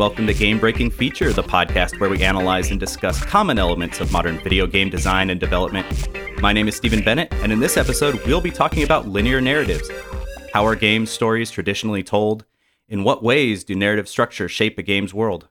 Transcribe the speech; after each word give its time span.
welcome 0.00 0.26
to 0.26 0.32
Game 0.32 0.58
Breaking 0.58 0.90
Feature, 0.90 1.30
the 1.34 1.42
podcast 1.42 2.00
where 2.00 2.08
we 2.08 2.22
analyze 2.22 2.70
and 2.70 2.80
discuss 2.80 3.22
common 3.22 3.58
elements 3.58 4.00
of 4.00 4.10
modern 4.10 4.38
video 4.38 4.66
game 4.66 4.88
design 4.88 5.28
and 5.28 5.38
development. 5.38 6.08
My 6.40 6.54
name 6.54 6.68
is 6.68 6.74
Stephen 6.74 7.04
Bennett, 7.04 7.30
and 7.34 7.52
in 7.52 7.60
this 7.60 7.76
episode, 7.76 8.18
we'll 8.24 8.40
be 8.40 8.50
talking 8.50 8.82
about 8.82 9.08
linear 9.08 9.42
narratives. 9.42 9.90
How 10.54 10.64
are 10.64 10.74
game 10.74 11.04
stories 11.04 11.50
traditionally 11.50 12.02
told? 12.02 12.46
In 12.88 13.04
what 13.04 13.22
ways 13.22 13.62
do 13.62 13.74
narrative 13.74 14.08
structure 14.08 14.48
shape 14.48 14.78
a 14.78 14.82
game's 14.82 15.12
world? 15.12 15.48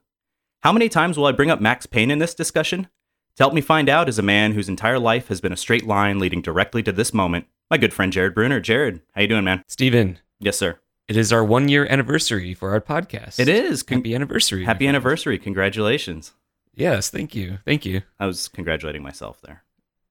How 0.64 0.72
many 0.72 0.88
times 0.88 1.16
will 1.16 1.26
I 1.26 1.32
bring 1.32 1.52
up 1.52 1.60
Max 1.60 1.86
Payne 1.86 2.10
in 2.10 2.18
this 2.18 2.34
discussion? 2.34 2.88
To 3.36 3.44
help 3.44 3.54
me 3.54 3.60
find 3.60 3.88
out 3.88 4.08
is 4.08 4.18
a 4.18 4.22
man 4.22 4.54
whose 4.54 4.68
entire 4.68 4.98
life 4.98 5.28
has 5.28 5.40
been 5.40 5.52
a 5.52 5.56
straight 5.56 5.86
line 5.86 6.18
leading 6.18 6.42
directly 6.42 6.82
to 6.82 6.90
this 6.90 7.14
moment, 7.14 7.46
my 7.70 7.78
good 7.78 7.94
friend 7.94 8.12
Jared 8.12 8.34
Bruner. 8.34 8.58
Jared, 8.58 9.00
how 9.14 9.20
you 9.22 9.28
doing, 9.28 9.44
man? 9.44 9.62
Stephen, 9.68 10.18
Yes, 10.40 10.56
sir. 10.56 10.79
It 11.10 11.16
is 11.16 11.32
our 11.32 11.44
one 11.44 11.68
year 11.68 11.88
anniversary 11.90 12.54
for 12.54 12.70
our 12.70 12.80
podcast. 12.80 13.40
It 13.40 13.48
is. 13.48 13.82
Con- 13.82 13.98
Happy 13.98 14.14
anniversary. 14.14 14.64
Happy 14.64 14.86
anniversary. 14.86 15.40
Congratulations. 15.40 16.34
Yes, 16.72 17.10
thank 17.10 17.34
you. 17.34 17.58
Thank 17.64 17.84
you. 17.84 18.02
I 18.20 18.26
was 18.26 18.46
congratulating 18.46 19.02
myself 19.02 19.40
there. 19.42 19.64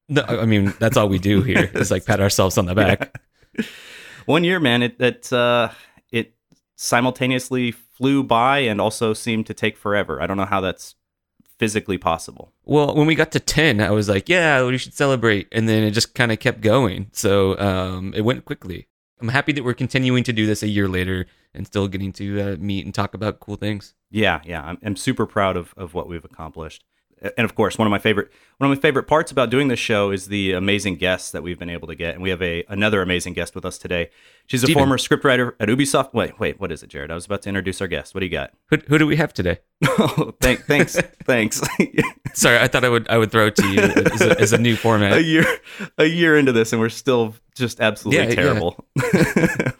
No, 0.10 0.24
I 0.28 0.46
mean, 0.46 0.74
that's 0.78 0.98
all 0.98 1.08
we 1.08 1.18
do 1.18 1.42
here 1.42 1.72
is 1.74 1.90
like 1.90 2.06
pat 2.06 2.20
ourselves 2.20 2.58
on 2.58 2.66
the 2.66 2.76
back. 2.76 3.18
One 4.26 4.44
year, 4.44 4.60
man, 4.60 4.84
it 4.84 5.00
that 5.00 5.32
uh, 5.32 5.70
it 6.12 6.34
simultaneously 6.76 7.72
flew 7.72 8.22
by 8.22 8.60
and 8.60 8.82
also 8.82 9.14
seemed 9.14 9.46
to 9.48 9.54
take 9.54 9.78
forever. 9.78 10.22
I 10.22 10.28
don't 10.28 10.36
know 10.36 10.44
how 10.44 10.60
that's 10.60 10.96
physically 11.60 11.98
possible. 11.98 12.52
Well, 12.66 12.94
when 12.94 13.08
we 13.08 13.16
got 13.16 13.32
to 13.32 13.40
10, 13.40 13.80
I 13.80 13.92
was 13.92 14.10
like, 14.10 14.28
yeah, 14.28 14.66
we 14.66 14.78
should 14.78 14.94
celebrate. 14.94 15.48
And 15.54 15.70
then 15.70 15.84
it 15.84 15.92
just 15.92 16.14
kind 16.14 16.34
of 16.34 16.40
kept 16.40 16.60
going. 16.60 17.08
So 17.14 17.58
um, 17.58 18.14
it 18.14 18.22
went 18.22 18.44
quickly. 18.44 18.89
I'm 19.22 19.30
happy 19.30 19.52
that 19.54 19.64
we're 19.64 19.74
continuing 19.74 20.24
to 20.24 20.34
do 20.34 20.46
this 20.46 20.64
a 20.64 20.68
year 20.68 20.88
later 20.88 21.26
and 21.54 21.68
still 21.68 21.88
getting 21.88 22.14
to 22.14 22.42
uh, 22.42 22.56
meet 22.58 22.86
and 22.86 22.94
talk 22.94 23.14
about 23.14 23.40
cool 23.40 23.56
things. 23.56 23.94
Yeah, 24.10 24.42
yeah, 24.46 24.62
I'm, 24.64 24.78
I'm 24.84 24.96
super 24.96 25.26
proud 25.26 25.58
of, 25.58 25.74
of 25.76 25.94
what 25.94 26.08
we've 26.08 26.24
accomplished. 26.24 26.86
And 27.38 27.46
of 27.46 27.56
course, 27.56 27.78
one 27.78 27.86
of 27.88 27.92
my 27.92 28.00
favorite 28.00 28.32
one 28.58 28.72
of 28.72 28.78
my 28.78 28.82
favorite 28.82 29.04
parts 29.04 29.32
about 29.32 29.50
doing 29.50 29.68
this 29.68 29.80
show 29.80 30.12
is 30.12 30.28
the 30.28 30.54
amazing 30.54 30.96
guests 30.96 31.32
that 31.32 31.44
we've 31.44 31.60
been 31.60 31.70
able 31.70 31.88
to 31.88 31.96
get. 31.96 32.14
And 32.14 32.24
we 32.24 32.30
have 32.30 32.42
a 32.42 32.64
another 32.70 33.02
amazing 33.02 33.34
guest 33.34 33.56
with 33.56 33.66
us 33.66 33.78
today. 33.78 34.10
She's 34.48 34.64
a 34.64 34.68
Steven. 34.68 34.82
former 34.82 34.98
scriptwriter 34.98 35.54
at 35.60 35.70
Ubisoft. 35.70 36.14
Wait, 36.14 36.40
wait, 36.40 36.60
what 36.60 36.72
is 36.72 36.82
it, 36.84 36.88
Jared? 36.90 37.12
I 37.12 37.16
was 37.16 37.26
about 37.26 37.42
to 37.44 37.50
introduce 37.50 37.82
our 37.82 37.88
guest. 37.88 38.14
What 38.16 38.20
do 38.22 38.26
you 38.26 38.32
got? 38.32 38.52
Who, 38.70 38.78
who 38.88 38.98
do 38.98 39.06
we 39.06 39.16
have 39.18 39.34
today? 39.34 39.60
oh, 39.86 40.34
thank, 40.42 40.62
thanks, 40.66 40.96
thanks. 41.26 41.62
Sorry, 42.34 42.58
I 42.58 42.68
thought 42.68 42.84
I 42.86 42.90
would 42.90 43.08
I 43.10 43.18
would 43.18 43.32
throw 43.32 43.48
it 43.48 43.56
to 43.58 43.68
you 43.68 43.80
as 43.82 44.22
a, 44.22 44.40
as 44.40 44.54
a 44.54 44.58
new 44.58 44.74
a 44.74 44.78
format. 44.78 45.24
year 45.26 45.46
a 45.98 46.06
year 46.06 46.38
into 46.38 46.52
this 46.52 46.72
and 46.74 46.80
we're 46.82 46.90
still 46.90 47.36
just 47.56 47.80
absolutely 47.82 48.24
Yeah, 48.24 48.30
yeah. 48.30 48.36
terrible. 48.36 48.86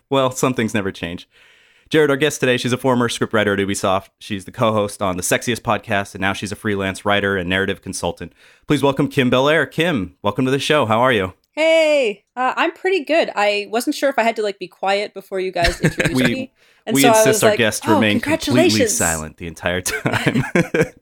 well, 0.10 0.32
some 0.32 0.54
things 0.54 0.74
never 0.74 0.92
change. 0.92 1.28
Jared, 1.90 2.12
our 2.12 2.18
guest 2.18 2.40
today, 2.40 2.58
she's 2.58 2.72
a 2.72 2.78
former 2.78 3.10
scriptwriter 3.10 3.54
at 3.54 3.60
Ubisoft. 3.68 4.10
She's 4.20 4.46
the 4.46 4.52
co-host 4.52 5.02
on 5.02 5.18
the 5.18 5.24
Sexiest 5.24 5.62
podcast, 5.62 6.14
and 6.14 6.22
now 6.22 6.34
she's 6.34 6.52
a 6.52 6.56
freelance 6.56 7.04
writer 7.04 7.36
and 7.36 7.50
narrative 7.50 7.82
consultant. 7.82 8.32
Please 8.68 8.84
welcome 8.84 9.08
Kim 9.08 9.32
Belair. 9.32 9.66
Kim, 9.66 10.16
welcome 10.22 10.46
to 10.46 10.52
the 10.52 10.60
show. 10.60 10.86
How 10.86 11.00
are 11.02 11.12
you? 11.12 11.34
Hey, 11.54 12.26
uh, 12.36 12.54
I'm 12.56 12.74
pretty 12.74 13.04
good. 13.04 13.32
I 13.36 13.68
wasn't 13.72 13.96
sure 13.96 14.08
if 14.10 14.20
I 14.20 14.24
had 14.24 14.36
to 14.36 14.44
like 14.44 14.60
be 14.60 14.68
quiet 14.68 15.16
before 15.16 15.40
you 15.40 15.52
guys 15.52 15.82
introduced 15.82 16.16
We- 16.16 16.24
me. 16.24 16.54
And 16.86 16.94
we 16.94 17.02
so 17.02 17.10
I 17.10 17.18
insist 17.18 17.28
was 17.28 17.44
our 17.44 17.50
like, 17.52 17.58
guest 17.58 17.84
"Oh, 17.88 17.96
remain 17.96 18.20
completely 18.20 18.46
congratulations." 18.70 18.96
silent 18.98 19.38
the 19.38 19.48
entire 19.48 19.82
time. 19.82 20.44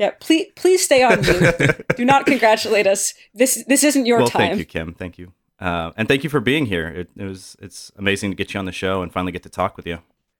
Yeah, 0.00 0.10
please, 0.18 0.48
please 0.56 0.84
stay 0.84 1.04
on 1.04 1.20
mute. 1.20 1.86
Do 1.96 2.04
not 2.04 2.26
congratulate 2.26 2.88
us. 2.88 3.14
This 3.32 3.62
this 3.68 3.84
isn't 3.84 4.04
your 4.04 4.18
well, 4.18 4.26
time. 4.26 4.40
thank 4.40 4.58
you, 4.58 4.64
Kim. 4.64 4.92
Thank 4.92 5.18
you, 5.18 5.32
uh, 5.58 5.92
and 5.96 6.06
thank 6.08 6.24
you 6.24 6.30
for 6.30 6.40
being 6.40 6.66
here. 6.66 6.88
It, 6.88 7.10
it 7.16 7.24
was 7.24 7.56
it's 7.60 7.90
amazing 7.96 8.30
to 8.30 8.36
get 8.36 8.52
you 8.52 8.60
on 8.60 8.66
the 8.66 8.72
show 8.72 9.02
and 9.02 9.12
finally 9.12 9.32
get 9.32 9.42
to 9.44 9.48
talk 9.48 9.76
with 9.76 9.86
you. 9.86 9.98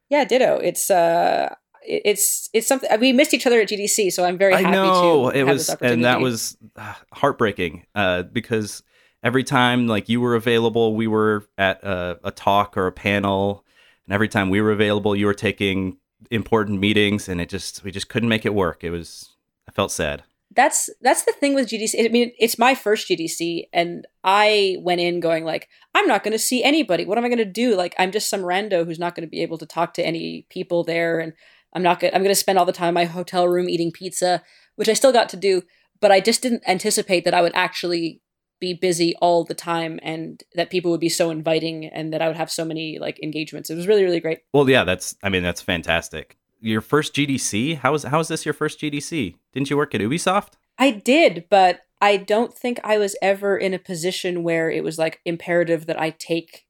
Yeah, 0.09 0.25
ditto. 0.25 0.59
It's 0.59 0.91
uh, 0.91 1.55
it's 1.83 2.51
it's 2.53 2.67
something 2.67 2.89
we 3.01 3.13
missed 3.13 3.33
each 3.33 3.47
other 3.47 3.61
at 3.61 3.69
GDC, 3.69 4.13
so 4.13 4.25
I'm 4.25 4.39
very 4.39 4.55
I 4.55 4.63
happy 4.63 4.73
know 4.73 5.31
to 5.31 5.39
it 5.39 5.45
was, 5.45 5.69
and 5.81 6.05
that 6.05 6.21
was 6.21 6.57
uh, 6.77 6.95
heartbreaking 7.13 7.87
uh, 7.95 8.25
because 8.25 8.83
every 9.23 9.45
time 9.45 9.87
like 9.87 10.09
you 10.09 10.21
were 10.21 10.35
available, 10.35 10.95
we 10.95 11.07
were 11.07 11.45
at 11.57 11.83
a, 11.83 12.19
a 12.25 12.31
talk 12.31 12.77
or 12.77 12.87
a 12.87 12.93
panel, 12.93 13.65
and 14.07 14.13
every 14.13 14.29
time 14.29 14.51
we 14.51 14.61
were 14.61 14.73
available, 14.73 15.17
you 15.17 15.27
were 15.27 15.35
taking 15.35 15.99
important 16.31 16.81
meetings, 16.81 17.29
and 17.29 17.41
it 17.41 17.49
just 17.49 17.83
we 17.85 17.91
just 17.91 18.09
couldn't 18.09 18.29
make 18.29 18.45
it 18.45 18.55
work. 18.55 18.85
It 18.85 18.91
was 18.91 19.37
I 19.69 19.73
felt 19.73 19.93
sad. 19.93 20.25
That's 20.55 20.89
that's 21.01 21.25
the 21.25 21.33
thing 21.33 21.55
with 21.55 21.69
GDC. 21.69 22.05
I 22.05 22.09
mean, 22.09 22.33
it's 22.39 22.59
my 22.59 22.75
first 22.75 23.09
GDC, 23.09 23.65
and 23.73 24.07
I 24.25 24.77
went 24.81 25.01
in 25.01 25.21
going 25.21 25.45
like, 25.45 25.69
I'm 25.95 26.07
not 26.07 26.23
going 26.23 26.33
to 26.33 26.39
see 26.39 26.63
anybody. 26.63 27.05
What 27.05 27.19
am 27.19 27.25
I 27.25 27.29
going 27.29 27.39
to 27.39 27.45
do? 27.45 27.77
Like, 27.77 27.95
I'm 27.99 28.13
just 28.13 28.31
some 28.31 28.41
rando 28.41 28.85
who's 28.85 28.99
not 28.99 29.15
going 29.15 29.27
to 29.27 29.31
be 29.31 29.43
able 29.43 29.59
to 29.59 29.67
talk 29.67 29.95
to 29.95 30.07
any 30.07 30.47
people 30.49 30.85
there, 30.85 31.19
and 31.19 31.33
I'm 31.73 31.83
not 31.83 32.01
going. 32.01 32.15
I'm 32.15 32.23
going 32.23 32.35
to 32.35 32.35
spend 32.35 32.59
all 32.59 32.65
the 32.65 32.73
time 32.73 32.89
in 32.89 32.95
my 32.95 33.05
hotel 33.05 33.47
room 33.49 33.69
eating 33.69 33.93
pizza, 33.93 34.43
which 34.77 34.89
I 34.89 34.95
still 34.95 35.13
got 35.13 35.29
to 35.31 35.37
do, 35.37 35.63
but 36.01 36.13
I 36.13 36.21
just 36.21 36.43
didn't 36.43 36.63
anticipate 36.67 37.25
that 37.25 37.35
I 37.35 37.43
would 37.43 37.55
actually 37.55 38.23
be 38.59 38.73
busy 38.73 39.15
all 39.21 39.45
the 39.45 39.55
time 39.55 40.01
and 40.03 40.43
that 40.55 40.71
people 40.71 40.91
would 40.91 41.01
be 41.01 41.11
so 41.11 41.31
inviting 41.31 41.85
and 41.87 42.13
that 42.13 42.23
I 42.23 42.29
would 42.29 42.37
have 42.37 42.51
so 42.51 42.65
many 42.65 42.99
like 42.99 43.23
engagements. 43.23 43.69
It 43.69 43.75
was 43.75 43.87
really 43.87 44.05
really 44.05 44.21
great. 44.21 44.39
Well, 44.55 44.69
yeah, 44.69 44.85
that's 44.85 45.15
I 45.23 45.29
mean 45.29 45.43
that's 45.43 45.61
fantastic. 45.61 46.39
Your 46.61 46.81
first 46.81 47.15
GDC? 47.15 47.79
How 47.79 47.93
was 47.93 48.05
how 48.05 48.21
is 48.21 48.29
this 48.29 48.45
your 48.45 48.55
first 48.55 48.81
GDC? 48.81 49.35
Didn't 49.53 49.71
you 49.71 49.77
work 49.77 49.95
at 49.95 50.01
Ubisoft? 50.01 50.55
I 50.79 50.91
did, 50.91 51.45
but 51.51 51.81
I 52.01 52.17
don't 52.17 52.53
think 52.53 52.81
I 52.85 52.99
was 52.99 53.17
ever 53.23 53.57
in 53.57 53.73
a 53.75 53.79
position 53.79 54.43
where 54.43 54.71
it 54.71 54.83
was 54.85 54.99
like 54.99 55.21
imperative 55.25 55.87
that 55.87 56.01
I 56.01 56.11
take. 56.11 56.65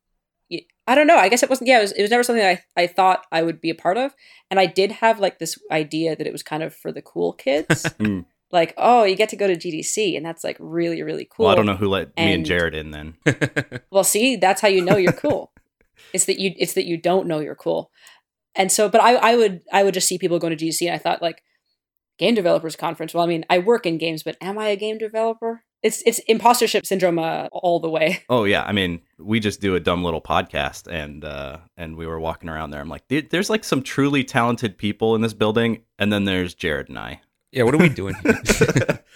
I 0.88 0.94
don't 0.94 1.08
know. 1.08 1.16
I 1.16 1.28
guess 1.28 1.42
it 1.42 1.50
wasn't. 1.50 1.66
Yeah, 1.68 1.78
it 1.78 1.82
was. 1.82 1.92
It 1.92 2.02
was 2.02 2.10
never 2.12 2.22
something 2.22 2.44
I 2.44 2.62
I 2.76 2.86
thought 2.86 3.26
I 3.32 3.42
would 3.42 3.60
be 3.60 3.70
a 3.70 3.74
part 3.74 3.96
of, 3.96 4.14
and 4.50 4.60
I 4.60 4.66
did 4.66 4.92
have 4.92 5.18
like 5.18 5.40
this 5.40 5.58
idea 5.70 6.14
that 6.14 6.26
it 6.28 6.32
was 6.32 6.44
kind 6.44 6.62
of 6.62 6.72
for 6.74 6.92
the 6.92 7.02
cool 7.02 7.32
kids. 7.32 7.84
Hmm. 7.98 8.20
like, 8.52 8.72
oh, 8.76 9.02
you 9.02 9.16
get 9.16 9.28
to 9.30 9.36
go 9.36 9.48
to 9.48 9.56
GDC, 9.56 10.16
and 10.16 10.24
that's 10.24 10.44
like 10.44 10.56
really 10.60 11.02
really 11.02 11.24
cool. 11.28 11.46
Well, 11.46 11.52
I 11.52 11.56
don't 11.56 11.66
know 11.66 11.74
who 11.74 11.88
let 11.88 12.08
me 12.08 12.12
and 12.18 12.32
And- 12.34 12.46
Jared 12.46 12.74
in 12.76 12.92
then. 12.92 13.16
Well, 13.90 14.04
see, 14.04 14.36
that's 14.36 14.60
how 14.60 14.68
you 14.68 14.80
know 14.84 14.96
you're 14.96 15.12
cool. 15.24 15.50
it's 16.12 16.26
that 16.26 16.38
you 16.38 16.54
it's 16.56 16.74
that 16.74 16.86
you 16.86 16.96
don't 16.96 17.26
know 17.26 17.40
you're 17.40 17.56
cool. 17.56 17.90
And 18.56 18.72
so 18.72 18.88
but 18.88 19.00
I 19.00 19.14
I 19.16 19.36
would 19.36 19.60
I 19.72 19.82
would 19.84 19.94
just 19.94 20.08
see 20.08 20.18
people 20.18 20.38
going 20.38 20.56
to 20.56 20.64
GC 20.64 20.86
and 20.86 20.94
I 20.94 20.98
thought 20.98 21.22
like 21.22 21.42
game 22.18 22.34
developers 22.34 22.76
conference. 22.76 23.14
Well, 23.14 23.24
I 23.24 23.26
mean, 23.26 23.44
I 23.50 23.58
work 23.58 23.86
in 23.86 23.98
games, 23.98 24.22
but 24.22 24.36
am 24.40 24.58
I 24.58 24.68
a 24.68 24.76
game 24.76 24.98
developer? 24.98 25.62
It's 25.82 26.02
it's 26.06 26.20
impostership 26.28 26.86
syndrome 26.86 27.18
uh, 27.18 27.48
all 27.52 27.78
the 27.80 27.90
way. 27.90 28.24
Oh 28.28 28.44
yeah, 28.44 28.64
I 28.64 28.72
mean, 28.72 29.02
we 29.18 29.38
just 29.40 29.60
do 29.60 29.74
a 29.76 29.80
dumb 29.80 30.02
little 30.02 30.22
podcast, 30.22 30.90
and 30.90 31.24
uh, 31.24 31.58
and 31.76 31.96
we 31.96 32.06
were 32.06 32.18
walking 32.18 32.48
around 32.48 32.70
there. 32.70 32.80
I'm 32.80 32.88
like, 32.88 33.04
there's 33.08 33.50
like 33.50 33.62
some 33.62 33.82
truly 33.82 34.24
talented 34.24 34.78
people 34.78 35.14
in 35.14 35.20
this 35.20 35.34
building, 35.34 35.82
and 35.98 36.12
then 36.12 36.24
there's 36.24 36.54
Jared 36.54 36.88
and 36.88 36.98
I. 36.98 37.20
yeah, 37.52 37.62
what 37.62 37.74
are 37.74 37.78
we 37.78 37.88
doing 37.88 38.14
here? 38.22 39.00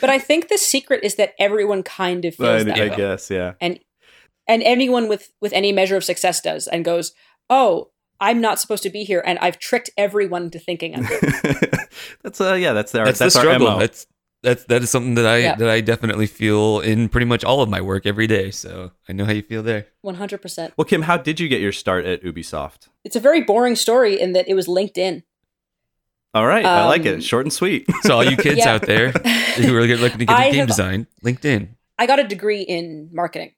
But 0.00 0.08
I 0.08 0.18
think 0.18 0.48
the 0.48 0.56
secret 0.56 1.04
is 1.04 1.16
that 1.16 1.34
everyone 1.38 1.82
kind 1.82 2.24
of 2.24 2.34
feels 2.34 2.62
I, 2.62 2.64
that 2.64 2.78
I 2.78 2.88
way. 2.88 2.96
guess, 2.96 3.30
yeah. 3.30 3.52
And 3.60 3.78
and 4.46 4.62
anyone 4.62 5.08
with 5.08 5.30
with 5.42 5.52
any 5.52 5.72
measure 5.72 5.96
of 5.96 6.04
success 6.04 6.40
does 6.40 6.68
and 6.68 6.86
goes, 6.86 7.12
"Oh, 7.50 7.90
I'm 8.20 8.40
not 8.40 8.58
supposed 8.58 8.82
to 8.82 8.90
be 8.90 9.04
here 9.04 9.22
and 9.24 9.38
I've 9.38 9.58
tricked 9.58 9.90
everyone 9.96 10.44
into 10.44 10.58
thinking 10.58 10.94
I'm 10.96 11.04
here." 11.04 11.20
that's 12.22 12.40
uh, 12.40 12.54
yeah, 12.54 12.72
that's 12.72 12.94
our 12.94 13.04
that's, 13.04 13.18
that's, 13.18 13.34
the 13.34 13.40
our 13.40 13.44
struggle. 13.46 13.70
MO. 13.70 13.78
That's 13.78 14.06
that's 14.42 14.64
that 14.64 14.82
is 14.82 14.90
something 14.90 15.14
that 15.16 15.26
I 15.26 15.38
Yeah. 15.38 15.54
that 15.56 15.68
I 15.68 15.80
definitely 15.80 16.26
feel 16.26 16.80
in 16.80 17.08
pretty 17.08 17.26
much 17.26 17.42
all 17.44 17.60
of 17.62 17.68
my 17.68 17.80
work 17.80 18.06
every 18.06 18.26
day. 18.26 18.50
So 18.50 18.92
I 19.08 19.12
know 19.12 19.24
how 19.24 19.32
you 19.32 19.42
feel 19.42 19.62
there. 19.62 19.86
100%. 20.04 20.72
Well, 20.76 20.84
Kim, 20.84 21.02
how 21.02 21.16
did 21.16 21.40
you 21.40 21.48
get 21.48 21.60
your 21.60 21.72
start 21.72 22.04
at 22.04 22.22
Ubisoft? 22.22 22.88
It's 23.04 23.16
a 23.16 23.20
very 23.20 23.40
boring 23.42 23.74
story 23.76 24.20
in 24.20 24.32
that 24.34 24.48
it 24.48 24.54
was 24.54 24.66
LinkedIn. 24.68 25.22
All 26.34 26.46
right, 26.46 26.64
I 26.64 26.84
like 26.84 27.00
Um, 27.02 27.06
it. 27.06 27.24
Short 27.24 27.46
and 27.46 27.52
sweet. 27.52 27.86
So 28.02 28.14
all 28.16 28.24
you 28.24 28.36
kids 28.36 28.58
Yeah. 28.58 28.74
out 28.74 28.82
there 28.82 29.10
who 29.56 29.74
are 29.76 29.84
looking 29.86 30.18
to 30.18 30.24
get 30.26 30.30
I 30.38 30.44
into 30.44 30.52
game 30.52 30.58
have- 30.60 30.68
design, 30.68 31.06
LinkedIn. 31.24 31.68
I 31.98 32.06
got 32.06 32.20
a 32.20 32.24
degree 32.24 32.60
in 32.62 33.08
marketing. 33.12 33.54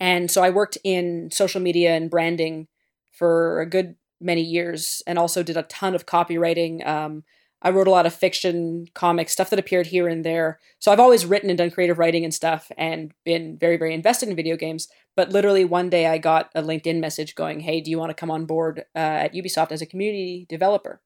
And 0.00 0.28
so 0.28 0.42
I 0.42 0.50
worked 0.50 0.76
in 0.82 1.30
social 1.30 1.60
media 1.60 1.94
and 1.94 2.10
branding 2.10 2.66
for 3.14 3.60
a 3.60 3.66
good 3.66 3.96
many 4.20 4.42
years 4.42 5.02
and 5.06 5.18
also 5.18 5.42
did 5.42 5.56
a 5.56 5.62
ton 5.64 5.94
of 5.94 6.06
copywriting. 6.06 6.86
Um, 6.86 7.24
I 7.62 7.70
wrote 7.70 7.86
a 7.86 7.90
lot 7.90 8.04
of 8.04 8.14
fiction, 8.14 8.86
comics, 8.94 9.32
stuff 9.32 9.48
that 9.50 9.58
appeared 9.58 9.86
here 9.86 10.06
and 10.06 10.24
there. 10.24 10.60
So 10.80 10.92
I've 10.92 11.00
always 11.00 11.24
written 11.24 11.48
and 11.48 11.56
done 11.56 11.70
creative 11.70 11.98
writing 11.98 12.24
and 12.24 12.34
stuff 12.34 12.70
and 12.76 13.12
been 13.24 13.56
very, 13.58 13.78
very 13.78 13.94
invested 13.94 14.28
in 14.28 14.36
video 14.36 14.56
games. 14.56 14.88
But 15.16 15.30
literally 15.30 15.64
one 15.64 15.88
day 15.88 16.06
I 16.06 16.18
got 16.18 16.50
a 16.54 16.62
LinkedIn 16.62 17.00
message 17.00 17.34
going, 17.34 17.60
Hey, 17.60 17.80
do 17.80 17.90
you 17.90 17.98
want 17.98 18.10
to 18.10 18.14
come 18.14 18.30
on 18.30 18.44
board 18.44 18.84
uh, 18.94 18.98
at 18.98 19.34
Ubisoft 19.34 19.72
as 19.72 19.80
a 19.80 19.86
community 19.86 20.44
developer? 20.48 21.00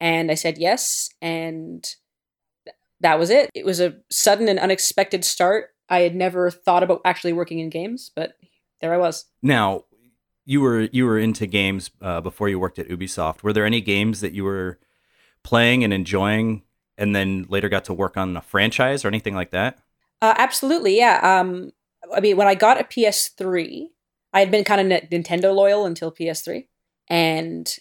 And 0.00 0.30
I 0.30 0.34
said 0.34 0.56
yes. 0.56 1.10
And 1.20 1.86
that 3.00 3.18
was 3.18 3.28
it. 3.28 3.50
It 3.54 3.66
was 3.66 3.80
a 3.80 3.96
sudden 4.10 4.48
and 4.48 4.58
unexpected 4.58 5.24
start. 5.24 5.70
I 5.88 6.00
had 6.00 6.14
never 6.14 6.50
thought 6.50 6.82
about 6.82 7.02
actually 7.04 7.34
working 7.34 7.58
in 7.58 7.68
games, 7.68 8.10
but 8.14 8.36
there 8.80 8.92
I 8.92 8.98
was. 8.98 9.26
now, 9.42 9.84
you 10.46 10.60
were 10.60 10.82
you 10.92 11.04
were 11.04 11.18
into 11.18 11.46
games 11.46 11.90
uh, 12.00 12.20
before 12.20 12.48
you 12.48 12.58
worked 12.58 12.78
at 12.78 12.88
Ubisoft. 12.88 13.42
Were 13.42 13.52
there 13.52 13.66
any 13.66 13.80
games 13.80 14.20
that 14.20 14.32
you 14.32 14.44
were 14.44 14.78
playing 15.42 15.84
and 15.84 15.92
enjoying, 15.92 16.62
and 16.96 17.14
then 17.14 17.46
later 17.48 17.68
got 17.68 17.84
to 17.86 17.94
work 17.94 18.16
on 18.16 18.36
a 18.36 18.40
franchise 18.40 19.04
or 19.04 19.08
anything 19.08 19.34
like 19.34 19.50
that? 19.50 19.78
Uh, 20.22 20.34
absolutely, 20.38 20.96
yeah. 20.96 21.20
Um, 21.22 21.72
I 22.14 22.20
mean, 22.20 22.36
when 22.36 22.46
I 22.46 22.54
got 22.54 22.80
a 22.80 22.84
PS3, 22.84 23.88
I 24.32 24.40
had 24.40 24.50
been 24.50 24.64
kind 24.64 24.92
of 24.92 25.02
Nintendo 25.10 25.54
loyal 25.54 25.84
until 25.84 26.12
PS3, 26.12 26.66
and 27.08 27.76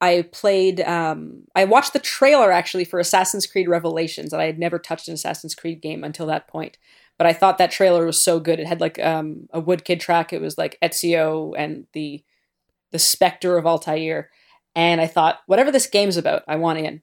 I 0.00 0.22
played. 0.32 0.80
Um, 0.80 1.44
I 1.54 1.64
watched 1.64 1.92
the 1.92 2.00
trailer 2.00 2.50
actually 2.50 2.84
for 2.84 2.98
Assassin's 2.98 3.46
Creed 3.46 3.68
Revelations, 3.68 4.32
and 4.32 4.42
I 4.42 4.46
had 4.46 4.58
never 4.58 4.80
touched 4.80 5.06
an 5.06 5.14
Assassin's 5.14 5.54
Creed 5.54 5.80
game 5.80 6.02
until 6.02 6.26
that 6.26 6.48
point. 6.48 6.76
But 7.20 7.26
I 7.26 7.34
thought 7.34 7.58
that 7.58 7.70
trailer 7.70 8.06
was 8.06 8.18
so 8.18 8.40
good. 8.40 8.58
It 8.60 8.66
had 8.66 8.80
like 8.80 8.98
um, 8.98 9.46
a 9.52 9.60
Woodkid 9.60 10.00
track. 10.00 10.32
It 10.32 10.40
was 10.40 10.56
like 10.56 10.78
Ezio 10.82 11.52
and 11.54 11.86
the 11.92 12.24
the 12.92 12.98
Spectre 12.98 13.58
of 13.58 13.66
Altair, 13.66 14.30
and 14.74 15.02
I 15.02 15.06
thought 15.06 15.40
whatever 15.44 15.70
this 15.70 15.86
game's 15.86 16.16
about, 16.16 16.44
I 16.48 16.56
want 16.56 16.78
in. 16.78 17.02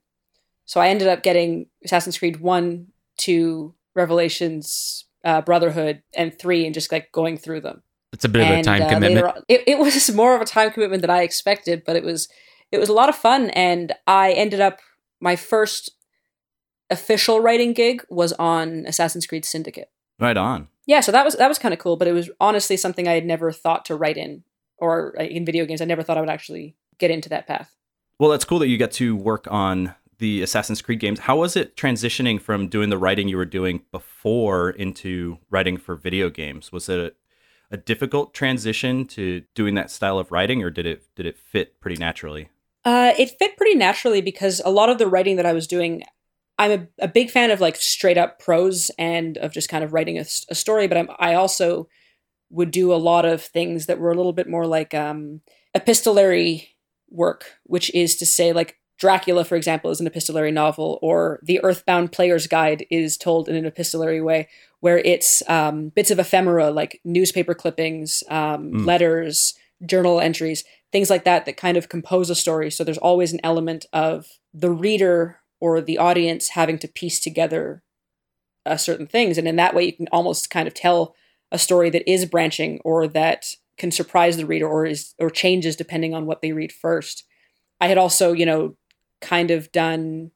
So 0.66 0.82
I 0.82 0.90
ended 0.90 1.08
up 1.08 1.22
getting 1.22 1.68
Assassin's 1.86 2.18
Creed 2.18 2.40
One, 2.40 2.88
Two, 3.18 3.76
Revelations, 3.94 5.06
uh, 5.24 5.42
Brotherhood, 5.42 6.02
and 6.16 6.36
Three, 6.36 6.66
and 6.66 6.74
just 6.74 6.92
like 6.92 7.12
going 7.12 7.38
through 7.38 7.62
them. 7.62 7.84
It's 8.12 8.26
a 8.26 8.30
bit 8.30 8.42
of 8.42 8.58
a 8.58 8.64
time 8.64 8.82
uh, 8.82 8.90
commitment. 8.90 9.24
on- 9.28 9.44
it, 9.48 9.66
it 9.68 9.78
was 9.78 10.12
more 10.16 10.36
of 10.36 10.42
a 10.42 10.46
time 10.46 10.72
commitment 10.72 11.02
than 11.02 11.12
I 11.12 11.22
expected, 11.22 11.84
but 11.86 11.96
it 11.96 12.04
was 12.04 12.28
it 12.72 12.80
was 12.80 12.90
a 12.90 12.94
lot 12.94 13.08
of 13.08 13.16
fun, 13.16 13.52
and 13.52 13.94
I 14.08 14.32
ended 14.32 14.62
up 14.62 14.80
my 15.20 15.36
first 15.36 15.92
official 16.90 17.40
writing 17.40 17.74
gig 17.74 18.04
was 18.10 18.34
on 18.34 18.84
Assassin's 18.88 19.28
Creed 19.28 19.46
Syndicate. 19.46 19.92
Right 20.20 20.38
on. 20.38 20.68
Yeah, 20.86 21.02
so 21.02 21.12
that 21.12 21.26
was 21.26 21.36
that 21.36 21.48
was 21.48 21.60
kind 21.60 21.74
of 21.74 21.80
cool, 21.80 21.98
but 21.98 22.08
it 22.08 22.14
was 22.14 22.30
honestly 22.40 22.78
something 22.78 23.08
I 23.08 23.14
had 23.14 23.26
never 23.26 23.52
thought 23.52 23.86
to 23.86 23.96
write 23.96 24.18
in 24.18 24.44
or 24.78 25.16
uh, 25.20 25.24
in 25.24 25.46
video 25.46 25.66
games. 25.66 25.82
I 25.82 25.86
never 25.86 26.04
thought 26.04 26.18
I 26.18 26.22
would 26.22 26.30
actually 26.30 26.76
get 26.98 27.12
into 27.12 27.30
that 27.30 27.48
path. 27.48 27.76
Well, 28.20 28.32
that's 28.32 28.46
cool 28.46 28.60
that 28.60 28.68
you 28.68 28.78
get 28.78 28.92
to 28.94 29.16
work 29.16 29.48
on 29.52 29.94
the 30.18 30.42
Assassin's 30.42 30.82
Creed 30.82 31.00
games. 31.00 31.20
How 31.20 31.38
was 31.38 31.56
it 31.56 31.76
transitioning 31.76 32.42
from 32.42 32.68
doing 32.68 32.90
the 32.90 32.98
writing 32.98 33.28
you 33.28 33.38
were 33.38 33.46
doing 33.46 33.84
before 33.92 34.72
into 34.72 35.38
writing 35.52 35.78
for 35.78 35.96
video 35.96 36.30
games? 36.30 36.72
Was 36.72 36.90
it 36.90 37.00
a, 37.00 37.76
a 37.76 37.78
difficult 37.78 38.34
transition 38.34 39.06
to 39.08 39.44
doing 39.54 39.76
that 39.76 39.92
style 39.92 40.18
of 40.18 40.32
writing, 40.32 40.64
or 40.64 40.70
did 40.70 40.86
it 40.86 41.04
did 41.16 41.26
it 41.26 41.38
fit 41.38 41.80
pretty 41.80 41.98
naturally? 41.98 42.50
Uh, 42.86 43.14
it 43.20 43.38
fit 43.38 43.58
pretty 43.58 43.76
naturally 43.76 44.22
because 44.22 44.62
a 44.64 44.72
lot 44.72 44.90
of 44.90 44.98
the 44.98 45.08
writing 45.08 45.36
that 45.36 45.46
I 45.46 45.52
was 45.52 45.68
doing, 45.68 46.04
I'm 46.60 46.72
a, 46.72 47.06
a 47.06 47.08
big 47.08 47.30
fan 47.30 47.52
of 47.52 47.62
like 47.62 47.76
straight 47.76 48.18
up 48.18 48.40
prose 48.40 48.90
and 48.98 49.38
of 49.38 49.52
just 49.54 49.70
kind 49.70 49.84
of 49.84 49.94
writing 49.94 50.18
a 50.18 50.26
story. 50.26 50.88
But 50.88 50.98
I'm, 50.98 51.10
I 51.20 51.36
also 51.36 51.88
would 52.50 52.72
do 52.72 52.94
a 52.94 52.96
lot 52.96 53.26
of 53.26 53.42
things 53.42 53.86
that 53.86 54.00
were 54.00 54.12
a 54.12 54.16
little 54.16 54.34
bit 54.34 54.50
more 54.50 54.66
like 54.66 54.94
um, 54.94 55.42
epistolary 55.76 56.76
work, 57.10 57.58
which 57.64 57.94
is 57.94 58.16
to 58.18 58.26
say, 58.26 58.54
like 58.54 58.78
Dracula, 58.98 59.46
for 59.46 59.56
example, 59.56 59.92
is 59.92 60.00
an 60.02 60.08
epistolary 60.08 60.52
novel, 60.52 60.98
or 61.02 61.40
The 61.44 61.64
Earthbound 61.64 62.12
Player's 62.12 62.48
Guide 62.48 62.86
is 62.90 63.16
told 63.18 63.48
in 63.48 63.56
an 63.56 63.66
epistolary 63.66 64.22
way, 64.22 64.48
where 64.80 64.98
it's 64.98 65.48
um, 65.48 65.90
bits 65.90 66.10
of 66.10 66.20
ephemera 66.20 66.72
like 66.72 67.00
newspaper 67.04 67.54
clippings, 67.54 68.24
um, 68.30 68.72
Mm. 68.72 68.86
letters, 68.88 69.54
journal 69.86 70.20
entries, 70.20 70.64
things 70.92 71.10
like 71.10 71.26
that, 71.26 71.46
that 71.46 71.58
kind 71.58 71.78
of 71.78 71.90
compose 71.90 72.32
a 72.32 72.36
story. 72.36 72.72
So 72.72 72.84
there's 72.84 72.98
always 72.98 73.34
an 73.34 73.40
element 73.44 73.86
of 73.94 74.28
the 74.54 74.72
reader 74.72 75.40
or 75.60 75.82
the 75.82 75.98
audience 75.98 76.50
having 76.50 76.78
to 76.80 76.88
piece 76.88 77.20
together 77.20 77.84
uh, 78.66 78.78
certain 78.78 79.08
things. 79.08 79.38
And 79.38 79.48
in 79.48 79.56
that 79.56 79.74
way, 79.74 79.86
you 79.86 79.94
can 79.94 80.08
almost 80.12 80.50
kind 80.50 80.68
of 80.68 80.74
tell 80.74 81.16
a 81.52 81.58
story 81.58 81.90
that 81.90 82.10
is 82.10 82.26
branching 82.26 82.80
or 82.84 83.08
that 83.08 83.56
can 83.78 83.92
surprise 83.92 84.38
the 84.38 84.46
reader 84.46 84.68
or 84.68 84.86
is 84.86 85.14
or 85.20 85.30
changes 85.30 85.76
depending 85.76 86.14
on 86.14 86.26
what 86.26 86.42
they 86.42 86.52
read 86.52 86.72
first. 86.72 87.24
I 87.80 87.88
had 87.88 87.98
also, 87.98 88.34
you 88.34 88.46
know, 88.46 88.76
kind 89.22 89.52
of 89.52 89.72
done 89.72 90.32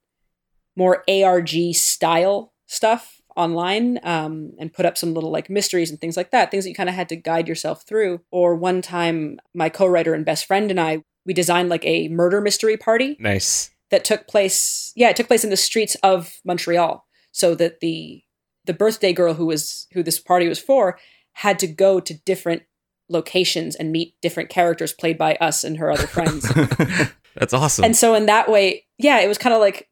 more 0.75 1.03
ARG 1.09 1.73
style 1.73 2.53
stuff 2.67 3.19
online 3.35 3.99
um, 4.03 4.53
and 4.59 4.73
put 4.73 4.85
up 4.85 4.97
some 4.97 5.13
little 5.13 5.31
like 5.31 5.49
mysteries 5.49 5.89
and 5.89 5.99
things 5.99 6.17
like 6.17 6.31
that, 6.31 6.51
things 6.51 6.63
that 6.63 6.69
you 6.69 6.75
kind 6.75 6.89
of 6.89 6.95
had 6.95 7.09
to 7.09 7.15
guide 7.15 7.47
yourself 7.47 7.83
through. 7.85 8.21
Or 8.31 8.55
one 8.55 8.81
time, 8.81 9.39
my 9.53 9.69
co 9.69 9.85
writer 9.85 10.13
and 10.13 10.25
best 10.25 10.45
friend 10.45 10.69
and 10.69 10.79
I, 10.79 11.03
we 11.25 11.33
designed 11.33 11.69
like 11.69 11.85
a 11.85 12.07
murder 12.09 12.41
mystery 12.41 12.77
party 12.77 13.17
Nice. 13.19 13.71
That 13.91 14.03
took 14.03 14.27
place 14.27 14.91
yeah 14.95 15.09
it 15.09 15.15
took 15.15 15.27
place 15.27 15.43
in 15.43 15.49
the 15.49 15.57
streets 15.57 15.95
of 16.03 16.39
montreal 16.43 17.05
so 17.31 17.53
that 17.55 17.79
the 17.79 18.23
the 18.65 18.73
birthday 18.73 19.13
girl 19.13 19.33
who 19.35 19.45
was 19.45 19.87
who 19.93 20.01
this 20.03 20.19
party 20.19 20.47
was 20.47 20.59
for 20.59 20.97
had 21.33 21.59
to 21.59 21.67
go 21.67 21.99
to 21.99 22.13
different 22.25 22.63
locations 23.09 23.75
and 23.75 23.91
meet 23.91 24.15
different 24.21 24.49
characters 24.49 24.93
played 24.93 25.17
by 25.17 25.35
us 25.35 25.63
and 25.63 25.77
her 25.77 25.91
other 25.91 26.07
friends 26.07 26.51
That's 27.35 27.53
awesome. 27.53 27.85
and 27.85 27.95
so 27.95 28.13
in 28.13 28.25
that 28.25 28.49
way 28.49 28.85
yeah 28.97 29.19
it 29.19 29.27
was 29.27 29.37
kind 29.37 29.53
of 29.53 29.61
like 29.61 29.89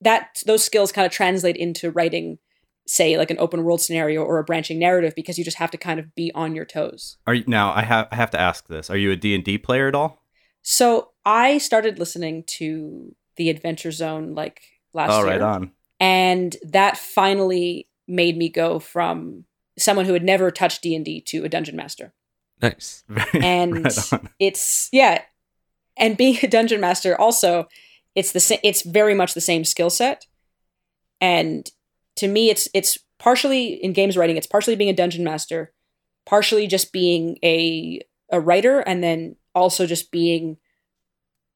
that 0.00 0.42
those 0.46 0.64
skills 0.64 0.92
kind 0.92 1.06
of 1.06 1.12
translate 1.12 1.56
into 1.56 1.90
writing 1.90 2.38
say 2.86 3.16
like 3.16 3.30
an 3.30 3.38
open 3.38 3.62
world 3.62 3.80
scenario 3.80 4.22
or 4.22 4.38
a 4.38 4.44
branching 4.44 4.78
narrative 4.78 5.12
because 5.14 5.38
you 5.38 5.44
just 5.44 5.58
have 5.58 5.70
to 5.70 5.78
kind 5.78 6.00
of 6.00 6.14
be 6.14 6.32
on 6.34 6.54
your 6.54 6.64
toes 6.64 7.18
Are 7.26 7.34
you 7.34 7.44
now? 7.46 7.72
I 7.72 7.82
have 7.82 8.08
I 8.10 8.16
have 8.16 8.30
to 8.30 8.40
ask 8.40 8.66
this. 8.66 8.90
Are 8.90 8.96
you 8.96 9.12
a 9.12 9.16
D 9.16 9.34
and 9.34 9.44
D 9.44 9.58
player 9.58 9.86
at 9.86 9.94
all? 9.94 10.22
So 10.62 11.10
i 11.24 11.58
started 11.58 11.98
listening 11.98 12.42
to 12.46 13.14
the 13.36 13.50
adventure 13.50 13.90
zone 13.92 14.34
like 14.34 14.60
last 14.92 15.10
Oh, 15.12 15.20
year 15.24 15.32
right 15.32 15.40
on. 15.40 15.72
and 15.98 16.56
that 16.62 16.96
finally 16.98 17.88
made 18.06 18.36
me 18.36 18.48
go 18.48 18.78
from 18.78 19.44
someone 19.78 20.04
who 20.04 20.12
had 20.12 20.24
never 20.24 20.50
touched 20.50 20.82
D&D 20.82 21.22
to 21.22 21.44
a 21.44 21.48
dungeon 21.48 21.76
master. 21.76 22.12
nice. 22.60 23.04
And 23.34 23.84
right 23.84 24.12
it's 24.38 24.88
yeah, 24.92 25.22
and 25.96 26.16
being 26.16 26.38
a 26.42 26.48
dungeon 26.48 26.80
master 26.80 27.18
also 27.18 27.66
it's 28.14 28.32
the 28.32 28.40
sa- 28.40 28.56
it's 28.62 28.82
very 28.82 29.14
much 29.14 29.32
the 29.34 29.40
same 29.40 29.64
skill 29.64 29.88
set. 29.90 30.26
And 31.20 31.70
to 32.16 32.28
me 32.28 32.50
it's 32.50 32.68
it's 32.74 32.98
partially 33.18 33.74
in 33.74 33.92
games 33.92 34.16
writing 34.16 34.36
it's 34.36 34.46
partially 34.46 34.76
being 34.76 34.90
a 34.90 34.94
dungeon 34.94 35.24
master, 35.24 35.72
partially 36.26 36.66
just 36.66 36.92
being 36.92 37.38
a 37.44 38.00
a 38.30 38.40
writer 38.40 38.80
and 38.80 39.02
then 39.02 39.36
also 39.54 39.86
just 39.86 40.10
being 40.10 40.56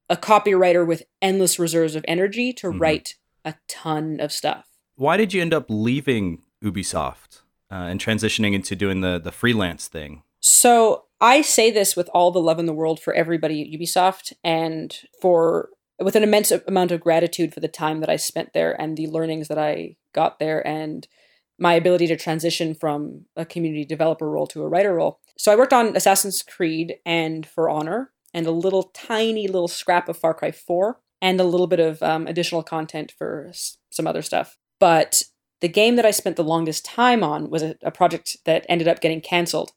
a 0.09 0.15
copywriter 0.15 0.85
with 0.85 1.03
endless 1.21 1.57
reserves 1.57 1.95
of 1.95 2.05
energy 2.07 2.53
to 2.53 2.67
Mhm. 2.67 2.79
write 2.79 3.15
a 3.43 3.55
ton 3.67 4.19
of 4.19 4.31
stuff. 4.31 4.65
Why 4.95 5.17
did 5.17 5.33
you 5.33 5.41
end 5.41 5.53
up 5.53 5.65
leaving 5.67 6.43
Ubisoft 6.63 7.41
uh, 7.71 7.75
and 7.89 7.99
transitioning 7.99 8.53
into 8.53 8.75
doing 8.75 9.01
the 9.01 9.19
the 9.19 9.31
freelance 9.31 9.87
thing? 9.87 10.23
So 10.39 11.05
I 11.19 11.41
say 11.41 11.71
this 11.71 11.95
with 11.95 12.09
all 12.13 12.31
the 12.31 12.41
love 12.41 12.59
in 12.59 12.65
the 12.65 12.73
world 12.73 12.99
for 12.99 13.13
everybody 13.13 13.61
at 13.61 13.79
Ubisoft 13.79 14.33
and 14.43 14.95
for 15.21 15.69
with 15.99 16.15
an 16.15 16.23
immense 16.23 16.51
amount 16.51 16.91
of 16.91 16.99
gratitude 16.99 17.53
for 17.53 17.61
the 17.61 17.67
time 17.69 18.01
that 18.01 18.09
I 18.09 18.17
spent 18.17 18.53
there 18.53 18.79
and 18.79 18.95
the 18.97 19.07
learnings 19.07 19.47
that 19.47 19.57
I 19.57 19.95
got 20.13 20.39
there 20.39 20.65
and 20.67 21.07
my 21.57 21.73
ability 21.73 22.07
to 22.07 22.17
transition 22.17 22.73
from 22.75 23.25
a 23.35 23.45
community 23.45 23.85
developer 23.85 24.29
role 24.29 24.47
to 24.47 24.61
a 24.63 24.67
writer 24.67 24.93
role. 24.95 25.19
So 25.37 25.51
I 25.51 25.55
worked 25.55 25.73
on 25.73 25.95
Assassin's 25.95 26.41
Creed 26.43 26.95
and 27.05 27.45
For 27.45 27.69
Honor 27.69 28.11
and 28.33 28.45
a 28.45 28.51
little 28.51 28.83
tiny 28.93 29.47
little 29.47 29.67
scrap 29.69 30.09
of 30.09 30.17
Far 30.17 30.33
Cry 30.33 30.51
4 30.51 30.99
and 31.21 31.39
a 31.39 31.43
little 31.45 31.67
bit 31.67 31.79
of 31.79 32.03
um, 32.03 32.27
additional 32.27 32.61
content 32.63 33.13
for 33.17 33.47
s- 33.49 33.77
some 33.89 34.05
other 34.07 34.21
stuff. 34.21 34.57
But 34.79 35.23
the 35.61 35.69
game 35.69 35.95
that 35.95 36.05
I 36.05 36.11
spent 36.11 36.35
the 36.35 36.43
longest 36.43 36.83
time 36.85 37.23
on 37.23 37.49
was 37.49 37.63
a, 37.63 37.75
a 37.81 37.91
project 37.91 38.35
that 38.45 38.65
ended 38.67 38.87
up 38.89 38.99
getting 38.99 39.21
canceled. 39.21 39.71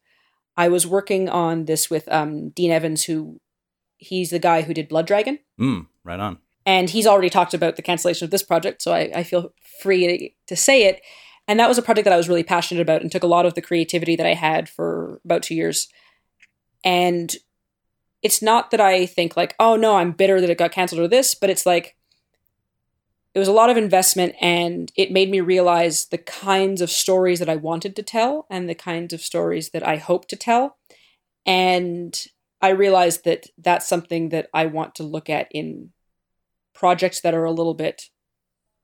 I 0.56 0.68
was 0.68 0.84
working 0.86 1.28
on 1.28 1.66
this 1.66 1.88
with 1.88 2.10
um, 2.12 2.48
Dean 2.50 2.72
Evans, 2.72 3.04
who 3.04 3.40
he's 3.98 4.30
the 4.30 4.40
guy 4.40 4.62
who 4.62 4.74
did 4.74 4.88
Blood 4.88 5.06
Dragon, 5.06 5.38
Mm, 5.60 5.86
right 6.04 6.18
on. 6.18 6.38
and 6.66 6.90
he's 6.90 7.06
already 7.06 7.30
talked 7.30 7.54
about 7.54 7.76
the 7.76 7.82
cancellation 7.82 8.24
of 8.24 8.30
this 8.32 8.42
project, 8.42 8.82
so 8.82 8.92
I, 8.92 9.10
I 9.14 9.22
feel 9.22 9.52
free 9.80 10.34
to 10.48 10.56
say 10.56 10.82
it. 10.84 11.00
And 11.48 11.58
that 11.58 11.68
was 11.68 11.78
a 11.78 11.82
project 11.82 12.04
that 12.04 12.12
I 12.12 12.18
was 12.18 12.28
really 12.28 12.42
passionate 12.44 12.82
about 12.82 13.00
and 13.00 13.10
took 13.10 13.22
a 13.22 13.28
lot 13.28 13.46
of 13.46 13.54
the 13.54 13.62
creativity 13.62 14.14
that 14.16 14.26
I 14.26 14.34
had 14.34 14.68
for 14.68 15.18
about 15.24 15.42
two 15.42 15.54
years. 15.54 15.88
And 16.84 17.34
it's 18.22 18.42
not 18.42 18.70
that 18.70 18.80
I 18.80 19.06
think 19.06 19.36
like, 19.36 19.56
oh 19.58 19.74
no, 19.74 19.96
I'm 19.96 20.12
bitter 20.12 20.40
that 20.40 20.50
it 20.50 20.58
got 20.58 20.72
canceled 20.72 21.00
or 21.00 21.08
this, 21.08 21.34
but 21.34 21.48
it's 21.48 21.64
like 21.64 21.96
it 23.34 23.38
was 23.38 23.48
a 23.48 23.52
lot 23.52 23.70
of 23.70 23.76
investment 23.76 24.34
and 24.40 24.92
it 24.94 25.10
made 25.10 25.30
me 25.30 25.40
realize 25.40 26.06
the 26.06 26.18
kinds 26.18 26.80
of 26.80 26.90
stories 26.90 27.38
that 27.38 27.48
I 27.48 27.56
wanted 27.56 27.96
to 27.96 28.02
tell 28.02 28.46
and 28.50 28.68
the 28.68 28.74
kinds 28.74 29.12
of 29.12 29.20
stories 29.22 29.70
that 29.70 29.86
I 29.86 29.96
hope 29.96 30.28
to 30.28 30.36
tell. 30.36 30.76
And 31.46 32.26
I 32.60 32.70
realized 32.70 33.24
that 33.24 33.46
that's 33.56 33.88
something 33.88 34.30
that 34.30 34.48
I 34.52 34.66
want 34.66 34.94
to 34.96 35.02
look 35.02 35.30
at 35.30 35.48
in 35.50 35.92
projects 36.74 37.20
that 37.20 37.34
are 37.34 37.44
a 37.44 37.52
little 37.52 37.74
bit 37.74 38.10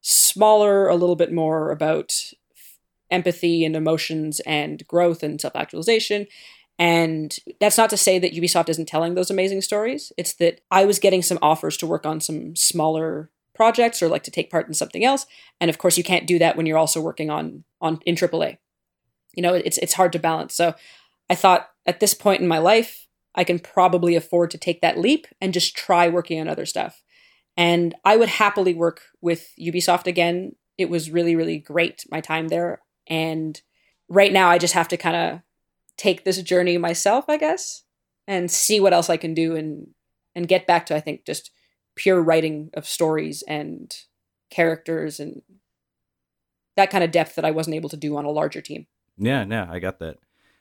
smaller, 0.00 0.88
a 0.88 0.97
little 0.97 1.16
bit 1.16 1.33
more 1.33 1.71
about 1.71 2.33
empathy 3.14 3.64
and 3.64 3.76
emotions 3.76 4.40
and 4.40 4.87
growth 4.87 5.23
and 5.23 5.40
self 5.40 5.54
actualization. 5.56 6.26
And 6.78 7.37
that's 7.61 7.78
not 7.78 7.90
to 7.90 7.97
say 7.97 8.18
that 8.18 8.35
Ubisoft 8.35 8.68
isn't 8.68 8.88
telling 8.88 9.14
those 9.14 9.30
amazing 9.30 9.62
stories. 9.62 10.12
It's 10.18 10.35
that 10.35 10.61
I 10.71 10.85
was 10.85 10.99
getting 10.99 11.23
some 11.23 11.38
offers 11.40 11.76
to 11.78 11.87
work 11.87 12.04
on 12.04 12.21
some 12.21 12.56
smaller 12.56 13.30
projects 13.54 14.02
or 14.02 14.09
like 14.09 14.25
to 14.25 14.33
take 14.33 14.50
part 14.50 14.66
in 14.66 14.75
something 14.75 15.04
else. 15.04 15.26
And 15.61 15.71
of 15.71 15.78
course, 15.78 15.97
you 15.97 16.02
can't 16.02 16.26
do 16.26 16.40
that 16.40 16.56
when 16.56 16.66
you're 16.66 16.78
also 16.78 17.00
working 17.00 17.30
on 17.30 17.64
on 17.80 18.00
in 18.04 18.16
AAA. 18.16 18.59
You 19.35 19.42
know, 19.42 19.54
it's 19.54 19.78
it's 19.78 19.94
hard 19.94 20.12
to 20.12 20.18
balance. 20.18 20.54
So 20.54 20.75
I 21.30 21.37
thought 21.37 21.68
at 21.87 22.00
this 22.00 22.14
point 22.14 22.42
in 22.42 22.49
my 22.49 22.59
life, 22.59 23.06
I 23.37 23.44
can 23.44 23.61
probably 23.61 24.16
afford 24.16 24.50
to 24.50 24.59
take 24.59 24.80
that 24.80 24.99
leap 24.99 25.26
and 25.40 25.54
just 25.54 25.76
try 25.76 26.09
working 26.09 26.40
on 26.40 26.49
other 26.49 26.66
stuff. 26.66 27.02
And 27.56 27.94
I 28.04 28.16
would 28.16 28.28
happily 28.28 28.75
work 28.75 29.02
with 29.21 29.52
Ubisoft 29.61 30.06
again. 30.09 30.56
It 30.76 30.90
was 30.90 31.11
really, 31.11 31.37
really 31.37 31.59
great, 31.59 32.04
my 32.11 32.21
time 32.21 32.49
there. 32.49 32.80
And 33.06 33.61
right 34.08 34.32
now, 34.32 34.49
I 34.49 34.58
just 34.58 34.75
have 34.75 34.88
to 34.88 34.96
kind 34.96 35.16
of 35.16 35.40
take 35.96 36.25
this 36.25 36.42
journey 36.42 36.78
myself, 36.78 37.26
I 37.28 37.37
guess, 37.37 37.84
and 38.26 38.50
see 38.50 38.80
what 38.80 38.92
else 38.92 39.11
I 39.11 39.16
can 39.16 39.34
do 39.34 39.56
and 39.56 39.88
and 40.34 40.49
get 40.49 40.66
back 40.66 40.87
to 40.87 40.96
I 40.96 41.00
think 41.00 41.25
just 41.25 41.50
pure 41.94 42.20
writing 42.20 42.70
of 42.75 42.87
stories 42.87 43.44
and 43.46 43.94
characters 44.50 45.20
and 45.20 45.42
that 46.76 46.90
kind 46.90 47.04
of 47.04 47.12
depth 47.12 47.37
that 47.37 47.44
I 47.44 47.52
wasn't 47.52 47.76
able 47.76 47.88
to 47.90 47.96
do 47.96 48.16
on 48.16 48.25
a 48.25 48.30
larger 48.30 48.61
team. 48.61 48.87
Yeah, 49.16 49.44
yeah, 49.49 49.68
I 49.70 49.78
got 49.78 50.00
that. 50.00 50.18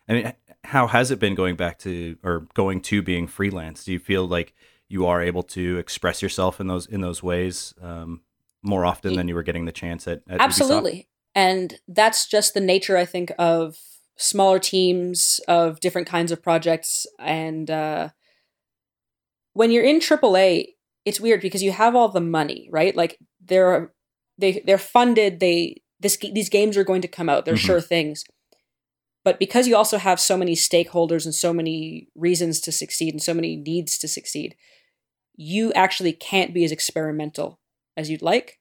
I 0.07 0.13
mean, 0.13 0.33
how 0.63 0.87
has 0.87 1.11
it 1.11 1.19
been 1.19 1.33
going 1.33 1.55
back 1.55 1.79
to 1.79 2.17
or 2.23 2.47
going 2.53 2.81
to 2.81 3.01
being 3.01 3.25
freelance? 3.27 3.85
Do 3.85 3.93
you 3.93 3.99
feel 3.99 4.27
like 4.27 4.53
you 4.89 5.05
are 5.07 5.21
able 5.21 5.43
to 5.43 5.77
express 5.77 6.21
yourself 6.21 6.59
in 6.59 6.67
those 6.67 6.85
in 6.85 7.01
those 7.01 7.23
ways 7.23 7.73
um, 7.81 8.21
more 8.61 8.85
often 8.85 9.15
than 9.15 9.27
you 9.27 9.35
were 9.35 9.43
getting 9.43 9.65
the 9.65 9.71
chance 9.71 10.07
at, 10.07 10.21
at 10.29 10.41
absolutely 10.41 10.91
Ubisoft? 10.91 11.05
And 11.35 11.79
that's 11.87 12.27
just 12.27 12.53
the 12.53 12.61
nature 12.61 12.97
i 12.97 13.05
think 13.05 13.31
of 13.37 13.77
smaller 14.17 14.59
teams 14.59 15.39
of 15.47 15.79
different 15.79 16.07
kinds 16.07 16.31
of 16.31 16.41
projects. 16.41 17.07
And 17.19 17.69
uh, 17.69 18.09
when 19.53 19.71
you're 19.71 19.83
in 19.83 19.99
aaa 19.99 20.65
it's 21.05 21.19
weird 21.19 21.41
because 21.41 21.61
you 21.61 21.71
have 21.73 21.95
all 21.95 22.09
the 22.09 22.21
money 22.21 22.69
right? 22.71 22.95
Like 22.95 23.17
they're 23.43 23.91
they 24.37 24.63
they're 24.65 24.77
funded 24.77 25.39
they 25.39 25.81
this 25.99 26.17
these 26.17 26.49
games 26.49 26.77
are 26.77 26.83
going 26.83 27.01
to 27.01 27.07
come 27.07 27.29
out 27.29 27.45
they're 27.45 27.55
Mhm. 27.55 27.65
sure 27.65 27.81
things. 27.81 28.23
But 29.25 29.39
because 29.39 29.67
you 29.67 29.75
also 29.75 29.97
have 29.97 30.19
so 30.19 30.37
many 30.37 30.53
stakeholders 30.53 31.25
and 31.25 31.33
so 31.33 31.53
many 31.53 32.07
reasons 32.13 32.59
to 32.61 32.71
succeed 32.71 33.13
and 33.13 33.23
so 33.23 33.33
many 33.33 33.55
needs 33.55 33.97
to 33.97 34.07
succeed 34.07 34.55
you 35.35 35.73
actually 35.73 36.13
can't 36.13 36.53
be 36.53 36.63
as 36.63 36.71
experimental 36.71 37.59
as 37.97 38.09
you'd 38.09 38.21
like 38.21 38.59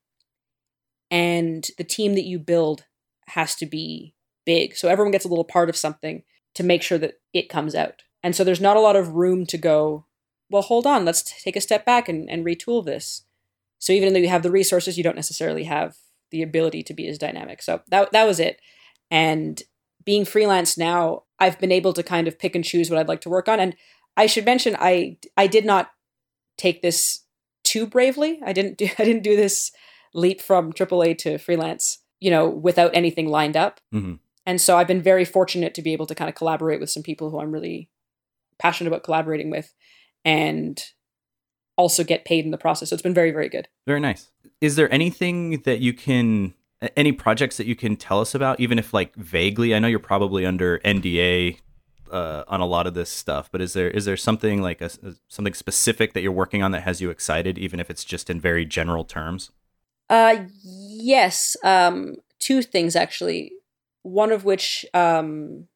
and 1.13 1.69
the 1.77 1.85
team 1.85 2.15
that 2.15 2.25
you 2.25 2.39
build 2.39 2.87
has 3.29 3.55
to 3.57 3.67
be 3.67 4.15
big. 4.47 4.75
So 4.75 4.89
everyone 4.89 5.13
gets 5.13 5.27
a 5.27 5.29
little 5.29 5.45
part 5.45 5.69
of 5.69 5.77
something 5.77 6.23
to 6.55 6.65
make 6.65 6.83
sure 6.83 6.99
that 6.99 7.21
it 7.35 7.51
comes 7.51 7.75
out. 7.75 8.03
And 8.23 8.35
so 8.35 8.43
there's 8.43 8.61
not 8.63 8.79
a 8.79 8.81
lot 8.81 8.97
of 8.97 9.15
room 9.15 9.47
to 9.47 9.59
go 9.59 10.07
well 10.51 10.63
hold 10.63 10.87
on 10.87 11.07
let's 11.07 11.23
take 11.43 11.57
a 11.57 11.61
step 11.63 11.87
back 11.87 12.09
and, 12.09 12.29
and 12.29 12.45
retool 12.45 12.85
this. 12.85 13.25
So 13.79 13.93
even 13.93 14.13
though 14.13 14.21
you 14.21 14.29
have 14.29 14.43
the 14.43 14.51
resources 14.51 14.97
you 14.97 15.05
don't 15.05 15.17
necessarily 15.17 15.65
have 15.65 15.97
the 16.31 16.43
ability 16.43 16.83
to 16.85 16.95
be 16.95 17.07
as 17.09 17.19
dynamic. 17.19 17.63
So 17.63 17.83
that, 17.89 18.13
that 18.13 18.27
was 18.27 18.41
it. 18.41 18.61
And 19.11 19.63
being 20.05 20.25
freelance 20.25 20.77
now 20.77 21.23
i've 21.39 21.61
been 21.61 21.71
able 21.71 21.93
to 21.93 22.03
kind 22.03 22.27
of 22.27 22.39
pick 22.39 22.57
and 22.57 22.65
choose 22.65 22.91
what 22.91 22.99
i'd 22.99 23.09
like 23.09 23.21
to 23.23 23.31
work 23.31 23.49
on. 23.49 23.61
And 23.61 23.77
i 24.17 24.27
should 24.27 24.47
mention 24.47 24.77
i 24.79 25.19
i 25.37 25.47
did 25.47 25.67
not 25.67 25.91
take 26.57 26.81
this 26.81 27.25
too 27.65 27.87
bravely. 27.87 28.41
I 28.45 28.53
didn't 28.55 28.79
do 28.79 28.89
i 28.99 29.05
didn't 29.05 29.25
do 29.25 29.37
this 29.37 29.73
leap 30.15 30.41
from 30.41 30.73
aaa 30.73 31.17
to 31.19 31.39
freelance 31.39 31.99
you 32.21 32.31
know 32.31 32.49
without 32.49 32.91
anything 32.95 33.29
lined 33.29 33.57
up 33.57 33.81
Mhm. 33.93 34.19
and 34.47 34.61
so 34.61 34.77
i've 34.79 34.87
been 34.87 35.03
very 35.03 35.25
fortunate 35.25 35.75
to 35.75 35.83
be 35.83 35.93
able 35.93 36.07
to 36.07 36.15
kind 36.15 36.29
of 36.29 36.35
collaborate 36.35 36.81
with 36.81 36.91
some 36.91 37.03
people 37.03 37.31
who 37.31 37.41
i'm 37.41 37.53
really 37.53 37.89
passionate 38.59 38.89
about 38.89 39.03
collaborating 39.05 39.51
with 39.51 39.75
and 40.25 40.85
also 41.77 42.05
get 42.05 42.25
paid 42.25 42.45
in 42.45 42.51
the 42.51 42.59
process 42.59 42.91
so 42.91 42.95
it's 42.95 43.03
been 43.03 43.15
very 43.15 43.31
very 43.33 43.49
good 43.49 43.69
Very 43.87 44.01
nice. 44.01 44.31
Is 44.61 44.77
there 44.77 44.93
anything 44.95 45.63
that 45.63 45.81
you 45.81 45.93
can, 45.93 46.55
any 46.97 47.11
projects 47.11 47.57
that 47.57 47.67
you 47.67 47.75
can 47.75 47.97
tell 47.97 48.21
us 48.21 48.33
about, 48.33 48.61
even 48.61 48.79
if 48.79 48.95
like 48.95 49.13
vaguely? 49.17 49.75
I 49.75 49.81
know 49.81 49.89
you're 49.89 49.99
probably 49.99 50.47
under 50.47 50.79
NDA 50.85 51.59
uh, 52.13 52.45
on 52.47 52.61
a 52.61 52.67
lot 52.67 52.87
of 52.87 52.95
this 52.95 53.11
stuff, 53.11 53.51
but 53.51 53.61
is 53.61 53.73
there 53.73 53.91
is 53.91 54.05
there 54.05 54.17
something 54.17 54.63
like 54.63 54.81
a, 54.81 54.91
something 55.27 55.55
specific 55.55 56.13
that 56.13 56.21
you're 56.23 56.31
working 56.31 56.63
on 56.63 56.71
that 56.73 56.83
has 56.83 57.01
you 57.01 57.11
excited, 57.11 57.59
even 57.59 57.81
if 57.81 57.91
it's 57.91 58.05
just 58.05 58.31
in 58.31 58.39
very 58.41 58.65
general 58.65 59.05
terms? 59.05 59.51
Uh, 60.13 60.45
yes. 60.63 61.57
Um, 61.65 62.17
two 62.39 62.61
things 62.61 62.95
actually. 62.95 63.53
One 64.03 64.31
of 64.31 64.45
which 64.45 64.85
um, 64.93 65.69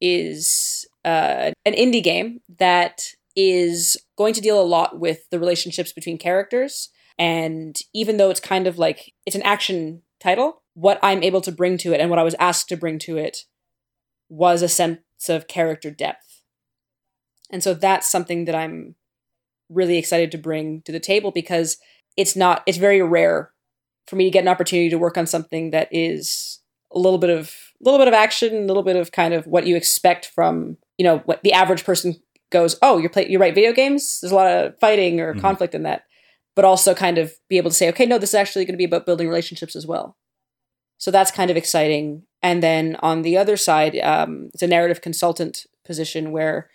is 0.00 0.86
uh, 1.04 1.52
an 1.66 1.74
indie 1.74 2.02
game 2.02 2.40
that 2.58 3.10
is 3.36 3.98
going 4.16 4.32
to 4.32 4.40
deal 4.40 4.58
a 4.58 4.64
lot 4.64 4.98
with 4.98 5.28
the 5.28 5.38
relationships 5.38 5.92
between 5.92 6.16
characters. 6.16 6.88
And 7.18 7.78
even 7.92 8.16
though 8.16 8.30
it's 8.30 8.40
kind 8.40 8.66
of 8.66 8.78
like 8.78 9.12
it's 9.26 9.36
an 9.36 9.42
action 9.42 10.00
title, 10.20 10.62
what 10.72 10.98
I'm 11.02 11.22
able 11.22 11.42
to 11.42 11.52
bring 11.52 11.76
to 11.78 11.92
it 11.92 12.00
and 12.00 12.08
what 12.08 12.18
I 12.18 12.22
was 12.24 12.34
asked 12.38 12.70
to 12.70 12.78
bring 12.78 12.98
to 13.00 13.18
it 13.18 13.40
was 14.30 14.62
a 14.62 14.68
sense 14.68 15.00
of 15.28 15.48
character 15.48 15.90
depth. 15.90 16.40
And 17.50 17.62
so 17.62 17.74
that's 17.74 18.10
something 18.10 18.46
that 18.46 18.54
I'm 18.54 18.94
really 19.68 19.98
excited 19.98 20.32
to 20.32 20.38
bring 20.38 20.80
to 20.82 20.92
the 20.92 21.00
table 21.00 21.30
because 21.30 21.76
it's 22.16 22.36
not, 22.36 22.62
it's 22.66 22.78
very 22.78 23.02
rare 23.02 23.52
for 24.06 24.16
me 24.16 24.24
to 24.24 24.30
get 24.30 24.42
an 24.42 24.48
opportunity 24.48 24.90
to 24.90 24.98
work 24.98 25.18
on 25.18 25.26
something 25.26 25.70
that 25.70 25.88
is 25.90 26.60
a 26.92 26.98
little 26.98 27.18
bit 27.18 27.30
of 27.30 27.54
a 27.80 27.84
little 27.84 27.98
bit 27.98 28.08
of 28.08 28.14
action, 28.14 28.54
a 28.54 28.66
little 28.66 28.82
bit 28.82 28.96
of 28.96 29.12
kind 29.12 29.34
of 29.34 29.46
what 29.46 29.66
you 29.66 29.76
expect 29.76 30.26
from 30.26 30.76
you 30.98 31.04
know 31.04 31.18
what 31.26 31.42
the 31.42 31.52
average 31.52 31.84
person 31.84 32.16
goes. 32.50 32.76
Oh, 32.82 32.98
you 32.98 33.08
play 33.08 33.28
you 33.28 33.38
write 33.38 33.54
video 33.54 33.72
games. 33.72 34.20
There's 34.20 34.32
a 34.32 34.36
lot 34.36 34.46
of 34.50 34.78
fighting 34.78 35.20
or 35.20 35.34
Mhm. 35.34 35.40
conflict 35.40 35.74
in 35.74 35.82
that, 35.82 36.04
but 36.54 36.64
also 36.64 36.94
kind 36.94 37.18
of 37.18 37.34
be 37.48 37.58
able 37.58 37.70
to 37.70 37.76
say, 37.76 37.88
okay, 37.88 38.06
no, 38.06 38.18
this 38.18 38.30
is 38.30 38.34
actually 38.34 38.64
going 38.64 38.74
to 38.74 38.78
be 38.78 38.84
about 38.84 39.06
building 39.06 39.28
relationships 39.28 39.76
as 39.76 39.86
well. 39.86 40.16
So 40.98 41.10
that's 41.10 41.30
kind 41.30 41.50
of 41.50 41.56
exciting. 41.56 42.22
And 42.42 42.62
then 42.62 42.96
on 43.00 43.22
the 43.22 43.36
other 43.36 43.56
side, 43.56 43.98
um, 43.98 44.50
it's 44.54 44.62
a 44.62 44.66
narrative 44.66 45.02
consultant 45.02 45.66
position 45.84 46.32
where 46.32 46.70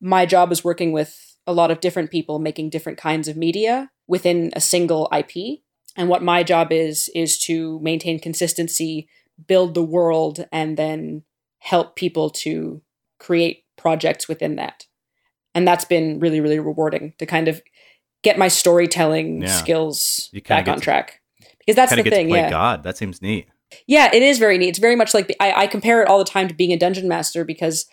my 0.00 0.26
job 0.26 0.52
is 0.52 0.62
working 0.62 0.92
with 0.92 1.36
a 1.46 1.52
lot 1.52 1.70
of 1.70 1.80
different 1.80 2.10
people 2.10 2.38
making 2.38 2.70
different 2.70 2.98
kinds 2.98 3.28
of 3.28 3.36
media 3.36 3.90
within 4.06 4.52
a 4.54 4.60
single 4.60 5.08
IP. 5.10 5.62
And 5.96 6.08
what 6.08 6.22
my 6.22 6.42
job 6.42 6.72
is, 6.72 7.10
is 7.14 7.38
to 7.40 7.78
maintain 7.80 8.18
consistency, 8.18 9.08
build 9.46 9.74
the 9.74 9.82
world, 9.82 10.46
and 10.52 10.76
then 10.76 11.22
help 11.58 11.96
people 11.96 12.30
to 12.30 12.82
create 13.18 13.64
projects 13.76 14.28
within 14.28 14.56
that. 14.56 14.86
And 15.54 15.66
that's 15.66 15.84
been 15.84 16.20
really, 16.20 16.40
really 16.40 16.58
rewarding 16.58 17.14
to 17.18 17.26
kind 17.26 17.48
of 17.48 17.62
get 18.22 18.38
my 18.38 18.48
storytelling 18.48 19.42
Yeah. 19.42 19.48
skills 19.48 20.30
back 20.48 20.68
on 20.68 20.76
to- 20.76 20.80
track. 20.82 21.20
Because 21.58 21.76
that's 21.76 21.94
the 21.94 22.02
thing, 22.02 22.30
yeah. 22.30 22.50
God. 22.50 22.84
That 22.84 22.96
seems 22.96 23.20
neat. 23.20 23.48
Yeah, 23.88 24.10
it 24.14 24.22
is 24.22 24.38
very 24.38 24.58
neat. 24.58 24.68
It's 24.68 24.78
very 24.78 24.94
much 24.94 25.12
like 25.14 25.34
I, 25.40 25.62
I 25.62 25.66
compare 25.66 26.00
it 26.02 26.08
all 26.08 26.18
the 26.18 26.24
time 26.24 26.46
to 26.46 26.54
being 26.54 26.72
a 26.72 26.76
dungeon 26.78 27.08
master 27.08 27.44
because 27.44 27.86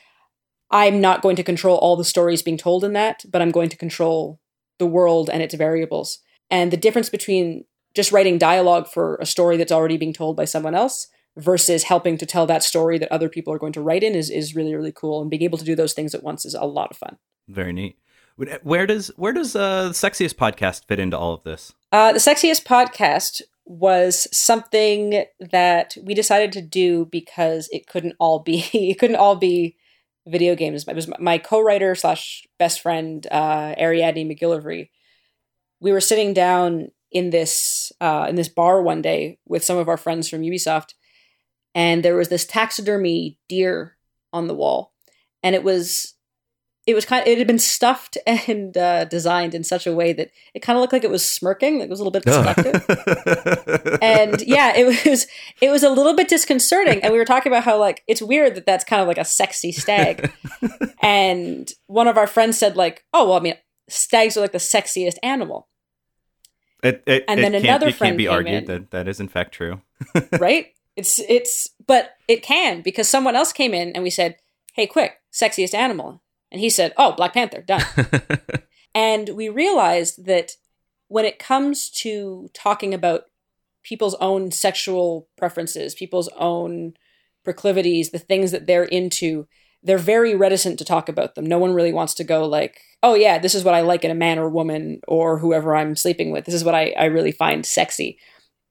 I'm 0.69 1.01
not 1.01 1.21
going 1.23 1.35
to 1.37 1.43
control 1.43 1.77
all 1.77 1.95
the 1.95 2.03
stories 2.03 2.43
being 2.43 2.57
told 2.57 2.83
in 2.83 2.93
that, 2.93 3.23
but 3.29 3.41
I'm 3.41 3.51
going 3.51 3.69
to 3.69 3.77
control 3.77 4.39
the 4.77 4.85
world 4.85 5.29
and 5.29 5.41
its 5.41 5.55
variables. 5.55 6.19
And 6.51 6.71
the 6.71 6.77
difference 6.77 7.09
between 7.09 7.65
just 7.93 8.11
writing 8.11 8.37
dialogue 8.37 8.87
for 8.87 9.17
a 9.17 9.25
story 9.25 9.57
that's 9.57 9.71
already 9.71 9.97
being 9.97 10.13
told 10.13 10.35
by 10.35 10.45
someone 10.45 10.75
else 10.75 11.07
versus 11.37 11.83
helping 11.83 12.17
to 12.17 12.25
tell 12.25 12.45
that 12.45 12.63
story 12.63 12.97
that 12.97 13.11
other 13.11 13.29
people 13.29 13.53
are 13.53 13.59
going 13.59 13.73
to 13.73 13.81
write 13.81 14.03
in 14.03 14.15
is, 14.15 14.29
is 14.29 14.55
really, 14.55 14.75
really 14.75 14.91
cool. 14.91 15.21
And 15.21 15.29
being 15.29 15.41
able 15.41 15.57
to 15.57 15.65
do 15.65 15.75
those 15.75 15.93
things 15.93 16.13
at 16.13 16.23
once 16.23 16.45
is 16.45 16.53
a 16.53 16.65
lot 16.65 16.91
of 16.91 16.97
fun. 16.97 17.17
Very 17.47 17.73
neat. 17.73 17.97
Where 18.63 18.87
does 18.87 19.11
where 19.15 19.31
does 19.31 19.55
uh, 19.55 19.89
the 19.89 19.93
sexiest 19.93 20.35
podcast 20.35 20.87
fit 20.87 20.99
into 20.99 21.17
all 21.17 21.33
of 21.35 21.43
this? 21.43 21.73
Uh, 21.91 22.13
the 22.13 22.19
sexiest 22.19 22.63
podcast 22.63 23.43
was 23.65 24.27
something 24.35 25.25
that 25.51 25.95
we 26.01 26.15
decided 26.15 26.51
to 26.53 26.61
do 26.61 27.05
because 27.05 27.69
it 27.71 27.85
couldn't 27.85 28.15
all 28.19 28.39
be 28.39 28.65
it 28.73 28.97
couldn't 28.97 29.17
all 29.17 29.35
be 29.35 29.77
video 30.25 30.55
games. 30.55 30.87
It 30.87 30.95
was 30.95 31.09
my 31.19 31.37
co-writer 31.37 31.93
slash 31.95 32.47
best 32.57 32.81
friend 32.81 33.25
uh, 33.29 33.75
Ariadne 33.77 34.27
McGillivray. 34.27 34.89
We 35.79 35.91
were 35.91 36.01
sitting 36.01 36.33
down 36.33 36.89
in 37.13 37.29
this 37.29 37.91
uh, 38.01 38.25
in 38.27 38.35
this 38.35 38.49
bar 38.49 38.81
one 38.81 39.01
day 39.01 39.39
with 39.47 39.63
some 39.63 39.77
of 39.77 39.87
our 39.87 39.97
friends 39.97 40.29
from 40.29 40.41
Ubisoft, 40.41 40.93
and 41.75 42.03
there 42.03 42.15
was 42.15 42.29
this 42.29 42.45
taxidermy 42.45 43.37
deer 43.47 43.97
on 44.31 44.47
the 44.47 44.55
wall, 44.55 44.93
and 45.41 45.55
it 45.55 45.63
was 45.63 46.13
it 46.85 46.93
was 46.93 47.05
kind 47.05 47.21
of, 47.21 47.27
it 47.27 47.37
had 47.37 47.47
been 47.47 47.59
stuffed 47.59 48.17
and 48.27 48.75
uh, 48.77 49.05
designed 49.05 49.55
in 49.55 49.63
such 49.63 49.87
a 49.87 49.93
way 49.93 50.13
that 50.13 50.31
it 50.53 50.61
kind 50.61 50.77
of 50.77 50.81
looked 50.81 50.93
like 50.93 51.03
it 51.03 51.11
was 51.11 51.27
smirking. 51.27 51.79
It 51.79 51.89
was 51.89 51.99
a 51.99 52.03
little 52.03 52.19
bit 52.19 52.23
seductive. 52.25 53.99
and 54.01 54.41
yeah, 54.41 54.73
it 54.75 54.85
was 54.85 55.27
it 55.61 55.69
was 55.69 55.83
a 55.83 55.89
little 55.89 56.15
bit 56.15 56.27
disconcerting. 56.27 57.01
And 57.01 57.11
we 57.11 57.19
were 57.19 57.25
talking 57.25 57.51
about 57.51 57.63
how 57.63 57.79
like 57.79 58.03
it's 58.07 58.21
weird 58.21 58.55
that 58.55 58.65
that's 58.65 58.83
kind 58.83 59.01
of 59.01 59.07
like 59.07 59.17
a 59.17 59.25
sexy 59.25 59.71
stag. 59.71 60.31
and 61.01 61.71
one 61.87 62.07
of 62.07 62.17
our 62.17 62.27
friends 62.27 62.57
said 62.57 62.75
like, 62.75 63.05
"Oh 63.13 63.29
well, 63.29 63.37
I 63.37 63.41
mean, 63.41 63.55
stags 63.89 64.35
are 64.35 64.41
like 64.41 64.51
the 64.51 64.57
sexiest 64.57 65.17
animal, 65.23 65.69
It, 66.83 67.03
it, 67.05 67.23
And 67.27 67.41
then 67.41 67.53
can't, 67.53 67.63
another 67.63 67.87
it 67.87 67.97
can't 67.97 68.17
be 68.17 68.27
argued 68.27 68.63
in. 68.63 68.65
that 68.65 68.91
that 68.91 69.07
is 69.07 69.19
in 69.19 69.29
fact 69.29 69.53
true. 69.53 69.81
right? 70.39 70.67
It's 70.95 71.19
it's 71.27 71.69
but 71.87 72.11
it 72.27 72.43
can 72.43 72.81
because 72.81 73.09
someone 73.09 73.35
else 73.35 73.53
came 73.53 73.73
in 73.73 73.93
and 73.93 74.03
we 74.03 74.09
said, 74.09 74.35
"Hey, 74.73 74.85
quick, 74.85 75.13
sexiest 75.31 75.73
animal," 75.73 76.21
and 76.51 76.61
he 76.61 76.69
said, 76.69 76.93
"Oh, 76.97 77.13
Black 77.13 77.33
Panther, 77.33 77.61
done." 77.61 77.83
And 78.95 79.29
we 79.29 79.49
realized 79.49 80.25
that 80.25 80.53
when 81.07 81.25
it 81.25 81.39
comes 81.39 81.89
to 81.89 82.49
talking 82.53 82.93
about 82.93 83.23
people's 83.83 84.15
own 84.15 84.51
sexual 84.51 85.27
preferences, 85.35 85.95
people's 85.95 86.29
own 86.37 86.93
proclivities, 87.43 88.11
the 88.11 88.19
things 88.19 88.51
that 88.51 88.67
they're 88.67 88.83
into, 88.85 89.47
they're 89.83 89.97
very 89.97 90.35
reticent 90.35 90.79
to 90.79 90.85
talk 90.85 91.09
about 91.09 91.35
them. 91.35 91.45
No 91.45 91.59
one 91.59 91.73
really 91.73 91.93
wants 91.93 92.13
to 92.15 92.23
go 92.23 92.45
like, 92.45 92.81
oh 93.01 93.15
yeah, 93.15 93.37
this 93.37 93.53
is 93.55 93.63
what 93.63 93.75
I 93.75 93.81
like 93.81 94.03
in 94.03 94.11
a 94.11 94.15
man 94.15 94.39
or 94.39 94.49
woman 94.49 95.01
or 95.07 95.39
whoever 95.39 95.75
I'm 95.75 95.95
sleeping 95.95 96.31
with. 96.31 96.45
This 96.45 96.55
is 96.55 96.63
what 96.63 96.75
I, 96.75 96.93
I 96.97 97.05
really 97.05 97.31
find 97.31 97.65
sexy. 97.65 98.17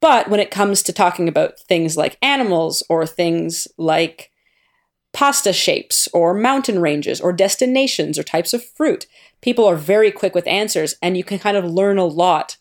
But 0.00 0.28
when 0.28 0.40
it 0.40 0.50
comes 0.50 0.82
to 0.82 0.92
talking 0.92 1.28
about 1.28 1.58
things 1.60 1.96
like 1.96 2.18
animals 2.22 2.82
or 2.88 3.06
things 3.06 3.68
like 3.78 4.32
pasta 5.12 5.52
shapes 5.52 6.08
or 6.12 6.34
mountain 6.34 6.80
ranges 6.80 7.20
or 7.20 7.32
destinations 7.32 8.18
or 8.18 8.22
types 8.22 8.52
of 8.54 8.64
fruit. 8.64 9.06
People 9.40 9.64
are 9.66 9.76
very 9.76 10.10
quick 10.10 10.34
with 10.34 10.46
answers, 10.46 10.94
and 11.02 11.16
you 11.16 11.24
can 11.24 11.38
kind 11.38 11.56
of 11.56 11.64
learn 11.64 11.98
a 11.98 12.04
lot 12.04 12.56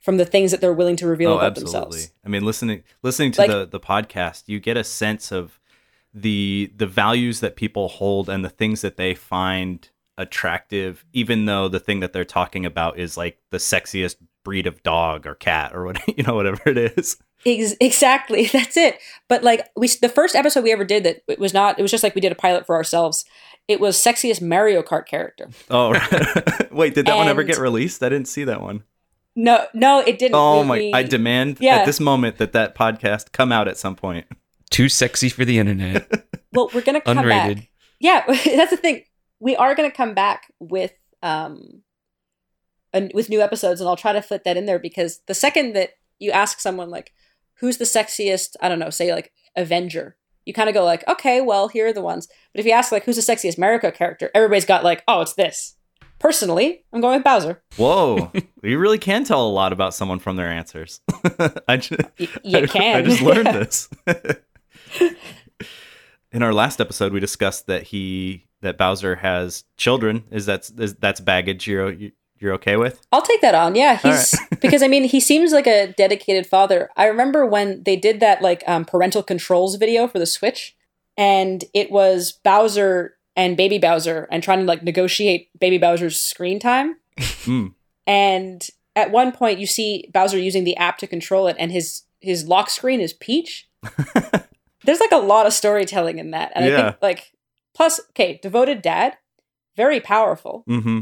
from 0.00 0.16
the 0.16 0.24
things 0.24 0.50
that 0.50 0.60
they're 0.60 0.72
willing 0.72 0.96
to 0.96 1.06
reveal 1.06 1.30
oh, 1.30 1.36
about 1.36 1.52
absolutely. 1.52 1.72
themselves. 1.72 2.12
I 2.24 2.28
mean, 2.28 2.44
listening 2.44 2.82
listening 3.02 3.32
to 3.32 3.40
Like- 3.40 3.50
the 3.50 3.66
the 3.66 3.80
podcast, 3.80 4.44
you 4.46 4.58
get 4.58 4.76
a 4.76 4.84
sense 4.84 5.30
of 5.30 5.60
the 6.14 6.72
the 6.76 6.86
values 6.86 7.40
that 7.40 7.56
people 7.56 7.88
hold 7.88 8.28
and 8.28 8.44
the 8.44 8.50
things 8.50 8.80
that 8.82 8.96
they 8.96 9.14
find 9.14 9.88
attractive, 10.18 11.04
even 11.12 11.46
though 11.46 11.68
the 11.68 11.80
thing 11.80 12.00
that 12.00 12.12
they're 12.12 12.24
talking 12.24 12.66
about 12.66 12.98
is 12.98 13.16
like 13.16 13.38
the 13.50 13.58
sexiest 13.58 14.16
breed 14.44 14.66
of 14.66 14.82
dog 14.82 15.26
or 15.26 15.34
cat 15.34 15.74
or 15.74 15.84
what 15.84 16.00
you 16.16 16.22
know, 16.24 16.34
whatever 16.34 16.60
it 16.66 16.78
is. 16.78 17.16
Exactly, 17.44 18.46
that's 18.52 18.76
it. 18.76 18.98
But 19.28 19.42
like 19.42 19.68
we, 19.76 19.88
the 20.00 20.08
first 20.08 20.36
episode 20.36 20.64
we 20.64 20.72
ever 20.72 20.84
did 20.84 21.04
that 21.04 21.22
it 21.28 21.38
was 21.38 21.54
not. 21.54 21.78
It 21.78 21.82
was 21.82 21.90
just 21.90 22.02
like 22.02 22.14
we 22.14 22.20
did 22.20 22.32
a 22.32 22.36
pilot 22.36 22.66
for 22.66 22.76
ourselves. 22.76 23.24
It 23.68 23.80
was 23.80 23.96
sexiest 23.96 24.42
Mario 24.42 24.82
Kart 24.82 25.06
character. 25.06 25.48
Oh, 25.70 25.92
right. 26.12 26.72
wait, 26.72 26.94
did 26.94 27.06
that 27.06 27.16
one 27.16 27.28
ever 27.28 27.42
get 27.44 27.58
released? 27.58 28.02
I 28.02 28.08
didn't 28.08 28.28
see 28.28 28.44
that 28.44 28.60
one. 28.60 28.82
No, 29.34 29.66
no, 29.72 30.00
it 30.00 30.18
didn't. 30.18 30.34
Oh 30.34 30.60
We- 30.62 30.66
my! 30.66 30.76
we- 30.76 30.92
I 30.92 31.02
demand 31.04 31.58
yeah. 31.60 31.76
at 31.76 31.86
this 31.86 32.00
moment 32.00 32.36
that 32.38 32.52
that 32.52 32.74
podcast 32.74 33.32
come 33.32 33.50
out 33.50 33.66
at 33.68 33.78
some 33.78 33.96
point. 33.96 34.26
Too 34.72 34.88
sexy 34.88 35.28
for 35.28 35.44
the 35.44 35.58
internet. 35.58 36.10
Well, 36.54 36.68
we're 36.74 36.82
gonna 36.82 37.00
come 37.00 37.16
Unrated. 37.16 37.54
back. 37.56 37.68
Yeah, 37.98 38.24
that's 38.26 38.70
the 38.72 38.76
thing. 38.76 39.04
We 39.40 39.56
are 39.56 39.74
gonna 39.74 39.90
come 39.90 40.12
back 40.12 40.52
with 40.60 40.92
um, 41.22 41.82
an, 42.92 43.10
with 43.14 43.30
new 43.30 43.40
episodes, 43.40 43.80
and 43.80 43.88
I'll 43.88 43.96
try 43.96 44.12
to 44.12 44.20
fit 44.20 44.44
that 44.44 44.58
in 44.58 44.66
there 44.66 44.78
because 44.78 45.20
the 45.26 45.32
second 45.34 45.72
that 45.76 45.92
you 46.18 46.30
ask 46.30 46.60
someone 46.60 46.90
like, 46.90 47.12
"Who's 47.60 47.78
the 47.78 47.86
sexiest?" 47.86 48.56
I 48.60 48.68
don't 48.68 48.78
know, 48.78 48.90
say 48.90 49.14
like 49.14 49.32
Avenger. 49.56 50.16
You 50.44 50.52
kind 50.52 50.68
of 50.68 50.74
go 50.74 50.84
like, 50.84 51.08
"Okay, 51.08 51.40
well, 51.40 51.68
here 51.68 51.86
are 51.86 51.92
the 51.94 52.02
ones." 52.02 52.28
But 52.52 52.60
if 52.60 52.66
you 52.66 52.72
ask 52.72 52.92
like, 52.92 53.04
"Who's 53.04 53.16
the 53.24 53.32
sexiest 53.32 53.56
Mario 53.58 53.90
character?" 53.90 54.30
Everybody's 54.34 54.66
got 54.66 54.84
like, 54.84 55.02
"Oh, 55.08 55.22
it's 55.22 55.32
this." 55.32 55.76
Personally, 56.18 56.84
I'm 56.92 57.00
going 57.00 57.14
with 57.16 57.24
Bowser. 57.24 57.62
Whoa, 57.78 58.30
you 58.62 58.78
really 58.78 58.98
can 58.98 59.24
tell 59.24 59.46
a 59.46 59.48
lot 59.50 59.72
about 59.72 59.94
someone 59.94 60.18
from 60.18 60.36
their 60.36 60.48
answers. 60.50 61.00
I 61.66 61.78
just, 61.78 61.92
Y- 62.20 62.28
you 62.44 62.58
I, 62.58 62.66
can. 62.66 62.96
I 62.96 63.02
just 63.02 63.22
learned 63.22 63.46
this. 63.48 63.88
In 66.32 66.42
our 66.42 66.54
last 66.54 66.80
episode, 66.80 67.12
we 67.12 67.20
discussed 67.20 67.66
that 67.66 67.84
he 67.84 68.46
that 68.62 68.78
Bowser 68.78 69.16
has 69.16 69.64
children. 69.76 70.24
Is 70.30 70.46
that 70.46 70.70
is 70.78 70.94
that's 70.94 71.20
baggage 71.20 71.66
you're 71.66 71.94
you're 72.38 72.54
okay 72.54 72.76
with? 72.76 73.00
I'll 73.12 73.22
take 73.22 73.40
that 73.42 73.54
on. 73.54 73.74
Yeah, 73.74 73.98
he's 73.98 74.34
because 74.60 74.82
I 74.82 74.88
mean 74.88 75.04
he 75.04 75.20
seems 75.20 75.52
like 75.52 75.66
a 75.66 75.92
dedicated 75.92 76.46
father. 76.46 76.90
I 76.96 77.06
remember 77.06 77.44
when 77.44 77.82
they 77.84 77.96
did 77.96 78.20
that 78.20 78.42
like 78.42 78.62
um, 78.66 78.84
parental 78.84 79.22
controls 79.22 79.76
video 79.76 80.08
for 80.08 80.18
the 80.18 80.26
Switch, 80.26 80.76
and 81.16 81.64
it 81.74 81.90
was 81.90 82.32
Bowser 82.32 83.16
and 83.36 83.56
Baby 83.56 83.78
Bowser 83.78 84.28
and 84.30 84.42
trying 84.42 84.60
to 84.60 84.64
like 84.64 84.82
negotiate 84.82 85.48
Baby 85.58 85.78
Bowser's 85.78 86.20
screen 86.20 86.58
time. 86.58 86.96
Hmm. 87.18 87.68
And 88.06 88.66
at 88.96 89.10
one 89.10 89.32
point, 89.32 89.58
you 89.58 89.66
see 89.66 90.08
Bowser 90.12 90.38
using 90.38 90.64
the 90.64 90.76
app 90.76 90.98
to 90.98 91.06
control 91.06 91.46
it, 91.46 91.56
and 91.58 91.70
his 91.70 92.02
his 92.20 92.46
lock 92.46 92.70
screen 92.70 93.00
is 93.00 93.12
Peach. 93.12 93.68
There's 94.84 95.00
like 95.00 95.12
a 95.12 95.16
lot 95.18 95.46
of 95.46 95.52
storytelling 95.52 96.18
in 96.18 96.30
that, 96.32 96.52
and 96.54 96.64
I 96.64 96.82
think 96.82 96.96
like 97.02 97.32
plus 97.74 98.00
okay, 98.10 98.38
devoted 98.42 98.82
dad, 98.82 99.16
very 99.76 100.00
powerful 100.00 100.64
Mm-hmm. 100.68 101.00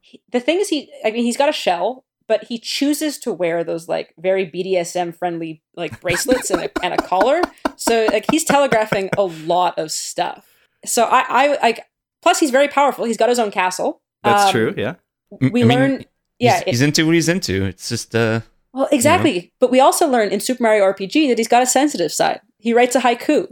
he- 0.00 0.22
the 0.30 0.40
thing 0.40 0.60
is 0.60 0.68
he 0.68 0.90
i 1.04 1.10
mean 1.10 1.24
he's 1.24 1.36
got 1.36 1.48
a 1.48 1.52
shell 1.52 2.04
but 2.28 2.44
he 2.44 2.58
chooses 2.58 3.18
to 3.18 3.32
wear 3.32 3.64
those 3.64 3.88
like 3.88 4.14
very 4.18 4.46
bdsm 4.48 5.14
friendly 5.16 5.62
like 5.76 6.00
bracelets 6.00 6.50
and, 6.50 6.62
a, 6.62 6.70
and 6.84 6.94
a 6.94 6.96
collar 6.98 7.40
so 7.76 8.06
like 8.12 8.24
he's 8.30 8.44
telegraphing 8.44 9.10
a 9.18 9.22
lot 9.24 9.76
of 9.78 9.90
stuff 9.90 10.46
so 10.84 11.04
i 11.04 11.24
i 11.28 11.58
like 11.62 11.80
plus 12.22 12.38
he's 12.38 12.50
very 12.52 12.68
powerful 12.68 13.04
he's 13.04 13.16
got 13.16 13.28
his 13.28 13.38
own 13.40 13.50
castle 13.50 14.00
That's 14.22 14.44
Um, 14.44 14.50
true. 14.52 14.74
Yeah. 14.76 14.94
we 15.40 15.62
I 15.62 15.64
mean, 15.64 15.68
learn 15.68 16.04
yeah 16.38 16.52
he's, 16.58 16.60
it- 16.62 16.68
he's 16.68 16.82
into 16.82 17.06
what 17.06 17.14
he's 17.14 17.28
into. 17.28 17.64
It's 17.64 17.88
just 17.88 18.14
uh, 18.14 18.40
well 18.72 18.88
exactly 18.92 19.52
but 19.58 19.70
we 19.72 19.80
also 19.80 20.06
learn 20.08 20.28
in 20.30 20.38
super 20.40 20.62
mario 20.62 20.84
rpg 20.92 21.28
that 21.28 21.38
he's 21.38 21.48
got 21.48 21.62
a 21.62 21.66
sensitive 21.66 22.12
side 22.12 22.40
he 22.64 22.72
writes 22.72 22.96
a 22.96 23.00
haiku 23.00 23.46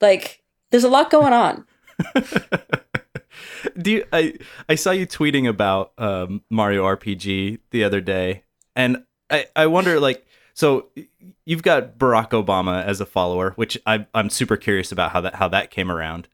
like 0.00 0.42
there's 0.70 0.84
a 0.84 0.88
lot 0.88 1.10
going 1.10 1.32
on 1.32 1.66
Do 3.80 3.90
you, 3.90 4.04
I 4.12 4.34
I 4.68 4.74
saw 4.74 4.90
you 4.90 5.06
tweeting 5.06 5.48
about 5.48 5.92
um, 5.98 6.42
Mario 6.50 6.84
RPG 6.84 7.58
the 7.70 7.84
other 7.84 8.00
day, 8.00 8.44
and 8.76 9.04
I 9.30 9.46
I 9.56 9.66
wonder 9.66 9.98
like 9.98 10.26
so 10.54 10.90
you've 11.44 11.62
got 11.62 11.98
Barack 11.98 12.30
Obama 12.30 12.84
as 12.84 13.00
a 13.00 13.06
follower, 13.06 13.52
which 13.56 13.78
I 13.86 14.06
I'm 14.14 14.30
super 14.30 14.56
curious 14.56 14.92
about 14.92 15.12
how 15.12 15.20
that 15.22 15.34
how 15.36 15.48
that 15.48 15.70
came 15.70 15.90
around. 15.90 16.28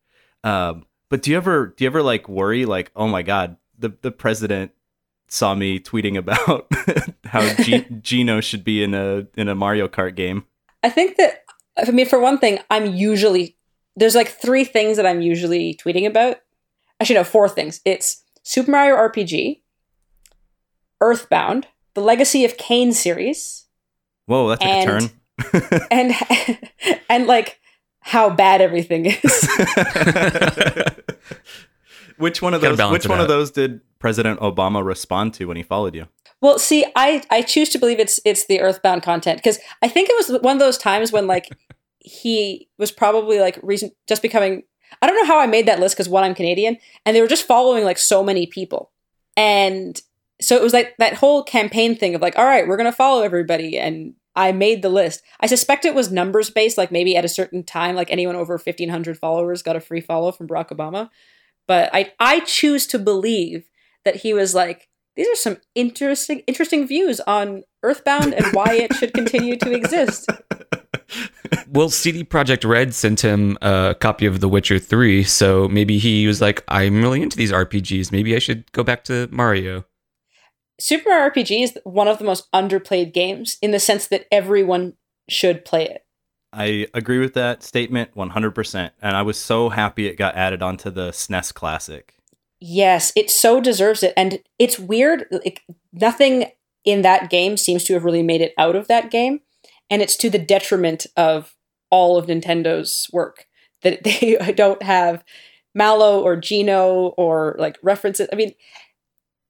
Um, 0.45 0.85
but 1.09 1.23
do 1.23 1.31
you 1.31 1.37
ever 1.37 1.75
do 1.77 1.85
you 1.85 1.89
ever 1.89 2.03
like 2.03 2.29
worry 2.29 2.67
like 2.67 2.91
oh 2.95 3.09
my 3.09 3.23
god 3.23 3.57
the 3.79 3.95
the 4.03 4.11
president 4.11 4.73
saw 5.29 5.55
me 5.55 5.79
tweeting 5.79 6.17
about 6.17 6.67
how 7.25 7.55
G- 7.63 7.87
Geno 8.03 8.41
should 8.41 8.65
be 8.65 8.83
in 8.83 8.95
a 8.95 9.27
in 9.37 9.49
a 9.49 9.55
Mario 9.55 9.89
Kart 9.89 10.15
game? 10.15 10.45
I 10.83 10.91
think 10.91 11.17
that 11.17 11.45
I 11.87 11.91
mean, 11.91 12.07
for 12.07 12.19
one 12.21 12.39
thing, 12.39 12.59
I'm 12.71 12.95
usually 12.95 13.57
there's 13.97 14.15
like 14.15 14.29
three 14.29 14.65
things 14.65 14.97
that 14.97 15.07
I'm 15.07 15.21
usually 15.21 15.75
tweeting 15.75 16.07
about. 16.07 16.39
Actually, 17.01 17.17
no, 17.17 17.25
four 17.25 17.49
things. 17.49 17.81
It's 17.85 18.23
Super 18.43 18.71
Mario 18.71 18.97
RPG, 18.97 19.61
Earthbound, 21.01 21.67
the 21.95 22.01
Legacy 22.01 22.45
of 22.45 22.57
Kain 22.57 22.93
series, 22.93 23.67
Whoa, 24.27 24.49
that 24.49 24.61
took 24.61 24.69
a 24.69 24.73
And- 24.73 24.91
turn. 24.91 25.11
and 25.91 26.13
and 27.09 27.27
like 27.27 27.59
how 28.01 28.29
bad 28.31 28.61
everything 28.61 29.07
is. 29.07 29.17
which 32.21 32.43
one 32.43 32.55
of 32.55 32.61
those? 32.61 32.79
Which 32.91 33.05
it 33.05 33.09
one 33.09 33.21
of 33.21 33.29
those 33.29 33.51
did 33.51 33.81
President 33.99 34.41
Obama 34.41 34.85
respond 34.85 35.35
to 35.35 35.47
when 35.47 35.57
he 35.57 35.63
followed 35.63 35.95
you? 35.95 36.07
well, 36.41 36.59
see, 36.59 36.87
I 36.97 37.23
I 37.31 37.43
choose 37.43 37.69
to 37.71 37.79
believe 37.79 38.01
it's 38.01 38.19
it's 38.25 38.47
the 38.47 38.61
Earthbound 38.61 39.03
content 39.03 39.39
because 39.39 39.59
I 39.83 39.89
think 39.89 40.09
it 40.09 40.17
was 40.17 40.41
one 40.41 40.57
of 40.57 40.61
those 40.61 40.79
times 40.79 41.13
when 41.13 41.27
like 41.27 41.49
he 41.99 42.69
was 42.79 42.91
probably 42.91 43.41
like 43.41 43.59
reason 43.63 43.91
just 44.09 44.23
becoming. 44.23 44.63
I 45.01 45.07
don't 45.07 45.17
know 45.17 45.27
how 45.27 45.39
I 45.39 45.47
made 45.47 45.67
that 45.67 45.79
list 45.79 45.95
because 45.95 46.09
one, 46.09 46.25
I'm 46.25 46.35
Canadian, 46.35 46.79
and 47.05 47.15
they 47.15 47.21
were 47.21 47.29
just 47.29 47.47
following 47.47 47.85
like 47.85 47.99
so 47.99 48.25
many 48.25 48.47
people, 48.47 48.91
and 49.37 50.01
so 50.41 50.57
it 50.57 50.63
was 50.63 50.73
like 50.73 50.95
that 50.99 51.15
whole 51.15 51.45
campaign 51.45 51.95
thing 51.95 52.15
of 52.15 52.23
like, 52.23 52.39
all 52.39 52.45
right, 52.45 52.67
we're 52.67 52.79
gonna 52.79 52.91
follow 52.91 53.23
everybody, 53.23 53.79
and 53.79 54.15
I 54.35 54.53
made 54.53 54.81
the 54.81 54.89
list. 54.89 55.23
I 55.41 55.47
suspect 55.47 55.85
it 55.85 55.95
was 55.95 56.11
numbers 56.11 56.49
based, 56.49 56.79
like 56.79 56.91
maybe 56.91 57.17
at 57.17 57.25
a 57.25 57.29
certain 57.29 57.63
time, 57.63 57.95
like 57.95 58.11
anyone 58.11 58.37
over 58.37 58.55
1,500 58.55 59.19
followers 59.19 59.63
got 59.63 59.77
a 59.77 59.81
free 59.81 60.01
follow 60.01 60.33
from 60.33 60.49
Barack 60.49 60.71
Obama. 60.71 61.11
But 61.71 61.89
I 61.93 62.13
I 62.19 62.41
choose 62.41 62.85
to 62.89 62.99
believe 62.99 63.71
that 64.05 64.17
he 64.17 64.35
was 64.35 64.57
like, 64.57 64.89
these 65.15 65.29
are 65.29 65.37
some 65.37 65.59
interesting 65.77 66.41
interesting 66.49 66.85
views 66.85 67.21
on 67.21 67.63
Earthbound 67.85 68.35
and 68.35 68.45
why 68.47 68.75
it 68.75 68.93
should 68.95 69.15
continue 69.15 69.55
to 69.55 69.71
exist. 69.71 70.29
well, 71.69 71.89
CD 71.89 72.25
Projekt 72.25 72.69
Red 72.69 72.93
sent 72.93 73.21
him 73.21 73.57
a 73.63 73.95
copy 74.01 74.27
of 74.27 74.41
The 74.41 74.49
Witcher 74.49 74.81
3, 74.81 75.23
so 75.23 75.69
maybe 75.69 75.99
he 75.99 76.27
was 76.27 76.41
like, 76.41 76.65
I'm 76.67 77.03
really 77.03 77.23
into 77.23 77.37
these 77.37 77.53
RPGs. 77.53 78.11
Maybe 78.11 78.35
I 78.35 78.41
should 78.41 78.73
go 78.73 78.83
back 78.83 79.05
to 79.05 79.29
Mario. 79.31 79.85
Super 80.81 81.11
Mario 81.11 81.31
RPG 81.31 81.63
is 81.63 81.79
one 81.85 82.09
of 82.09 82.19
the 82.19 82.25
most 82.25 82.51
underplayed 82.51 83.15
games 83.15 83.59
in 83.63 83.71
the 83.71 83.79
sense 83.79 84.09
that 84.09 84.27
everyone 84.33 84.95
should 85.29 85.65
play 85.65 85.85
it. 85.85 86.05
I 86.53 86.87
agree 86.95 87.19
with 87.19 87.35
that 87.35 87.63
statement 87.63 88.15
100%. 88.15 88.91
And 89.01 89.17
I 89.17 89.23
was 89.23 89.39
so 89.39 89.69
happy 89.69 90.07
it 90.07 90.17
got 90.17 90.37
added 90.37 90.63
onto 90.63 90.91
the 90.91 91.11
SNES 91.11 91.55
Classic. 91.55 92.17
Yes, 92.61 93.13
it 93.17 93.31
so 93.31 93.61
deserves 93.61 94.03
it. 94.03 94.13
And 94.17 94.41
it's 94.59 94.79
weird. 94.79 95.27
Like, 95.31 95.63
nothing 95.93 96.51
in 96.85 97.03
that 97.03 97.31
game 97.31 97.57
seems 97.57 97.85
to 97.85 97.95
have 97.95 98.05
really 98.05 98.23
made 98.23 98.41
it 98.41 98.53
out 98.59 98.77
of 98.77 98.89
that 98.89 99.11
game. 99.11 99.41
And 99.89 100.03
it's 100.03 100.17
to 100.17 100.31
the 100.31 100.39
detriment 100.39 101.07
of 101.17 101.55
all 101.91 102.17
of 102.17 102.27
Nintendo's 102.27 103.09
work 103.13 103.47
that 103.83 104.03
they 104.05 104.37
don't 104.55 104.83
have 104.83 105.25
Mallow 105.75 106.21
or 106.21 106.37
Geno 106.37 107.09
or 107.17 107.57
like 107.59 107.79
references. 107.83 108.29
I 108.33 108.37
mean, 108.37 108.55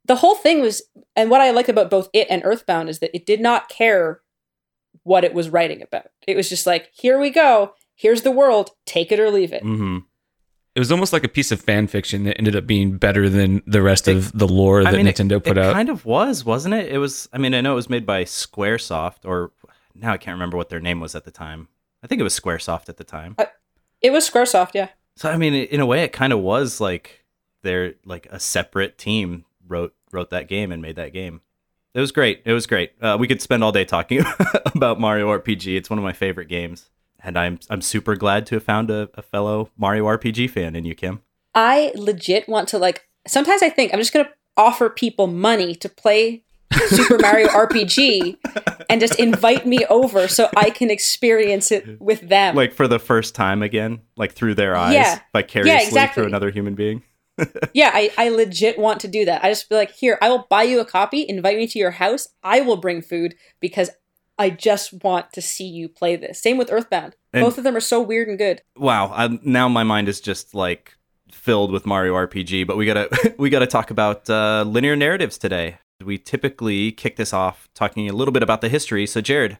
the 0.04 0.16
whole 0.16 0.34
thing 0.34 0.60
was, 0.60 0.82
and 1.16 1.30
what 1.30 1.40
I 1.40 1.50
liked 1.50 1.68
about 1.68 1.90
both 1.90 2.08
it 2.12 2.26
and 2.30 2.42
Earthbound 2.44 2.88
is 2.88 2.98
that 2.98 3.14
it 3.14 3.26
did 3.26 3.40
not 3.40 3.68
care 3.68 4.20
what 5.10 5.24
it 5.24 5.34
was 5.34 5.48
writing 5.50 5.82
about. 5.82 6.06
It 6.28 6.36
was 6.36 6.48
just 6.48 6.66
like, 6.66 6.88
here 6.92 7.18
we 7.18 7.30
go. 7.30 7.74
Here's 7.96 8.22
the 8.22 8.30
world. 8.30 8.70
Take 8.86 9.10
it 9.10 9.18
or 9.18 9.28
leave 9.30 9.52
it. 9.52 9.62
hmm 9.62 9.98
It 10.76 10.78
was 10.78 10.92
almost 10.92 11.12
like 11.12 11.24
a 11.24 11.28
piece 11.28 11.50
of 11.50 11.60
fan 11.60 11.88
fiction 11.88 12.22
that 12.24 12.38
ended 12.38 12.54
up 12.54 12.64
being 12.66 12.96
better 12.96 13.28
than 13.28 13.60
the 13.66 13.82
rest 13.82 14.06
of 14.06 14.30
the 14.38 14.46
lore 14.46 14.84
that 14.84 14.94
I 14.94 14.96
mean, 14.96 15.08
it- 15.08 15.16
Nintendo 15.16 15.42
put 15.42 15.58
out. 15.58 15.64
it 15.64 15.66
out. 15.70 15.72
kind 15.74 15.88
of 15.88 16.04
was, 16.04 16.44
wasn't 16.44 16.74
it? 16.74 16.92
It 16.92 16.98
was, 16.98 17.28
I 17.32 17.38
mean, 17.38 17.54
I 17.54 17.60
know 17.60 17.72
it 17.72 17.74
was 17.82 17.90
made 17.90 18.06
by 18.06 18.22
Squaresoft, 18.24 19.24
or 19.24 19.50
now 19.94 20.12
I 20.12 20.16
can't 20.16 20.36
remember 20.36 20.56
what 20.56 20.68
their 20.68 20.80
name 20.80 21.00
was 21.00 21.14
at 21.16 21.24
the 21.24 21.30
time. 21.32 21.66
I 22.02 22.06
think 22.06 22.20
it 22.20 22.24
was 22.24 22.38
Squaresoft 22.38 22.88
at 22.88 22.96
the 22.96 23.04
time. 23.04 23.36
It 24.00 24.10
was 24.12 24.30
Squaresoft, 24.30 24.70
yeah. 24.74 24.88
So, 25.16 25.28
I 25.28 25.36
mean, 25.36 25.52
in 25.54 25.80
a 25.80 25.86
way, 25.86 26.02
it 26.04 26.12
kind 26.12 26.32
of 26.32 26.38
was 26.38 26.80
like 26.80 27.24
they're 27.62 27.94
like 28.06 28.26
a 28.30 28.38
separate 28.40 28.96
team 28.96 29.44
wrote 29.66 29.92
wrote 30.12 30.30
that 30.30 30.48
game 30.48 30.72
and 30.72 30.80
made 30.80 30.96
that 30.96 31.12
game. 31.12 31.42
It 31.94 32.00
was 32.00 32.12
great. 32.12 32.42
It 32.44 32.52
was 32.52 32.66
great. 32.66 32.92
Uh, 33.00 33.16
we 33.18 33.26
could 33.26 33.42
spend 33.42 33.64
all 33.64 33.72
day 33.72 33.84
talking 33.84 34.22
about 34.74 35.00
Mario 35.00 35.28
RPG. 35.28 35.76
It's 35.76 35.90
one 35.90 35.98
of 35.98 36.04
my 36.04 36.12
favorite 36.12 36.48
games. 36.48 36.88
and 37.22 37.36
I'm 37.38 37.58
I'm 37.68 37.82
super 37.82 38.16
glad 38.16 38.46
to 38.46 38.54
have 38.56 38.62
found 38.64 38.90
a, 38.90 39.08
a 39.14 39.22
fellow 39.22 39.70
Mario 39.76 40.06
RPG 40.06 40.50
fan 40.50 40.76
in 40.76 40.84
you, 40.84 40.94
Kim. 40.94 41.20
I 41.54 41.92
legit 41.96 42.48
want 42.48 42.68
to 42.68 42.78
like. 42.78 43.08
Sometimes 43.26 43.62
I 43.62 43.68
think 43.70 43.92
I'm 43.92 43.98
just 44.00 44.12
gonna 44.12 44.30
offer 44.56 44.88
people 44.88 45.26
money 45.26 45.74
to 45.74 45.88
play 45.88 46.44
Super 46.88 47.18
Mario 47.18 47.48
RPG 47.64 48.36
and 48.88 49.00
just 49.00 49.18
invite 49.18 49.66
me 49.66 49.84
over 49.86 50.28
so 50.28 50.48
I 50.56 50.70
can 50.70 50.90
experience 50.90 51.70
it 51.72 52.00
with 52.00 52.20
them. 52.28 52.54
Like 52.54 52.72
for 52.72 52.86
the 52.88 52.98
first 53.00 53.34
time 53.34 53.62
again, 53.62 54.00
like 54.16 54.32
through 54.32 54.54
their 54.54 54.76
eyes, 54.76 54.94
Yeah. 54.94 55.18
vicariously 55.32 55.72
Yeah, 55.72 55.86
exactly. 55.86 56.22
through 56.22 56.28
another 56.28 56.50
human 56.50 56.74
being. 56.74 57.02
Yeah, 57.74 57.90
I, 57.92 58.10
I 58.16 58.28
legit 58.30 58.78
want 58.78 59.00
to 59.00 59.08
do 59.08 59.24
that. 59.24 59.44
I 59.44 59.50
just 59.50 59.68
be 59.68 59.76
like, 59.76 59.92
here, 59.92 60.18
I 60.20 60.28
will 60.28 60.46
buy 60.50 60.62
you 60.64 60.80
a 60.80 60.84
copy, 60.84 61.26
invite 61.28 61.56
me 61.56 61.66
to 61.68 61.78
your 61.78 61.92
house. 61.92 62.28
I 62.42 62.60
will 62.60 62.76
bring 62.76 63.02
food 63.02 63.34
because 63.60 63.90
I 64.38 64.50
just 64.50 65.04
want 65.04 65.32
to 65.34 65.42
see 65.42 65.66
you 65.66 65.88
play 65.88 66.16
this. 66.16 66.40
Same 66.40 66.56
with 66.56 66.72
Earthbound. 66.72 67.14
And- 67.32 67.44
Both 67.44 67.58
of 67.58 67.64
them 67.64 67.76
are 67.76 67.80
so 67.80 68.00
weird 68.00 68.28
and 68.28 68.38
good. 68.38 68.62
Wow, 68.76 69.12
i 69.14 69.38
now 69.42 69.68
my 69.68 69.82
mind 69.82 70.08
is 70.08 70.20
just 70.20 70.54
like 70.54 70.96
filled 71.30 71.72
with 71.72 71.86
Mario 71.86 72.14
RPG. 72.14 72.66
But 72.66 72.76
we 72.76 72.86
gotta 72.86 73.34
we 73.38 73.50
gotta 73.50 73.66
talk 73.66 73.90
about 73.90 74.28
uh, 74.28 74.64
linear 74.66 74.96
narratives 74.96 75.38
today. 75.38 75.78
We 76.02 76.16
typically 76.16 76.92
kick 76.92 77.16
this 77.16 77.32
off 77.32 77.68
talking 77.74 78.08
a 78.08 78.14
little 78.14 78.32
bit 78.32 78.42
about 78.42 78.62
the 78.62 78.70
history. 78.70 79.06
So, 79.06 79.20
Jared, 79.20 79.58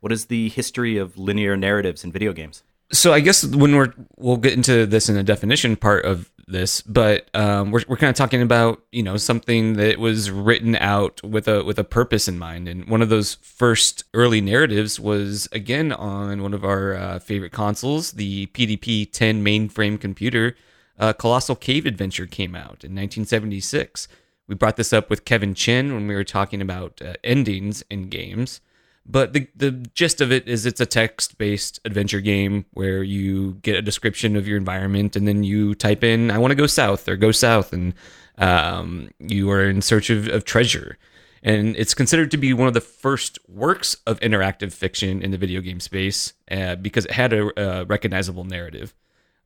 what 0.00 0.12
is 0.12 0.26
the 0.26 0.48
history 0.48 0.96
of 0.96 1.18
linear 1.18 1.56
narratives 1.56 2.04
in 2.04 2.12
video 2.12 2.32
games? 2.32 2.62
So 2.92 3.12
I 3.12 3.20
guess 3.20 3.44
when 3.44 3.74
we're 3.76 3.92
we'll 4.16 4.36
get 4.36 4.52
into 4.54 4.86
this 4.86 5.08
in 5.08 5.14
the 5.14 5.22
definition 5.22 5.76
part 5.76 6.04
of 6.04 6.30
this, 6.46 6.80
but 6.82 7.28
um, 7.34 7.70
we're 7.70 7.82
we're 7.88 7.96
kind 7.96 8.10
of 8.10 8.16
talking 8.16 8.42
about 8.42 8.82
you 8.92 9.02
know 9.02 9.16
something 9.16 9.74
that 9.74 9.98
was 9.98 10.30
written 10.30 10.76
out 10.76 11.22
with 11.22 11.48
a 11.48 11.64
with 11.64 11.78
a 11.78 11.84
purpose 11.84 12.28
in 12.28 12.38
mind, 12.38 12.68
and 12.68 12.88
one 12.88 13.02
of 13.02 13.08
those 13.08 13.34
first 13.36 14.04
early 14.14 14.40
narratives 14.40 14.98
was 15.00 15.48
again 15.52 15.92
on 15.92 16.42
one 16.42 16.54
of 16.54 16.64
our 16.64 16.94
uh, 16.94 17.18
favorite 17.18 17.52
consoles, 17.52 18.12
the 18.12 18.46
PDP 18.46 19.10
10 19.10 19.44
mainframe 19.44 20.00
computer. 20.00 20.56
Uh, 20.98 21.12
Colossal 21.12 21.56
Cave 21.56 21.86
Adventure 21.86 22.26
came 22.26 22.54
out 22.54 22.84
in 22.84 22.94
1976. 22.94 24.06
We 24.46 24.54
brought 24.54 24.76
this 24.76 24.92
up 24.92 25.10
with 25.10 25.24
Kevin 25.24 25.54
Chin 25.54 25.94
when 25.94 26.06
we 26.06 26.14
were 26.14 26.24
talking 26.24 26.60
about 26.60 27.00
uh, 27.02 27.14
endings 27.24 27.82
in 27.90 28.08
games. 28.08 28.60
But 29.06 29.34
the 29.34 29.48
the 29.54 29.70
gist 29.70 30.20
of 30.20 30.32
it 30.32 30.48
is 30.48 30.64
it's 30.64 30.80
a 30.80 30.86
text 30.86 31.36
based 31.36 31.78
adventure 31.84 32.20
game 32.20 32.64
where 32.72 33.02
you 33.02 33.54
get 33.62 33.76
a 33.76 33.82
description 33.82 34.34
of 34.34 34.48
your 34.48 34.56
environment 34.56 35.14
and 35.14 35.28
then 35.28 35.44
you 35.44 35.74
type 35.74 36.02
in 36.02 36.30
I 36.30 36.38
want 36.38 36.52
to 36.52 36.56
go 36.56 36.66
south 36.66 37.06
or 37.08 37.16
go 37.16 37.30
south 37.30 37.72
and 37.72 37.94
um, 38.38 39.10
you 39.18 39.50
are 39.50 39.64
in 39.68 39.82
search 39.82 40.10
of, 40.10 40.28
of 40.28 40.44
treasure. 40.44 40.98
And 41.42 41.76
it's 41.76 41.92
considered 41.92 42.30
to 42.30 42.38
be 42.38 42.54
one 42.54 42.68
of 42.68 42.74
the 42.74 42.80
first 42.80 43.38
works 43.46 43.98
of 44.06 44.18
interactive 44.20 44.72
fiction 44.72 45.20
in 45.20 45.30
the 45.30 45.36
video 45.36 45.60
game 45.60 45.78
space 45.78 46.32
uh, 46.50 46.76
because 46.76 47.04
it 47.04 47.12
had 47.12 47.34
a, 47.34 47.60
a 47.60 47.84
recognizable 47.84 48.44
narrative. 48.44 48.94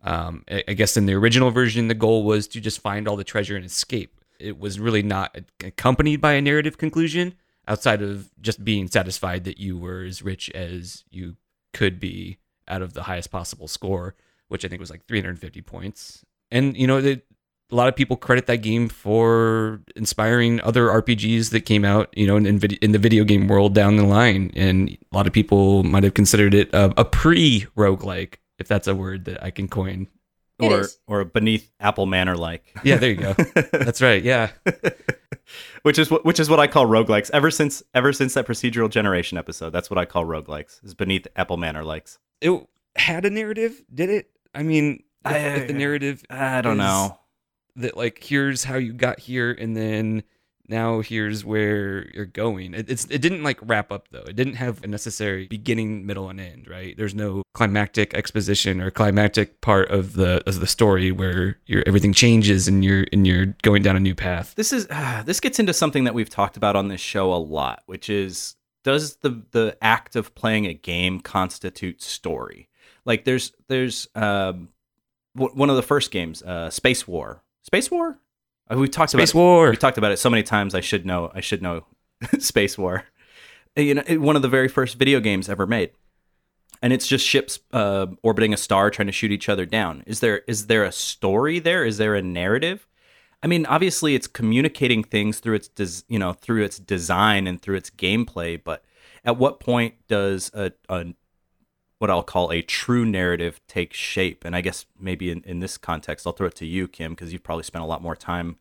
Um, 0.05 0.45
I 0.49 0.63
I 0.69 0.73
guess 0.75 0.97
in 0.97 1.07
the 1.07 1.15
original 1.15 1.51
version, 1.51 1.89
the 1.89 1.95
goal 1.95 2.23
was 2.23 2.47
to 2.49 2.61
just 2.61 2.81
find 2.81 3.09
all 3.09 3.17
the 3.17 3.25
treasure 3.25 3.57
and 3.57 3.65
escape. 3.65 4.15
It 4.39 4.61
was 4.61 4.79
really 4.79 5.03
not 5.03 5.37
accompanied 5.65 6.21
by 6.21 6.35
a 6.35 6.41
narrative 6.41 6.79
conclusion 6.79 7.35
outside 7.69 8.03
of 8.03 8.31
just 8.41 8.65
being 8.65 8.89
satisfied 8.89 9.45
that 9.45 9.59
you 9.59 9.77
were 9.77 10.03
as 10.03 10.23
rich 10.23 10.51
as 10.51 11.05
you 11.11 11.37
could 11.73 12.01
be 12.01 12.39
out 12.67 12.83
of 12.83 12.95
the 12.95 13.05
highest 13.05 13.31
possible 13.31 13.69
score, 13.69 14.15
which 14.49 14.65
I 14.65 14.69
think 14.69 14.81
was 14.81 14.91
like 14.91 15.07
350 15.07 15.61
points. 15.63 16.25
And, 16.51 16.77
you 16.77 16.87
know, 16.87 17.01
the, 17.01 17.21
a 17.71 17.75
lot 17.75 17.89
of 17.89 17.97
people 17.97 18.17
credit 18.17 18.47
that 18.47 18.59
game 18.59 18.89
for 18.89 19.81
inspiring 19.95 20.61
other 20.63 20.87
RPGs 20.87 21.51
that 21.51 21.61
came 21.63 21.85
out, 21.85 22.09
you 22.17 22.27
know, 22.27 22.37
in, 22.37 22.47
in, 22.47 22.59
vid- 22.59 22.79
in 22.83 22.93
the 22.93 22.99
video 22.99 23.25
game 23.25 23.47
world 23.47 23.75
down 23.75 23.97
the 23.97 24.05
line. 24.07 24.51
And 24.57 24.91
a 24.91 25.17
lot 25.17 25.27
of 25.27 25.33
people 25.33 25.85
might 25.85 26.05
have 26.05 26.15
considered 26.15 26.55
it 26.55 26.73
a, 26.73 26.93
a 26.99 27.05
pre 27.05 27.67
roguelike, 27.77 28.37
if 28.59 28.67
that's 28.67 28.89
a 28.89 28.95
word 28.95 29.27
that 29.27 29.43
I 29.43 29.51
can 29.51 29.69
coin. 29.69 30.09
It 30.59 30.73
or 30.73 30.81
is. 30.81 30.99
or 31.07 31.25
beneath 31.25 31.71
Apple 31.79 32.07
Manor 32.07 32.37
like. 32.37 32.75
Yeah, 32.83 32.97
there 32.97 33.11
you 33.11 33.17
go. 33.17 33.33
That's 33.73 34.03
right. 34.03 34.21
Yeah. 34.21 34.51
which 35.83 35.99
is 35.99 36.11
what 36.11 36.25
which 36.25 36.41
is 36.41 36.49
what 36.51 36.61
I 36.61 36.67
call 36.67 36.87
roguelikes. 36.87 37.31
Ever 37.33 37.51
since 37.51 37.83
ever 37.95 38.13
since 38.13 38.35
that 38.35 38.47
procedural 38.47 38.91
generation 38.91 39.39
episode, 39.39 39.71
that's 39.71 39.91
what 39.91 39.99
I 39.99 40.05
call 40.05 40.25
roguelikes. 40.25 40.83
Is 40.85 40.95
beneath 40.95 41.27
Apple 41.37 41.57
Manor 41.57 41.85
likes. 41.85 42.19
It 42.41 42.67
had 42.97 43.25
a 43.25 43.31
narrative, 43.31 43.83
did 43.93 44.11
it? 44.11 44.31
I 44.55 44.63
mean, 44.63 45.03
if, 45.27 45.33
I- 45.33 45.39
if 45.39 45.67
the 45.69 45.75
narrative 45.75 46.25
I 46.31 46.61
don't 46.63 46.79
know. 46.79 47.19
that 47.77 47.97
like 47.97 48.23
here's 48.23 48.65
how 48.65 48.77
you 48.77 48.93
got 48.93 49.19
here 49.21 49.53
and 49.53 49.77
then 49.77 50.23
now 50.69 51.01
here's 51.01 51.45
where 51.45 52.09
you're 52.15 52.27
going 52.27 52.75
it, 52.75 52.91
it's 52.91 53.05
it 53.07 53.21
didn't 53.21 53.43
like 53.43 53.59
wrap 53.63 53.91
up 53.91 54.09
though 54.11 54.25
it 54.29 54.37
didn't 54.37 54.55
have 54.55 54.83
a 54.85 54.87
necessary 54.87 55.47
beginning 55.49 56.05
middle 56.07 56.29
and 56.29 56.41
end 56.41 56.69
right 56.69 56.97
there's 56.97 57.15
no 57.15 57.43
climactic 57.55 58.15
exposition 58.15 58.81
or 58.81 58.91
climactic 58.91 59.61
part 59.61 59.91
of 59.91 60.15
the 60.15 60.43
of 60.49 60.61
the 60.61 60.67
story 60.67 61.11
where 61.11 61.59
your 61.67 61.83
everything 61.87 62.13
changes 62.13 62.69
and 62.69 62.85
you're 62.85 63.07
and 63.13 63.27
you're 63.27 63.47
going 63.63 63.83
down 63.83 63.97
a 63.97 64.01
new 64.01 64.15
path 64.15 64.55
This 64.55 64.73
is 64.73 64.87
ah, 64.91 65.23
this 65.27 65.41
gets 65.41 65.59
into 65.59 65.73
something 65.73 66.05
that 66.05 66.15
we've 66.15 66.31
talked 66.31 66.57
about 66.57 66.77
on 66.77 66.89
this 66.89 67.01
show 67.01 67.33
a 67.33 67.37
lot, 67.37 67.83
which 67.87 68.09
is 68.11 68.57
does 68.85 69.17
the 69.17 69.43
the 69.51 69.77
act 69.83 70.17
of 70.17 70.35
playing 70.35 70.67
a 70.67 70.75
game 70.75 71.21
constitute 71.21 72.03
story? 72.03 72.69
Like 73.05 73.25
there's 73.25 73.53
there's 73.69 74.09
um 74.15 74.69
w- 75.37 75.55
one 75.55 75.71
of 75.71 75.77
the 75.77 75.83
first 75.83 76.11
games, 76.11 76.43
uh, 76.43 76.71
Space 76.71 77.07
War. 77.07 77.43
Space 77.63 77.91
War. 77.91 78.19
Uh, 78.71 78.77
we 78.77 78.89
talked 78.89 79.13
space 79.13 79.31
about 79.33 79.39
war 79.41 79.71
we 79.71 79.77
talked 79.77 79.99
about 79.99 80.13
it 80.13 80.19
so 80.19 80.31
many 80.31 80.43
times. 80.43 80.75
I 80.75 80.81
should 80.81 81.07
know. 81.07 81.31
I 81.35 81.41
should 81.41 81.63
know. 81.63 81.87
Space 82.39 82.77
War. 82.77 83.05
Uh, 83.77 83.83
You 83.83 83.95
know, 83.95 84.03
it- 84.07 84.21
one 84.21 84.37
of 84.37 84.43
the 84.43 84.49
very 84.49 84.69
first 84.69 84.97
video 84.99 85.21
games 85.21 85.49
ever 85.49 85.67
made, 85.67 85.91
and 86.83 86.93
it's 86.93 87.07
just 87.07 87.25
ships 87.27 87.61
uh, 87.73 88.07
orbiting 88.23 88.53
a 88.53 88.57
star 88.57 88.91
trying 88.91 89.07
to 89.07 89.13
shoot 89.13 89.33
each 89.33 89.49
other 89.49 89.65
down. 89.67 90.03
Is 90.07 90.21
there 90.21 90.39
is 90.49 90.67
there 90.67 90.85
a 90.85 90.93
story 90.93 91.59
there? 91.61 91.85
Is 91.85 91.99
there 91.99 92.15
a 92.15 92.23
narrative? 92.23 92.87
I 93.43 93.47
mean, 93.47 93.67
obviously, 93.67 94.17
it's 94.17 94.27
communicating 94.27 95.05
things 95.05 95.39
through 95.39 95.55
its 95.55 95.69
des- 95.69 96.05
you 96.09 96.19
know 96.19 96.33
through 96.33 96.65
its 96.65 96.79
design 96.79 97.47
and 97.47 97.63
through 97.63 97.77
its 97.77 97.91
gameplay. 97.91 98.61
But 98.63 98.85
at 99.25 99.37
what 99.37 99.61
point 99.61 99.95
does 100.09 100.51
a, 100.55 100.73
a 100.89 101.07
what 101.99 102.11
I'll 102.11 102.23
call 102.23 102.53
a 102.53 102.63
true 102.63 103.05
narrative 103.05 103.61
take 103.67 103.93
shape? 103.93 104.45
And 104.45 104.55
I 104.55 104.61
guess 104.61 104.87
maybe 104.99 105.31
in, 105.31 105.43
in 105.43 105.61
this 105.61 105.77
context, 105.79 106.27
I'll 106.27 106.33
throw 106.33 106.49
it 106.49 106.57
to 106.57 106.67
you, 106.67 106.89
Kim, 106.89 107.13
because 107.13 107.33
you've 107.33 107.43
probably 107.43 107.65
spent 107.65 107.85
a 107.85 107.89
lot 107.89 108.03
more 108.03 108.17
time 108.17 108.57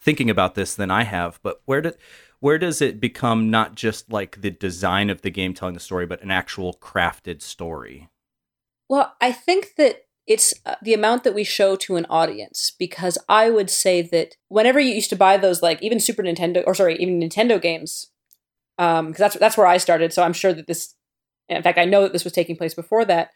thinking 0.00 0.30
about 0.30 0.54
this 0.54 0.74
than 0.74 0.90
I 0.90 1.04
have. 1.04 1.40
But 1.42 1.62
where 1.64 1.80
did 1.80 1.96
where 2.40 2.58
does 2.58 2.82
it 2.82 3.00
become 3.00 3.50
not 3.50 3.74
just 3.74 4.12
like 4.12 4.40
the 4.40 4.50
design 4.50 5.10
of 5.10 5.22
the 5.22 5.30
game 5.30 5.54
telling 5.54 5.74
the 5.74 5.80
story, 5.80 6.06
but 6.06 6.22
an 6.22 6.30
actual 6.30 6.74
crafted 6.74 7.42
story? 7.42 8.08
Well, 8.88 9.14
I 9.20 9.32
think 9.32 9.74
that 9.76 10.06
it's 10.26 10.52
uh, 10.64 10.74
the 10.82 10.94
amount 10.94 11.24
that 11.24 11.34
we 11.34 11.44
show 11.44 11.76
to 11.76 11.96
an 11.96 12.06
audience 12.10 12.72
because 12.78 13.16
I 13.28 13.48
would 13.48 13.70
say 13.70 14.02
that 14.02 14.34
whenever 14.48 14.80
you 14.80 14.92
used 14.92 15.10
to 15.10 15.16
buy 15.16 15.36
those, 15.36 15.62
like 15.62 15.82
even 15.82 16.00
Super 16.00 16.22
Nintendo 16.22 16.62
or 16.66 16.74
sorry, 16.74 16.96
even 16.96 17.20
Nintendo 17.20 17.60
games, 17.60 18.08
um, 18.78 19.08
because 19.08 19.20
that's 19.20 19.36
that's 19.36 19.56
where 19.56 19.66
I 19.66 19.78
started. 19.78 20.12
So 20.12 20.22
I'm 20.22 20.32
sure 20.32 20.52
that 20.52 20.66
this, 20.66 20.94
in 21.48 21.62
fact, 21.62 21.78
I 21.78 21.84
know 21.84 22.02
that 22.02 22.12
this 22.12 22.24
was 22.24 22.32
taking 22.32 22.56
place 22.56 22.74
before 22.74 23.04
that. 23.04 23.30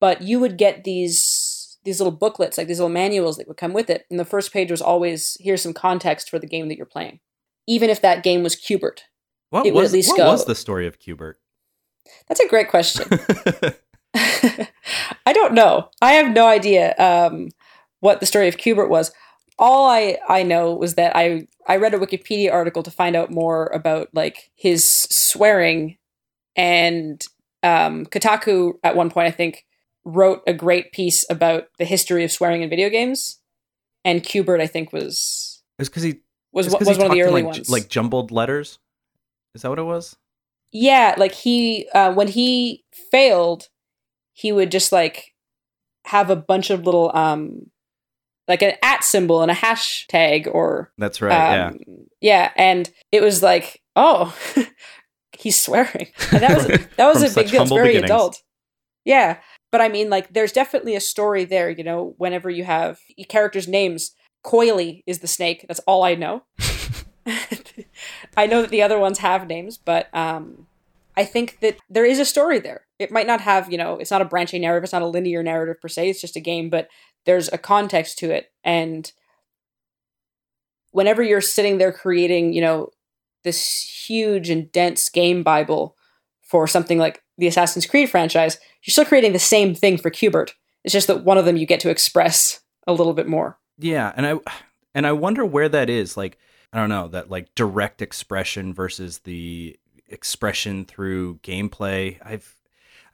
But 0.00 0.22
you 0.22 0.38
would 0.40 0.56
get 0.58 0.84
these 0.84 1.76
these 1.84 2.00
little 2.00 2.12
booklets, 2.16 2.58
like 2.58 2.66
these 2.66 2.78
little 2.78 2.88
manuals 2.88 3.36
that 3.36 3.48
would 3.48 3.56
come 3.56 3.72
with 3.72 3.90
it, 3.90 4.04
and 4.10 4.18
the 4.18 4.24
first 4.24 4.52
page 4.52 4.70
was 4.70 4.82
always 4.82 5.36
here's 5.40 5.62
some 5.62 5.72
context 5.74 6.30
for 6.30 6.38
the 6.38 6.46
game 6.46 6.68
that 6.68 6.76
you're 6.76 6.86
playing, 6.86 7.20
even 7.66 7.90
if 7.90 8.00
that 8.02 8.22
game 8.22 8.42
was 8.42 8.54
Q*bert. 8.54 9.04
What 9.50 9.66
It 9.66 9.74
would 9.74 9.80
was 9.82 9.92
at 9.92 9.96
least 9.96 10.08
what 10.10 10.18
go- 10.18 10.30
was 10.30 10.44
the 10.44 10.54
story 10.54 10.86
of 10.86 10.98
Q*bert? 10.98 11.40
That's 12.28 12.40
a 12.40 12.48
great 12.48 12.68
question. 12.68 13.08
I 14.14 15.32
don't 15.32 15.54
know. 15.54 15.90
I 16.00 16.12
have 16.12 16.32
no 16.32 16.46
idea 16.46 16.94
um, 16.96 17.48
what 18.00 18.20
the 18.20 18.26
story 18.26 18.48
of 18.48 18.56
Q*bert 18.56 18.90
was. 18.90 19.12
All 19.58 19.88
I, 19.88 20.18
I 20.28 20.42
know 20.44 20.72
was 20.74 20.94
that 20.94 21.16
I, 21.16 21.46
I 21.66 21.76
read 21.76 21.92
a 21.94 21.98
Wikipedia 21.98 22.52
article 22.52 22.82
to 22.84 22.90
find 22.90 23.16
out 23.16 23.30
more 23.30 23.66
about 23.66 24.08
like 24.14 24.50
his 24.54 24.84
swearing, 24.84 25.98
and 26.58 27.24
um, 27.62 28.04
Kotaku 28.06 28.74
at 28.84 28.96
one 28.96 29.10
point 29.10 29.28
I 29.28 29.30
think 29.30 29.64
wrote 30.04 30.42
a 30.46 30.52
great 30.52 30.92
piece 30.92 31.24
about 31.30 31.68
the 31.78 31.84
history 31.84 32.24
of 32.24 32.32
swearing 32.32 32.62
in 32.62 32.68
video 32.68 32.90
games, 32.90 33.40
and 34.04 34.22
Q*bert 34.22 34.60
I 34.60 34.66
think 34.66 34.92
was 34.92 35.62
It's 35.78 35.88
because 35.88 36.02
he 36.02 36.20
was 36.52 36.66
was 36.66 36.88
he 36.88 36.96
one 36.96 37.06
of 37.06 37.12
the 37.12 37.20
in, 37.20 37.26
early 37.26 37.42
like, 37.42 37.54
ones. 37.54 37.70
like 37.70 37.88
jumbled 37.88 38.30
letters. 38.30 38.78
Is 39.54 39.62
that 39.62 39.70
what 39.70 39.78
it 39.78 39.84
was? 39.84 40.16
Yeah, 40.72 41.14
like 41.16 41.32
he 41.32 41.88
uh, 41.94 42.12
when 42.12 42.28
he 42.28 42.84
failed, 43.10 43.68
he 44.32 44.52
would 44.52 44.70
just 44.70 44.92
like 44.92 45.34
have 46.04 46.30
a 46.30 46.36
bunch 46.36 46.70
of 46.70 46.84
little 46.84 47.14
um 47.14 47.70
like 48.48 48.62
an 48.62 48.72
at 48.82 49.04
symbol 49.04 49.42
and 49.42 49.50
a 49.50 49.54
hashtag 49.54 50.52
or 50.52 50.90
That's 50.98 51.20
right. 51.20 51.32
yeah. 51.32 51.66
um, 51.68 51.78
yeah, 52.20 52.50
and 52.56 52.90
it 53.12 53.22
was 53.22 53.42
like, 53.42 53.82
oh, 53.94 54.34
he's 55.38 55.60
swearing. 55.60 56.08
And 56.32 56.42
that 56.42 56.56
was 56.56 56.66
that 56.96 57.06
was 57.14 57.22
a 57.22 57.34
big 57.34 57.50
deal. 57.50 57.62
It's 57.62 57.72
very 57.72 57.88
beginnings. 57.88 58.10
adult. 58.10 58.42
Yeah, 59.04 59.38
but 59.70 59.80
I 59.80 59.88
mean, 59.88 60.10
like, 60.10 60.32
there's 60.34 60.52
definitely 60.52 60.94
a 60.94 61.00
story 61.00 61.44
there. 61.44 61.70
You 61.70 61.84
know, 61.84 62.14
whenever 62.18 62.50
you 62.50 62.64
have 62.64 62.98
characters' 63.28 63.68
names, 63.68 64.12
Coily 64.44 65.02
is 65.06 65.20
the 65.20 65.26
snake. 65.26 65.64
That's 65.66 65.80
all 65.80 66.02
I 66.02 66.14
know. 66.14 66.42
I 68.36 68.46
know 68.46 68.62
that 68.62 68.70
the 68.70 68.82
other 68.82 68.98
ones 68.98 69.18
have 69.18 69.46
names, 69.46 69.78
but 69.78 70.14
um, 70.14 70.66
I 71.16 71.24
think 71.24 71.58
that 71.60 71.78
there 71.88 72.04
is 72.04 72.18
a 72.18 72.24
story 72.24 72.58
there. 72.58 72.82
It 72.98 73.10
might 73.10 73.26
not 73.26 73.40
have, 73.40 73.70
you 73.70 73.78
know, 73.78 73.98
it's 73.98 74.10
not 74.10 74.22
a 74.22 74.26
branching 74.26 74.62
narrative, 74.62 74.84
it's 74.84 74.92
not 74.92 75.02
a 75.02 75.06
linear 75.06 75.42
narrative 75.42 75.80
per 75.80 75.88
se, 75.88 76.10
it's 76.10 76.20
just 76.20 76.36
a 76.36 76.40
game, 76.40 76.70
but 76.70 76.88
there's 77.26 77.48
a 77.52 77.58
context 77.58 78.18
to 78.18 78.30
it. 78.30 78.50
And 78.64 79.10
whenever 80.90 81.22
you're 81.22 81.40
sitting 81.40 81.78
there 81.78 81.92
creating, 81.92 82.52
you 82.52 82.60
know, 82.60 82.90
this 83.44 83.82
huge 84.06 84.50
and 84.50 84.70
dense 84.72 85.08
game 85.08 85.42
Bible 85.42 85.96
for 86.42 86.66
something 86.66 86.98
like 86.98 87.22
the 87.36 87.46
Assassin's 87.46 87.86
Creed 87.86 88.10
franchise, 88.10 88.58
you're 88.82 88.92
still 88.92 89.04
creating 89.04 89.32
the 89.32 89.38
same 89.38 89.74
thing 89.74 89.98
for 89.98 90.10
Q*bert. 90.10 90.54
It's 90.84 90.92
just 90.92 91.06
that 91.08 91.24
one 91.24 91.38
of 91.38 91.44
them 91.44 91.56
you 91.56 91.66
get 91.66 91.80
to 91.80 91.90
express 91.90 92.60
a 92.86 92.92
little 92.92 93.12
bit 93.12 93.28
more. 93.28 93.58
Yeah, 93.78 94.12
and 94.16 94.26
I 94.26 94.34
and 94.94 95.06
I 95.06 95.12
wonder 95.12 95.44
where 95.44 95.68
that 95.68 95.90
is. 95.90 96.16
Like, 96.16 96.38
I 96.72 96.78
don't 96.78 96.88
know, 96.88 97.08
that 97.08 97.30
like 97.30 97.54
direct 97.54 98.02
expression 98.02 98.72
versus 98.72 99.18
the 99.20 99.78
expression 100.08 100.84
through 100.84 101.36
gameplay. 101.38 102.18
I've 102.24 102.56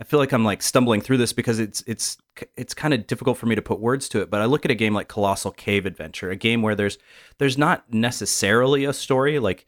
I 0.01 0.05
feel 0.05 0.19
like 0.19 0.33
I'm 0.33 0.45
like 0.45 0.63
stumbling 0.63 1.01
through 1.01 1.19
this 1.19 1.33
because 1.33 1.59
it's 1.59 1.83
it's 1.87 2.17
it's 2.57 2.75
kind 2.75 2.95
of 2.95 3.07
difficult 3.07 3.39
for 3.39 3.47
me 3.47 3.55
to 3.55 3.63
put 3.63 3.81
words 3.81 4.09
to 4.11 4.21
it. 4.21 4.31
But 4.31 4.41
I 4.41 4.47
look 4.47 4.65
at 4.65 4.71
a 4.71 4.77
game 4.77 4.95
like 4.95 5.09
Colossal 5.09 5.53
Cave 5.53 5.87
Adventure, 5.87 6.31
a 6.31 6.37
game 6.37 6.63
where 6.63 6.75
there's 6.75 6.99
there's 7.39 7.59
not 7.59 7.93
necessarily 7.93 8.85
a 8.85 8.93
story. 8.93 9.39
Like 9.39 9.67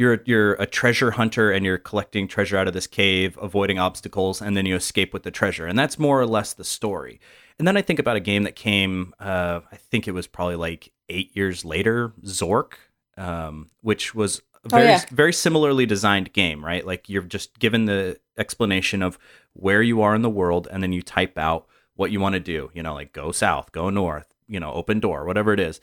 you're 0.00 0.20
you're 0.24 0.54
a 0.54 0.66
treasure 0.66 1.10
hunter 1.12 1.52
and 1.52 1.64
you're 1.66 1.76
collecting 1.90 2.26
treasure 2.26 2.56
out 2.56 2.66
of 2.66 2.72
this 2.72 2.86
cave, 2.86 3.38
avoiding 3.40 3.78
obstacles, 3.78 4.40
and 4.40 4.56
then 4.56 4.64
you 4.64 4.74
escape 4.74 5.12
with 5.12 5.24
the 5.24 5.30
treasure, 5.30 5.66
and 5.66 5.78
that's 5.78 5.98
more 5.98 6.18
or 6.20 6.26
less 6.26 6.54
the 6.54 6.64
story. 6.64 7.20
And 7.58 7.68
then 7.68 7.76
I 7.76 7.82
think 7.82 7.98
about 7.98 8.16
a 8.16 8.20
game 8.20 8.44
that 8.44 8.56
came, 8.56 9.12
uh, 9.20 9.60
I 9.70 9.76
think 9.76 10.08
it 10.08 10.12
was 10.12 10.26
probably 10.26 10.56
like 10.56 10.90
eight 11.10 11.36
years 11.36 11.64
later, 11.66 12.14
Zork, 12.24 12.72
um, 13.18 13.68
which 13.82 14.14
was 14.14 14.40
a 14.64 14.70
very 14.70 14.88
Oh, 14.88 14.90
yeah. 14.92 15.04
very 15.10 15.34
similarly 15.34 15.84
designed 15.84 16.32
game, 16.32 16.64
right? 16.64 16.86
Like 16.86 17.10
you're 17.10 17.22
just 17.22 17.58
given 17.58 17.84
the 17.84 18.18
explanation 18.38 19.02
of 19.02 19.18
where 19.52 19.82
you 19.82 20.00
are 20.00 20.14
in 20.14 20.22
the 20.22 20.30
world, 20.30 20.66
and 20.70 20.82
then 20.82 20.92
you 20.92 21.02
type 21.02 21.36
out 21.36 21.66
what 21.94 22.10
you 22.10 22.20
want 22.20 22.32
to 22.32 22.40
do. 22.40 22.70
You 22.72 22.82
know, 22.82 22.94
like 22.94 23.12
go 23.12 23.32
south, 23.32 23.72
go 23.72 23.90
north, 23.90 24.28
you 24.48 24.58
know, 24.58 24.72
open 24.72 24.98
door, 24.98 25.26
whatever 25.26 25.52
it 25.52 25.60
is. 25.60 25.80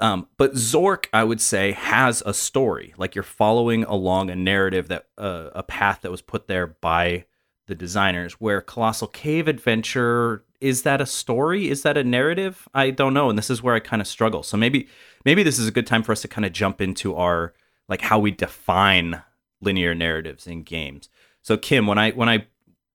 Um, 0.00 0.28
but 0.36 0.54
Zork, 0.54 1.06
I 1.12 1.24
would 1.24 1.40
say, 1.40 1.72
has 1.72 2.22
a 2.24 2.34
story. 2.34 2.94
Like 2.96 3.14
you're 3.14 3.22
following 3.22 3.84
along 3.84 4.30
a 4.30 4.36
narrative 4.36 4.88
that 4.88 5.06
uh, 5.18 5.50
a 5.54 5.62
path 5.62 6.00
that 6.02 6.10
was 6.10 6.22
put 6.22 6.48
there 6.48 6.66
by 6.66 7.26
the 7.66 7.74
designers. 7.74 8.34
Where 8.34 8.60
Colossal 8.60 9.08
Cave 9.08 9.48
Adventure 9.48 10.44
is 10.60 10.82
that 10.82 11.00
a 11.00 11.06
story? 11.06 11.68
Is 11.68 11.82
that 11.82 11.96
a 11.96 12.04
narrative? 12.04 12.68
I 12.74 12.90
don't 12.90 13.14
know, 13.14 13.28
and 13.28 13.38
this 13.38 13.50
is 13.50 13.62
where 13.62 13.74
I 13.74 13.80
kind 13.80 14.00
of 14.00 14.08
struggle. 14.08 14.42
So 14.42 14.56
maybe 14.56 14.88
maybe 15.24 15.42
this 15.42 15.58
is 15.58 15.68
a 15.68 15.72
good 15.72 15.86
time 15.86 16.02
for 16.02 16.12
us 16.12 16.22
to 16.22 16.28
kind 16.28 16.44
of 16.44 16.52
jump 16.52 16.80
into 16.80 17.14
our 17.14 17.54
like 17.88 18.00
how 18.00 18.18
we 18.18 18.30
define 18.30 19.22
linear 19.60 19.94
narratives 19.94 20.46
in 20.46 20.62
games. 20.62 21.08
So 21.42 21.56
Kim, 21.56 21.86
when 21.86 21.98
I 21.98 22.12
when 22.12 22.28
I 22.28 22.46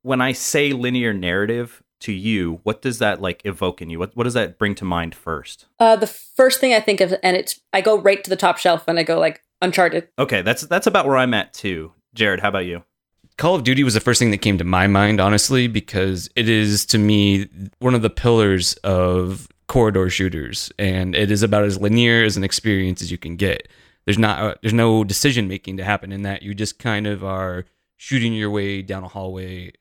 when 0.01 0.21
I 0.21 0.31
say 0.31 0.71
linear 0.71 1.13
narrative 1.13 1.83
to 1.99 2.11
you, 2.11 2.59
what 2.63 2.81
does 2.81 2.99
that 2.99 3.21
like 3.21 3.41
evoke 3.45 3.81
in 3.81 3.89
you? 3.89 3.99
What 3.99 4.15
what 4.15 4.23
does 4.25 4.33
that 4.33 4.57
bring 4.57 4.75
to 4.75 4.85
mind 4.85 5.15
first? 5.15 5.65
Uh, 5.79 5.95
the 5.95 6.07
first 6.07 6.59
thing 6.59 6.73
I 6.73 6.79
think 6.79 7.01
of, 7.01 7.13
and 7.23 7.35
it's 7.35 7.59
I 7.73 7.81
go 7.81 7.99
right 7.99 8.23
to 8.23 8.29
the 8.29 8.35
top 8.35 8.57
shelf 8.57 8.83
and 8.87 8.99
I 8.99 9.03
go 9.03 9.19
like 9.19 9.41
Uncharted. 9.61 10.07
Okay, 10.19 10.41
that's 10.41 10.61
that's 10.63 10.87
about 10.87 11.05
where 11.07 11.17
I'm 11.17 11.33
at 11.33 11.53
too. 11.53 11.91
Jared, 12.13 12.39
how 12.39 12.49
about 12.49 12.65
you? 12.65 12.83
Call 13.37 13.55
of 13.55 13.63
Duty 13.63 13.83
was 13.83 13.93
the 13.93 13.99
first 13.99 14.19
thing 14.19 14.31
that 14.31 14.39
came 14.39 14.57
to 14.57 14.63
my 14.63 14.87
mind, 14.87 15.19
honestly, 15.19 15.67
because 15.67 16.29
it 16.35 16.49
is 16.49 16.85
to 16.87 16.97
me 16.97 17.47
one 17.79 17.93
of 17.93 18.01
the 18.01 18.09
pillars 18.09 18.73
of 18.77 19.47
corridor 19.67 20.09
shooters, 20.09 20.71
and 20.79 21.15
it 21.15 21.29
is 21.29 21.43
about 21.43 21.63
as 21.63 21.79
linear 21.79 22.23
as 22.23 22.37
an 22.37 22.43
experience 22.43 23.01
as 23.01 23.11
you 23.11 23.17
can 23.17 23.35
get. 23.35 23.67
There's 24.05 24.17
not 24.17 24.39
uh, 24.39 24.55
there's 24.61 24.73
no 24.73 25.03
decision 25.03 25.47
making 25.47 25.77
to 25.77 25.83
happen 25.83 26.11
in 26.11 26.21
that. 26.23 26.41
You 26.41 26.53
just 26.53 26.79
kind 26.79 27.07
of 27.07 27.23
are 27.23 27.65
shooting 27.97 28.33
your 28.33 28.49
way 28.49 28.81
down 28.81 29.03
a 29.03 29.07
hallway 29.07 29.73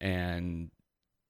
and 0.00 0.70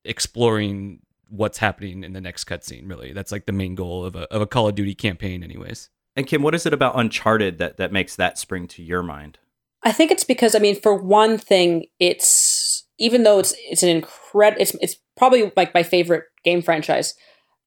exploring 0.05 1.01
what's 1.29 1.59
happening 1.59 2.05
in 2.05 2.13
the 2.13 2.21
next 2.21 2.45
cutscene. 2.45 2.89
Really, 2.89 3.13
that's 3.13 3.33
like 3.33 3.47
the 3.47 3.53
main 3.53 3.75
goal 3.75 4.05
of 4.05 4.15
a 4.17 4.33
of 4.33 4.43
a 4.43 4.47
Call 4.47 4.69
of 4.69 4.75
Duty 4.75 4.95
campaign, 4.95 5.43
anyways. 5.43 5.89
And 6.15 6.27
Kim, 6.27 6.43
what 6.43 6.55
is 6.55 6.67
it 6.67 6.75
about 6.75 6.99
Uncharted 6.99 7.59
that 7.59 7.79
that 7.79 7.93
makes 7.93 8.17
that 8.17 8.39
spring 8.39 8.69
to 8.69 8.83
your 8.83 9.03
mind? 9.03 9.39
I 9.83 9.93
think 9.93 10.11
it's 10.11 10.25
because 10.25 10.55
I 10.55 10.59
mean, 10.59 10.81
for 10.81 10.95
one 10.95 11.39
thing, 11.39 11.87
it's 11.99 12.87
even 12.99 13.23
though 13.23 13.39
it's 13.39 13.55
it's 13.71 13.83
an 13.83 13.89
incredible, 13.89 14.61
it's 14.61 14.77
it's 14.81 14.97
probably 15.17 15.51
like 15.57 15.75
my 15.75 15.83
favorite 15.83 16.25
game 16.45 16.63
franchise. 16.63 17.15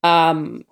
Um, 0.04 0.64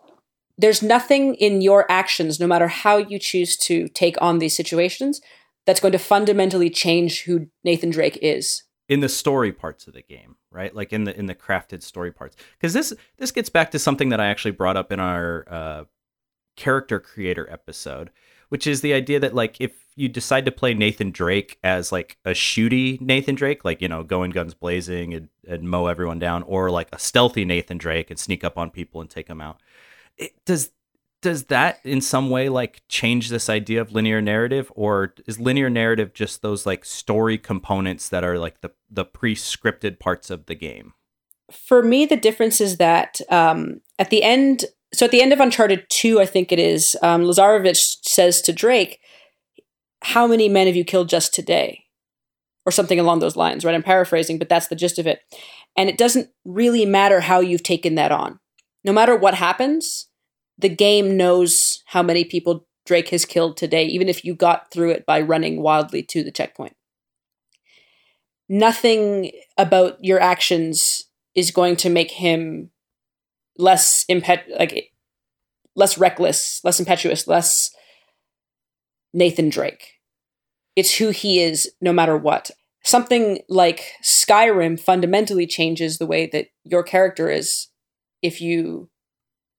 there's 0.58 0.84
nothing 0.84 1.34
in 1.36 1.62
your 1.62 1.92
actions, 1.92 2.40
no 2.40 2.46
matter 2.46 2.68
how 2.68 2.98
you 2.98 3.18
choose 3.18 3.58
to 3.58 3.88
take 3.88 4.22
on 4.22 4.38
these 4.38 4.56
situations, 4.56 5.20
that's 5.66 5.80
going 5.80 5.94
to 5.94 5.98
fundamentally 5.98 6.70
change 6.70 7.24
who 7.24 7.48
Nathan 7.64 7.90
Drake 7.90 8.20
is. 8.22 8.64
in 8.88 9.00
the 9.00 9.10
story 9.10 9.52
parts 9.52 9.88
of 9.88 9.94
the 9.94 10.04
game 10.04 10.36
right? 10.54 10.74
Like 10.74 10.94
in 10.94 11.04
the 11.04 11.18
in 11.18 11.26
the 11.26 11.36
crafted 11.36 11.84
story 11.84 12.12
parts. 12.12 12.36
Because 12.58 12.74
this 12.74 12.94
this 13.18 13.32
gets 13.32 13.50
back 13.50 13.72
to 13.72 13.80
something 13.80 14.10
that 14.10 14.20
i 14.20 14.28
actually 14.28 14.52
brought 14.52 14.78
up 14.78 14.92
in 14.92 15.00
our 15.00 15.46
uh, 15.50 15.84
character 16.56 17.00
creator 17.00 17.50
episode 17.50 18.10
which 18.50 18.68
is 18.68 18.82
the 18.82 18.94
idea 18.94 19.20
that 19.20 19.34
like 19.34 19.60
if 19.60 19.72
you 19.96 20.08
decide 20.08 20.46
to 20.46 20.52
play 20.52 20.74
nathan 20.74 21.10
drake 21.10 21.58
as 21.64 21.92
like 21.92 22.18
a 22.26 22.32
shooty 22.32 23.02
nathan 23.02 23.34
drake 23.34 23.66
like 23.66 23.82
you 23.82 23.88
know 23.88 24.04
going 24.04 24.30
guns 24.30 24.54
blazing 24.54 25.14
and, 25.14 25.30
and 25.48 25.64
mow 25.64 25.88
everyone 25.88 26.20
down 26.20 26.44
or 26.44 26.70
like 26.70 26.88
a 26.92 27.00
stealthy 27.00 27.46
nathan 27.46 27.78
drake 27.78 28.12
and 28.12 28.20
sneak 28.20 28.44
up 28.44 28.58
on 28.58 28.70
people 28.70 29.02
and 29.02 29.10
take 29.10 29.28
them 29.28 29.42
out 29.42 29.60
it, 30.18 30.34
does 30.46 30.70
does 31.24 31.46
that 31.46 31.80
in 31.84 32.02
some 32.02 32.30
way 32.30 32.50
like 32.50 32.84
change 32.88 33.30
this 33.30 33.50
idea 33.50 33.82
of 33.82 33.92
linear 33.92 34.22
narrative 34.22 34.72
or 34.76 35.16
is 35.26 35.40
linear 35.40 35.70
narrative 35.70 36.14
just 36.14 36.44
those 36.44 36.68
like 36.68 36.86
story 36.86 37.38
components 37.40 38.10
that 38.10 38.24
are 38.24 38.38
like 38.38 38.62
the 38.62 38.70
the 38.92 39.04
pre-scripted 39.04 40.00
parts 40.00 40.30
of 40.30 40.46
the 40.46 40.54
game 40.56 40.94
For 41.52 41.84
me, 41.84 42.06
the 42.06 42.18
difference 42.18 42.62
is 42.62 42.78
that 42.78 43.22
um, 43.30 43.82
at 44.00 44.10
the 44.10 44.24
end, 44.24 44.66
so 44.94 45.06
at 45.06 45.12
the 45.12 45.22
end 45.22 45.34
of 45.34 45.40
Uncharted 45.40 45.86
2, 45.90 46.20
I 46.20 46.26
think 46.26 46.52
it 46.52 46.60
is, 46.60 46.98
um, 47.02 47.24
Lazarevich 47.24 47.98
says 48.04 48.42
to 48.42 48.54
Drake, 48.54 49.00
How 50.04 50.28
many 50.28 50.50
men 50.50 50.68
have 50.68 50.76
you 50.76 50.84
killed 50.84 51.10
just 51.10 51.34
today? 51.34 51.82
Or 52.66 52.72
something 52.72 53.00
along 53.00 53.20
those 53.20 53.36
lines, 53.36 53.66
right? 53.66 53.76
I'm 53.76 53.84
paraphrasing, 53.84 54.40
but 54.40 54.48
that's 54.48 54.68
the 54.68 54.76
gist 54.76 54.98
of 54.98 55.06
it. 55.06 55.20
And 55.76 55.90
it 55.90 55.98
doesn't 55.98 56.30
really 56.46 56.86
matter 56.86 57.20
how 57.20 57.42
you've 57.42 57.64
taken 57.64 57.96
that 57.96 58.12
on. 58.12 58.40
No 58.86 58.94
matter 58.94 59.18
what 59.18 59.34
happens, 59.34 60.08
the 60.58 60.70
game 60.70 61.18
knows 61.18 61.84
how 61.88 62.04
many 62.04 62.24
people 62.24 62.66
Drake 62.86 63.10
has 63.10 63.26
killed 63.26 63.58
today, 63.58 63.86
even 63.86 64.10
if 64.10 64.26
you 64.26 64.36
got 64.36 64.72
through 64.72 64.92
it 64.92 65.06
by 65.06 65.22
running 65.22 65.62
wildly 65.62 66.04
to 66.04 66.24
the 66.24 66.32
checkpoint. 66.32 66.76
Nothing 68.50 69.32
about 69.58 70.04
your 70.04 70.20
actions 70.20 71.06
is 71.34 71.52
going 71.52 71.78
to 71.78 71.90
make 71.90 72.12
him 72.12 72.70
less 73.58 74.04
impet 74.10 74.46
like 74.60 74.92
less 75.76 75.98
reckless, 75.98 76.64
less 76.64 76.80
impetuous, 76.80 77.28
less 77.28 77.72
Nathan 79.14 79.50
Drake. 79.50 80.00
It's 80.76 80.98
who 80.98 81.10
he 81.10 81.40
is 81.40 81.72
no 81.82 81.94
matter 81.94 82.18
what. 82.18 82.52
Something 82.84 83.40
like 83.48 83.94
Skyrim 84.04 84.80
fundamentally 84.80 85.48
changes 85.48 85.98
the 85.98 86.06
way 86.06 86.28
that 86.28 86.48
your 86.64 86.84
character 86.84 87.30
is 87.30 87.68
if 88.22 88.42
you 88.42 88.90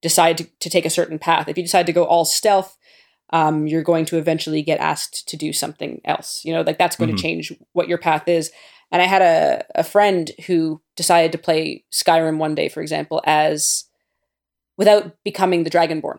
decide 0.04 0.36
to, 0.38 0.44
to 0.60 0.70
take 0.70 0.86
a 0.86 0.90
certain 0.98 1.18
path. 1.18 1.48
If 1.48 1.56
you 1.56 1.64
decide 1.64 1.86
to 1.86 1.92
go 1.92 2.04
all 2.04 2.24
stealth, 2.26 2.76
um, 3.30 3.66
you're 3.66 3.82
going 3.82 4.04
to 4.04 4.18
eventually 4.18 4.62
get 4.62 4.78
asked 4.78 5.26
to 5.28 5.36
do 5.36 5.52
something 5.52 6.00
else. 6.04 6.42
You 6.44 6.52
know, 6.52 6.60
like 6.60 6.78
that's 6.78 6.94
going 6.94 7.10
Mhm. 7.10 7.16
to 7.16 7.22
change 7.22 7.52
what 7.72 7.88
your 7.88 7.98
path 7.98 8.28
is. 8.28 8.52
And 8.92 9.00
I 9.02 9.06
had 9.06 9.22
a, 9.22 9.64
a 9.74 9.82
friend 9.82 10.30
who 10.46 10.82
decided 10.94 11.32
to 11.32 11.38
play 11.38 11.84
Skyrim 11.90 12.36
one 12.36 12.54
day, 12.54 12.68
for 12.68 12.82
example, 12.82 13.22
as 13.24 13.84
without 14.76 15.16
becoming 15.24 15.64
the 15.64 15.70
Dragonborn 15.70 16.18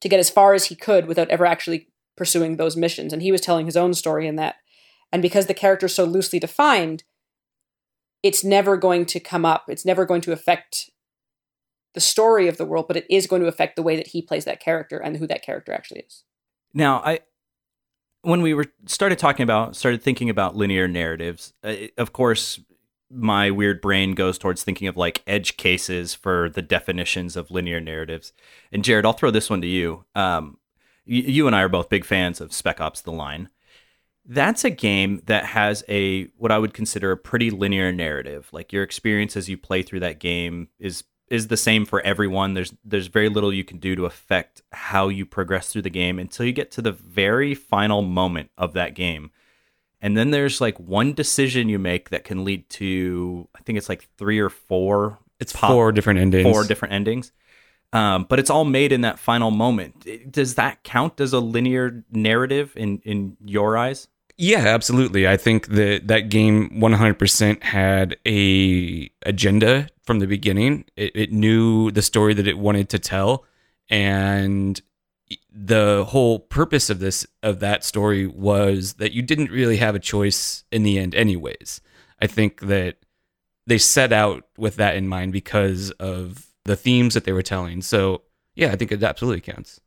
to 0.00 0.08
get 0.08 0.20
as 0.20 0.30
far 0.30 0.52
as 0.54 0.66
he 0.66 0.76
could 0.76 1.06
without 1.06 1.30
ever 1.30 1.46
actually 1.46 1.88
pursuing 2.16 2.56
those 2.56 2.76
missions. 2.76 3.12
And 3.12 3.22
he 3.22 3.32
was 3.32 3.40
telling 3.40 3.64
his 3.66 3.76
own 3.78 3.94
story 3.94 4.26
in 4.26 4.36
that. 4.36 4.56
And 5.10 5.22
because 5.22 5.46
the 5.46 5.54
character's 5.54 5.94
so 5.94 6.04
loosely 6.04 6.38
defined, 6.38 7.02
it's 8.22 8.44
never 8.44 8.76
going 8.76 9.06
to 9.06 9.20
come 9.20 9.46
up. 9.46 9.64
It's 9.68 9.86
never 9.86 10.04
going 10.04 10.20
to 10.20 10.32
affect 10.32 10.90
the 11.94 12.00
story 12.00 12.48
of 12.48 12.56
the 12.56 12.64
world, 12.64 12.86
but 12.88 12.96
it 12.96 13.06
is 13.10 13.26
going 13.26 13.42
to 13.42 13.48
affect 13.48 13.76
the 13.76 13.82
way 13.82 13.96
that 13.96 14.08
he 14.08 14.22
plays 14.22 14.44
that 14.44 14.60
character 14.60 14.98
and 14.98 15.16
who 15.16 15.26
that 15.26 15.42
character 15.42 15.72
actually 15.72 16.00
is. 16.00 16.24
now 16.74 17.00
i 17.04 17.20
when 18.22 18.42
we 18.42 18.52
were 18.52 18.66
started 18.86 19.18
talking 19.18 19.42
about 19.42 19.74
started 19.74 20.02
thinking 20.02 20.28
about 20.28 20.54
linear 20.56 20.86
narratives 20.86 21.52
uh, 21.64 21.74
of 21.96 22.12
course 22.12 22.60
my 23.10 23.50
weird 23.50 23.80
brain 23.80 24.14
goes 24.14 24.38
towards 24.38 24.62
thinking 24.62 24.86
of 24.86 24.96
like 24.96 25.22
edge 25.26 25.56
cases 25.56 26.14
for 26.14 26.48
the 26.48 26.62
definitions 26.62 27.36
of 27.36 27.50
linear 27.50 27.80
narratives. 27.80 28.32
And 28.72 28.84
jared 28.84 29.04
i'll 29.04 29.12
throw 29.12 29.30
this 29.30 29.50
one 29.50 29.60
to 29.62 29.66
you. 29.66 30.04
Um, 30.14 30.58
you, 31.04 31.22
you 31.22 31.46
and 31.46 31.56
i 31.56 31.62
are 31.62 31.68
both 31.68 31.88
big 31.88 32.04
fans 32.04 32.40
of 32.40 32.52
spec 32.52 32.80
ops 32.80 33.00
the 33.00 33.12
line. 33.12 33.48
That's 34.24 34.64
a 34.64 34.70
game 34.70 35.22
that 35.26 35.44
has 35.46 35.82
a 35.88 36.26
what 36.36 36.52
i 36.52 36.58
would 36.58 36.74
consider 36.74 37.10
a 37.10 37.16
pretty 37.16 37.50
linear 37.50 37.90
narrative. 37.92 38.48
Like 38.52 38.72
your 38.72 38.84
experience 38.84 39.36
as 39.36 39.48
you 39.48 39.58
play 39.58 39.82
through 39.82 40.00
that 40.00 40.20
game 40.20 40.68
is 40.78 41.02
is 41.30 41.48
the 41.48 41.56
same 41.56 41.86
for 41.86 42.00
everyone 42.00 42.54
there's 42.54 42.74
there's 42.84 43.06
very 43.06 43.28
little 43.28 43.52
you 43.52 43.64
can 43.64 43.78
do 43.78 43.94
to 43.96 44.04
affect 44.04 44.62
how 44.72 45.08
you 45.08 45.24
progress 45.24 45.72
through 45.72 45.82
the 45.82 45.90
game 45.90 46.18
until 46.18 46.44
you 46.44 46.52
get 46.52 46.70
to 46.70 46.82
the 46.82 46.92
very 46.92 47.54
final 47.54 48.02
moment 48.02 48.50
of 48.58 48.72
that 48.72 48.94
game 48.94 49.30
and 50.02 50.16
then 50.16 50.30
there's 50.30 50.60
like 50.60 50.78
one 50.78 51.12
decision 51.12 51.68
you 51.68 51.78
make 51.78 52.10
that 52.10 52.24
can 52.24 52.44
lead 52.44 52.68
to 52.70 53.48
I 53.54 53.60
think 53.62 53.78
it's 53.78 53.88
like 53.88 54.08
three 54.16 54.38
or 54.38 54.48
four. 54.48 55.18
It's 55.38 55.52
four 55.52 55.92
different 55.92 56.20
endings. 56.20 56.50
Four 56.50 56.64
different 56.64 56.94
endings. 56.94 57.32
Um, 57.92 58.24
but 58.28 58.38
it's 58.38 58.50
all 58.50 58.64
made 58.64 58.92
in 58.92 59.00
that 59.00 59.18
final 59.18 59.50
moment. 59.50 60.06
Does 60.30 60.54
that 60.54 60.84
count 60.84 61.20
as 61.20 61.32
a 61.32 61.40
linear 61.40 62.04
narrative 62.10 62.72
in 62.76 63.00
in 63.04 63.36
your 63.44 63.76
eyes? 63.76 64.08
Yeah, 64.42 64.60
absolutely. 64.60 65.28
I 65.28 65.36
think 65.36 65.66
that 65.66 66.08
that 66.08 66.30
game 66.30 66.70
100% 66.70 67.62
had 67.62 68.16
a 68.26 69.10
agenda 69.26 69.88
from 70.02 70.18
the 70.20 70.26
beginning. 70.26 70.86
It, 70.96 71.12
it 71.14 71.30
knew 71.30 71.90
the 71.90 72.00
story 72.00 72.32
that 72.32 72.48
it 72.48 72.56
wanted 72.56 72.88
to 72.88 72.98
tell, 72.98 73.44
and 73.90 74.80
the 75.52 76.06
whole 76.08 76.38
purpose 76.38 76.88
of 76.88 77.00
this 77.00 77.26
of 77.42 77.60
that 77.60 77.84
story 77.84 78.26
was 78.26 78.94
that 78.94 79.12
you 79.12 79.20
didn't 79.20 79.50
really 79.50 79.76
have 79.76 79.94
a 79.94 79.98
choice 79.98 80.64
in 80.72 80.84
the 80.84 80.98
end, 80.98 81.14
anyways. 81.14 81.82
I 82.22 82.26
think 82.26 82.60
that 82.60 82.96
they 83.66 83.76
set 83.76 84.10
out 84.10 84.44
with 84.56 84.76
that 84.76 84.96
in 84.96 85.06
mind 85.06 85.34
because 85.34 85.90
of 86.00 86.46
the 86.64 86.76
themes 86.76 87.12
that 87.12 87.24
they 87.24 87.32
were 87.32 87.42
telling. 87.42 87.82
So 87.82 88.22
yeah, 88.54 88.72
I 88.72 88.76
think 88.76 88.90
it 88.90 89.02
absolutely 89.02 89.42
counts. 89.42 89.82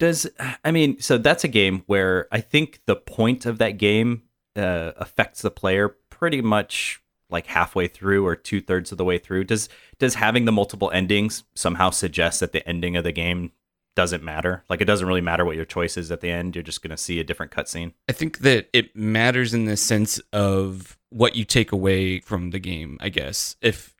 Does 0.00 0.26
I 0.64 0.72
mean 0.72 0.98
so 1.00 1.16
that's 1.18 1.44
a 1.44 1.48
game 1.48 1.84
where 1.86 2.26
I 2.32 2.40
think 2.40 2.80
the 2.86 2.96
point 2.96 3.46
of 3.46 3.58
that 3.58 3.72
game 3.72 4.22
uh, 4.56 4.92
affects 4.96 5.42
the 5.42 5.50
player 5.50 5.90
pretty 6.08 6.42
much 6.42 7.00
like 7.30 7.46
halfway 7.46 7.86
through 7.86 8.26
or 8.26 8.34
two 8.34 8.60
thirds 8.60 8.90
of 8.90 8.98
the 8.98 9.04
way 9.04 9.18
through. 9.18 9.44
Does 9.44 9.68
does 9.98 10.14
having 10.14 10.46
the 10.46 10.52
multiple 10.52 10.90
endings 10.90 11.44
somehow 11.54 11.90
suggest 11.90 12.40
that 12.40 12.52
the 12.52 12.66
ending 12.68 12.96
of 12.96 13.04
the 13.04 13.12
game 13.12 13.52
doesn't 13.94 14.24
matter? 14.24 14.64
Like 14.68 14.80
it 14.80 14.86
doesn't 14.86 15.06
really 15.06 15.20
matter 15.20 15.44
what 15.44 15.56
your 15.56 15.64
choice 15.64 15.96
is 15.96 16.10
at 16.10 16.22
the 16.22 16.30
end. 16.30 16.56
You're 16.56 16.62
just 16.62 16.82
going 16.82 16.90
to 16.90 16.96
see 16.96 17.20
a 17.20 17.24
different 17.24 17.52
cutscene. 17.52 17.92
I 18.08 18.12
think 18.12 18.38
that 18.38 18.68
it 18.72 18.96
matters 18.96 19.54
in 19.54 19.66
the 19.66 19.76
sense 19.76 20.18
of 20.32 20.98
what 21.10 21.36
you 21.36 21.44
take 21.44 21.72
away 21.72 22.20
from 22.20 22.50
the 22.50 22.58
game. 22.58 22.96
I 23.00 23.10
guess 23.10 23.56
if 23.60 23.94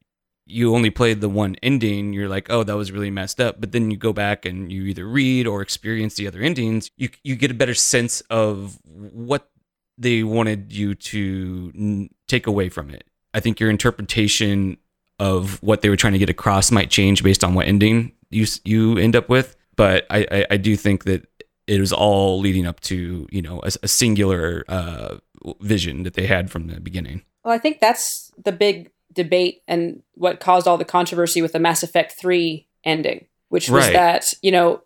you 0.50 0.74
only 0.74 0.90
played 0.90 1.20
the 1.20 1.28
one 1.28 1.56
ending, 1.62 2.12
you're 2.12 2.28
like, 2.28 2.50
oh, 2.50 2.62
that 2.64 2.76
was 2.76 2.92
really 2.92 3.10
messed 3.10 3.40
up. 3.40 3.60
But 3.60 3.72
then 3.72 3.90
you 3.90 3.96
go 3.96 4.12
back 4.12 4.44
and 4.44 4.70
you 4.70 4.84
either 4.84 5.06
read 5.06 5.46
or 5.46 5.62
experience 5.62 6.14
the 6.14 6.26
other 6.26 6.40
endings, 6.40 6.90
you 6.96 7.08
you 7.22 7.36
get 7.36 7.50
a 7.50 7.54
better 7.54 7.74
sense 7.74 8.20
of 8.22 8.78
what 8.84 9.50
they 9.96 10.22
wanted 10.22 10.72
you 10.72 10.94
to 10.94 11.72
n- 11.74 12.10
take 12.26 12.46
away 12.46 12.68
from 12.68 12.90
it. 12.90 13.04
I 13.32 13.40
think 13.40 13.60
your 13.60 13.70
interpretation 13.70 14.78
of 15.18 15.62
what 15.62 15.82
they 15.82 15.88
were 15.88 15.96
trying 15.96 16.14
to 16.14 16.18
get 16.18 16.30
across 16.30 16.70
might 16.70 16.90
change 16.90 17.22
based 17.22 17.44
on 17.44 17.54
what 17.54 17.66
ending 17.66 18.12
you 18.30 18.46
you 18.64 18.98
end 18.98 19.14
up 19.14 19.28
with. 19.28 19.56
But 19.76 20.06
I 20.10 20.26
I, 20.30 20.46
I 20.52 20.56
do 20.56 20.76
think 20.76 21.04
that 21.04 21.26
it 21.66 21.78
was 21.78 21.92
all 21.92 22.40
leading 22.40 22.66
up 22.66 22.80
to 22.80 23.28
you 23.30 23.42
know 23.42 23.60
a, 23.62 23.70
a 23.82 23.88
singular 23.88 24.64
uh, 24.68 25.18
vision 25.60 26.02
that 26.02 26.14
they 26.14 26.26
had 26.26 26.50
from 26.50 26.66
the 26.66 26.80
beginning. 26.80 27.22
Well, 27.44 27.54
I 27.54 27.58
think 27.58 27.80
that's 27.80 28.32
the 28.42 28.52
big 28.52 28.90
debate 29.12 29.62
and 29.66 30.02
what 30.14 30.40
caused 30.40 30.66
all 30.68 30.78
the 30.78 30.84
controversy 30.84 31.42
with 31.42 31.52
the 31.52 31.58
Mass 31.58 31.82
Effect 31.82 32.12
3 32.18 32.66
ending, 32.84 33.26
which 33.48 33.68
was 33.68 33.84
Right. 33.86 33.92
that, 33.92 34.32
you 34.42 34.50
know, 34.52 34.82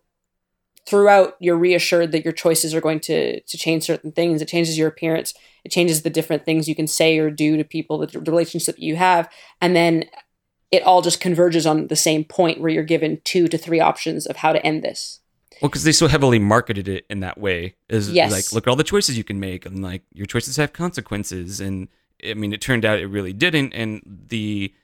throughout 0.86 1.36
you're 1.40 1.56
reassured 1.56 2.12
that 2.12 2.24
your 2.24 2.32
choices 2.32 2.74
are 2.74 2.80
going 2.80 3.00
to 3.00 3.40
to 3.40 3.56
change 3.58 3.84
certain 3.84 4.12
things. 4.12 4.42
It 4.42 4.48
changes 4.48 4.76
your 4.76 4.88
appearance. 4.88 5.32
It 5.64 5.70
changes 5.70 6.02
the 6.02 6.10
different 6.10 6.44
things 6.44 6.68
you 6.68 6.74
can 6.74 6.86
say 6.86 7.18
or 7.18 7.30
do 7.30 7.56
to 7.56 7.64
people, 7.64 7.98
the, 7.98 8.06
the 8.06 8.20
relationship 8.20 8.76
you 8.78 8.96
have, 8.96 9.28
and 9.60 9.74
then 9.74 10.04
it 10.70 10.82
all 10.82 11.02
just 11.02 11.20
converges 11.20 11.66
on 11.66 11.86
the 11.86 11.96
same 11.96 12.24
point 12.24 12.60
where 12.60 12.70
you're 12.70 12.82
given 12.82 13.20
two 13.24 13.46
to 13.48 13.56
three 13.56 13.80
options 13.80 14.26
of 14.26 14.36
how 14.36 14.52
to 14.52 14.64
end 14.66 14.82
this. 14.82 15.20
Well, 15.62 15.68
because 15.68 15.84
they 15.84 15.92
so 15.92 16.08
heavily 16.08 16.38
marketed 16.40 16.88
it 16.88 17.06
in 17.08 17.20
that 17.20 17.38
way, 17.38 17.76
is 17.88 18.10
Yes. 18.10 18.32
like 18.32 18.52
look 18.52 18.66
at 18.66 18.70
all 18.70 18.76
the 18.76 18.84
choices 18.84 19.16
you 19.16 19.24
can 19.24 19.38
make, 19.40 19.64
and 19.64 19.82
like 19.82 20.02
your 20.12 20.26
choices 20.26 20.56
have 20.56 20.72
consequences. 20.72 21.60
And 21.60 21.88
I 22.24 22.34
mean, 22.34 22.52
it 22.52 22.60
turned 22.60 22.84
out 22.84 22.98
it 22.98 23.06
really 23.06 23.32
didn't, 23.32 23.72
and 23.72 24.02
the 24.28 24.74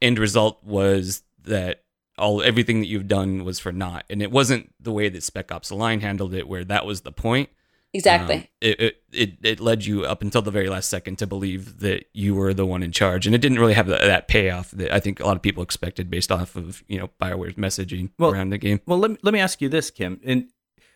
end 0.00 0.18
result 0.18 0.62
was 0.64 1.22
that 1.44 1.82
all 2.18 2.42
everything 2.42 2.80
that 2.80 2.86
you've 2.86 3.08
done 3.08 3.44
was 3.44 3.58
for 3.58 3.72
naught. 3.72 4.04
And 4.10 4.22
it 4.22 4.30
wasn't 4.30 4.72
the 4.80 4.92
way 4.92 5.08
that 5.08 5.22
Spec 5.22 5.50
Ops: 5.52 5.68
The 5.68 5.74
Line 5.74 6.00
handled 6.00 6.34
it, 6.34 6.48
where 6.48 6.64
that 6.64 6.86
was 6.86 7.02
the 7.02 7.12
point. 7.12 7.50
Exactly. 7.94 8.36
Um, 8.36 8.46
it, 8.60 8.80
it 8.80 9.02
it 9.12 9.32
it 9.42 9.60
led 9.60 9.84
you 9.84 10.04
up 10.04 10.22
until 10.22 10.40
the 10.40 10.50
very 10.50 10.68
last 10.68 10.88
second 10.88 11.16
to 11.18 11.26
believe 11.26 11.80
that 11.80 12.06
you 12.14 12.34
were 12.34 12.54
the 12.54 12.64
one 12.64 12.82
in 12.82 12.90
charge, 12.90 13.26
and 13.26 13.34
it 13.34 13.40
didn't 13.40 13.58
really 13.58 13.74
have 13.74 13.86
that, 13.86 14.00
that 14.00 14.28
payoff 14.28 14.70
that 14.72 14.92
I 14.92 14.98
think 14.98 15.20
a 15.20 15.26
lot 15.26 15.36
of 15.36 15.42
people 15.42 15.62
expected 15.62 16.10
based 16.10 16.32
off 16.32 16.56
of 16.56 16.82
you 16.88 16.98
know 16.98 17.10
Bioware's 17.18 17.54
messaging 17.54 18.10
Well, 18.18 18.32
around 18.32 18.50
the 18.50 18.58
game. 18.58 18.80
Well, 18.86 18.98
let 18.98 19.10
me, 19.10 19.16
let 19.22 19.34
me 19.34 19.40
ask 19.40 19.60
you 19.60 19.68
this, 19.68 19.90
Kim. 19.90 20.20
And 20.24 20.48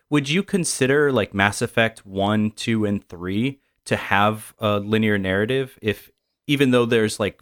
would 0.09 0.29
you 0.29 0.43
consider 0.43 1.13
like 1.13 1.35
Mass 1.35 1.61
Effect 1.61 2.07
1, 2.07 2.53
2 2.53 2.85
and 2.87 3.07
3 3.07 3.61
to 3.87 3.97
have 3.97 4.55
a 4.59 4.79
linear 4.79 5.19
narrative 5.19 5.79
if 5.81 6.11
even 6.47 6.71
though 6.71 6.87
there's 6.87 7.19
like 7.19 7.41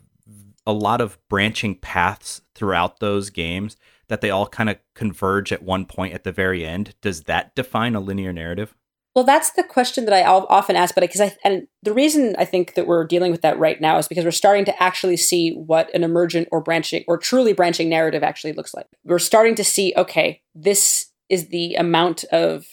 a 0.66 0.72
lot 0.72 1.00
of 1.00 1.18
branching 1.28 1.74
paths 1.74 2.40
throughout 2.54 3.00
those 3.00 3.30
games 3.30 3.76
that 4.08 4.20
they 4.20 4.30
all 4.30 4.46
kind 4.46 4.70
of 4.70 4.78
converge 4.94 5.52
at 5.52 5.62
one 5.62 5.84
point 5.84 6.14
at 6.14 6.24
the 6.24 6.32
very 6.32 6.64
end, 6.64 6.94
does 7.00 7.22
that 7.22 7.54
define 7.54 7.94
a 7.94 8.00
linear 8.00 8.32
narrative? 8.32 8.74
Well, 9.14 9.24
that's 9.24 9.52
the 9.52 9.62
question 9.62 10.06
that 10.06 10.14
I 10.14 10.24
often 10.24 10.74
ask, 10.74 10.94
but 10.94 11.02
because 11.02 11.20
I 11.20 11.36
and 11.44 11.68
the 11.84 11.92
reason 11.92 12.34
I 12.36 12.44
think 12.44 12.74
that 12.74 12.88
we're 12.88 13.06
dealing 13.06 13.30
with 13.30 13.42
that 13.42 13.58
right 13.58 13.80
now 13.80 13.96
is 13.98 14.08
because 14.08 14.24
we're 14.24 14.32
starting 14.32 14.64
to 14.64 14.82
actually 14.82 15.16
see 15.16 15.52
what 15.52 15.94
an 15.94 16.02
emergent 16.02 16.48
or 16.50 16.60
branching 16.60 17.04
or 17.06 17.16
truly 17.16 17.52
branching 17.52 17.88
narrative 17.88 18.24
actually 18.24 18.54
looks 18.54 18.74
like. 18.74 18.86
We're 19.04 19.20
starting 19.20 19.54
to 19.54 19.64
see, 19.64 19.94
okay, 19.96 20.42
this 20.54 21.06
is 21.28 21.48
the 21.48 21.76
amount 21.76 22.24
of 22.24 22.66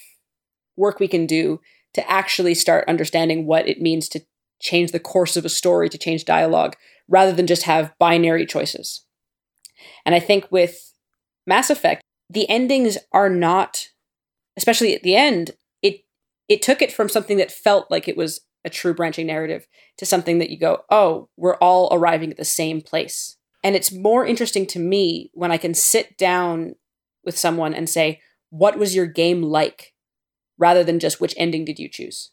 work 0.78 1.00
we 1.00 1.08
can 1.08 1.28
do 1.28 1.60
to 1.94 2.10
actually 2.10 2.56
start 2.56 2.88
understanding 2.88 3.46
what 3.46 3.68
it 3.68 3.82
means 3.82 4.08
to 4.10 4.22
change 4.62 4.92
the 4.92 5.00
course 5.00 5.36
of 5.36 5.46
a 5.46 5.50
story, 5.50 5.90
to 5.90 5.98
change 5.98 6.26
dialogue, 6.26 6.76
rather 7.08 7.34
than 7.34 7.48
just 7.48 7.64
have 7.64 7.98
binary 8.00 8.46
choices. 8.46 9.06
And 10.06 10.16
I 10.16 10.20
think 10.20 10.52
with 10.52 10.94
Mass 11.46 11.70
Effect, 11.70 12.02
the 12.30 12.50
endings 12.50 12.98
are 13.12 13.30
not, 13.30 13.90
especially 14.56 14.96
at 14.96 15.04
the 15.04 15.16
end, 15.16 15.52
it 15.82 16.06
it 16.48 16.62
took 16.62 16.82
it 16.82 16.92
from 16.92 17.10
something 17.10 17.38
that 17.38 17.52
felt 17.52 17.90
like 17.92 18.08
it 18.08 18.18
was 18.18 18.42
a 18.64 18.70
true 18.70 18.94
branching 18.94 19.28
narrative 19.28 19.68
to 19.98 20.06
something 20.06 20.40
that 20.40 20.50
you 20.50 20.58
go, 20.58 20.84
oh, 20.90 21.30
we're 21.36 21.56
all 21.56 21.90
arriving 21.92 22.32
at 22.32 22.38
the 22.38 22.46
same 22.46 22.82
place. 22.82 23.38
And 23.64 23.76
it's 23.76 23.92
more 23.92 24.26
interesting 24.26 24.66
to 24.68 24.80
me 24.80 25.32
when 25.34 25.52
I 25.52 25.58
can 25.58 25.74
sit 25.74 26.18
down 26.18 26.76
with 27.24 27.38
someone 27.38 27.74
and 27.74 27.90
say, 27.90 28.22
what 28.50 28.78
was 28.78 28.96
your 28.96 29.06
game 29.06 29.44
like? 29.44 29.91
Rather 30.62 30.84
than 30.84 31.00
just 31.00 31.20
which 31.20 31.34
ending 31.38 31.66
did 31.66 31.80
you 31.80 31.90
choose? 31.90 32.30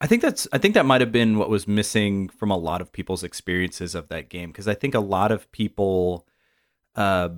I 0.00 0.06
think 0.06 0.22
that's 0.22 0.48
I 0.52 0.58
think 0.58 0.74
that 0.74 0.86
might 0.86 1.02
have 1.02 1.12
been 1.12 1.36
what 1.36 1.50
was 1.50 1.68
missing 1.68 2.28
from 2.28 2.50
a 2.50 2.56
lot 2.56 2.80
of 2.80 2.92
people's 2.92 3.22
experiences 3.24 3.94
of 3.94 4.08
that 4.08 4.30
game 4.30 4.50
because 4.50 4.68
I 4.68 4.74
think 4.74 4.94
a 4.94 5.00
lot 5.00 5.30
of 5.32 5.50
people 5.52 6.26
uh, 6.94 7.30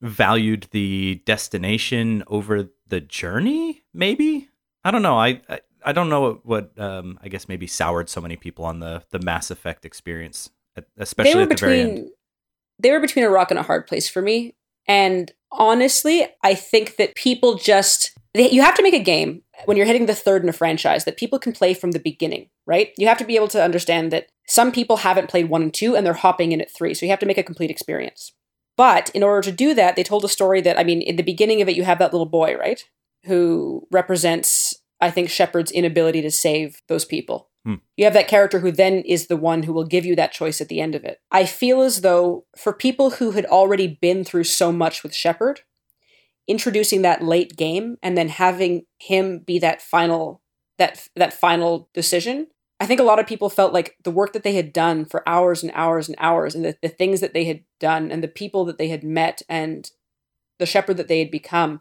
valued 0.00 0.68
the 0.70 1.22
destination 1.24 2.22
over 2.28 2.68
the 2.86 3.00
journey. 3.00 3.82
Maybe 3.92 4.48
I 4.84 4.90
don't 4.90 5.02
know. 5.02 5.18
I 5.18 5.40
I, 5.48 5.60
I 5.84 5.92
don't 5.92 6.10
know 6.10 6.40
what 6.44 6.78
um, 6.78 7.18
I 7.22 7.28
guess 7.28 7.48
maybe 7.48 7.66
soured 7.66 8.08
so 8.08 8.20
many 8.20 8.36
people 8.36 8.64
on 8.64 8.78
the 8.78 9.02
the 9.10 9.18
Mass 9.18 9.50
Effect 9.50 9.84
experience, 9.84 10.50
especially 10.98 11.32
they 11.32 11.36
were 11.36 11.42
at 11.42 11.48
the 11.48 11.56
very 11.56 11.80
end. 11.80 11.90
between 11.94 12.12
they 12.78 12.90
were 12.92 13.00
between 13.00 13.24
a 13.24 13.30
rock 13.30 13.50
and 13.50 13.58
a 13.58 13.64
hard 13.64 13.86
place 13.86 14.08
for 14.08 14.22
me. 14.22 14.54
And 14.86 15.32
honestly, 15.50 16.26
I 16.42 16.54
think 16.54 16.96
that 16.96 17.14
people 17.14 17.56
just 17.56 18.17
you 18.34 18.62
have 18.62 18.74
to 18.74 18.82
make 18.82 18.94
a 18.94 19.02
game 19.02 19.42
when 19.64 19.76
you're 19.76 19.86
hitting 19.86 20.06
the 20.06 20.14
third 20.14 20.42
in 20.42 20.48
a 20.48 20.52
franchise 20.52 21.04
that 21.04 21.16
people 21.16 21.38
can 21.38 21.52
play 21.52 21.74
from 21.74 21.92
the 21.92 21.98
beginning, 21.98 22.48
right? 22.66 22.92
You 22.96 23.08
have 23.08 23.18
to 23.18 23.24
be 23.24 23.36
able 23.36 23.48
to 23.48 23.62
understand 23.62 24.12
that 24.12 24.28
some 24.46 24.70
people 24.70 24.98
haven't 24.98 25.30
played 25.30 25.48
one 25.48 25.62
and 25.62 25.74
two 25.74 25.96
and 25.96 26.04
they're 26.04 26.12
hopping 26.12 26.52
in 26.52 26.60
at 26.60 26.72
three, 26.72 26.94
so 26.94 27.06
you 27.06 27.10
have 27.10 27.18
to 27.20 27.26
make 27.26 27.38
a 27.38 27.42
complete 27.42 27.70
experience. 27.70 28.32
But 28.76 29.10
in 29.10 29.22
order 29.22 29.42
to 29.42 29.52
do 29.52 29.74
that, 29.74 29.96
they 29.96 30.04
told 30.04 30.24
a 30.24 30.28
story 30.28 30.60
that 30.60 30.78
I 30.78 30.84
mean, 30.84 31.02
in 31.02 31.16
the 31.16 31.22
beginning 31.22 31.60
of 31.62 31.68
it, 31.68 31.76
you 31.76 31.84
have 31.84 31.98
that 31.98 32.12
little 32.12 32.26
boy, 32.26 32.56
right, 32.56 32.84
who 33.24 33.86
represents 33.90 34.76
I 35.00 35.10
think 35.10 35.30
Shepard's 35.30 35.70
inability 35.70 36.22
to 36.22 36.30
save 36.30 36.82
those 36.88 37.04
people. 37.04 37.48
Hmm. 37.64 37.74
You 37.96 38.04
have 38.04 38.14
that 38.14 38.28
character 38.28 38.60
who 38.60 38.72
then 38.72 39.02
is 39.02 39.26
the 39.26 39.36
one 39.36 39.62
who 39.62 39.72
will 39.72 39.84
give 39.84 40.04
you 40.04 40.16
that 40.16 40.32
choice 40.32 40.60
at 40.60 40.68
the 40.68 40.80
end 40.80 40.94
of 40.94 41.04
it. 41.04 41.20
I 41.30 41.44
feel 41.44 41.82
as 41.82 42.00
though 42.00 42.46
for 42.56 42.72
people 42.72 43.10
who 43.10 43.32
had 43.32 43.46
already 43.46 43.98
been 44.00 44.24
through 44.24 44.44
so 44.44 44.72
much 44.72 45.02
with 45.02 45.14
Shepard, 45.14 45.60
introducing 46.48 47.02
that 47.02 47.22
late 47.22 47.56
game 47.56 47.96
and 48.02 48.16
then 48.16 48.28
having 48.28 48.86
him 48.98 49.40
be 49.40 49.58
that 49.60 49.82
final 49.82 50.42
that 50.78 51.06
that 51.16 51.32
final 51.32 51.88
decision, 51.92 52.46
I 52.80 52.86
think 52.86 53.00
a 53.00 53.04
lot 53.04 53.18
of 53.18 53.26
people 53.26 53.50
felt 53.50 53.72
like 53.72 53.96
the 54.04 54.10
work 54.10 54.32
that 54.32 54.44
they 54.44 54.54
had 54.54 54.72
done 54.72 55.04
for 55.04 55.28
hours 55.28 55.62
and 55.62 55.72
hours 55.74 56.08
and 56.08 56.16
hours 56.20 56.54
and 56.54 56.64
the, 56.64 56.76
the 56.80 56.88
things 56.88 57.20
that 57.20 57.34
they 57.34 57.44
had 57.44 57.62
done 57.80 58.10
and 58.10 58.22
the 58.22 58.28
people 58.28 58.64
that 58.66 58.78
they 58.78 58.88
had 58.88 59.04
met 59.04 59.42
and 59.48 59.90
the 60.58 60.66
Shepard 60.66 60.96
that 60.96 61.08
they 61.08 61.18
had 61.18 61.30
become 61.30 61.80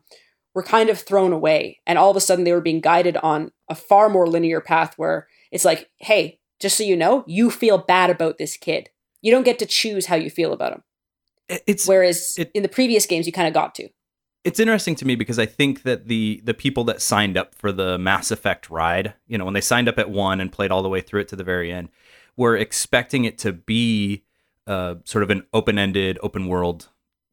were 0.53 0.63
kind 0.63 0.89
of 0.89 0.99
thrown 0.99 1.31
away. 1.31 1.79
And 1.85 1.99
all 1.99 2.09
of 2.09 2.17
a 2.17 2.21
sudden 2.21 2.43
they 2.43 2.51
were 2.51 2.61
being 2.61 2.81
guided 2.81 3.17
on 3.17 3.51
a 3.69 3.75
far 3.75 4.09
more 4.09 4.27
linear 4.27 4.59
path 4.59 4.95
where 4.97 5.27
it's 5.51 5.65
like, 5.65 5.89
hey, 5.97 6.39
just 6.59 6.77
so 6.77 6.83
you 6.83 6.97
know, 6.97 7.23
you 7.27 7.51
feel 7.51 7.77
bad 7.77 8.09
about 8.09 8.39
this 8.39 8.57
kid. 8.57 8.89
You 9.21 9.31
don't 9.31 9.43
get 9.43 9.59
to 9.59 9.65
choose 9.67 10.07
how 10.07 10.15
you 10.15 10.31
feel 10.31 10.53
about 10.53 10.73
him. 10.73 10.83
It's 11.67 11.87
Whereas 11.87 12.33
it- 12.37 12.51
in 12.55 12.63
the 12.63 12.69
previous 12.69 13.05
games, 13.05 13.27
you 13.27 13.31
kind 13.33 13.47
of 13.47 13.53
got 13.53 13.75
to. 13.75 13.89
It's 14.47 14.61
interesting 14.61 14.95
to 14.95 15.05
me 15.05 15.15
because 15.15 15.39
I 15.39 15.45
think 15.45 15.83
that 15.83 16.07
the 16.07 16.41
the 16.45 16.53
people 16.53 16.85
that 16.85 17.01
signed 17.01 17.35
up 17.35 17.53
for 17.53 17.73
the 17.73 17.97
Mass 17.97 18.31
Effect 18.31 18.69
ride, 18.69 19.13
you 19.27 19.37
know, 19.37 19.43
when 19.43 19.53
they 19.53 19.61
signed 19.61 19.89
up 19.89 19.99
at 19.99 20.09
one 20.09 20.39
and 20.39 20.49
played 20.49 20.71
all 20.71 20.81
the 20.81 20.87
way 20.87 21.01
through 21.01 21.21
it 21.21 21.27
to 21.27 21.35
the 21.35 21.43
very 21.43 21.69
end, 21.69 21.89
were 22.37 22.55
expecting 22.55 23.25
it 23.25 23.37
to 23.39 23.51
be 23.51 24.23
uh, 24.65 24.95
sort 25.03 25.23
of 25.23 25.29
an 25.31 25.43
open 25.53 25.77
ended, 25.77 26.17
open 26.23 26.47
world 26.47 26.87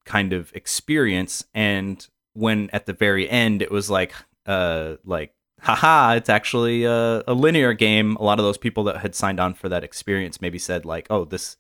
kind 0.05 0.33
of 0.33 0.53
experience. 0.55 1.45
And 1.55 2.05
when 2.33 2.69
at 2.73 2.87
the 2.87 2.93
very 2.93 3.31
end, 3.31 3.63
it 3.63 3.71
was 3.71 3.89
like, 3.89 4.13
uh, 4.45 4.97
like, 5.05 5.35
haha, 5.61 6.15
it's 6.15 6.29
actually 6.29 6.83
a, 6.83 7.23
a 7.29 7.33
linear 7.33 7.75
game. 7.75 8.17
A 8.17 8.25
lot 8.25 8.41
of 8.41 8.45
those 8.45 8.59
people 8.59 8.83
that 8.85 8.99
had 8.99 9.15
signed 9.15 9.39
on 9.39 9.55
for 9.55 9.69
that 9.69 9.85
experience 9.85 10.41
maybe 10.41 10.59
said 10.59 10.85
like, 10.85 11.07
oh, 11.11 11.25
this 11.25 11.59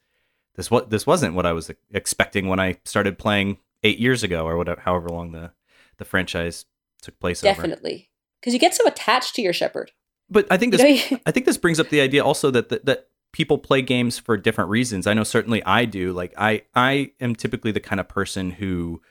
this 0.56 0.68
what 0.68 0.90
this 0.90 1.06
wasn't 1.06 1.34
what 1.36 1.46
I 1.46 1.52
was 1.52 1.70
expecting 1.92 2.48
when 2.48 2.58
I 2.58 2.78
started 2.84 3.18
playing 3.18 3.58
eight 3.84 3.98
years 4.00 4.24
ago 4.24 4.44
or 4.44 4.56
whatever, 4.56 4.80
however 4.80 5.08
long 5.08 5.30
the 5.30 5.52
the 5.98 6.04
franchise 6.04 6.64
took 7.02 7.20
place. 7.20 7.40
Definitely, 7.40 8.10
because 8.40 8.52
you 8.52 8.58
get 8.58 8.74
so 8.74 8.86
attached 8.88 9.36
to 9.36 9.42
your 9.42 9.52
Shepard. 9.52 9.92
But 10.28 10.46
I 10.50 10.56
think 10.56 10.72
this, 10.72 11.12
I 11.26 11.30
think 11.30 11.46
this 11.46 11.58
brings 11.58 11.78
up 11.78 11.90
the 11.90 12.00
idea 12.00 12.24
also 12.24 12.50
that, 12.50 12.70
that 12.70 12.86
that 12.86 13.08
people 13.32 13.58
play 13.58 13.82
games 13.82 14.18
for 14.18 14.36
different 14.36 14.70
reasons. 14.70 15.06
I 15.06 15.12
know 15.12 15.24
certainly 15.24 15.62
I 15.64 15.84
do. 15.84 16.12
Like 16.12 16.32
I 16.36 16.62
I 16.74 17.12
am 17.20 17.36
typically 17.36 17.72
the 17.72 17.80
kind 17.80 18.00
of 18.00 18.08
person 18.08 18.50
who 18.50 19.02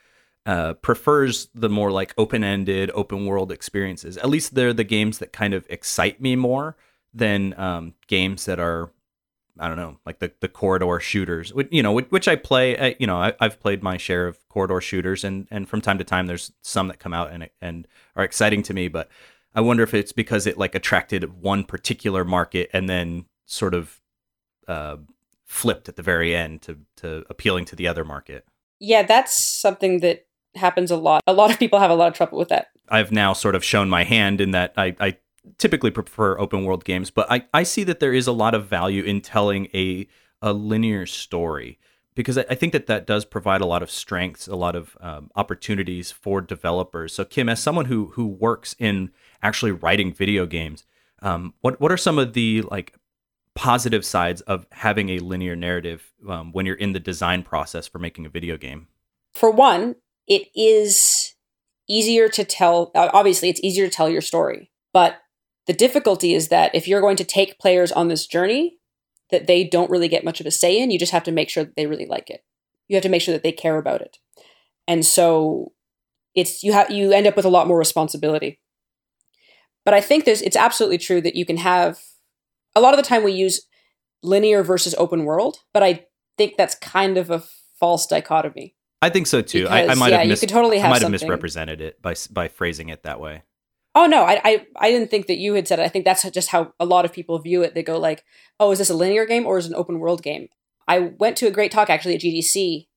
uh, 0.46 0.74
prefers 0.74 1.50
the 1.54 1.70
more 1.70 1.92
like 1.92 2.14
open-ended, 2.18 2.92
open 2.94 3.26
world 3.26 3.52
experiences. 3.52 4.18
At 4.18 4.30
least 4.30 4.56
they're 4.56 4.74
the 4.74 4.84
games 4.84 5.20
that 5.20 5.32
kind 5.32 5.54
of 5.54 5.66
excite 5.70 6.20
me 6.20 6.36
more 6.36 6.76
than 7.14 7.54
um, 7.60 7.94
games 8.08 8.46
that 8.46 8.60
are 8.60 8.92
I 9.60 9.68
don't 9.68 9.78
know, 9.78 10.00
like 10.06 10.20
the, 10.20 10.32
the 10.40 10.48
corridor 10.48 11.00
shooters, 11.00 11.54
which, 11.54 11.68
you 11.72 11.84
know, 11.84 11.92
which, 11.92 12.08
which 12.08 12.28
I 12.28 12.36
play. 12.36 12.78
I, 12.78 12.96
you 13.00 13.06
know, 13.06 13.18
I, 13.18 13.34
have 13.40 13.60
played 13.60 13.84
my 13.84 13.98
share 13.98 14.26
of 14.26 14.40
corridor 14.50 14.82
shooters, 14.82 15.24
and 15.24 15.48
and 15.52 15.70
from 15.70 15.80
time 15.80 16.00
to 16.00 16.04
time, 16.04 16.26
there's 16.26 16.52
some 16.62 16.88
that 16.88 17.00
come 17.00 17.14
out 17.14 17.32
and 17.32 17.50
and 17.62 17.88
are 18.16 18.24
exciting 18.24 18.64
to 18.64 18.74
me. 18.74 18.88
But 18.88 19.10
I 19.54 19.62
wonder 19.62 19.84
if 19.84 19.94
it's 19.94 20.12
because 20.12 20.48
it 20.48 20.58
like 20.58 20.74
attracted 20.74 21.42
one 21.42 21.64
particular 21.64 22.26
market 22.26 22.70
and 22.74 22.90
then 22.90 23.26
sort 23.46 23.76
of 23.76 24.02
uh, 24.68 24.98
flipped 25.46 25.88
at 25.88 25.98
the 25.98 26.04
very 26.04 26.36
end 26.36 26.64
to 26.64 26.80
to 26.98 27.24
appealing 27.30 27.66
to 27.66 27.76
the 27.76 27.88
other 27.88 28.04
market. 28.04 28.46
Yeah, 28.80 29.04
that's 29.04 29.38
something 29.38 30.00
that 30.00 30.26
happens 30.56 30.90
a 30.92 30.98
lot. 30.98 31.22
A 31.28 31.34
lot 31.34 31.52
of 31.52 31.60
people 31.60 31.80
have 31.80 31.92
a 31.92 31.96
lot 31.96 32.08
of 32.08 32.16
trouble 32.16 32.40
with 32.40 32.50
that. 32.50 32.68
I've 32.90 33.12
now 33.12 33.34
sort 33.34 33.56
of 33.56 33.64
shown 33.64 33.90
my 33.90 34.04
hand 34.04 34.42
in 34.42 34.52
that 34.52 34.74
I, 34.78 34.96
I 35.00 35.18
typically 35.58 35.92
prefer 35.92 36.38
open 36.40 36.66
world 36.66 36.86
games, 36.86 37.12
but 37.12 37.32
I, 37.32 37.46
I 37.54 37.64
see 37.64 37.84
that 37.86 38.00
there 38.00 38.14
is 38.14 38.28
a 38.28 38.32
lot 38.32 38.54
of 38.54 38.68
value 38.68 39.04
in 39.04 39.22
telling 39.22 39.68
a 39.74 40.08
a 40.42 40.52
linear 40.52 41.06
story 41.06 41.80
because 42.16 42.38
I, 42.38 42.46
I 42.50 42.56
think 42.56 42.74
that 42.74 42.88
that 42.88 43.08
does 43.08 43.26
provide 43.26 43.62
a 43.62 43.66
lot 43.66 43.82
of 43.82 43.90
strengths, 43.90 44.48
a 44.48 44.56
lot 44.56 44.76
of 44.76 44.98
um, 45.02 45.32
opportunities 45.36 46.12
for 46.12 46.42
developers. 46.42 47.14
So, 47.14 47.26
Kim, 47.26 47.50
as 47.50 47.62
someone 47.62 47.86
who 47.86 48.08
who 48.14 48.28
works 48.28 48.76
in 48.80 49.12
actually 49.42 49.72
writing 49.72 50.14
video 50.14 50.46
games, 50.46 50.86
um, 51.22 51.54
what 51.62 51.80
what 51.80 51.92
are 51.92 51.98
some 51.98 52.18
of 52.18 52.34
the 52.34 52.62
like 52.64 52.96
positive 53.56 54.04
sides 54.04 54.42
of 54.42 54.66
having 54.72 55.10
a 55.10 55.20
linear 55.20 55.56
narrative 55.56 56.12
um, 56.28 56.52
when 56.52 56.66
you're 56.66 56.76
in 56.76 56.94
the 56.94 57.00
design 57.00 57.44
process 57.44 57.88
for 57.88 58.00
making 58.00 58.26
a 58.26 58.30
video 58.30 58.58
game? 58.58 58.88
For 59.34 59.52
one, 59.52 59.96
it 60.28 60.48
is 60.56 61.36
easier 61.88 62.30
to 62.30 62.44
tell. 62.44 62.92
Obviously, 62.96 63.50
it's 63.50 63.62
easier 63.64 63.88
to 63.88 63.96
tell 63.96 64.10
your 64.10 64.22
story, 64.22 64.72
but 64.92 65.18
the 65.68 65.74
difficulty 65.74 66.34
is 66.34 66.50
that 66.50 66.74
if 66.74 66.88
you're 66.88 67.02
going 67.02 67.16
to 67.18 67.24
take 67.24 67.60
players 67.60 67.92
on 67.92 68.08
this 68.08 68.28
journey 68.28 68.78
that 69.32 69.48
they 69.48 69.64
don't 69.64 69.90
really 69.90 70.08
get 70.08 70.26
much 70.26 70.40
of 70.40 70.46
a 70.46 70.52
say 70.52 70.78
in, 70.78 70.92
you 70.92 71.00
just 71.00 71.12
have 71.12 71.24
to 71.24 71.32
make 71.32 71.50
sure 71.50 71.64
that 71.64 71.76
they 71.76 71.88
really 71.88 72.06
like 72.06 72.30
it. 72.30 72.44
You 72.88 72.96
have 72.96 73.04
to 73.04 73.10
make 73.10 73.22
sure 73.22 73.34
that 73.34 73.44
they 73.44 73.52
care 73.52 73.78
about 73.78 74.02
it. 74.02 74.18
And 74.88 75.06
so 75.06 75.72
it's 76.36 76.64
you 76.64 76.74
have 76.74 76.92
you 76.92 77.12
end 77.12 77.28
up 77.28 77.36
with 77.36 77.46
a 77.46 77.50
lot 77.50 77.68
more 77.68 77.78
responsibility. 77.78 78.60
But 79.86 79.94
I 79.94 80.02
think 80.02 80.26
there's 80.26 80.42
it's 80.42 80.56
absolutely 80.56 80.98
true 80.98 81.22
that 81.22 81.36
you 81.36 81.46
can 81.46 81.58
have 81.58 82.00
a 82.76 82.82
lot 82.82 82.94
of 82.94 82.98
the 82.98 83.08
time 83.08 83.24
we 83.24 83.34
use 83.34 83.66
linear 84.22 84.64
versus 84.64 84.96
open 84.98 85.26
world, 85.26 85.58
but 85.74 85.84
I 85.84 86.06
think 86.38 86.58
that's 86.58 86.76
kind 86.76 87.18
of 87.18 87.30
a 87.30 87.44
false 87.80 88.08
dichotomy. 88.08 88.76
I 89.02 89.10
think 89.10 89.28
so 89.28 89.42
too. 89.42 89.64
Because, 89.64 89.90
I, 89.90 89.92
I, 89.92 89.96
might 89.96 90.12
yeah, 90.12 90.20
have 90.20 90.28
mis- 90.28 90.42
you 90.42 90.48
could 90.48 90.54
totally 90.54 90.80
have 90.80 90.88
I 90.88 90.92
might 90.92 91.02
have 91.02 91.12
misrepresented 91.12 91.82
it 91.82 92.02
by 92.02 92.16
by 92.32 92.48
phrasing 92.48 92.90
it 92.90 93.04
that 93.04 93.20
way. 93.20 93.44
Oh 93.96 94.08
no, 94.08 94.24
I, 94.24 94.42
I 94.44 94.68
I 94.78 94.92
didn't 94.92 95.12
think 95.12 95.28
that 95.28 95.38
you 95.38 95.54
had 95.54 95.68
said 95.68 95.80
it. 95.80 95.84
I 95.84 95.88
think 95.88 96.06
that's 96.06 96.30
just 96.32 96.50
how 96.50 96.74
a 96.80 96.86
lot 96.86 97.06
of 97.06 97.14
people 97.14 97.38
view 97.40 97.62
it. 97.62 97.76
They 97.76 97.84
go 97.84 98.00
like, 98.00 98.24
"Oh, 98.60 98.72
is 98.72 98.80
this 98.80 98.90
a 98.90 98.96
linear 98.96 99.26
game 99.26 99.46
or 99.46 99.58
is 99.58 99.66
it 99.66 99.70
an 99.70 99.76
open 99.76 100.00
world 100.00 100.24
game?" 100.24 100.48
I 100.88 101.00
went 101.00 101.38
to 101.38 101.48
a 101.48 101.52
great 101.52 101.72
talk 101.72 101.90
actually 101.90 102.16
at 102.16 102.22
GDC 102.22 102.88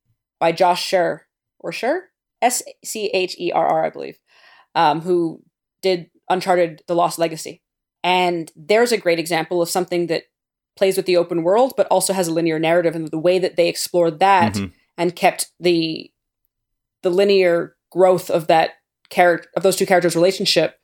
by 0.40 0.52
Josh 0.52 0.90
Scherr 0.90 1.20
or 1.58 1.70
Scherr 1.70 2.00
S 2.40 2.62
C 2.84 3.10
H 3.12 3.36
E 3.38 3.52
R 3.52 3.66
R 3.66 3.84
I 3.84 3.90
believe, 3.90 4.18
um, 4.74 5.02
who 5.02 5.42
did 5.82 6.10
Uncharted: 6.30 6.82
The 6.88 6.94
Lost 6.94 7.18
Legacy, 7.18 7.62
and 8.02 8.50
there's 8.56 8.92
a 8.92 8.98
great 8.98 9.18
example 9.18 9.60
of 9.60 9.68
something 9.68 10.06
that 10.06 10.24
plays 10.76 10.96
with 10.96 11.06
the 11.06 11.16
open 11.16 11.42
world 11.42 11.72
but 11.76 11.86
also 11.88 12.12
has 12.12 12.28
a 12.28 12.32
linear 12.32 12.58
narrative 12.58 12.94
and 12.94 13.10
the 13.10 13.18
way 13.18 13.38
that 13.38 13.56
they 13.56 13.68
explored 13.68 14.20
that 14.20 14.54
mm-hmm. 14.54 14.66
and 14.96 15.16
kept 15.16 15.50
the 15.58 16.10
the 17.02 17.10
linear 17.10 17.76
growth 17.90 18.30
of 18.30 18.46
that 18.46 18.72
character 19.08 19.48
of 19.56 19.62
those 19.62 19.76
two 19.76 19.86
characters 19.86 20.14
relationship 20.14 20.78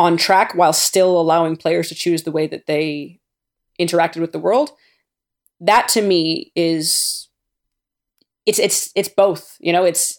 on 0.00 0.16
track 0.16 0.54
while 0.54 0.72
still 0.72 1.20
allowing 1.20 1.56
players 1.56 1.90
to 1.90 1.94
choose 1.94 2.22
the 2.22 2.32
way 2.32 2.46
that 2.46 2.64
they 2.66 3.20
interacted 3.78 4.22
with 4.22 4.32
the 4.32 4.38
world. 4.38 4.70
That 5.60 5.88
to 5.88 6.00
me 6.00 6.52
is 6.56 7.28
it's 8.46 8.58
it's 8.58 8.90
it's 8.96 9.10
both 9.10 9.58
you 9.60 9.74
know? 9.74 9.84
It's 9.84 10.18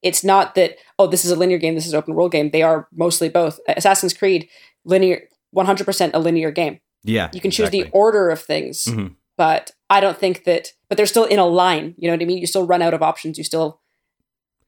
it's 0.00 0.22
not 0.22 0.54
that 0.54 0.76
oh 1.00 1.08
this 1.08 1.24
is 1.24 1.32
a 1.32 1.36
linear 1.36 1.58
game 1.58 1.74
this 1.74 1.86
is 1.86 1.92
an 1.92 1.98
open 1.98 2.14
world 2.14 2.30
game. 2.30 2.50
They 2.50 2.62
are 2.62 2.86
mostly 2.92 3.28
both. 3.28 3.58
Assassin's 3.66 4.14
creed 4.14 4.48
linear 4.84 5.22
100% 5.56 6.10
a 6.14 6.18
linear 6.20 6.52
game. 6.52 6.78
Yeah 7.02 7.28
you 7.32 7.40
can 7.40 7.50
choose 7.50 7.66
exactly. 7.66 7.82
the 7.82 7.90
order 7.90 8.30
of 8.30 8.40
things 8.40 8.84
mm-hmm. 8.84 9.14
but 9.36 9.72
i 9.90 10.00
don't 10.00 10.18
think 10.18 10.44
that 10.44 10.68
but 10.88 10.96
they're 10.96 11.06
still 11.06 11.24
in 11.24 11.38
a 11.38 11.46
line 11.46 11.94
you 11.98 12.08
know 12.08 12.14
what 12.14 12.22
i 12.22 12.24
mean? 12.24 12.38
You 12.38 12.46
still 12.46 12.66
run 12.66 12.82
out 12.82 12.94
of 12.94 13.02
options. 13.02 13.38
You 13.38 13.44
still 13.44 13.80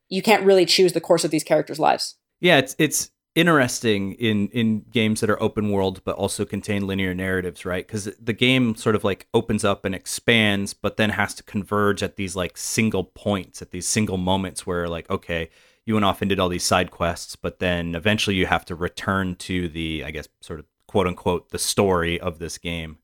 you 0.08 0.20
can't 0.20 0.44
really 0.44 0.66
choose 0.66 0.94
the 0.94 1.00
course 1.00 1.24
of 1.24 1.30
these 1.30 1.44
characters 1.44 1.78
lives. 1.78 2.16
Yeah 2.40 2.58
it's 2.58 2.74
it's 2.78 3.10
interesting 3.38 4.14
in 4.14 4.48
in 4.48 4.84
games 4.90 5.20
that 5.20 5.30
are 5.30 5.40
open 5.40 5.70
world 5.70 6.02
but 6.04 6.16
also 6.16 6.44
contain 6.44 6.88
linear 6.88 7.14
narratives 7.14 7.64
right? 7.64 7.86
Because 7.86 8.04
the 8.20 8.32
game 8.32 8.74
sort 8.74 8.96
of 8.96 9.04
like 9.04 9.28
opens 9.32 9.64
up 9.64 9.84
and 9.84 9.94
expands 9.94 10.74
but 10.74 10.96
then 10.96 11.10
has 11.10 11.34
to 11.34 11.44
converge 11.44 12.02
at 12.02 12.16
these 12.16 12.34
like 12.34 12.56
single 12.56 13.04
points 13.04 13.62
at 13.62 13.70
these 13.70 13.86
single 13.86 14.16
moments 14.16 14.66
where 14.66 14.88
like 14.88 15.08
okay 15.08 15.50
you 15.86 15.94
went 15.94 16.04
off 16.04 16.20
and 16.20 16.28
did 16.28 16.40
all 16.40 16.48
these 16.48 16.64
side 16.64 16.90
quests 16.90 17.36
but 17.36 17.60
then 17.60 17.94
eventually 17.94 18.34
you 18.34 18.46
have 18.46 18.64
to 18.64 18.74
return 18.74 19.36
to 19.36 19.68
the 19.68 20.02
i 20.04 20.10
guess 20.10 20.26
sort 20.40 20.58
of 20.58 20.66
quote 20.88 21.06
unquote 21.06 21.50
the 21.50 21.58
story 21.58 22.18
of 22.18 22.40
this 22.40 22.58
game. 22.58 22.98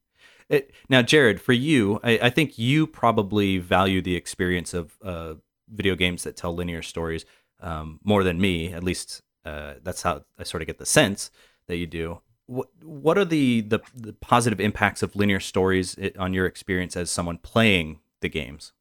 It, 0.48 0.72
now 0.88 1.00
jared 1.00 1.40
for 1.40 1.52
you 1.52 2.00
I, 2.02 2.18
I, 2.24 2.30
think 2.30 2.58
you 2.58 2.86
probably 2.86 3.56
value 3.58 4.02
the 4.02 4.14
experience 4.14 4.74
of 4.74 4.98
uh, 5.02 5.34
video 5.72 5.94
games 5.94 6.24
that 6.24 6.36
tell 6.36 6.54
linear 6.54 6.82
stories 6.82 7.24
um, 7.60 7.98
more 8.04 8.22
than 8.24 8.38
me 8.38 8.72
at 8.72 8.84
least 8.84 9.22
uh, 9.44 9.74
that's 9.82 10.02
how 10.02 10.24
I 10.38 10.44
sort 10.44 10.62
of 10.62 10.66
get 10.66 10.78
the 10.78 10.86
sense 10.86 11.30
that 11.66 11.76
you 11.76 11.86
do. 11.86 12.20
What 12.46 12.68
what 12.82 13.16
are 13.16 13.24
the, 13.24 13.62
the, 13.62 13.80
the 13.94 14.12
positive 14.12 14.60
impacts 14.60 15.02
of 15.02 15.16
linear 15.16 15.40
stories 15.40 15.96
on 16.18 16.34
your 16.34 16.46
experience 16.46 16.96
as 16.96 17.10
someone 17.10 17.38
playing 17.38 18.00
the 18.20 18.28
games? 18.28 18.72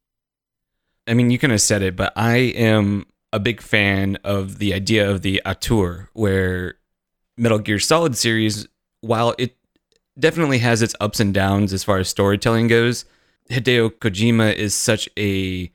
I 1.06 1.14
mean, 1.14 1.30
you 1.30 1.38
kind 1.38 1.52
of 1.52 1.60
said 1.60 1.82
it, 1.82 1.96
but 1.96 2.12
I 2.16 2.36
am 2.36 3.06
a 3.32 3.38
big 3.38 3.60
fan 3.60 4.16
of 4.24 4.58
the 4.58 4.72
idea 4.72 5.10
of 5.10 5.22
the 5.22 5.42
auteur, 5.44 6.08
where 6.12 6.74
Metal 7.36 7.58
Gear 7.58 7.78
Solid 7.78 8.16
series, 8.16 8.66
while 9.00 9.34
it 9.38 9.56
definitely 10.18 10.58
has 10.58 10.82
its 10.82 10.94
ups 11.00 11.20
and 11.20 11.34
downs 11.34 11.72
as 11.72 11.84
far 11.84 11.98
as 11.98 12.08
storytelling 12.08 12.68
goes, 12.68 13.04
Hideo 13.50 13.90
Kojima 13.90 14.54
is 14.54 14.74
such 14.74 15.08
a 15.18 15.70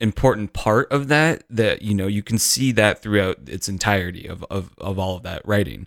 important 0.00 0.52
part 0.52 0.90
of 0.90 1.08
that 1.08 1.44
that 1.48 1.82
you 1.82 1.94
know 1.94 2.06
you 2.06 2.22
can 2.22 2.38
see 2.38 2.72
that 2.72 3.00
throughout 3.00 3.38
its 3.46 3.68
entirety 3.68 4.26
of, 4.26 4.44
of 4.50 4.74
of 4.78 4.98
all 4.98 5.16
of 5.16 5.22
that 5.22 5.42
writing. 5.46 5.86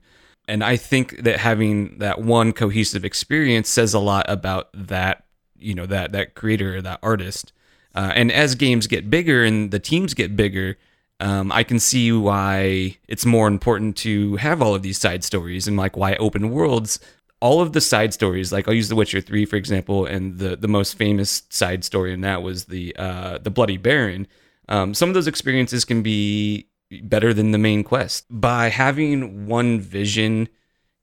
And 0.50 0.64
i 0.64 0.78
think 0.78 1.24
that 1.24 1.40
having 1.40 1.98
that 2.00 2.22
one 2.22 2.54
cohesive 2.54 3.04
experience 3.04 3.70
says 3.70 3.94
a 3.94 4.00
lot 4.00 4.26
about 4.30 4.70
that 4.74 5.26
you 5.58 5.74
know 5.74 5.86
that 5.86 6.12
that 6.14 6.36
creator 6.36 6.82
that 6.82 7.00
artist. 7.04 7.54
Uh, 7.96 8.12
and 8.14 8.32
as 8.32 8.54
games 8.54 8.86
get 8.86 9.10
bigger 9.10 9.44
and 9.44 9.72
the 9.72 9.80
teams 9.80 10.14
get 10.14 10.36
bigger 10.36 10.78
um, 11.20 11.52
I 11.52 11.64
can 11.64 11.80
see 11.80 12.12
why 12.12 12.98
it's 13.08 13.26
more 13.26 13.48
important 13.48 13.98
to 13.98 14.36
have 14.36 14.62
all 14.62 14.76
of 14.76 14.84
these 14.84 15.00
side 15.00 15.24
stories 15.24 15.68
and 15.68 15.76
like 15.76 15.98
why 15.98 16.16
open 16.16 16.52
worlds 16.52 17.00
all 17.40 17.62
of 17.62 17.74
the 17.74 17.82
side 17.82 18.14
stories, 18.14 18.52
like 18.52 18.68
I'll 18.68 18.74
use 18.74 18.90
The 18.90 18.96
Witcher 18.96 19.22
Three 19.22 19.46
for 19.46 19.56
example, 19.56 20.06
and 20.06 20.38
the 20.38 20.56
the 20.56 20.68
most 20.68 20.98
famous 20.98 21.44
side 21.50 21.84
story 21.84 22.14
in 22.14 22.22
that 22.22 22.42
was 22.44 22.66
the 22.66 22.96
uh, 22.98 23.38
the 23.40 23.52
Bloody 23.52 23.78
Baron. 23.78 24.28
Um, 24.70 24.94
some 24.94 25.10
of 25.10 25.16
those 25.16 25.28
experiences 25.28 25.86
can 25.86 26.02
be 26.02 26.68
better 27.04 27.34
than 27.34 27.52
the 27.52 27.58
main 27.58 27.84
quest 27.84 28.26
by 28.30 28.70
having 28.70 29.46
one 29.48 29.80
vision. 29.80 30.50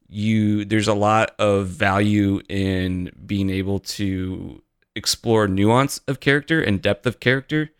You 0.07 0.65
there's 0.65 0.87
a 0.87 0.93
lot 0.93 1.33
of 1.39 1.67
value 1.67 2.41
in 2.47 3.11
being 3.25 3.49
able 3.49 3.79
to 3.79 4.61
explore 4.95 5.47
nuance 5.47 5.99
of 6.07 6.19
character 6.19 6.61
and 6.61 6.81
depth 6.81 7.05
of 7.05 7.19
character 7.19 7.71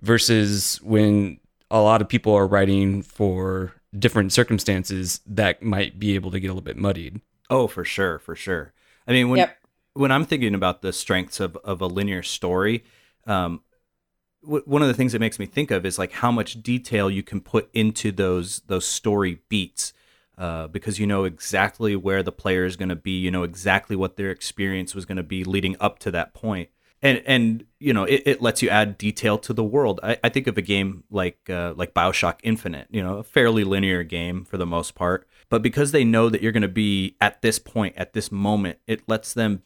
versus 0.00 0.80
when 0.82 1.38
a 1.70 1.80
lot 1.80 2.00
of 2.02 2.08
people 2.08 2.34
are 2.34 2.46
writing 2.46 3.02
for 3.02 3.74
different 3.98 4.32
circumstances 4.32 5.20
that 5.26 5.62
might 5.62 5.98
be 5.98 6.14
able 6.14 6.30
to 6.30 6.40
get 6.40 6.48
a 6.48 6.50
little 6.50 6.62
bit 6.62 6.76
muddied. 6.76 7.20
Oh, 7.52 7.66
for 7.68 7.84
sure, 7.84 8.18
for 8.18 8.34
sure. 8.34 8.72
I 9.06 9.12
mean, 9.12 9.28
when 9.28 9.38
Yep. 9.38 9.58
when 9.94 10.10
I'm 10.10 10.24
thinking 10.24 10.54
about 10.54 10.80
the 10.82 10.92
strengths 10.92 11.38
of 11.38 11.56
of 11.58 11.80
a 11.82 11.86
linear 11.86 12.22
story, 12.22 12.82
um, 13.26 13.60
w- 14.42 14.64
one 14.66 14.82
of 14.82 14.88
the 14.88 14.94
things 14.94 15.14
it 15.14 15.20
makes 15.20 15.38
me 15.38 15.46
think 15.46 15.70
of 15.70 15.84
is 15.84 15.98
like 15.98 16.12
how 16.12 16.30
much 16.32 16.62
detail 16.62 17.10
you 17.10 17.22
can 17.22 17.40
put 17.40 17.68
into 17.74 18.10
those 18.12 18.60
those 18.68 18.86
story 18.86 19.40
beats. 19.48 19.92
Uh, 20.38 20.66
because 20.66 20.98
you 20.98 21.06
know 21.06 21.24
exactly 21.24 21.94
where 21.94 22.22
the 22.22 22.32
player 22.32 22.64
is 22.64 22.74
going 22.76 22.88
to 22.88 22.96
be, 22.96 23.12
you 23.18 23.30
know 23.30 23.42
exactly 23.42 23.94
what 23.94 24.16
their 24.16 24.30
experience 24.30 24.94
was 24.94 25.04
going 25.04 25.18
to 25.18 25.22
be 25.22 25.44
leading 25.44 25.76
up 25.78 25.98
to 25.98 26.10
that 26.10 26.32
point, 26.32 26.70
and 27.02 27.22
and 27.26 27.66
you 27.78 27.92
know 27.92 28.04
it, 28.04 28.22
it 28.24 28.42
lets 28.42 28.62
you 28.62 28.70
add 28.70 28.96
detail 28.96 29.36
to 29.38 29.52
the 29.52 29.62
world. 29.62 30.00
I, 30.02 30.16
I 30.24 30.30
think 30.30 30.46
of 30.46 30.56
a 30.56 30.62
game 30.62 31.04
like 31.10 31.38
uh, 31.50 31.74
like 31.76 31.92
Bioshock 31.92 32.36
Infinite, 32.42 32.88
you 32.90 33.02
know, 33.02 33.18
a 33.18 33.22
fairly 33.22 33.62
linear 33.62 34.02
game 34.04 34.44
for 34.46 34.56
the 34.56 34.66
most 34.66 34.94
part, 34.94 35.28
but 35.52 35.60
because 35.60 35.92
they 35.92 36.02
know 36.02 36.30
that 36.30 36.40
you're 36.40 36.50
going 36.50 36.62
to 36.62 36.66
be 36.66 37.14
at 37.20 37.42
this 37.42 37.58
point 37.58 37.94
at 37.98 38.14
this 38.14 38.32
moment, 38.32 38.78
it 38.86 39.06
lets 39.06 39.34
them 39.34 39.62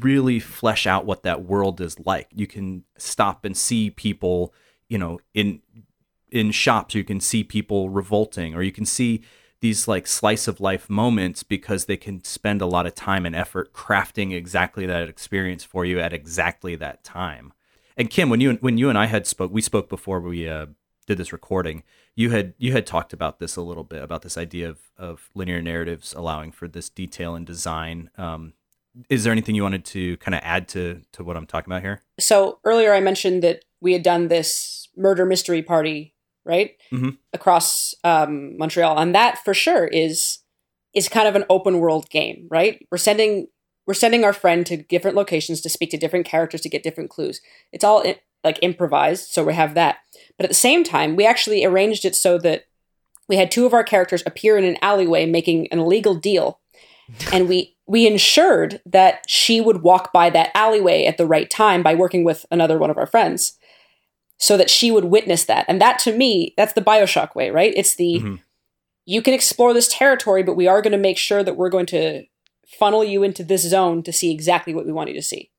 really 0.00 0.40
flesh 0.40 0.84
out 0.84 1.06
what 1.06 1.22
that 1.22 1.44
world 1.44 1.80
is 1.80 1.96
like. 2.00 2.26
You 2.34 2.48
can 2.48 2.82
stop 2.96 3.44
and 3.44 3.56
see 3.56 3.88
people, 3.88 4.52
you 4.88 4.98
know, 4.98 5.20
in 5.34 5.62
in 6.28 6.50
shops. 6.50 6.96
You 6.96 7.04
can 7.04 7.20
see 7.20 7.44
people 7.44 7.88
revolting, 7.88 8.52
or 8.52 8.64
you 8.64 8.72
can 8.72 8.84
see 8.84 9.22
these 9.60 9.86
like 9.86 10.08
slice 10.08 10.48
of 10.48 10.58
life 10.58 10.90
moments 10.90 11.44
because 11.44 11.84
they 11.84 11.96
can 11.96 12.24
spend 12.24 12.60
a 12.60 12.66
lot 12.66 12.86
of 12.86 12.96
time 12.96 13.24
and 13.24 13.36
effort 13.36 13.72
crafting 13.72 14.34
exactly 14.34 14.86
that 14.86 15.08
experience 15.08 15.62
for 15.62 15.84
you 15.84 16.00
at 16.00 16.12
exactly 16.12 16.74
that 16.74 17.04
time. 17.04 17.52
And 17.96 18.10
Kim, 18.10 18.28
when 18.28 18.40
you 18.40 18.54
when 18.54 18.76
you 18.76 18.88
and 18.88 18.98
I 18.98 19.06
had 19.06 19.24
spoke, 19.24 19.52
we 19.52 19.62
spoke 19.62 19.88
before 19.88 20.18
we 20.18 20.48
uh, 20.48 20.66
did 21.06 21.16
this 21.16 21.32
recording. 21.32 21.84
You 22.18 22.30
had 22.30 22.54
you 22.58 22.72
had 22.72 22.84
talked 22.84 23.12
about 23.12 23.38
this 23.38 23.54
a 23.54 23.62
little 23.62 23.84
bit 23.84 24.02
about 24.02 24.22
this 24.22 24.36
idea 24.36 24.68
of 24.68 24.78
of 24.96 25.30
linear 25.36 25.62
narratives 25.62 26.12
allowing 26.12 26.50
for 26.50 26.66
this 26.66 26.88
detail 26.88 27.36
and 27.36 27.46
design. 27.46 28.10
Um, 28.18 28.54
is 29.08 29.22
there 29.22 29.30
anything 29.30 29.54
you 29.54 29.62
wanted 29.62 29.84
to 29.84 30.16
kind 30.16 30.34
of 30.34 30.40
add 30.42 30.66
to 30.74 31.02
to 31.12 31.22
what 31.22 31.36
I'm 31.36 31.46
talking 31.46 31.72
about 31.72 31.82
here? 31.82 32.02
So 32.18 32.58
earlier 32.64 32.92
I 32.92 32.98
mentioned 32.98 33.44
that 33.44 33.64
we 33.80 33.92
had 33.92 34.02
done 34.02 34.26
this 34.26 34.88
murder 34.96 35.24
mystery 35.24 35.62
party, 35.62 36.16
right, 36.44 36.76
Mhm. 36.92 37.18
across 37.32 37.94
um, 38.02 38.58
Montreal, 38.58 38.98
and 38.98 39.14
that 39.14 39.38
for 39.44 39.54
sure 39.54 39.86
is 39.86 40.40
is 40.92 41.08
kind 41.08 41.28
of 41.28 41.36
an 41.36 41.44
open 41.48 41.78
world 41.78 42.10
game, 42.10 42.48
right? 42.50 42.84
We're 42.90 42.98
sending 42.98 43.46
we're 43.86 43.94
sending 43.94 44.24
our 44.24 44.32
friend 44.32 44.66
to 44.66 44.76
different 44.76 45.16
locations 45.16 45.60
to 45.60 45.68
speak 45.70 45.90
to 45.90 45.96
different 45.96 46.26
characters 46.26 46.62
to 46.62 46.68
get 46.68 46.82
different 46.82 47.10
clues. 47.10 47.40
It's 47.72 47.84
all 47.84 48.02
like 48.44 48.58
improvised, 48.62 49.30
so 49.30 49.44
we 49.44 49.54
have 49.54 49.74
that. 49.74 49.98
But 50.36 50.44
at 50.44 50.50
the 50.50 50.54
same 50.54 50.84
time, 50.84 51.16
we 51.16 51.26
actually 51.26 51.64
arranged 51.64 52.04
it 52.04 52.14
so 52.14 52.38
that 52.38 52.64
we 53.28 53.36
had 53.36 53.50
two 53.50 53.66
of 53.66 53.74
our 53.74 53.84
characters 53.84 54.22
appear 54.24 54.56
in 54.56 54.64
an 54.64 54.78
alleyway 54.80 55.26
making 55.26 55.68
an 55.72 55.78
illegal 55.78 56.14
deal, 56.14 56.60
and 57.32 57.48
we 57.48 57.76
we 57.86 58.06
ensured 58.06 58.80
that 58.84 59.22
she 59.26 59.60
would 59.60 59.82
walk 59.82 60.12
by 60.12 60.28
that 60.30 60.50
alleyway 60.54 61.04
at 61.06 61.16
the 61.16 61.26
right 61.26 61.48
time 61.48 61.82
by 61.82 61.94
working 61.94 62.22
with 62.22 62.44
another 62.50 62.78
one 62.78 62.90
of 62.90 62.98
our 62.98 63.06
friends 63.06 63.54
so 64.36 64.56
that 64.58 64.70
she 64.70 64.90
would 64.92 65.06
witness 65.06 65.44
that 65.46 65.64
and 65.68 65.80
that 65.80 65.98
to 65.98 66.14
me 66.16 66.52
that's 66.56 66.74
the 66.74 66.82
bioshock 66.82 67.34
way 67.34 67.50
right 67.50 67.72
it's 67.76 67.96
the 67.96 68.20
Mhm. 68.20 68.40
you 69.06 69.22
can 69.22 69.32
explore 69.32 69.72
this 69.72 69.88
territory 69.88 70.42
but 70.42 70.54
we 70.54 70.68
are 70.68 70.82
going 70.82 70.92
to 70.92 70.98
make 70.98 71.16
sure 71.16 71.42
that 71.42 71.56
we're 71.56 71.70
going 71.70 71.86
to 71.86 72.24
funnel 72.78 73.02
you 73.02 73.22
into 73.22 73.42
this 73.42 73.62
zone 73.62 74.02
to 74.02 74.12
see 74.12 74.30
exactly 74.30 74.74
what 74.74 74.84
we 74.84 74.92
want 74.92 75.08
you 75.08 75.16
to 75.16 75.22
see 75.22 75.50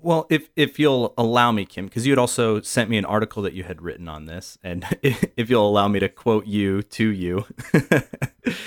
Well, 0.00 0.26
if 0.30 0.48
if 0.54 0.78
you'll 0.78 1.12
allow 1.18 1.50
me, 1.50 1.64
Kim, 1.64 1.86
because 1.86 2.06
you 2.06 2.12
had 2.12 2.18
also 2.18 2.60
sent 2.60 2.88
me 2.88 2.98
an 2.98 3.04
article 3.04 3.42
that 3.42 3.52
you 3.52 3.64
had 3.64 3.82
written 3.82 4.08
on 4.08 4.26
this, 4.26 4.56
and 4.62 4.84
if 5.02 5.50
you'll 5.50 5.68
allow 5.68 5.88
me 5.88 5.98
to 5.98 6.08
quote 6.08 6.46
you 6.46 6.82
to 6.82 7.08
you. 7.08 7.44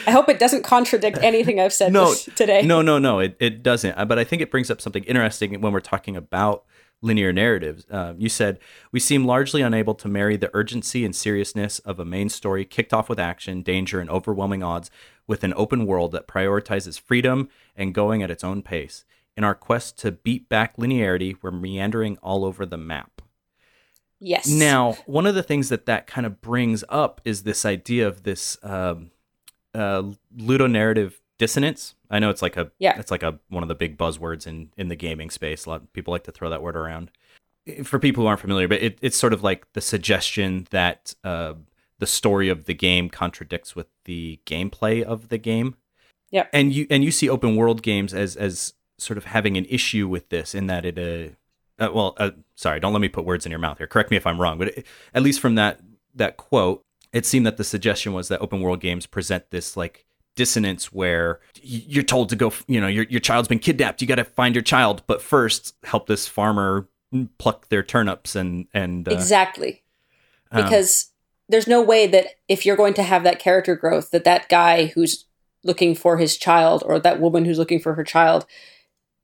i 0.06 0.12
hope 0.12 0.30
it 0.30 0.38
doesn't 0.38 0.62
contradict 0.62 1.18
anything 1.24 1.60
i've 1.60 1.74
said 1.74 1.92
No, 1.92 2.14
today 2.36 2.62
no, 2.62 2.84
no, 2.84 3.00
no, 3.00 3.20
it, 3.20 3.36
it 3.40 3.64
doesn't. 3.64 3.98
Uh, 3.98 4.06
But 4.06 4.20
I 4.20 4.24
think 4.24 4.42
it 4.42 4.52
brings 4.52 4.70
up 4.70 4.80
something 4.80 5.04
interesting 5.06 5.60
when 5.60 5.74
we're 5.74 5.80
talking 5.80 6.16
about 6.16 6.66
linear 7.02 7.34
narratives. 7.34 7.86
Um, 7.90 8.16
you 8.20 8.30
said, 8.30 8.60
We 8.92 9.00
seem 9.00 9.26
largely 9.26 9.62
unable 9.62 9.96
to 9.96 10.08
marry 10.08 10.38
the 10.38 10.52
urgency 10.54 11.04
and 11.04 11.16
seriousness 11.16 11.80
of 11.80 12.00
a 12.00 12.06
main 12.06 12.30
story 12.30 12.64
kicked 12.66 12.94
off 12.94 13.10
with 13.10 13.20
action, 13.20 13.64
danger, 13.64 14.00
and 14.00 14.10
overwhelming 14.10 14.64
odds 14.64 14.92
with 15.28 15.44
an 15.44 15.54
open 15.56 15.86
world 15.86 16.12
that 16.12 16.28
prioritizes 16.28 17.00
freedom 17.00 17.50
and 17.76 17.94
going 17.94 18.22
at 18.22 18.32
its 18.32 18.44
own 18.44 18.62
pace. 18.62 19.06
In 19.42 19.46
our 19.46 19.56
quest 19.56 19.98
to 19.98 20.12
beat 20.12 20.50
back 20.50 20.78
linearity, 20.78 21.36
we're 21.42 21.50
meandering 21.50 22.16
all 22.22 22.46
over 22.46 22.64
the 22.64 22.78
map. 22.78 23.24
yes 24.20 24.48
Now, 24.48 24.94
one 25.08 25.26
of 25.26 25.34
the 25.34 25.42
things 25.42 25.70
that 25.70 25.88
that 25.88 26.06
kind 26.06 26.28
of 26.28 26.42
brings 26.42 26.84
up 26.89 27.22
is 27.26 27.42
this 27.42 27.66
idea 27.66 28.08
of 28.08 28.22
this 28.22 28.60
um, 28.62 29.10
uh, 29.74 30.04
ludonarrative 30.38 31.14
dissonance. 31.39 31.96
I 32.12 32.20
know 32.20 32.30
it's 32.30 32.44
like 32.44 32.56
a 32.56 32.70
Yeah. 32.78 33.00
it's 33.00 33.10
like 33.10 33.24
a 33.24 33.39
one 33.50 33.64
of 33.64 33.68
the 33.68 33.74
big 33.74 33.98
buzzwords 33.98 34.46
in 34.46 34.70
in 34.78 34.89
the 34.89 34.96
gaming 34.96 35.32
space. 35.32 35.66
A 35.66 35.70
lot 35.72 35.82
of 35.82 35.92
people 35.92 36.12
like 36.12 36.26
to 36.26 36.32
throw 36.32 36.52
that 36.52 36.62
word 36.62 36.76
around. 36.76 37.10
For 37.84 37.98
people 37.98 38.22
who 38.24 38.28
aren't 38.28 38.42
familiar, 38.42 38.68
but 38.68 38.84
it, 38.84 39.00
it's 39.02 39.18
sort 39.18 39.34
of 39.34 39.42
like 39.42 39.74
the 39.74 39.82
suggestion 39.82 40.68
that 40.70 41.16
uh, 41.24 41.56
the 41.98 42.06
story 42.06 42.48
of 42.50 42.66
the 42.66 42.76
game 42.76 43.10
contradicts 43.10 43.76
with 43.76 43.88
the 44.06 44.39
gameplay 44.46 45.02
of 45.02 45.30
the 45.30 45.39
game. 45.39 45.78
Yeah. 46.30 46.46
And 46.54 46.72
you 46.72 46.86
and 46.92 47.04
you 47.04 47.10
see 47.10 47.28
open 47.28 47.56
world 47.56 47.82
games 47.82 48.14
as 48.14 48.36
as 48.36 48.74
sort 49.02 49.18
of 49.18 49.26
having 49.26 49.58
an 49.58 49.66
issue 49.66 50.08
with 50.08 50.30
this 50.30 50.54
in 50.54 50.68
that 50.68 50.86
it 50.86 50.97
uh, 50.97 51.34
uh, 51.84 51.91
well, 51.91 52.16
uh, 52.18 52.32
sorry, 52.56 52.80
don't 52.80 52.93
let 52.93 53.02
me 53.02 53.10
put 53.10 53.26
words 53.26 53.45
in 53.45 53.52
your 53.52 53.60
mouth 53.60 53.80
here. 53.80 53.88
Correct 53.88 54.12
me 54.12 54.18
if 54.18 54.28
I'm 54.28 54.39
wrong, 54.39 54.60
but 54.60 54.68
it, 54.70 54.86
at 55.14 55.24
least 55.24 55.39
from 55.39 55.56
that 55.56 55.80
that 56.16 56.38
quote, 56.38 56.86
it 57.12 57.26
seemed 57.26 57.45
that 57.45 57.58
the 57.58 57.64
suggestion 57.64 58.14
was 58.14 58.28
that 58.28 58.39
open 58.41 58.62
world 58.62 58.82
games 58.82 59.06
present 59.06 59.49
this 59.49 59.76
like 59.76 60.06
dissonance 60.36 60.93
where 60.93 61.39
you're 61.62 62.04
told 62.04 62.30
to 62.30 62.36
go, 62.36 62.54
you 62.68 62.80
know, 62.80 62.88
your 62.88 63.06
your 63.06 63.20
child's 63.20 63.47
been 63.47 63.60
kidnapped, 63.60 64.02
you 64.02 64.08
got 64.08 64.16
to 64.16 64.24
find 64.24 64.54
your 64.54 64.62
child, 64.62 65.04
but 65.08 65.22
first 65.22 65.76
help 65.84 66.08
this 66.08 66.28
farmer 66.28 66.88
pluck 67.38 67.68
their 67.70 67.84
turnips 67.84 68.36
and 68.36 68.68
and 68.74 69.08
uh, 69.08 69.12
exactly 69.12 69.84
um, 70.52 70.64
because 70.64 71.12
there's 71.49 71.68
no 71.68 71.82
way 71.82 72.08
that 72.08 72.28
if 72.47 72.66
you're 72.66 72.78
going 72.78 72.93
to 72.93 73.04
have 73.04 73.24
that 73.24 73.39
character 73.39 73.76
growth 73.76 74.12
that 74.12 74.24
that 74.24 74.47
guy 74.47 74.86
who's 74.86 75.26
looking 75.64 75.93
for 75.93 76.18
his 76.18 76.38
child 76.38 76.84
or 76.86 76.99
that 76.99 77.20
woman 77.20 77.45
who's 77.45 77.60
looking 77.60 77.80
for 77.80 77.95
her 77.95 78.04
child 78.04 78.45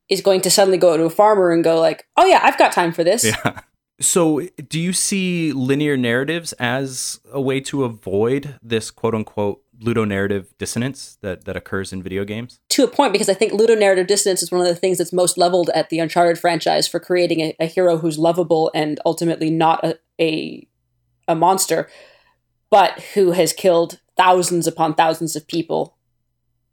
is 0.09 0.21
going 0.21 0.41
to 0.41 0.49
suddenly 0.49 0.77
go 0.77 0.95
to 0.97 1.03
a 1.03 1.09
farmer 1.09 1.51
and 1.51 1.63
go 1.63 1.79
like 1.79 2.05
oh 2.17 2.25
yeah 2.25 2.39
i've 2.43 2.57
got 2.57 2.71
time 2.71 2.91
for 2.91 3.03
this 3.03 3.23
Yeah. 3.23 3.61
So, 3.99 4.41
do 4.69 4.79
you 4.79 4.93
see 4.93 5.51
linear 5.53 5.97
narratives 5.97 6.53
as 6.59 7.19
a 7.33 7.41
way 7.41 7.59
to 7.61 7.83
avoid 7.83 8.53
this 8.61 8.91
quote 8.91 9.15
unquote 9.15 9.63
ludonarrative 9.83 10.45
dissonance 10.59 11.17
that, 11.21 11.45
that 11.45 11.55
occurs 11.57 11.91
in 11.91 12.03
video 12.03 12.23
games? 12.23 12.59
to 12.69 12.83
a 12.83 12.87
point 12.87 13.11
because 13.11 13.27
i 13.27 13.33
think 13.33 13.53
ludonarrative 13.53 14.05
dissonance 14.05 14.43
is 14.43 14.51
one 14.51 14.61
of 14.61 14.67
the 14.67 14.75
things 14.75 14.99
that's 14.99 15.11
most 15.11 15.35
leveled 15.35 15.71
at 15.73 15.89
the 15.89 15.97
uncharted 15.97 16.37
franchise 16.37 16.87
for 16.87 16.99
creating 16.99 17.39
a, 17.41 17.55
a 17.59 17.65
hero 17.65 17.97
who's 17.97 18.19
lovable 18.19 18.69
and 18.75 18.99
ultimately 19.03 19.49
not 19.49 19.83
a, 19.83 19.97
a 20.21 20.67
a 21.27 21.33
monster 21.33 21.89
but 22.69 22.99
who 23.15 23.31
has 23.31 23.51
killed 23.51 23.99
thousands 24.15 24.67
upon 24.67 24.93
thousands 24.93 25.35
of 25.35 25.47
people 25.47 25.97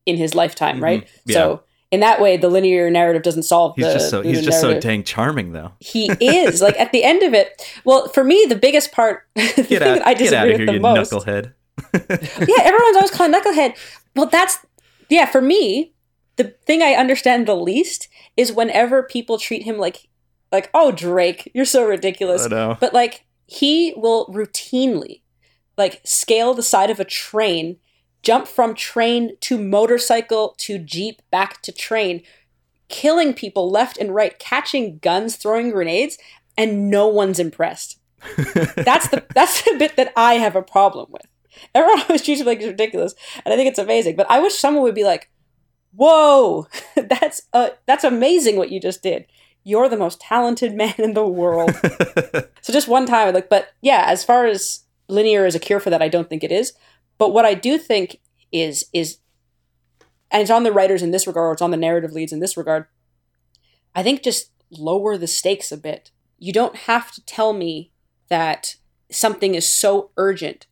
in 0.04 0.18
his 0.18 0.34
lifetime 0.34 0.82
right 0.82 1.04
Mhm. 1.06 1.10
Yeah. 1.24 1.34
so 1.34 1.62
in 1.94 2.00
that 2.00 2.20
way 2.20 2.36
the 2.36 2.48
linear 2.48 2.90
narrative 2.90 3.22
doesn't 3.22 3.44
solve 3.44 3.74
He's 3.76 3.86
the 3.86 3.92
just 3.94 4.10
so 4.10 4.20
he's 4.22 4.44
just 4.44 4.60
so 4.60 4.78
dang 4.80 5.04
charming 5.04 5.52
though. 5.52 5.72
he 5.80 6.06
is 6.20 6.60
like 6.60 6.78
at 6.78 6.92
the 6.92 7.04
end 7.04 7.22
of 7.22 7.32
it 7.32 7.48
well 7.84 8.08
for 8.08 8.24
me 8.24 8.44
the 8.48 8.56
biggest 8.56 8.92
part 8.92 9.22
the 9.34 9.42
Get 9.42 9.66
thing 9.66 9.76
out, 9.82 9.94
that 9.98 10.06
i 10.06 10.14
get 10.14 10.32
out 10.34 10.44
disagree 10.46 10.52
of 10.54 10.58
with 10.58 10.58
here, 10.58 10.66
the 10.66 10.72
you 10.74 10.80
most 10.80 11.12
knucklehead. 11.12 11.52
yeah 12.48 12.62
everyone's 12.64 12.96
always 12.96 13.10
calling 13.10 13.32
knucklehead 13.32 13.76
well 14.16 14.26
that's 14.26 14.58
yeah 15.08 15.26
for 15.26 15.40
me 15.40 15.92
the 16.36 16.44
thing 16.66 16.82
i 16.82 16.92
understand 16.94 17.46
the 17.46 17.54
least 17.56 18.08
is 18.36 18.52
whenever 18.52 19.02
people 19.02 19.38
treat 19.38 19.62
him 19.62 19.78
like 19.78 20.08
like 20.52 20.70
oh 20.74 20.90
drake 20.92 21.50
you're 21.54 21.64
so 21.64 21.84
ridiculous 21.86 22.46
I 22.46 22.48
know. 22.48 22.76
but 22.80 22.92
like 22.92 23.24
he 23.46 23.92
will 23.96 24.26
routinely 24.28 25.22
like 25.76 26.00
scale 26.04 26.54
the 26.54 26.62
side 26.62 26.90
of 26.90 26.98
a 27.00 27.04
train 27.04 27.76
jump 28.24 28.46
from 28.48 28.74
train 28.74 29.36
to 29.40 29.58
motorcycle 29.58 30.54
to 30.58 30.78
jeep 30.78 31.22
back 31.30 31.62
to 31.62 31.70
train 31.70 32.22
killing 32.88 33.34
people 33.34 33.70
left 33.70 33.96
and 33.98 34.14
right 34.14 34.38
catching 34.38 34.98
guns 34.98 35.36
throwing 35.36 35.70
grenades 35.70 36.18
and 36.56 36.90
no 36.90 37.06
one's 37.06 37.38
impressed. 37.38 37.98
That's 38.76 39.08
the 39.08 39.24
that's 39.34 39.62
the 39.62 39.76
bit 39.78 39.96
that 39.96 40.10
i 40.16 40.34
have 40.34 40.56
a 40.56 40.62
problem 40.62 41.08
with. 41.10 41.26
Everyone 41.74 42.00
always 42.02 42.22
treats 42.22 42.40
him 42.40 42.46
like 42.46 42.58
it's 42.58 42.66
ridiculous 42.66 43.14
and 43.44 43.52
i 43.52 43.56
think 43.56 43.68
it's 43.68 43.78
amazing 43.78 44.16
but 44.16 44.30
i 44.30 44.40
wish 44.40 44.54
someone 44.54 44.82
would 44.82 44.94
be 44.94 45.04
like 45.04 45.30
whoa 45.94 46.66
that's 46.96 47.42
uh 47.52 47.68
that's 47.86 48.02
amazing 48.02 48.56
what 48.56 48.70
you 48.70 48.80
just 48.80 49.02
did. 49.02 49.26
You're 49.62 49.88
the 49.90 49.98
most 49.98 50.20
talented 50.20 50.74
man 50.74 50.94
in 50.98 51.14
the 51.14 51.26
world. 51.26 51.74
So 52.64 52.72
just 52.72 52.88
one 52.88 53.04
time, 53.04 53.34
like, 53.34 53.50
but 53.50 53.74
yeah, 53.82 54.04
as 54.06 54.24
far 54.24 54.46
as 54.46 54.84
linear 55.06 55.44
is 55.44 55.54
a 55.54 55.58
cure 55.58 55.80
for 55.80 55.90
that, 55.90 56.00
I 56.00 56.08
don't 56.08 56.30
think 56.30 56.42
it 56.42 56.50
is. 56.50 56.72
But 57.18 57.32
what 57.32 57.44
I 57.44 57.54
do 57.54 57.78
think 57.78 58.20
is 58.52 58.86
is, 58.92 59.18
and 60.30 60.42
it's 60.42 60.50
on 60.50 60.62
the 60.62 60.72
writers 60.72 61.02
in 61.02 61.10
this 61.10 61.26
regard, 61.26 61.50
or 61.50 61.52
it's 61.52 61.62
on 61.62 61.70
the 61.70 61.76
narrative 61.76 62.12
leads 62.12 62.32
in 62.32 62.40
this 62.40 62.56
regard. 62.56 62.86
I 63.94 64.02
think 64.02 64.22
just 64.22 64.50
lower 64.70 65.16
the 65.16 65.26
stakes 65.26 65.70
a 65.70 65.76
bit. 65.76 66.10
You 66.38 66.52
don't 66.52 66.76
have 66.76 67.12
to 67.12 67.24
tell 67.24 67.52
me 67.52 67.92
that 68.28 68.76
something 69.10 69.54
is 69.54 69.72
so 69.72 70.10
urgent 70.16 70.66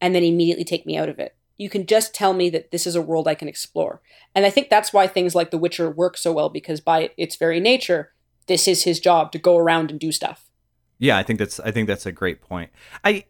and 0.00 0.14
then 0.14 0.22
immediately 0.22 0.64
take 0.64 0.86
me 0.86 0.96
out 0.96 1.08
of 1.08 1.18
it. 1.18 1.36
You 1.58 1.68
can 1.68 1.84
just 1.84 2.14
tell 2.14 2.32
me 2.32 2.48
that 2.50 2.70
this 2.70 2.86
is 2.86 2.94
a 2.94 3.02
world 3.02 3.28
I 3.28 3.34
can 3.34 3.48
explore. 3.48 4.00
And 4.34 4.46
I 4.46 4.50
think 4.50 4.70
that's 4.70 4.92
why 4.92 5.06
things 5.06 5.34
like 5.34 5.50
The 5.50 5.58
Witcher 5.58 5.90
work 5.90 6.16
so 6.16 6.32
well 6.32 6.48
because 6.48 6.80
by 6.80 7.10
its 7.18 7.36
very 7.36 7.60
nature, 7.60 8.12
this 8.46 8.66
is 8.66 8.84
his 8.84 8.98
job 8.98 9.30
to 9.32 9.38
go 9.38 9.58
around 9.58 9.90
and 9.90 10.00
do 10.00 10.10
stuff. 10.10 10.50
Yeah, 10.98 11.18
I 11.18 11.22
think 11.22 11.38
that's 11.38 11.60
I 11.60 11.70
think 11.70 11.86
that's 11.86 12.06
a 12.06 12.12
great 12.12 12.40
point. 12.42 12.70
I 13.04 13.24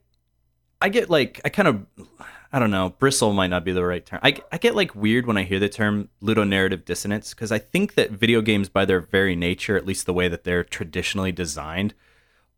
I 0.81 0.89
get 0.89 1.11
like 1.11 1.41
I 1.45 1.49
kind 1.49 1.68
of 1.68 1.87
I 2.53 2.59
don't 2.59 2.70
know, 2.70 2.91
bristle 2.99 3.33
might 3.33 3.49
not 3.49 3.64
be 3.64 3.72
the 3.72 3.85
right 3.85 4.05
term. 4.05 4.18
I, 4.22 4.37
I 4.51 4.59
get 4.59 4.74
like 4.74 4.95
weird 4.97 5.26
when 5.26 5.37
I 5.37 5.45
hear 5.45 5.61
the 5.61 5.68
term 5.68 6.09
ludonarrative 6.20 6.85
dissonance 6.85 7.33
because 7.33 7.53
I 7.53 7.59
think 7.59 7.95
that 7.95 8.11
video 8.11 8.41
games, 8.43 8.68
by 8.68 8.85
their 8.85 9.01
very 9.01 9.37
nature, 9.37 9.76
at 9.76 9.87
least 9.87 10.07
the 10.07 10.12
way 10.12 10.26
that 10.28 10.43
they're 10.43 10.64
traditionally 10.64 11.31
designed, 11.31 11.95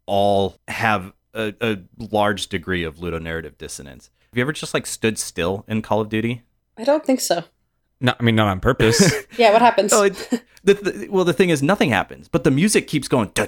all 0.06 0.56
have 0.68 1.12
a, 1.34 1.54
a 1.60 1.78
large 1.98 2.48
degree 2.48 2.84
of 2.84 2.96
ludonarrative 2.96 3.58
dissonance. 3.58 4.10
Have 4.30 4.38
you 4.38 4.42
ever 4.42 4.52
just 4.52 4.72
like 4.72 4.86
stood 4.86 5.18
still 5.18 5.64
in 5.68 5.82
Call 5.82 6.00
of 6.00 6.08
Duty? 6.08 6.42
I 6.78 6.84
don't 6.84 7.04
think 7.04 7.20
so. 7.20 7.44
No, 8.02 8.14
I 8.18 8.22
mean 8.22 8.34
not 8.34 8.48
on 8.48 8.60
purpose. 8.60 8.98
Yeah, 9.38 9.52
what 9.52 9.62
happens? 9.62 9.92
Oh, 9.92 10.02
it, 10.02 10.14
the, 10.64 10.74
the, 10.74 11.08
well, 11.08 11.24
the 11.24 11.32
thing 11.32 11.48
is, 11.50 11.62
nothing 11.62 11.88
happens, 11.90 12.28
but 12.28 12.44
the 12.44 12.50
music 12.50 12.86
keeps 12.86 13.08
going. 13.08 13.30
Oh, 13.38 13.46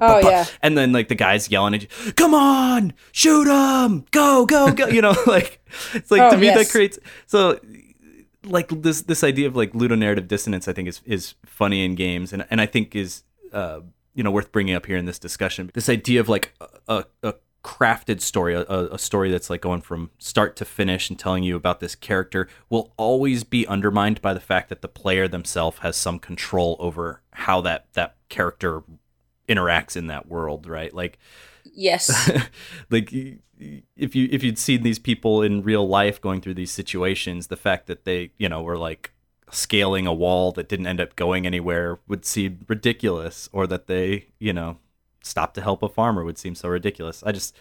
Oh 0.00 0.20
yeah. 0.28 0.44
and 0.62 0.76
then 0.78 0.92
like 0.92 1.08
the 1.08 1.14
guys 1.14 1.50
yelling 1.50 1.74
at 1.74 1.82
you, 1.82 2.12
"Come 2.12 2.34
on, 2.34 2.92
shoot 3.12 3.46
him, 3.48 4.04
go, 4.10 4.46
go, 4.46 4.70
go!" 4.72 4.86
You 4.88 5.00
know, 5.02 5.14
like 5.26 5.60
it's 5.94 6.10
like 6.10 6.20
Oh, 6.22 6.30
to 6.30 6.36
me 6.36 6.48
that 6.50 6.70
creates 6.70 6.98
so 7.26 7.58
like 8.44 8.68
this 8.82 9.02
this 9.02 9.24
idea 9.24 9.46
of 9.46 9.56
like 9.56 9.72
ludonarrative 9.72 10.28
dissonance. 10.28 10.68
I 10.68 10.72
think 10.72 10.88
is 10.88 11.00
is 11.06 11.34
funny 11.46 11.84
in 11.84 11.94
games, 11.94 12.32
and 12.32 12.46
and 12.50 12.60
I 12.60 12.66
think 12.66 12.94
is 12.94 13.22
uh 13.52 13.80
you 14.14 14.22
know 14.22 14.30
worth 14.30 14.52
bringing 14.52 14.74
up 14.74 14.86
here 14.86 14.96
in 14.96 15.06
this 15.06 15.18
discussion. 15.18 15.70
This 15.74 15.88
idea 15.88 16.20
of 16.20 16.28
like 16.28 16.54
a, 16.88 17.04
a 17.22 17.34
crafted 17.64 18.20
story, 18.20 18.54
a, 18.54 18.62
a 18.62 18.98
story 18.98 19.30
that's 19.30 19.48
like 19.48 19.62
going 19.62 19.80
from 19.80 20.10
start 20.18 20.54
to 20.56 20.64
finish 20.64 21.08
and 21.08 21.18
telling 21.18 21.42
you 21.42 21.56
about 21.56 21.80
this 21.80 21.94
character 21.96 22.46
will 22.68 22.92
always 22.98 23.42
be 23.42 23.66
undermined 23.66 24.20
by 24.20 24.34
the 24.34 24.40
fact 24.40 24.68
that 24.68 24.82
the 24.82 24.88
player 24.88 25.26
themselves 25.26 25.78
has 25.78 25.96
some 25.96 26.18
control 26.18 26.76
over 26.78 27.22
how 27.32 27.60
that 27.62 27.86
that 27.94 28.16
character 28.28 28.82
interacts 29.48 29.96
in 29.96 30.06
that 30.08 30.28
world, 30.28 30.66
right? 30.66 30.92
Like 30.92 31.18
yes. 31.72 32.30
like 32.90 33.10
if 33.96 34.14
you 34.14 34.28
if 34.30 34.42
you'd 34.42 34.58
seen 34.58 34.82
these 34.82 34.98
people 34.98 35.42
in 35.42 35.62
real 35.62 35.88
life 35.88 36.20
going 36.20 36.42
through 36.42 36.54
these 36.54 36.70
situations, 36.70 37.46
the 37.46 37.56
fact 37.56 37.86
that 37.86 38.04
they 38.04 38.30
you 38.36 38.48
know 38.48 38.62
were 38.62 38.78
like 38.78 39.12
scaling 39.50 40.06
a 40.06 40.12
wall 40.12 40.52
that 40.52 40.68
didn't 40.68 40.86
end 40.86 41.00
up 41.00 41.16
going 41.16 41.46
anywhere 41.46 41.98
would 42.08 42.26
seem 42.26 42.66
ridiculous, 42.68 43.48
or 43.52 43.66
that 43.66 43.86
they 43.86 44.26
you 44.38 44.52
know 44.52 44.78
stopped 45.24 45.54
to 45.54 45.60
help 45.62 45.82
a 45.82 45.88
farmer 45.88 46.24
would 46.24 46.38
seem 46.38 46.54
so 46.54 46.68
ridiculous. 46.68 47.22
I 47.24 47.32
just 47.32 47.56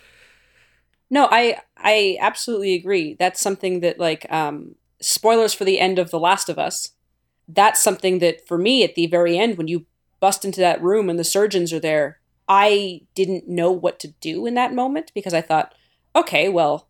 No, 1.10 1.28
I 1.32 1.60
I 1.78 2.18
absolutely 2.20 2.76
agree. 2.76 3.16
That's 3.18 3.42
something 3.42 3.80
that 3.82 4.00
like 4.00 4.26
um 4.32 4.76
spoilers 5.02 5.54
for 5.54 5.66
the 5.66 5.80
end 5.80 6.00
of 6.00 6.12
The 6.12 6.20
Last 6.20 6.50
of 6.50 6.58
Us. 6.58 6.92
That's 7.48 7.82
something 7.84 8.20
that 8.20 8.48
for 8.48 8.58
me 8.58 8.84
at 8.84 8.96
the 8.96 9.08
very 9.08 9.38
end 9.38 9.58
when 9.58 9.68
you 9.68 9.86
bust 10.20 10.46
into 10.46 10.62
that 10.62 10.82
room 10.82 11.10
and 11.10 11.20
the 11.20 11.24
surgeons 11.26 11.74
are 11.74 11.80
there, 11.80 12.20
I 12.48 13.02
didn't 13.16 13.48
know 13.48 13.72
what 13.72 14.00
to 14.00 14.08
do 14.22 14.46
in 14.46 14.54
that 14.54 14.74
moment 14.74 15.12
because 15.14 15.34
I 15.34 15.42
thought, 15.42 15.74
okay, 16.16 16.48
well, 16.48 16.88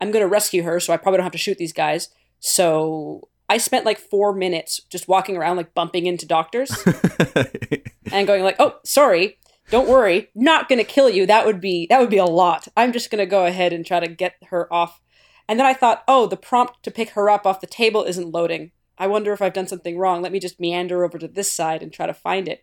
I'm 0.00 0.10
going 0.10 0.24
to 0.24 0.28
rescue 0.28 0.62
her, 0.64 0.80
so 0.80 0.92
I 0.92 0.96
probably 0.96 1.18
don't 1.18 1.24
have 1.24 1.32
to 1.32 1.38
shoot 1.38 1.58
these 1.58 1.72
guys. 1.72 2.08
So 2.40 3.28
I 3.48 3.58
spent 3.58 3.86
like 3.86 3.98
4 3.98 4.34
minutes 4.34 4.80
just 4.90 5.06
walking 5.08 5.36
around 5.36 5.56
like 5.56 5.74
bumping 5.74 6.06
into 6.06 6.26
doctors 6.26 6.70
and 8.12 8.26
going 8.26 8.42
like, 8.42 8.56
"Oh, 8.58 8.76
sorry, 8.84 9.38
don't 9.70 9.88
worry, 9.88 10.30
not 10.34 10.68
going 10.68 10.78
to 10.78 10.84
kill 10.84 11.10
you. 11.10 11.26
That 11.26 11.46
would 11.46 11.60
be 11.60 11.86
that 11.88 12.00
would 12.00 12.10
be 12.10 12.18
a 12.18 12.24
lot. 12.24 12.68
I'm 12.76 12.92
just 12.92 13.10
going 13.10 13.18
to 13.18 13.26
go 13.26 13.46
ahead 13.46 13.72
and 13.72 13.84
try 13.84 14.00
to 14.00 14.08
get 14.08 14.34
her 14.50 14.72
off." 14.72 15.00
And 15.48 15.58
then 15.58 15.66
I 15.66 15.74
thought, 15.74 16.04
"Oh, 16.06 16.26
the 16.26 16.36
prompt 16.36 16.82
to 16.84 16.90
pick 16.90 17.10
her 17.10 17.28
up 17.30 17.46
off 17.46 17.60
the 17.60 17.66
table 17.66 18.04
isn't 18.04 18.32
loading. 18.32 18.72
I 18.98 19.06
wonder 19.06 19.32
if 19.32 19.42
I've 19.42 19.52
done 19.52 19.68
something 19.68 19.98
wrong. 19.98 20.22
Let 20.22 20.32
me 20.32 20.40
just 20.40 20.60
meander 20.60 21.04
over 21.04 21.18
to 21.18 21.28
this 21.28 21.52
side 21.52 21.82
and 21.82 21.92
try 21.92 22.06
to 22.06 22.14
find 22.14 22.48
it." 22.48 22.62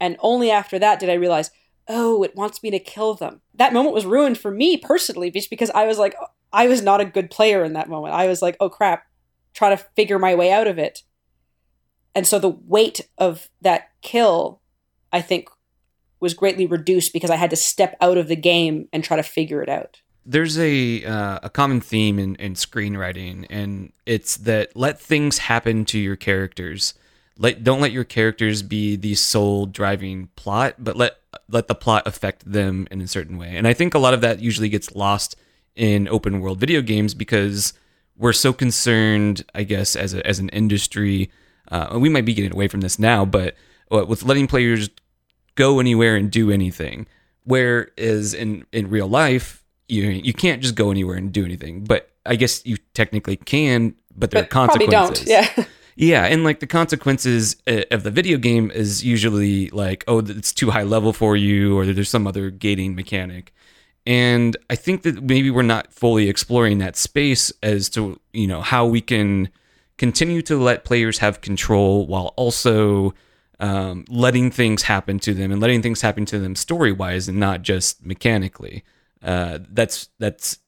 And 0.00 0.16
only 0.20 0.50
after 0.50 0.78
that 0.78 0.98
did 1.00 1.10
I 1.10 1.14
realize, 1.14 1.50
"Oh, 1.88 2.22
it 2.22 2.36
wants 2.36 2.62
me 2.62 2.70
to 2.70 2.78
kill 2.78 3.14
them." 3.14 3.42
That 3.54 3.72
moment 3.72 3.94
was 3.94 4.06
ruined 4.06 4.38
for 4.38 4.50
me 4.50 4.76
personally 4.76 5.30
just 5.30 5.50
because 5.50 5.70
I 5.70 5.86
was 5.86 5.98
like 5.98 6.14
I 6.52 6.68
was 6.68 6.82
not 6.82 7.00
a 7.00 7.04
good 7.04 7.30
player 7.30 7.64
in 7.64 7.72
that 7.72 7.88
moment. 7.88 8.14
I 8.14 8.26
was 8.28 8.40
like, 8.40 8.56
"Oh 8.60 8.70
crap, 8.70 9.04
try 9.54 9.70
to 9.70 9.84
figure 9.96 10.18
my 10.18 10.34
way 10.34 10.52
out 10.52 10.68
of 10.68 10.78
it." 10.78 11.02
And 12.14 12.26
so 12.26 12.38
the 12.38 12.48
weight 12.48 13.08
of 13.18 13.48
that 13.60 13.88
kill, 14.00 14.60
I 15.12 15.20
think, 15.20 15.48
was 16.24 16.34
greatly 16.34 16.66
reduced 16.66 17.12
because 17.12 17.30
I 17.30 17.36
had 17.36 17.50
to 17.50 17.56
step 17.56 17.96
out 18.00 18.16
of 18.16 18.28
the 18.28 18.34
game 18.34 18.88
and 18.92 19.04
try 19.04 19.16
to 19.16 19.22
figure 19.22 19.62
it 19.62 19.68
out. 19.68 20.00
There's 20.26 20.58
a 20.58 21.04
uh, 21.04 21.40
a 21.42 21.50
common 21.50 21.82
theme 21.82 22.18
in, 22.18 22.34
in 22.36 22.54
screenwriting, 22.54 23.46
and 23.50 23.92
it's 24.06 24.38
that 24.38 24.74
let 24.74 24.98
things 24.98 25.38
happen 25.38 25.84
to 25.84 25.98
your 25.98 26.16
characters. 26.16 26.94
Let 27.36 27.62
don't 27.62 27.82
let 27.82 27.92
your 27.92 28.04
characters 28.04 28.62
be 28.62 28.96
the 28.96 29.14
sole 29.16 29.66
driving 29.66 30.30
plot, 30.34 30.76
but 30.78 30.96
let 30.96 31.18
let 31.48 31.68
the 31.68 31.74
plot 31.74 32.06
affect 32.06 32.50
them 32.50 32.88
in 32.90 33.02
a 33.02 33.06
certain 33.06 33.36
way. 33.36 33.54
And 33.54 33.68
I 33.68 33.74
think 33.74 33.94
a 33.94 33.98
lot 33.98 34.14
of 34.14 34.22
that 34.22 34.40
usually 34.40 34.70
gets 34.70 34.96
lost 34.96 35.36
in 35.76 36.08
open 36.08 36.40
world 36.40 36.58
video 36.58 36.80
games 36.80 37.12
because 37.12 37.74
we're 38.16 38.32
so 38.32 38.54
concerned, 38.54 39.44
I 39.54 39.64
guess, 39.64 39.94
as 39.94 40.14
a, 40.14 40.26
as 40.26 40.38
an 40.38 40.48
industry. 40.50 41.30
Uh, 41.70 41.98
we 42.00 42.08
might 42.08 42.24
be 42.24 42.32
getting 42.32 42.52
away 42.52 42.68
from 42.68 42.80
this 42.80 42.98
now, 42.98 43.26
but 43.26 43.56
uh, 43.92 44.06
with 44.06 44.22
letting 44.22 44.46
players 44.46 44.88
go 45.54 45.80
anywhere 45.80 46.16
and 46.16 46.30
do 46.30 46.50
anything. 46.50 47.06
Whereas 47.44 48.34
in 48.34 48.64
in 48.72 48.88
real 48.90 49.08
life, 49.08 49.62
you 49.88 50.04
you 50.04 50.32
can't 50.32 50.62
just 50.62 50.74
go 50.74 50.90
anywhere 50.90 51.16
and 51.16 51.32
do 51.32 51.44
anything. 51.44 51.84
But 51.84 52.10
I 52.26 52.36
guess 52.36 52.64
you 52.64 52.76
technically 52.94 53.36
can, 53.36 53.94
but 54.16 54.30
there 54.30 54.42
But 54.42 54.46
are 54.46 54.66
probably 54.66 54.86
consequences. 54.86 55.26
don't. 55.26 55.56
Yeah. 55.56 55.64
Yeah, 55.96 56.24
and 56.24 56.42
like 56.42 56.58
the 56.58 56.66
consequences 56.66 57.54
uh, 57.68 57.82
of 57.92 58.02
the 58.02 58.10
video 58.10 58.36
game 58.36 58.68
is 58.72 59.04
usually 59.04 59.68
like, 59.70 60.02
oh, 60.08 60.18
it's 60.18 60.52
too 60.52 60.72
high 60.72 60.82
level 60.82 61.12
for 61.12 61.36
you, 61.36 61.78
or 61.78 61.86
there's 61.86 62.08
some 62.08 62.26
other 62.26 62.50
gating 62.50 62.96
mechanic. 62.96 63.54
And 64.04 64.56
I 64.68 64.74
think 64.74 65.02
that 65.04 65.22
maybe 65.22 65.52
we're 65.52 65.62
not 65.62 65.92
fully 65.92 66.28
exploring 66.28 66.78
that 66.78 66.96
space 66.96 67.52
as 67.62 67.88
to 67.90 68.18
you 68.32 68.48
know 68.48 68.60
how 68.60 68.86
we 68.86 69.00
can 69.00 69.50
continue 69.96 70.42
to 70.42 70.56
let 70.60 70.84
players 70.84 71.18
have 71.18 71.40
control 71.40 72.08
while 72.08 72.34
also 72.36 73.14
um, 73.60 74.04
letting 74.08 74.50
things 74.50 74.82
happen 74.82 75.18
to 75.20 75.34
them 75.34 75.52
and 75.52 75.60
letting 75.60 75.82
things 75.82 76.02
happen 76.02 76.24
to 76.26 76.38
them 76.38 76.54
story 76.54 76.92
wise 76.92 77.28
and 77.28 77.38
not 77.38 77.62
just 77.62 78.04
mechanically. 78.04 78.84
Uh, 79.22 79.58
that's 79.70 80.08
that's 80.18 80.58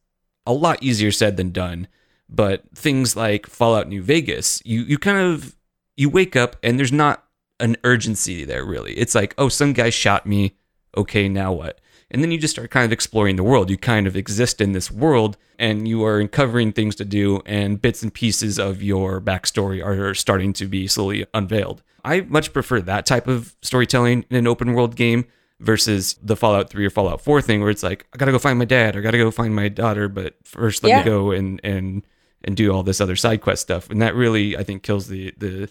a 0.47 0.53
lot 0.53 0.83
easier 0.83 1.11
said 1.11 1.37
than 1.37 1.51
done. 1.51 1.89
But 2.29 2.65
things 2.75 3.17
like 3.17 3.47
Fallout 3.47 3.89
New 3.89 4.03
Vegas, 4.03 4.63
you 4.65 4.83
you 4.83 4.99
kind 4.99 5.19
of 5.19 5.57
you 5.97 6.09
wake 6.09 6.37
up 6.37 6.57
and 6.63 6.79
there's 6.79 6.93
not 6.93 7.25
an 7.61 7.77
urgency 7.85 8.45
there 8.45 8.65
really. 8.65 8.95
It's 8.95 9.15
like, 9.15 9.35
oh, 9.39 9.49
some 9.49 9.73
guy 9.73 9.91
shot 9.91 10.27
me. 10.27 10.57
Okay, 10.97 11.29
now 11.29 11.53
what? 11.53 11.81
And 12.11 12.23
then 12.23 12.31
you 12.31 12.39
just 12.39 12.55
start 12.55 12.71
kind 12.71 12.85
of 12.85 12.93
exploring 12.93 13.37
the 13.37 13.43
world. 13.43 13.69
You 13.69 13.77
kind 13.77 14.07
of 14.07 14.17
exist 14.17 14.61
in 14.61 14.73
this 14.73 14.91
world 14.91 15.37
and 15.59 15.89
you 15.89 16.05
are 16.05 16.21
uncovering 16.21 16.73
things 16.73 16.95
to 16.97 17.05
do, 17.05 17.41
and 17.47 17.81
bits 17.81 18.03
and 18.03 18.13
pieces 18.13 18.59
of 18.59 18.83
your 18.83 19.21
backstory 19.21 19.85
are 19.85 20.15
starting 20.15 20.53
to 20.55 20.67
be 20.67 20.87
slowly 20.87 21.27
unveiled. 21.33 21.83
I 22.07 22.21
much 22.23 22.53
prefer 22.53 22.81
that 22.83 23.05
type 23.07 23.27
of 23.29 23.55
storytelling 23.63 24.25
in 24.31 24.37
an 24.37 24.47
open 24.47 24.73
world 24.75 24.97
game 24.97 25.27
versus 25.61 26.15
the 26.23 26.37
Fallout 26.37 26.71
3 26.71 26.85
or 26.87 26.91
Fallout 26.91 27.21
4 27.21 27.41
thing 27.43 27.61
where 27.61 27.71
it's 27.71 27.83
like, 27.83 28.07
I 28.15 28.17
gotta 28.19 28.33
go 28.33 28.39
find 28.39 28.59
my 28.59 28.65
dad 28.65 28.95
or 28.95 29.01
I 29.01 29.03
gotta 29.03 29.19
go 29.19 29.31
find 29.31 29.55
my 29.55 29.69
daughter, 29.69 30.09
but 30.09 30.35
first 30.45 30.83
let 30.85 30.91
Yeah. 30.91 30.99
me 30.99 31.05
go 31.05 31.31
and, 31.33 31.61
and 31.65 32.03
and 32.45 32.57
do 32.57 32.71
all 32.73 32.83
this 32.85 33.01
other 33.01 33.17
side 33.17 33.41
quest 33.41 33.63
stuff. 33.63 33.91
And 33.91 34.01
that 34.03 34.15
really 34.15 34.57
I 34.57 34.63
think 34.63 34.83
kills 34.83 35.09
the 35.09 35.33
the 35.39 35.69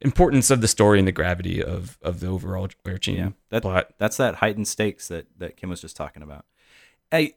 importance 0.00 0.50
of 0.50 0.60
the 0.60 0.68
story 0.68 0.98
and 0.98 1.06
the 1.08 1.12
gravity 1.12 1.62
of 1.62 1.98
of 2.02 2.20
the 2.20 2.26
overall 2.26 2.68
overarching 2.84 3.16
Yeah, 3.16 3.28
that, 3.50 3.62
plot. 3.62 3.90
that's 3.98 4.16
that 4.16 4.36
heightened 4.36 4.68
stakes 4.68 5.08
that 5.08 5.26
that 5.38 5.56
Kim 5.56 5.70
was 5.70 5.80
just 5.80 5.96
talking 5.96 6.22
about. 6.22 6.44
I 7.12 7.34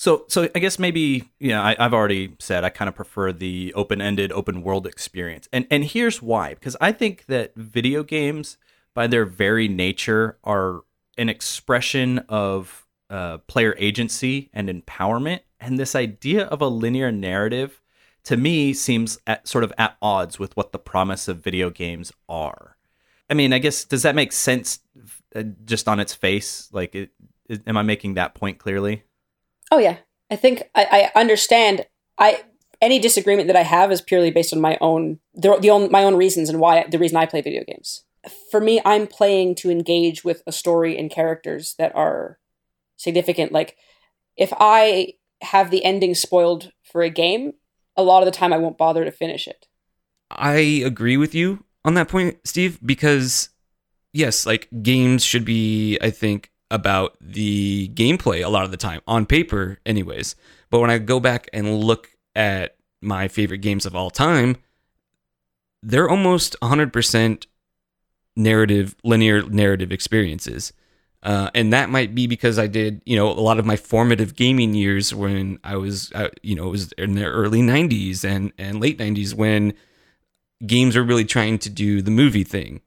so 0.00 0.24
so 0.28 0.48
I 0.54 0.58
guess 0.60 0.78
maybe 0.78 1.28
you 1.38 1.50
know 1.50 1.60
I, 1.60 1.76
I've 1.78 1.92
already 1.92 2.34
said 2.38 2.64
I 2.64 2.70
kind 2.70 2.88
of 2.88 2.94
prefer 2.94 3.32
the 3.32 3.74
open 3.74 4.00
ended 4.00 4.32
open 4.32 4.62
world 4.62 4.86
experience, 4.86 5.46
and 5.52 5.66
and 5.70 5.84
here's 5.84 6.22
why 6.22 6.54
because 6.54 6.74
I 6.80 6.90
think 6.90 7.26
that 7.26 7.54
video 7.54 8.02
games 8.02 8.56
by 8.94 9.06
their 9.06 9.26
very 9.26 9.68
nature 9.68 10.38
are 10.42 10.84
an 11.18 11.28
expression 11.28 12.20
of 12.30 12.86
uh, 13.10 13.38
player 13.46 13.74
agency 13.78 14.48
and 14.54 14.70
empowerment, 14.70 15.40
and 15.60 15.78
this 15.78 15.94
idea 15.94 16.46
of 16.46 16.62
a 16.62 16.68
linear 16.68 17.12
narrative 17.12 17.82
to 18.24 18.38
me 18.38 18.72
seems 18.72 19.18
at, 19.26 19.46
sort 19.46 19.64
of 19.64 19.72
at 19.76 19.98
odds 20.00 20.38
with 20.38 20.56
what 20.56 20.72
the 20.72 20.78
promise 20.78 21.28
of 21.28 21.44
video 21.44 21.68
games 21.68 22.10
are. 22.26 22.78
I 23.28 23.34
mean, 23.34 23.52
I 23.52 23.58
guess 23.58 23.84
does 23.84 24.04
that 24.04 24.14
make 24.14 24.32
sense 24.32 24.78
uh, 25.36 25.42
just 25.66 25.88
on 25.88 26.00
its 26.00 26.14
face? 26.14 26.70
Like, 26.72 26.94
it, 26.94 27.10
am 27.66 27.76
I 27.76 27.82
making 27.82 28.14
that 28.14 28.34
point 28.34 28.56
clearly? 28.56 29.04
Oh 29.70 29.78
yeah, 29.78 29.98
I 30.30 30.36
think 30.36 30.62
I, 30.74 31.10
I 31.14 31.20
understand. 31.20 31.86
I 32.18 32.44
any 32.80 32.98
disagreement 32.98 33.46
that 33.48 33.56
I 33.56 33.62
have 33.62 33.92
is 33.92 34.00
purely 34.00 34.30
based 34.30 34.52
on 34.52 34.60
my 34.60 34.78
own 34.80 35.18
the, 35.34 35.56
the 35.58 35.70
own 35.70 35.90
my 35.90 36.04
own 36.04 36.16
reasons 36.16 36.48
and 36.48 36.60
why 36.60 36.84
the 36.88 36.98
reason 36.98 37.16
I 37.16 37.26
play 37.26 37.40
video 37.40 37.64
games. 37.64 38.04
For 38.50 38.60
me, 38.60 38.80
I'm 38.84 39.06
playing 39.06 39.54
to 39.56 39.70
engage 39.70 40.24
with 40.24 40.42
a 40.46 40.52
story 40.52 40.98
and 40.98 41.10
characters 41.10 41.74
that 41.78 41.94
are 41.94 42.38
significant. 42.96 43.52
Like 43.52 43.76
if 44.36 44.52
I 44.58 45.14
have 45.42 45.70
the 45.70 45.84
ending 45.84 46.14
spoiled 46.14 46.72
for 46.82 47.02
a 47.02 47.10
game, 47.10 47.54
a 47.96 48.02
lot 48.02 48.22
of 48.22 48.26
the 48.26 48.38
time 48.38 48.52
I 48.52 48.58
won't 48.58 48.78
bother 48.78 49.04
to 49.04 49.10
finish 49.10 49.46
it. 49.46 49.66
I 50.30 50.56
agree 50.84 51.16
with 51.16 51.34
you 51.34 51.64
on 51.84 51.94
that 51.94 52.08
point, 52.08 52.38
Steve, 52.44 52.78
because 52.84 53.48
yes, 54.12 54.46
like 54.46 54.68
games 54.82 55.24
should 55.24 55.44
be, 55.44 55.98
I 56.00 56.10
think, 56.10 56.49
about 56.70 57.16
the 57.20 57.88
gameplay 57.94 58.44
a 58.44 58.48
lot 58.48 58.64
of 58.64 58.70
the 58.70 58.76
time, 58.76 59.00
on 59.06 59.26
paper, 59.26 59.78
anyways. 59.84 60.36
But 60.70 60.80
when 60.80 60.90
I 60.90 60.98
go 60.98 61.20
back 61.20 61.48
and 61.52 61.80
look 61.80 62.10
at 62.34 62.76
my 63.00 63.28
favorite 63.28 63.58
games 63.58 63.86
of 63.86 63.96
all 63.96 64.10
time, 64.10 64.56
they're 65.82 66.08
almost 66.08 66.56
100% 66.62 67.46
narrative, 68.36 68.94
linear 69.02 69.42
narrative 69.42 69.92
experiences. 69.92 70.72
Uh, 71.22 71.50
and 71.54 71.72
that 71.72 71.90
might 71.90 72.14
be 72.14 72.26
because 72.26 72.58
I 72.58 72.66
did, 72.66 73.02
you 73.04 73.16
know, 73.16 73.28
a 73.28 73.40
lot 73.40 73.58
of 73.58 73.66
my 73.66 73.76
formative 73.76 74.36
gaming 74.36 74.72
years 74.72 75.14
when 75.14 75.58
I 75.62 75.76
was, 75.76 76.10
uh, 76.12 76.28
you 76.42 76.54
know, 76.54 76.68
it 76.68 76.70
was 76.70 76.92
in 76.92 77.14
the 77.14 77.26
early 77.26 77.60
90s 77.60 78.24
and, 78.24 78.52
and 78.56 78.80
late 78.80 78.98
90s 78.98 79.34
when 79.34 79.74
games 80.66 80.96
were 80.96 81.02
really 81.02 81.26
trying 81.26 81.58
to 81.58 81.70
do 81.70 82.00
the 82.00 82.10
movie 82.10 82.44
thing. 82.44 82.80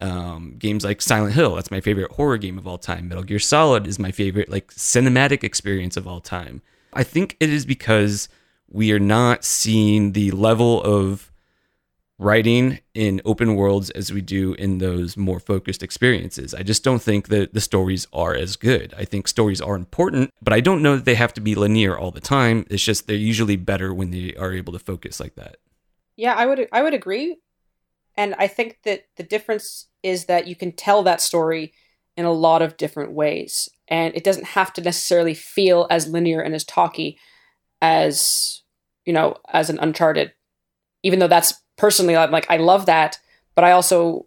Um, 0.00 0.54
games 0.58 0.84
like 0.84 1.02
Silent 1.02 1.34
Hill, 1.34 1.54
that's 1.54 1.70
my 1.70 1.80
favorite 1.80 2.12
horror 2.12 2.38
game 2.38 2.58
of 2.58 2.66
all 2.66 2.78
time. 2.78 3.08
Metal 3.08 3.24
Gear 3.24 3.38
Solid 3.38 3.86
is 3.86 3.98
my 3.98 4.12
favorite, 4.12 4.48
like, 4.48 4.68
cinematic 4.72 5.42
experience 5.42 5.96
of 5.96 6.06
all 6.06 6.20
time. 6.20 6.62
I 6.92 7.02
think 7.02 7.36
it 7.40 7.50
is 7.50 7.66
because 7.66 8.28
we 8.70 8.92
are 8.92 9.00
not 9.00 9.44
seeing 9.44 10.12
the 10.12 10.30
level 10.30 10.82
of 10.82 11.32
writing 12.18 12.80
in 12.94 13.22
open 13.24 13.54
worlds 13.54 13.90
as 13.90 14.12
we 14.12 14.20
do 14.20 14.54
in 14.54 14.78
those 14.78 15.16
more 15.16 15.38
focused 15.38 15.82
experiences. 15.82 16.52
I 16.52 16.62
just 16.62 16.82
don't 16.82 17.00
think 17.00 17.28
that 17.28 17.54
the 17.54 17.60
stories 17.60 18.08
are 18.12 18.34
as 18.34 18.56
good. 18.56 18.92
I 18.98 19.04
think 19.04 19.28
stories 19.28 19.60
are 19.60 19.76
important, 19.76 20.32
but 20.42 20.52
I 20.52 20.60
don't 20.60 20.82
know 20.82 20.96
that 20.96 21.04
they 21.04 21.14
have 21.14 21.32
to 21.34 21.40
be 21.40 21.54
linear 21.54 21.96
all 21.96 22.10
the 22.10 22.20
time. 22.20 22.66
It's 22.70 22.82
just 22.82 23.06
they're 23.06 23.16
usually 23.16 23.56
better 23.56 23.94
when 23.94 24.10
they 24.10 24.34
are 24.34 24.52
able 24.52 24.72
to 24.72 24.78
focus 24.80 25.20
like 25.20 25.36
that. 25.36 25.58
Yeah, 26.16 26.34
I 26.34 26.46
would 26.46 26.68
I 26.72 26.82
would 26.82 26.94
agree. 26.94 27.38
And 28.16 28.34
I 28.36 28.48
think 28.48 28.78
that 28.82 29.04
the 29.16 29.22
difference 29.22 29.86
is 30.02 30.26
that 30.26 30.46
you 30.46 30.56
can 30.56 30.72
tell 30.72 31.02
that 31.02 31.20
story 31.20 31.72
in 32.16 32.24
a 32.24 32.32
lot 32.32 32.62
of 32.62 32.76
different 32.76 33.12
ways. 33.12 33.68
And 33.86 34.14
it 34.14 34.24
doesn't 34.24 34.46
have 34.48 34.72
to 34.74 34.80
necessarily 34.80 35.34
feel 35.34 35.86
as 35.90 36.08
linear 36.08 36.40
and 36.40 36.54
as 36.54 36.64
talky 36.64 37.18
as, 37.80 38.62
you 39.04 39.12
know, 39.12 39.36
as 39.52 39.70
an 39.70 39.78
Uncharted. 39.78 40.32
Even 41.02 41.20
though 41.20 41.28
that's 41.28 41.54
personally 41.76 42.16
I'm 42.16 42.30
like 42.30 42.50
I 42.50 42.56
love 42.56 42.86
that, 42.86 43.18
but 43.54 43.64
I 43.64 43.70
also 43.70 44.26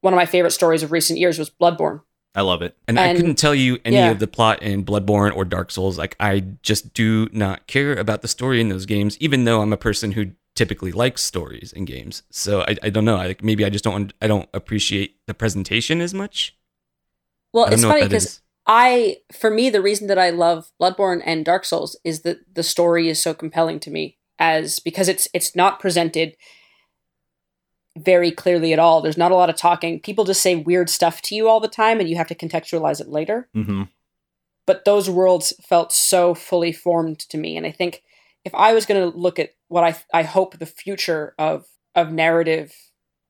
one 0.00 0.12
of 0.12 0.16
my 0.16 0.26
favorite 0.26 0.50
stories 0.50 0.82
of 0.82 0.92
recent 0.92 1.18
years 1.18 1.38
was 1.38 1.50
Bloodborne. 1.50 2.00
I 2.34 2.42
love 2.42 2.62
it. 2.62 2.76
And, 2.86 2.98
I 2.98 3.14
couldn't 3.14 3.36
tell 3.36 3.54
you 3.54 3.78
any 3.84 3.96
yeah. 3.96 4.10
of 4.10 4.20
the 4.20 4.28
plot 4.28 4.62
in 4.62 4.84
Bloodborne 4.84 5.34
or 5.34 5.44
Dark 5.44 5.70
Souls. 5.70 5.98
Like 5.98 6.16
I 6.20 6.40
just 6.62 6.94
do 6.94 7.28
not 7.32 7.66
care 7.66 7.94
about 7.94 8.22
the 8.22 8.28
story 8.28 8.60
in 8.60 8.68
those 8.68 8.86
games, 8.86 9.16
even 9.18 9.44
though 9.44 9.62
I'm 9.62 9.72
a 9.72 9.76
person 9.76 10.12
who 10.12 10.32
typically 10.60 10.92
likes 10.92 11.22
stories 11.22 11.72
in 11.72 11.86
games. 11.86 12.22
So 12.28 12.60
I, 12.60 12.76
I 12.82 12.90
don't 12.90 13.06
know. 13.06 13.16
I, 13.16 13.28
like 13.28 13.42
maybe 13.42 13.64
I 13.64 13.70
just 13.70 13.82
don't 13.82 14.12
I 14.20 14.26
don't 14.26 14.46
appreciate 14.52 15.16
the 15.26 15.32
presentation 15.32 16.02
as 16.02 16.12
much. 16.12 16.54
Well, 17.54 17.64
it's 17.72 17.82
funny 17.82 18.02
because. 18.02 18.42
I, 18.66 19.16
for 19.32 19.50
me, 19.50 19.70
the 19.70 19.80
reason 19.80 20.06
that 20.08 20.18
I 20.18 20.30
love 20.30 20.70
Bloodborne 20.80 21.22
and 21.24 21.46
Dark 21.46 21.64
Souls 21.64 21.98
is 22.04 22.20
that 22.20 22.54
the 22.54 22.62
story 22.62 23.08
is 23.08 23.20
so 23.20 23.32
compelling 23.32 23.80
to 23.80 23.90
me, 23.90 24.18
as 24.38 24.80
because 24.80 25.08
it's 25.08 25.26
it's 25.32 25.56
not 25.56 25.80
presented 25.80 26.36
very 27.98 28.30
clearly 28.30 28.74
at 28.74 28.78
all. 28.78 29.00
There's 29.00 29.16
not 29.16 29.32
a 29.32 29.34
lot 29.34 29.48
of 29.48 29.56
talking. 29.56 29.98
People 29.98 30.24
just 30.24 30.42
say 30.42 30.56
weird 30.56 30.90
stuff 30.90 31.22
to 31.22 31.34
you 31.34 31.48
all 31.48 31.58
the 31.58 31.68
time, 31.68 32.00
and 32.00 32.08
you 32.08 32.16
have 32.16 32.28
to 32.28 32.34
contextualize 32.34 33.00
it 33.00 33.08
later. 33.08 33.48
hmm 33.54 33.84
But 34.66 34.84
those 34.84 35.08
worlds 35.08 35.54
felt 35.62 35.90
so 35.90 36.34
fully 36.34 36.70
formed 36.70 37.18
to 37.30 37.38
me, 37.38 37.56
and 37.56 37.66
I 37.66 37.72
think 37.72 38.02
if 38.44 38.54
I 38.54 38.74
was 38.74 38.84
going 38.86 39.10
to 39.10 39.18
look 39.18 39.38
at 39.38 39.54
what 39.70 39.84
I 39.84 39.94
I 40.12 40.22
hope 40.24 40.58
the 40.58 40.66
future 40.66 41.34
of 41.38 41.66
of 41.94 42.12
narrative 42.12 42.72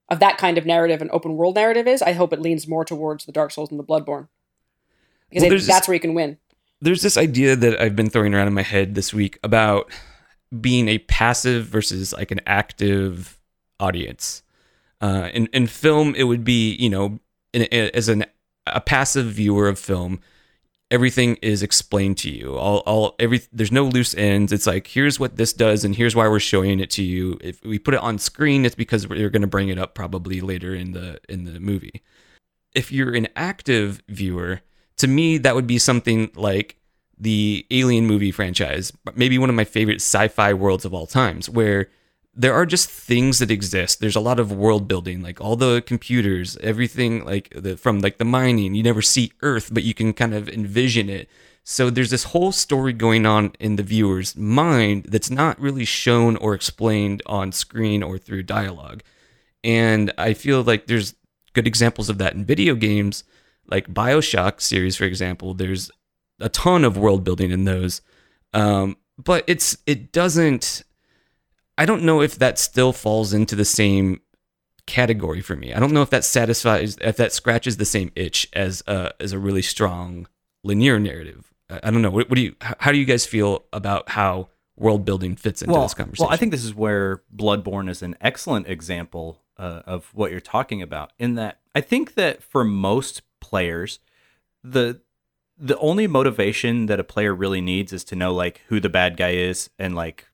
of 0.08 0.18
that 0.18 0.38
kind 0.38 0.58
of 0.58 0.66
narrative 0.66 1.00
and 1.00 1.10
open 1.12 1.36
world 1.36 1.54
narrative 1.54 1.86
is, 1.86 2.02
I 2.02 2.12
hope 2.12 2.32
it 2.32 2.40
leans 2.40 2.66
more 2.66 2.84
towards 2.84 3.24
the 3.26 3.32
Dark 3.32 3.52
Souls 3.52 3.70
and 3.70 3.78
the 3.78 3.84
Bloodborne 3.84 4.26
because 5.28 5.42
Well, 5.42 5.46
I 5.46 5.48
think 5.50 5.52
this- 5.52 5.66
that's 5.68 5.86
where 5.86 5.94
you 5.94 6.00
can 6.00 6.14
win. 6.14 6.38
There's 6.80 7.02
this 7.02 7.16
idea 7.18 7.54
that 7.56 7.80
I've 7.80 7.94
been 7.94 8.08
throwing 8.10 8.34
around 8.34 8.46
in 8.48 8.54
my 8.54 8.62
head 8.62 8.94
this 8.94 9.12
week 9.14 9.38
about 9.44 9.92
being 10.60 10.88
a 10.88 10.98
passive 10.98 11.66
versus 11.66 12.12
like 12.14 12.30
an 12.30 12.40
active 12.46 13.38
audience. 13.78 14.42
Uh, 15.00 15.28
in 15.32 15.46
in 15.52 15.66
film, 15.66 16.14
it 16.16 16.24
would 16.24 16.42
be 16.42 16.74
you 16.76 16.88
know 16.90 17.20
in, 17.52 17.62
as 17.72 18.08
an 18.08 18.24
a 18.66 18.80
passive 18.80 19.26
viewer 19.26 19.68
of 19.68 19.78
film, 19.78 20.20
everything 20.90 21.36
is 21.36 21.62
explained 21.62 22.18
to 22.18 22.30
you. 22.30 22.56
All 22.56 22.78
all 22.78 23.14
every 23.18 23.42
there's 23.52 23.72
no 23.72 23.84
loose 23.84 24.14
ends. 24.14 24.52
It's 24.52 24.66
like 24.66 24.88
here's 24.88 25.20
what 25.20 25.36
this 25.36 25.52
does 25.52 25.84
and 25.84 25.94
here's 25.94 26.16
why 26.16 26.28
we're 26.28 26.40
showing 26.40 26.80
it 26.80 26.90
to 26.90 27.02
you. 27.02 27.38
If 27.40 27.62
we 27.64 27.78
put 27.78 27.94
it 27.94 28.00
on 28.00 28.18
screen, 28.18 28.64
it's 28.64 28.74
because 28.74 29.08
we're 29.08 29.30
going 29.30 29.42
to 29.42 29.48
bring 29.48 29.68
it 29.68 29.78
up 29.78 29.94
probably 29.94 30.40
later 30.40 30.74
in 30.74 30.92
the 30.92 31.20
in 31.28 31.44
the 31.44 31.60
movie. 31.60 32.02
If 32.74 32.92
you're 32.92 33.14
an 33.14 33.28
active 33.36 34.02
viewer, 34.08 34.60
to 34.98 35.08
me 35.08 35.38
that 35.38 35.54
would 35.54 35.66
be 35.66 35.78
something 35.78 36.30
like 36.34 36.76
the 37.18 37.66
Alien 37.70 38.06
movie 38.06 38.32
franchise, 38.32 38.92
maybe 39.14 39.38
one 39.38 39.50
of 39.50 39.56
my 39.56 39.64
favorite 39.64 39.96
sci-fi 39.96 40.54
worlds 40.54 40.86
of 40.86 40.94
all 40.94 41.06
times, 41.06 41.50
where 41.50 41.88
there 42.40 42.54
are 42.54 42.64
just 42.64 42.88
things 42.88 43.38
that 43.38 43.50
exist. 43.50 44.00
There's 44.00 44.16
a 44.16 44.20
lot 44.20 44.40
of 44.40 44.50
world 44.50 44.88
building, 44.88 45.20
like 45.20 45.42
all 45.42 45.56
the 45.56 45.82
computers, 45.82 46.56
everything 46.62 47.22
like 47.26 47.50
the 47.54 47.76
from 47.76 48.00
like 48.00 48.16
the 48.16 48.24
mining. 48.24 48.74
You 48.74 48.82
never 48.82 49.02
see 49.02 49.32
Earth, 49.42 49.68
but 49.70 49.82
you 49.82 49.92
can 49.92 50.14
kind 50.14 50.32
of 50.32 50.48
envision 50.48 51.10
it. 51.10 51.28
So 51.64 51.90
there's 51.90 52.08
this 52.10 52.24
whole 52.24 52.50
story 52.50 52.94
going 52.94 53.26
on 53.26 53.52
in 53.60 53.76
the 53.76 53.82
viewer's 53.82 54.34
mind 54.36 55.04
that's 55.04 55.30
not 55.30 55.60
really 55.60 55.84
shown 55.84 56.36
or 56.36 56.54
explained 56.54 57.22
on 57.26 57.52
screen 57.52 58.02
or 58.02 58.16
through 58.16 58.44
dialogue. 58.44 59.02
And 59.62 60.10
I 60.16 60.32
feel 60.32 60.62
like 60.62 60.86
there's 60.86 61.14
good 61.52 61.66
examples 61.66 62.08
of 62.08 62.16
that 62.18 62.32
in 62.32 62.46
video 62.46 62.74
games, 62.74 63.22
like 63.66 63.92
Bioshock 63.92 64.62
series, 64.62 64.96
for 64.96 65.04
example. 65.04 65.52
There's 65.52 65.90
a 66.40 66.48
ton 66.48 66.86
of 66.86 66.96
world 66.96 67.22
building 67.22 67.50
in 67.50 67.64
those, 67.66 68.00
um, 68.54 68.96
but 69.22 69.44
it's 69.46 69.76
it 69.86 70.10
doesn't. 70.10 70.84
I 71.80 71.86
don't 71.86 72.02
know 72.02 72.20
if 72.20 72.36
that 72.36 72.58
still 72.58 72.92
falls 72.92 73.32
into 73.32 73.56
the 73.56 73.64
same 73.64 74.20
category 74.84 75.40
for 75.40 75.56
me. 75.56 75.72
I 75.72 75.80
don't 75.80 75.92
know 75.92 76.02
if 76.02 76.10
that 76.10 76.24
satisfies 76.26 76.98
if 77.00 77.16
that 77.16 77.32
scratches 77.32 77.78
the 77.78 77.86
same 77.86 78.12
itch 78.14 78.46
as 78.52 78.82
a 78.86 79.14
as 79.18 79.32
a 79.32 79.38
really 79.38 79.62
strong 79.62 80.28
linear 80.62 80.98
narrative. 80.98 81.54
I, 81.70 81.80
I 81.84 81.90
don't 81.90 82.02
know. 82.02 82.10
What, 82.10 82.28
what 82.28 82.36
do 82.36 82.42
you? 82.42 82.54
How 82.60 82.92
do 82.92 82.98
you 82.98 83.06
guys 83.06 83.24
feel 83.24 83.64
about 83.72 84.10
how 84.10 84.50
world 84.76 85.06
building 85.06 85.36
fits 85.36 85.62
into 85.62 85.72
well, 85.72 85.84
this 85.84 85.94
conversation? 85.94 86.26
well, 86.26 86.34
I 86.34 86.36
think 86.36 86.52
this 86.52 86.66
is 86.66 86.74
where 86.74 87.22
Bloodborne 87.34 87.88
is 87.88 88.02
an 88.02 88.14
excellent 88.20 88.68
example 88.68 89.40
uh, 89.56 89.80
of 89.86 90.10
what 90.12 90.30
you're 90.30 90.40
talking 90.40 90.82
about. 90.82 91.14
In 91.18 91.36
that, 91.36 91.60
I 91.74 91.80
think 91.80 92.12
that 92.12 92.42
for 92.42 92.62
most 92.62 93.22
players, 93.40 94.00
the 94.62 95.00
the 95.56 95.78
only 95.78 96.06
motivation 96.06 96.86
that 96.86 97.00
a 97.00 97.04
player 97.04 97.34
really 97.34 97.62
needs 97.62 97.90
is 97.94 98.04
to 98.04 98.16
know 98.16 98.34
like 98.34 98.60
who 98.68 98.80
the 98.80 98.90
bad 98.90 99.16
guy 99.16 99.30
is 99.30 99.70
and 99.78 99.96
like 99.96 100.26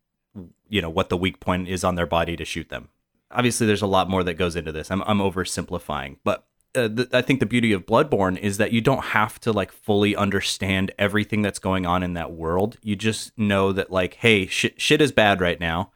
you 0.68 0.82
know 0.82 0.90
what 0.90 1.08
the 1.08 1.16
weak 1.16 1.40
point 1.40 1.68
is 1.68 1.84
on 1.84 1.94
their 1.94 2.06
body 2.06 2.36
to 2.36 2.44
shoot 2.44 2.68
them. 2.68 2.88
Obviously, 3.30 3.66
there's 3.66 3.82
a 3.82 3.86
lot 3.86 4.08
more 4.08 4.22
that 4.24 4.34
goes 4.34 4.56
into 4.56 4.72
this. 4.72 4.90
I'm 4.90 5.02
I'm 5.02 5.18
oversimplifying, 5.18 6.16
but 6.24 6.46
uh, 6.76 6.88
th- 6.88 7.08
I 7.12 7.22
think 7.22 7.40
the 7.40 7.46
beauty 7.46 7.72
of 7.72 7.86
Bloodborne 7.86 8.38
is 8.38 8.58
that 8.58 8.72
you 8.72 8.80
don't 8.80 9.04
have 9.06 9.40
to 9.40 9.52
like 9.52 9.72
fully 9.72 10.14
understand 10.14 10.92
everything 10.98 11.42
that's 11.42 11.58
going 11.58 11.86
on 11.86 12.02
in 12.02 12.14
that 12.14 12.32
world. 12.32 12.78
You 12.82 12.96
just 12.96 13.36
know 13.38 13.72
that 13.72 13.90
like, 13.90 14.14
hey, 14.14 14.46
shit, 14.46 14.80
shit 14.80 15.00
is 15.00 15.10
bad 15.10 15.40
right 15.40 15.58
now, 15.58 15.90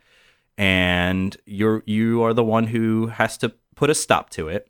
and 0.57 1.37
you're 1.45 1.83
you 1.87 2.23
are 2.23 2.33
the 2.33 2.45
one 2.45 2.69
who 2.69 3.09
has 3.09 3.37
to 3.39 3.53
put 3.75 3.91
a 3.91 3.95
stop 3.95 4.31
to 4.31 4.49
it. 4.49 4.70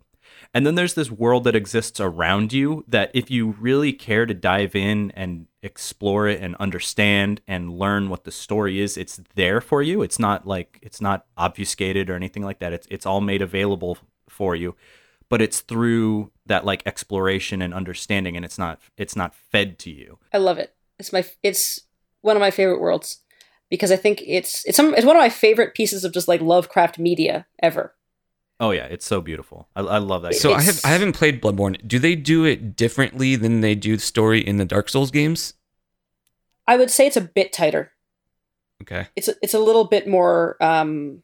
And 0.52 0.66
then 0.66 0.74
there's 0.74 0.94
this 0.94 1.10
world 1.10 1.44
that 1.44 1.54
exists 1.54 2.00
around 2.00 2.52
you 2.52 2.84
that 2.88 3.10
if 3.14 3.30
you 3.30 3.54
really 3.60 3.92
care 3.92 4.26
to 4.26 4.34
dive 4.34 4.74
in 4.74 5.12
and 5.12 5.46
explore 5.62 6.26
it 6.26 6.40
and 6.40 6.56
understand 6.56 7.40
and 7.46 7.78
learn 7.78 8.08
what 8.08 8.24
the 8.24 8.32
story 8.32 8.80
is, 8.80 8.96
it's 8.96 9.20
there 9.36 9.60
for 9.60 9.80
you. 9.80 10.02
It's 10.02 10.18
not 10.18 10.46
like 10.46 10.78
it's 10.82 11.00
not 11.00 11.26
obfuscated 11.36 12.10
or 12.10 12.16
anything 12.16 12.42
like 12.42 12.58
that. 12.58 12.72
It's 12.72 12.86
it's 12.90 13.06
all 13.06 13.20
made 13.20 13.42
available 13.42 13.98
for 14.28 14.56
you. 14.56 14.74
But 15.28 15.40
it's 15.40 15.60
through 15.60 16.32
that 16.46 16.64
like 16.64 16.82
exploration 16.84 17.62
and 17.62 17.72
understanding 17.72 18.36
and 18.36 18.44
it's 18.44 18.58
not 18.58 18.80
it's 18.96 19.14
not 19.14 19.34
fed 19.34 19.78
to 19.80 19.90
you. 19.90 20.18
I 20.32 20.38
love 20.38 20.58
it. 20.58 20.74
It's 20.98 21.12
my 21.12 21.24
it's 21.44 21.80
one 22.22 22.36
of 22.36 22.40
my 22.40 22.50
favorite 22.50 22.80
worlds 22.80 23.18
because 23.70 23.92
I 23.92 23.96
think 23.96 24.22
it's 24.26 24.64
it's 24.66 24.76
some 24.76 24.94
it's 24.94 25.06
one 25.06 25.16
of 25.16 25.20
my 25.20 25.28
favorite 25.28 25.74
pieces 25.74 26.04
of 26.04 26.12
just 26.12 26.26
like 26.26 26.40
Lovecraft 26.40 26.98
media 26.98 27.46
ever. 27.62 27.94
Oh 28.60 28.70
yeah, 28.72 28.84
it's 28.84 29.06
so 29.06 29.20
beautiful. 29.22 29.68
I, 29.74 29.80
I 29.80 29.98
love 29.98 30.22
that. 30.22 30.34
So. 30.34 30.52
I 30.52 30.60
have 30.60 30.80
I 30.84 30.88
haven't 30.88 31.14
played 31.14 31.40
Bloodborne. 31.40 31.76
Do 31.88 31.98
they 31.98 32.14
do 32.14 32.44
it 32.44 32.76
differently 32.76 33.34
than 33.34 33.62
they 33.62 33.74
do 33.74 33.96
the 33.96 34.02
story 34.02 34.40
in 34.46 34.58
the 34.58 34.66
Dark 34.66 34.90
Souls 34.90 35.10
games? 35.10 35.54
I 36.68 36.76
would 36.76 36.90
say 36.90 37.06
it's 37.06 37.16
a 37.16 37.22
bit 37.22 37.52
tighter. 37.52 37.92
Okay. 38.82 39.08
It's 39.16 39.28
a, 39.28 39.34
it's 39.42 39.54
a 39.54 39.58
little 39.58 39.84
bit 39.84 40.06
more. 40.06 40.56
Um, 40.62 41.22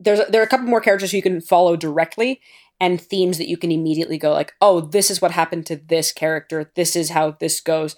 there's 0.00 0.20
a, 0.20 0.26
there 0.30 0.40
are 0.40 0.44
a 0.44 0.48
couple 0.48 0.66
more 0.66 0.80
characters 0.80 1.12
you 1.12 1.20
can 1.20 1.40
follow 1.40 1.76
directly 1.76 2.40
and 2.80 3.00
themes 3.00 3.36
that 3.38 3.48
you 3.48 3.56
can 3.56 3.72
immediately 3.72 4.18
go 4.18 4.32
like, 4.32 4.54
oh, 4.60 4.80
this 4.80 5.10
is 5.10 5.20
what 5.20 5.32
happened 5.32 5.66
to 5.66 5.76
this 5.76 6.12
character. 6.12 6.70
This 6.76 6.94
is 6.94 7.10
how 7.10 7.32
this 7.32 7.60
goes. 7.60 7.96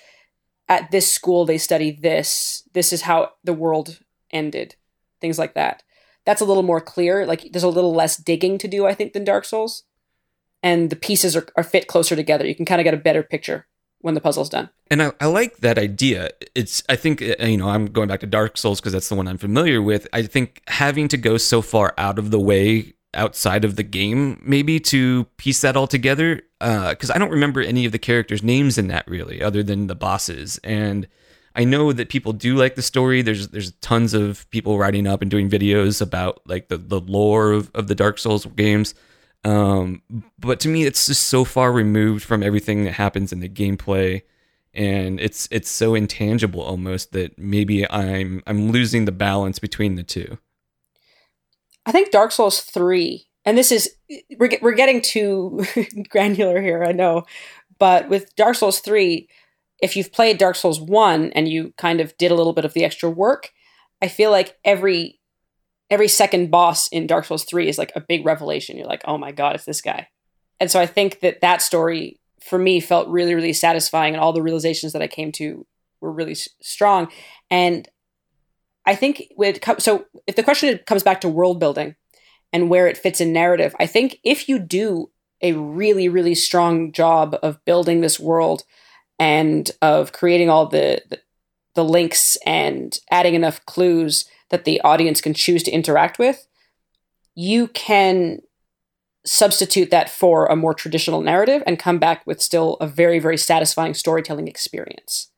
at 0.70 0.90
this 0.90 1.10
school 1.10 1.44
they 1.44 1.58
study 1.58 1.90
this. 1.90 2.62
This 2.72 2.92
is 2.92 3.02
how 3.02 3.32
the 3.44 3.52
world 3.52 3.98
ended. 4.30 4.76
Things 5.20 5.38
like 5.38 5.54
that. 5.54 5.82
That's 6.26 6.40
a 6.40 6.44
little 6.44 6.62
more 6.62 6.80
clear. 6.80 7.26
Like 7.26 7.52
there's 7.52 7.62
a 7.62 7.68
little 7.68 7.94
less 7.94 8.16
digging 8.16 8.58
to 8.58 8.68
do, 8.68 8.86
I 8.86 8.94
think, 8.94 9.12
than 9.12 9.24
Dark 9.24 9.44
Souls. 9.44 9.84
And 10.62 10.90
the 10.90 10.96
pieces 10.96 11.36
are, 11.36 11.46
are 11.56 11.62
fit 11.62 11.86
closer 11.86 12.14
together. 12.14 12.46
You 12.46 12.54
can 12.54 12.66
kind 12.66 12.80
of 12.80 12.84
get 12.84 12.94
a 12.94 12.98
better 12.98 13.22
picture 13.22 13.66
when 14.00 14.14
the 14.14 14.20
puzzle's 14.20 14.48
done. 14.48 14.70
And 14.90 15.02
I, 15.02 15.12
I 15.20 15.26
like 15.26 15.58
that 15.58 15.78
idea. 15.78 16.30
It's 16.54 16.82
I 16.88 16.96
think 16.96 17.22
uh, 17.22 17.44
you 17.44 17.56
know 17.56 17.68
I'm 17.68 17.86
going 17.86 18.08
back 18.08 18.20
to 18.20 18.26
Dark 18.26 18.56
Souls 18.58 18.80
because 18.80 18.92
that's 18.92 19.08
the 19.08 19.14
one 19.14 19.28
I'm 19.28 19.38
familiar 19.38 19.80
with. 19.80 20.06
I 20.12 20.22
think 20.22 20.62
having 20.68 21.08
to 21.08 21.16
go 21.16 21.36
so 21.36 21.62
far 21.62 21.94
out 21.96 22.18
of 22.18 22.30
the 22.30 22.40
way 22.40 22.94
outside 23.12 23.64
of 23.64 23.74
the 23.74 23.82
game 23.82 24.40
maybe 24.44 24.78
to 24.78 25.24
piece 25.36 25.60
that 25.62 25.76
all 25.76 25.88
together 25.88 26.42
because 26.60 27.10
uh, 27.10 27.14
I 27.14 27.18
don't 27.18 27.30
remember 27.30 27.60
any 27.60 27.84
of 27.84 27.92
the 27.92 27.98
characters' 27.98 28.42
names 28.42 28.78
in 28.78 28.88
that 28.88 29.06
really, 29.08 29.42
other 29.42 29.62
than 29.62 29.86
the 29.86 29.94
bosses. 29.94 30.58
And 30.62 31.08
I 31.54 31.64
know 31.64 31.92
that 31.92 32.08
people 32.08 32.32
do 32.32 32.56
like 32.56 32.76
the 32.76 32.82
story. 32.82 33.22
There's 33.22 33.48
there's 33.48 33.72
tons 33.76 34.14
of 34.14 34.48
people 34.50 34.78
writing 34.78 35.06
up 35.06 35.22
and 35.22 35.30
doing 35.30 35.50
videos 35.50 36.00
about 36.00 36.40
like 36.46 36.68
the 36.68 36.76
the 36.76 37.00
lore 37.00 37.52
of, 37.52 37.70
of 37.74 37.88
the 37.88 37.94
Dark 37.94 38.18
Souls 38.18 38.46
games. 38.46 38.94
Um, 39.44 40.02
but 40.38 40.60
to 40.60 40.68
me, 40.68 40.84
it's 40.84 41.06
just 41.06 41.26
so 41.26 41.44
far 41.44 41.72
removed 41.72 42.24
from 42.24 42.42
everything 42.42 42.84
that 42.84 42.92
happens 42.92 43.32
in 43.32 43.40
the 43.40 43.48
gameplay, 43.48 44.22
and 44.74 45.18
it's 45.18 45.48
it's 45.50 45.70
so 45.70 45.94
intangible 45.94 46.62
almost 46.62 47.12
that 47.12 47.38
maybe 47.38 47.90
I'm 47.90 48.42
I'm 48.46 48.70
losing 48.70 49.04
the 49.04 49.12
balance 49.12 49.58
between 49.58 49.96
the 49.96 50.02
two. 50.02 50.38
I 51.84 51.92
think 51.92 52.12
Dark 52.12 52.30
Souls 52.30 52.60
three, 52.60 53.26
and 53.44 53.58
this 53.58 53.72
is 53.72 53.90
we're 54.38 54.50
we're 54.62 54.72
getting 54.72 55.00
too 55.00 55.64
granular 56.10 56.60
here, 56.60 56.84
I 56.84 56.92
know, 56.92 57.24
but 57.78 58.08
with 58.08 58.36
Dark 58.36 58.54
Souls 58.54 58.80
three, 58.80 59.28
if 59.80 59.96
you've 59.96 60.12
played 60.12 60.38
Dark 60.38 60.56
Souls 60.56 60.80
one 60.80 61.32
and 61.32 61.48
you 61.48 61.72
kind 61.78 62.00
of 62.00 62.16
did 62.18 62.30
a 62.30 62.34
little 62.34 62.52
bit 62.52 62.64
of 62.64 62.74
the 62.74 62.84
extra 62.84 63.10
work, 63.10 63.50
I 64.02 64.08
feel 64.08 64.30
like 64.30 64.58
every 64.64 65.20
every 65.90 66.08
second 66.08 66.50
boss 66.50 66.86
in 66.88 67.06
Dark 67.06 67.24
Souls 67.24 67.44
3 67.44 67.68
is 67.68 67.78
like 67.78 67.92
a 67.96 68.00
big 68.00 68.24
revelation. 68.24 68.76
You're 68.76 68.86
like, 68.86 69.02
"Oh 69.06 69.18
my 69.18 69.32
god, 69.32 69.56
it's 69.56 69.64
this 69.64 69.80
guy." 69.80 70.08
And 70.60 70.70
so 70.70 70.80
I 70.80 70.86
think 70.86 71.20
that 71.20 71.40
that 71.40 71.62
story 71.62 72.20
for 72.42 72.58
me 72.58 72.80
felt 72.80 73.08
really 73.08 73.34
really 73.34 73.52
satisfying 73.52 74.14
and 74.14 74.22
all 74.22 74.32
the 74.32 74.42
realizations 74.42 74.92
that 74.92 75.02
I 75.02 75.06
came 75.06 75.32
to 75.32 75.66
were 76.00 76.12
really 76.12 76.32
s- 76.32 76.48
strong. 76.62 77.08
And 77.50 77.88
I 78.86 78.94
think 78.94 79.22
comes 79.60 79.84
so 79.84 80.06
if 80.26 80.36
the 80.36 80.42
question 80.42 80.78
comes 80.86 81.02
back 81.02 81.20
to 81.22 81.28
world 81.28 81.60
building 81.60 81.96
and 82.52 82.70
where 82.70 82.86
it 82.86 82.98
fits 82.98 83.20
in 83.20 83.32
narrative, 83.32 83.74
I 83.78 83.86
think 83.86 84.18
if 84.24 84.48
you 84.48 84.58
do 84.58 85.10
a 85.42 85.52
really 85.52 86.08
really 86.08 86.34
strong 86.34 86.92
job 86.92 87.36
of 87.42 87.64
building 87.64 88.00
this 88.00 88.20
world 88.20 88.64
and 89.20 89.70
of 89.82 90.12
creating 90.12 90.48
all 90.48 90.66
the, 90.66 91.02
the 91.74 91.84
links 91.84 92.36
and 92.46 92.98
adding 93.10 93.34
enough 93.34 93.64
clues 93.66 94.24
that 94.48 94.64
the 94.64 94.80
audience 94.80 95.20
can 95.20 95.34
choose 95.34 95.62
to 95.62 95.70
interact 95.70 96.18
with, 96.18 96.48
you 97.34 97.68
can 97.68 98.40
substitute 99.26 99.90
that 99.90 100.08
for 100.08 100.46
a 100.46 100.56
more 100.56 100.72
traditional 100.72 101.20
narrative 101.20 101.62
and 101.66 101.78
come 101.78 101.98
back 101.98 102.26
with 102.26 102.40
still 102.40 102.78
a 102.80 102.86
very, 102.86 103.18
very 103.18 103.36
satisfying 103.36 103.92
storytelling 103.92 104.48
experience. 104.48 105.30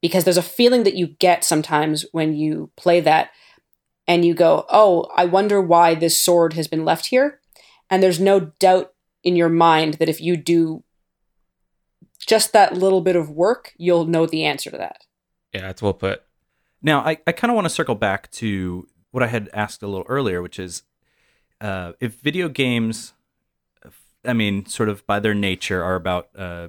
Because 0.00 0.24
there's 0.24 0.38
a 0.38 0.42
feeling 0.42 0.82
that 0.84 0.96
you 0.96 1.06
get 1.06 1.44
sometimes 1.44 2.06
when 2.12 2.34
you 2.34 2.70
play 2.76 2.98
that 3.00 3.30
and 4.08 4.24
you 4.24 4.32
go, 4.32 4.64
oh, 4.70 5.06
I 5.14 5.26
wonder 5.26 5.60
why 5.60 5.94
this 5.94 6.18
sword 6.18 6.54
has 6.54 6.66
been 6.66 6.86
left 6.86 7.06
here. 7.06 7.40
And 7.90 8.02
there's 8.02 8.18
no 8.18 8.40
doubt 8.58 8.94
in 9.22 9.36
your 9.36 9.50
mind 9.50 9.94
that 9.94 10.08
if 10.08 10.20
you 10.20 10.38
do 10.38 10.82
just 12.26 12.52
that 12.52 12.74
little 12.74 13.00
bit 13.00 13.16
of 13.16 13.30
work, 13.30 13.74
you'll 13.76 14.06
know 14.06 14.26
the 14.26 14.44
answer 14.44 14.70
to 14.70 14.76
that. 14.78 15.04
Yeah, 15.52 15.62
that's 15.62 15.82
well 15.82 15.94
put. 15.94 16.22
Now, 16.82 17.00
I, 17.00 17.18
I 17.26 17.32
kind 17.32 17.50
of 17.50 17.54
want 17.54 17.66
to 17.66 17.70
circle 17.70 17.94
back 17.94 18.30
to 18.32 18.88
what 19.10 19.22
I 19.22 19.28
had 19.28 19.48
asked 19.52 19.82
a 19.82 19.86
little 19.86 20.06
earlier, 20.08 20.42
which 20.42 20.58
is 20.58 20.82
uh, 21.60 21.92
if 22.00 22.14
video 22.14 22.48
games, 22.48 23.12
I 24.24 24.32
mean, 24.32 24.66
sort 24.66 24.88
of 24.88 25.06
by 25.06 25.20
their 25.20 25.34
nature, 25.34 25.82
are 25.82 25.94
about 25.94 26.28
uh, 26.36 26.68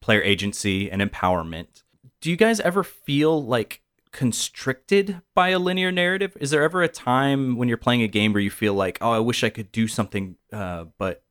player 0.00 0.22
agency 0.22 0.90
and 0.90 1.00
empowerment, 1.00 1.82
do 2.20 2.30
you 2.30 2.36
guys 2.36 2.60
ever 2.60 2.84
feel 2.84 3.42
like 3.42 3.82
constricted 4.12 5.22
by 5.34 5.50
a 5.50 5.58
linear 5.58 5.90
narrative? 5.90 6.36
Is 6.40 6.50
there 6.50 6.62
ever 6.62 6.82
a 6.82 6.88
time 6.88 7.56
when 7.56 7.68
you're 7.68 7.78
playing 7.78 8.02
a 8.02 8.08
game 8.08 8.32
where 8.32 8.42
you 8.42 8.50
feel 8.50 8.74
like, 8.74 8.98
oh, 9.00 9.10
I 9.10 9.20
wish 9.20 9.42
I 9.42 9.48
could 9.48 9.72
do 9.72 9.88
something, 9.88 10.36
uh, 10.52 10.84
but 10.98 11.22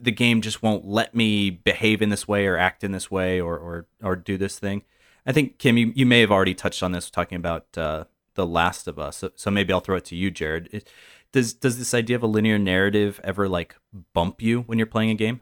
the 0.00 0.12
game 0.12 0.40
just 0.40 0.62
won't 0.62 0.86
let 0.86 1.14
me 1.14 1.50
behave 1.50 2.02
in 2.02 2.08
this 2.08 2.28
way 2.28 2.46
or 2.46 2.56
act 2.56 2.84
in 2.84 2.92
this 2.92 3.10
way 3.10 3.40
or 3.40 3.58
or, 3.58 3.86
or 4.02 4.16
do 4.16 4.36
this 4.36 4.58
thing? 4.58 4.82
I 5.26 5.32
think 5.32 5.58
Kim, 5.58 5.78
you, 5.78 5.92
you 5.94 6.06
may 6.06 6.20
have 6.20 6.30
already 6.30 6.54
touched 6.54 6.82
on 6.82 6.92
this 6.92 7.10
talking 7.10 7.36
about 7.36 7.66
uh, 7.76 8.04
the 8.34 8.46
Last 8.46 8.86
of 8.86 8.98
Us, 8.98 9.18
so, 9.18 9.30
so, 9.34 9.50
maybe 9.50 9.72
I'll 9.72 9.80
throw 9.80 9.96
it 9.96 10.04
to 10.06 10.16
you, 10.16 10.30
Jared. 10.30 10.84
Does 11.32 11.52
does 11.52 11.78
this 11.78 11.94
idea 11.94 12.16
of 12.16 12.22
a 12.22 12.26
linear 12.26 12.58
narrative 12.58 13.20
ever 13.24 13.48
like 13.48 13.76
bump 14.12 14.42
you 14.42 14.62
when 14.62 14.78
you're 14.78 14.86
playing 14.86 15.10
a 15.10 15.14
game? 15.14 15.40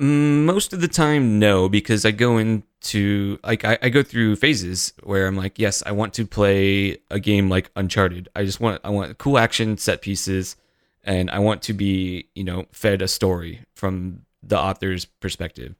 Mm, 0.00 0.44
most 0.44 0.72
of 0.72 0.80
the 0.80 0.88
time, 0.88 1.38
no, 1.38 1.68
because 1.68 2.04
I 2.04 2.10
go 2.10 2.38
into 2.38 3.38
like 3.44 3.64
I, 3.64 3.78
I 3.80 3.88
go 3.88 4.02
through 4.02 4.36
phases 4.36 4.92
where 5.02 5.26
I'm 5.26 5.36
like, 5.36 5.58
yes, 5.58 5.82
I 5.86 5.92
want 5.92 6.14
to 6.14 6.26
play 6.26 6.98
a 7.10 7.20
game 7.20 7.48
like 7.48 7.70
Uncharted. 7.76 8.28
I 8.34 8.44
just 8.44 8.60
want 8.60 8.80
I 8.84 8.90
want 8.90 9.16
cool 9.18 9.38
action 9.38 9.78
set 9.78 10.02
pieces, 10.02 10.56
and 11.04 11.30
I 11.30 11.38
want 11.38 11.62
to 11.62 11.72
be 11.72 12.28
you 12.34 12.44
know 12.44 12.66
fed 12.72 13.02
a 13.02 13.08
story 13.08 13.60
from 13.74 14.22
the 14.42 14.58
author's 14.58 15.04
perspective. 15.04 15.74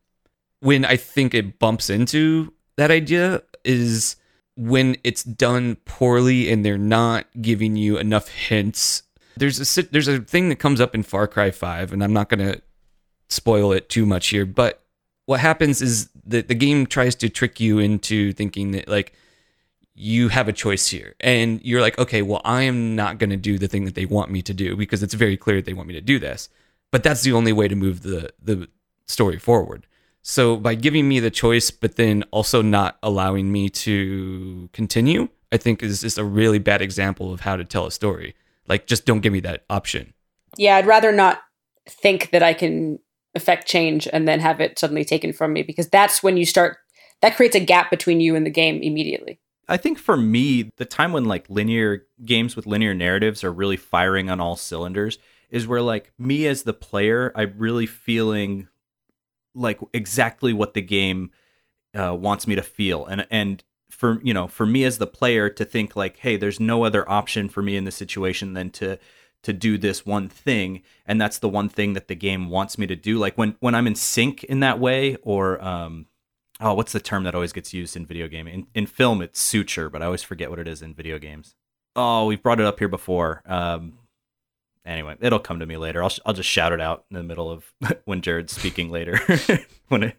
When 0.61 0.85
I 0.85 0.97
think 0.97 1.35
it 1.35 1.59
bumps 1.59 1.91
into 1.91 2.53
that 2.77 2.91
idea 2.91 3.43
is 3.65 4.17
when 4.57 4.97
it's 5.05 5.25
done 5.25 5.77
poorly 5.85 6.51
and 6.51 6.65
they're 6.65 6.79
not 6.79 7.27
giving 7.41 7.77
you 7.77 7.99
enough 7.99 8.29
hints. 8.29 9.03
There's 9.37 9.79
a 9.79 9.83
there's 9.83 10.09
a 10.09 10.21
thing 10.21 10.49
that 10.49 10.57
comes 10.57 10.81
up 10.81 10.95
in 10.95 11.03
Far 11.03 11.27
Cry 11.27 11.51
5 11.51 11.93
and 11.93 12.05
I'm 12.05 12.13
not 12.13 12.29
going 12.29 12.41
to 12.41 12.63
spoil 13.29 13.73
it 13.73 13.89
too 13.89 14.07
much 14.07 14.29
here, 14.29 14.47
but 14.47 14.85
what 15.27 15.41
happens 15.41 15.81
is 15.83 16.11
that 16.27 16.49
the 16.49 16.55
game 16.55 16.87
tries 16.87 17.15
to 17.17 17.29
trick 17.29 17.59
you 17.59 17.79
into 17.79 18.33
thinking 18.33 18.73
that 18.73 18.89
like 18.89 19.15
you 19.95 20.29
have 20.29 20.49
a 20.49 20.53
choice 20.53 20.89
here 20.89 21.15
and 21.21 21.65
you're 21.65 21.81
like 21.81 21.99
okay 21.99 22.21
well 22.21 22.41
i 22.45 22.63
am 22.63 22.97
not 22.97 23.19
going 23.19 23.31
to 23.31 23.37
do 23.37 23.59
the 23.59 23.69
thing 23.69 23.85
that 23.85 23.95
they 23.95 24.07
want 24.07 24.31
me 24.31 24.43
to 24.43 24.53
do 24.53 24.77
because 24.77 25.03
it's 25.03 25.15
very 25.15 25.37
clear 25.37 25.57
that 25.57 25.65
they 25.67 25.73
want 25.73 25.87
me 25.87 25.95
to 25.95 26.01
do 26.01 26.19
this 26.19 26.49
but 26.91 27.03
that's 27.03 27.23
the 27.23 27.33
only 27.33 27.53
way 27.53 27.69
to 27.69 27.77
move 27.77 28.03
the 28.03 28.33
the 28.43 28.69
story 29.07 29.39
forward 29.39 29.87
so 30.27 30.57
by 30.57 30.75
giving 30.75 31.07
me 31.07 31.21
the 31.21 31.31
choice, 31.31 31.71
but 31.71 31.97
then 31.97 32.25
also 32.31 32.63
not 32.63 32.97
allowing 33.03 33.53
me 33.53 33.69
to 33.69 34.71
continue, 34.73 35.29
I 35.53 35.59
think 35.59 35.83
is 35.83 36.01
just 36.01 36.17
a 36.17 36.25
really 36.25 36.59
bad 36.59 36.81
example 36.81 37.31
of 37.31 37.41
how 37.41 37.57
to 37.57 37.65
tell 37.65 37.85
a 37.85 37.91
story. 37.91 38.35
Like, 38.67 38.87
just 38.87 39.05
don't 39.05 39.21
give 39.21 39.35
me 39.35 39.41
that 39.41 39.65
option. 39.69 40.15
Yeah, 40.57 40.77
I'd 40.77 40.87
rather 40.87 41.13
not 41.13 41.43
think 41.87 42.31
that 42.31 42.43
I 42.43 42.55
can 42.55 43.01
affect 43.35 43.69
change 43.69 44.09
and 44.11 44.27
then 44.27 44.41
have 44.41 44.63
it 44.63 44.79
suddenly 44.79 45.05
taken 45.05 45.35
from 45.35 45.53
me 45.53 45.63
because 45.63 45.91
that's 45.91 46.23
when 46.23 46.39
you 46.39 46.47
start. 46.47 46.79
That 47.21 47.37
creates 47.37 47.55
a 47.55 47.61
gap 47.61 47.91
between 47.91 48.21
you 48.21 48.35
and 48.35 48.47
the 48.47 48.51
game 48.51 48.83
immediately. 48.83 49.41
I 49.69 49.77
think 49.77 49.99
for 49.99 50.17
me, 50.17 50.71
the 50.77 50.85
time 50.85 51.13
when 51.13 51.25
like 51.25 51.49
linear 51.49 52.07
games 52.25 52.57
with 52.57 52.67
linear 52.67 52.95
narratives 52.95 53.45
are 53.45 53.53
really 53.53 53.77
firing 53.77 54.31
on 54.31 54.41
all 54.41 54.57
cylinders 54.57 55.19
is 55.51 55.67
where 55.67 55.83
like 55.83 56.13
me 56.19 56.47
as 56.47 56.65
the 56.65 56.75
player, 56.75 57.33
I'm 57.35 57.55
really 57.57 57.87
feeling 57.87 58.69
like 59.55 59.79
exactly 59.93 60.53
what 60.53 60.75
the 60.75 60.83
game 60.83 61.31
uh, 61.95 62.15
wants 62.15 62.47
me 62.47 62.55
to 62.55 62.63
feel. 62.63 63.07
And 63.07 63.27
and 63.31 63.63
for 63.91 64.21
you 64.23 64.35
know 64.35 64.49
for 64.49 64.67
me 64.67 64.85
as 64.85 64.99
the 64.99 65.07
player 65.07 65.49
to 65.49 65.65
think 65.65 65.95
like 65.95 66.17
hey 66.17 66.37
there's 66.37 66.59
no 66.59 66.83
other 66.83 67.09
option 67.09 67.49
for 67.49 67.63
me 67.63 67.77
in 67.77 67.85
this 67.85 67.95
situation 67.95 68.55
than 68.55 68.71
to 68.71 68.99
to 69.43 69.53
do 69.53 69.79
this 69.79 70.05
one 70.05 70.29
thing. 70.29 70.83
And 71.07 71.21
that's 71.21 71.39
the 71.39 71.49
one 71.49 71.69
thing 71.69 71.93
that 71.93 72.09
the 72.09 72.15
game 72.15 72.49
wants 72.49 72.79
me 72.79 72.87
to 72.87 72.97
do. 72.97 73.19
Like 73.19 73.39
when 73.39 73.57
when 73.61 73.75
i'm 73.75 73.87
in 73.87 73.95
sync 73.95 74.45
in 74.45 74.61
that 74.61 74.81
way 74.81 75.17
or 75.23 75.63
um 75.65 76.07
oh 76.61 76.75
what's 76.75 76.93
the 76.93 77.01
term 77.01 77.25
that 77.25 77.35
always 77.35 77.53
gets 77.53 77.73
used 77.73 77.97
in 77.97 78.07
video 78.07 78.29
game 78.29 78.47
in, 78.47 78.67
in 78.75 78.87
film 78.87 79.23
it's 79.23 79.41
suture 79.41 79.89
but 79.89 80.03
i 80.03 80.07
always 80.07 80.23
forget 80.23 80.51
what 80.51 80.59
it 80.59 80.69
is 80.69 80.83
in 80.83 80.95
video 80.95 81.19
games 81.19 81.55
oh 81.97 82.27
we've 82.27 82.43
brought 82.43 82.61
it 82.61 82.67
up 82.67 82.79
here 82.79 82.89
before 82.89 83.43
um 83.47 83.99
anyway, 84.87 85.17
it'll 85.21 85.39
come 85.39 85.61
to 85.61 85.67
me 85.67 85.77
later. 85.77 86.03
I'll 86.03 86.13
I'll 86.27 86.35
just 86.35 86.49
shout 86.49 86.73
it 86.73 86.81
out 86.81 87.05
in 87.11 87.17
the 87.17 87.23
middle 87.23 87.51
of 87.51 87.73
when 88.05 88.21
Jared's 88.21 88.55
speaking 88.55 88.91
later. 88.91 89.19
when 89.89 90.05
it, 90.05 90.17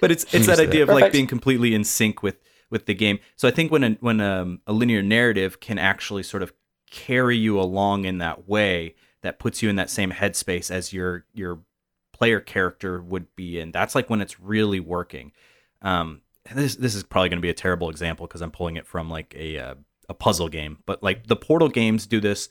but 0.00 0.10
it's 0.10 0.24
it's 0.34 0.46
that 0.46 0.60
idea 0.60 0.82
of 0.84 0.88
like 0.88 1.12
being 1.12 1.26
completely 1.26 1.74
in 1.74 1.84
sync 1.84 2.22
with 2.22 2.36
with 2.70 2.86
the 2.86 2.94
game. 2.94 3.18
So 3.36 3.46
I 3.46 3.50
think 3.50 3.70
when 3.70 3.84
a, 3.84 3.90
when 4.00 4.20
a, 4.20 4.42
um, 4.42 4.60
a 4.66 4.72
linear 4.72 5.02
narrative 5.02 5.60
can 5.60 5.78
actually 5.78 6.22
sort 6.22 6.42
of 6.42 6.52
carry 6.90 7.36
you 7.36 7.60
along 7.60 8.04
in 8.04 8.18
that 8.18 8.48
way, 8.48 8.94
that 9.22 9.38
puts 9.38 9.62
you 9.62 9.68
in 9.68 9.76
that 9.76 9.90
same 9.90 10.12
headspace 10.12 10.70
as 10.70 10.92
your 10.92 11.24
your 11.32 11.60
player 12.12 12.40
character 12.40 13.02
would 13.02 13.34
be 13.36 13.58
in. 13.58 13.72
That's 13.72 13.94
like 13.94 14.08
when 14.08 14.20
it's 14.20 14.40
really 14.40 14.80
working. 14.80 15.32
Um, 15.84 16.22
this 16.52 16.74
this 16.76 16.96
is 16.96 17.04
probably 17.04 17.28
going 17.28 17.38
to 17.38 17.42
be 17.42 17.50
a 17.50 17.54
terrible 17.54 17.88
example 17.90 18.26
because 18.26 18.40
I'm 18.42 18.50
pulling 18.50 18.76
it 18.76 18.86
from 18.86 19.08
like 19.08 19.34
a 19.38 19.58
uh, 19.58 19.74
a 20.08 20.14
puzzle 20.14 20.48
game, 20.48 20.78
but 20.86 21.02
like 21.02 21.28
the 21.28 21.36
Portal 21.36 21.68
games 21.68 22.06
do 22.06 22.20
this 22.20 22.48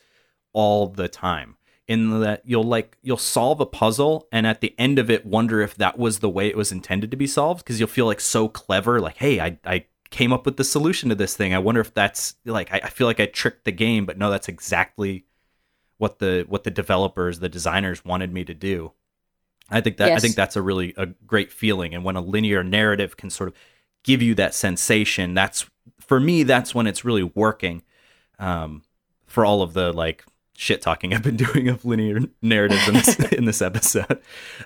all 0.54 0.88
the 0.88 1.08
time. 1.10 1.58
in 1.88 2.22
that 2.22 2.42
you'll 2.46 2.64
like 2.64 2.98
you'll 3.02 3.18
solve 3.18 3.60
a 3.60 3.66
puzzle 3.66 4.28
and 4.32 4.48
at 4.48 4.62
the 4.62 4.74
end 4.80 4.98
of 5.00 5.10
it 5.10 5.26
wonder 5.26 5.62
if 5.62 5.76
that 5.76 5.98
was 6.00 6.20
the 6.20 6.30
way 6.30 6.48
it 6.48 6.56
was 6.56 6.72
intended 6.72 7.12
to 7.12 7.18
be 7.18 7.28
solved 7.28 7.64
because 7.64 7.80
you'll 7.80 7.90
feel 7.90 8.06
like 8.06 8.22
so 8.22 8.48
clever 8.48 9.02
like 9.02 9.18
hey 9.18 9.40
I, 9.42 9.58
I 9.66 9.86
came 10.10 10.32
up 10.32 10.46
with 10.46 10.58
the 10.58 10.64
solution 10.64 11.10
to 11.10 11.16
this 11.16 11.36
thing 11.36 11.54
i 11.54 11.60
wonder 11.60 11.82
if 11.82 11.94
that's 11.94 12.36
like 12.46 12.72
I, 12.72 12.82
I 12.86 12.90
feel 12.90 13.08
like 13.08 13.20
i 13.20 13.26
tricked 13.26 13.66
the 13.66 13.72
game 13.74 14.06
but 14.06 14.18
no 14.18 14.30
that's 14.32 14.48
exactly 14.48 15.26
what 15.98 16.20
the 16.20 16.46
what 16.48 16.64
the 16.64 16.72
developers 16.72 17.40
the 17.40 17.50
designers 17.50 18.06
wanted 18.06 18.32
me 18.32 18.46
to 18.46 18.54
do 18.54 18.94
i 19.70 19.82
think 19.82 19.98
that 19.98 20.12
i 20.12 20.20
think 20.20 20.36
that's 20.36 20.56
a 20.56 20.62
really 20.62 20.94
a 20.98 21.08
great 21.28 21.52
feeling 21.52 21.94
and 21.94 22.04
when 22.04 22.16
a 22.16 22.22
linear 22.22 22.64
narrative 22.64 23.18
can 23.18 23.30
sort 23.30 23.50
of 23.50 23.56
give 24.04 24.22
you 24.22 24.36
that 24.36 24.54
sensation 24.54 25.34
that's 25.34 25.70
for 26.00 26.20
me 26.20 26.44
that's 26.44 26.76
when 26.76 26.88
it's 26.88 27.06
really 27.06 27.24
working 27.24 27.84
um 28.40 28.82
for 29.26 29.46
all 29.46 29.62
of 29.62 29.74
the 29.74 29.92
like 29.92 30.24
shit 30.56 30.82
talking 30.82 31.14
I've 31.14 31.24
been 31.24 31.36
doing 31.54 31.68
of 31.68 31.86
linear 31.86 32.20
narratives 32.42 32.88
in 32.88 32.94
this, 32.94 33.20
in 33.32 33.46
this 33.46 33.62
episode. 33.62 34.22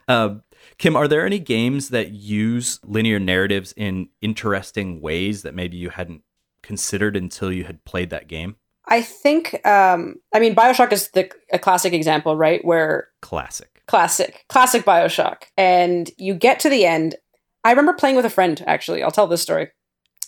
Um, 0.07 0.43
Kim, 0.77 0.95
are 0.95 1.07
there 1.07 1.25
any 1.25 1.39
games 1.39 1.89
that 1.89 2.11
use 2.11 2.79
linear 2.83 3.19
narratives 3.19 3.73
in 3.75 4.09
interesting 4.21 5.01
ways 5.01 5.41
that 5.41 5.55
maybe 5.55 5.77
you 5.77 5.89
hadn't 5.89 6.21
considered 6.61 7.17
until 7.17 7.51
you 7.51 7.63
had 7.63 7.83
played 7.83 8.09
that 8.11 8.27
game? 8.27 8.57
I 8.85 9.01
think, 9.01 9.65
um, 9.65 10.17
I 10.33 10.39
mean, 10.39 10.55
Bioshock 10.55 10.93
is 10.93 11.09
the 11.09 11.29
a 11.51 11.59
classic 11.59 11.93
example, 11.93 12.35
right? 12.35 12.63
Where 12.63 13.09
Classic. 13.21 13.76
Classic, 13.87 14.45
classic 14.49 14.85
Bioshock, 14.85 15.43
and 15.57 16.11
you 16.17 16.33
get 16.33 16.59
to 16.61 16.69
the 16.69 16.85
end. 16.85 17.15
I 17.63 17.71
remember 17.71 17.93
playing 17.93 18.15
with 18.15 18.25
a 18.25 18.29
friend. 18.29 18.61
Actually, 18.67 19.03
I'll 19.03 19.11
tell 19.11 19.27
this 19.27 19.41
story, 19.41 19.69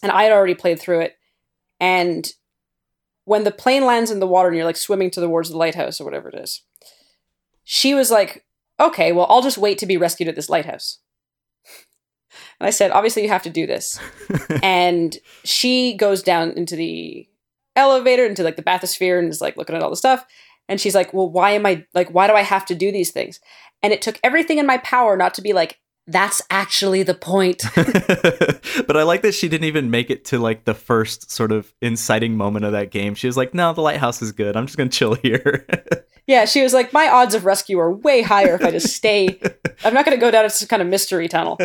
and 0.01 0.11
I 0.11 0.23
had 0.23 0.31
already 0.31 0.55
played 0.55 0.79
through 0.79 1.01
it. 1.01 1.17
And 1.79 2.31
when 3.25 3.43
the 3.43 3.51
plane 3.51 3.85
lands 3.85 4.11
in 4.11 4.19
the 4.19 4.27
water 4.27 4.47
and 4.49 4.57
you're 4.57 4.65
like 4.65 4.77
swimming 4.77 5.11
towards 5.11 5.49
the 5.49 5.57
lighthouse 5.57 6.01
or 6.01 6.05
whatever 6.05 6.29
it 6.29 6.35
is, 6.35 6.63
she 7.63 7.93
was 7.93 8.09
like, 8.09 8.45
"Okay, 8.79 9.11
well, 9.11 9.27
I'll 9.29 9.41
just 9.41 9.57
wait 9.57 9.77
to 9.79 9.85
be 9.85 9.97
rescued 9.97 10.29
at 10.29 10.35
this 10.35 10.49
lighthouse." 10.49 10.99
And 12.59 12.67
I 12.67 12.71
said, 12.71 12.91
"Obviously, 12.91 13.23
you 13.23 13.29
have 13.29 13.43
to 13.43 13.49
do 13.49 13.67
this." 13.67 13.99
and 14.63 15.17
she 15.43 15.95
goes 15.95 16.23
down 16.23 16.51
into 16.51 16.75
the 16.75 17.27
elevator 17.75 18.25
into 18.25 18.43
like 18.43 18.57
the 18.57 18.63
bathysphere 18.63 19.19
and 19.19 19.29
is 19.29 19.41
like 19.41 19.55
looking 19.57 19.75
at 19.75 19.81
all 19.81 19.89
the 19.89 19.95
stuff 19.95 20.25
and 20.69 20.79
she's 20.79 20.95
like 20.95 21.13
well 21.13 21.29
why 21.29 21.51
am 21.51 21.65
i 21.65 21.85
like 21.93 22.09
why 22.11 22.27
do 22.27 22.33
i 22.33 22.41
have 22.41 22.65
to 22.65 22.75
do 22.75 22.91
these 22.91 23.11
things 23.11 23.39
and 23.83 23.91
it 23.91 24.01
took 24.01 24.19
everything 24.23 24.57
in 24.57 24.65
my 24.65 24.77
power 24.77 25.17
not 25.17 25.33
to 25.33 25.41
be 25.41 25.51
like 25.51 25.79
that's 26.07 26.41
actually 26.49 27.03
the 27.03 27.13
point 27.13 27.61
but 27.75 28.97
I 28.97 29.03
like 29.03 29.21
that 29.21 29.35
she 29.35 29.47
didn't 29.47 29.67
even 29.67 29.91
make 29.91 30.09
it 30.09 30.25
to 30.25 30.39
like 30.39 30.65
the 30.65 30.73
first 30.73 31.29
sort 31.29 31.51
of 31.51 31.71
inciting 31.83 32.35
moment 32.35 32.65
of 32.65 32.71
that 32.71 32.89
game. 32.89 33.13
She 33.13 33.27
was 33.27 33.37
like, 33.37 33.53
"No, 33.53 33.73
the 33.73 33.81
lighthouse 33.81 34.19
is 34.23 34.31
good. 34.31 34.57
I'm 34.57 34.65
just 34.65 34.75
gonna 34.75 34.89
chill 34.89 35.13
here." 35.13 35.67
yeah 36.29 36.45
she 36.45 36.61
was 36.61 36.73
like 36.75 36.93
my 36.93 37.09
odds 37.09 37.33
of 37.33 37.43
rescue 37.43 37.79
are 37.79 37.91
way 37.91 38.21
higher 38.21 38.53
if 38.53 38.63
i 38.63 38.69
just 38.71 38.95
stay 38.95 39.39
i'm 39.83 39.93
not 39.93 40.05
going 40.05 40.15
to 40.15 40.21
go 40.21 40.31
down 40.31 40.43
this 40.43 40.63
kind 40.65 40.81
of 40.81 40.87
mystery 40.87 41.27
tunnel 41.27 41.57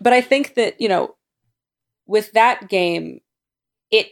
but 0.00 0.12
i 0.12 0.20
think 0.20 0.54
that 0.54 0.80
you 0.80 0.88
know 0.88 1.14
with 2.06 2.32
that 2.32 2.68
game 2.68 3.20
it 3.90 4.08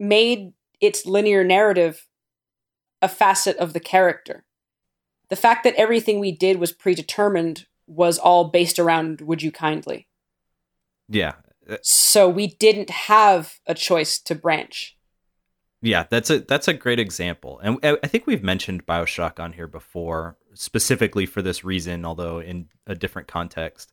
made 0.00 0.52
its 0.80 1.06
linear 1.06 1.44
narrative 1.44 2.06
a 3.04 3.08
facet 3.08 3.56
of 3.58 3.74
the 3.74 3.80
character. 3.80 4.44
The 5.28 5.36
fact 5.36 5.62
that 5.64 5.74
everything 5.74 6.18
we 6.18 6.32
did 6.32 6.58
was 6.58 6.72
predetermined 6.72 7.66
was 7.86 8.18
all 8.18 8.46
based 8.48 8.78
around 8.78 9.20
would 9.20 9.42
you 9.42 9.52
kindly. 9.52 10.08
Yeah, 11.08 11.34
uh, 11.68 11.76
so 11.82 12.28
we 12.28 12.46
didn't 12.46 12.88
have 12.88 13.60
a 13.66 13.74
choice 13.74 14.18
to 14.20 14.34
branch. 14.34 14.96
Yeah, 15.82 16.04
that's 16.08 16.30
a 16.30 16.38
that's 16.38 16.66
a 16.66 16.72
great 16.72 16.98
example, 16.98 17.60
and 17.62 17.78
I 17.82 17.98
I 18.02 18.06
think 18.06 18.26
we've 18.26 18.42
mentioned 18.42 18.86
Bioshock 18.86 19.38
on 19.38 19.52
here 19.52 19.66
before, 19.66 20.38
specifically 20.54 21.26
for 21.26 21.42
this 21.42 21.62
reason, 21.62 22.06
although 22.06 22.38
in 22.38 22.68
a 22.86 22.94
different 22.94 23.28
context. 23.28 23.92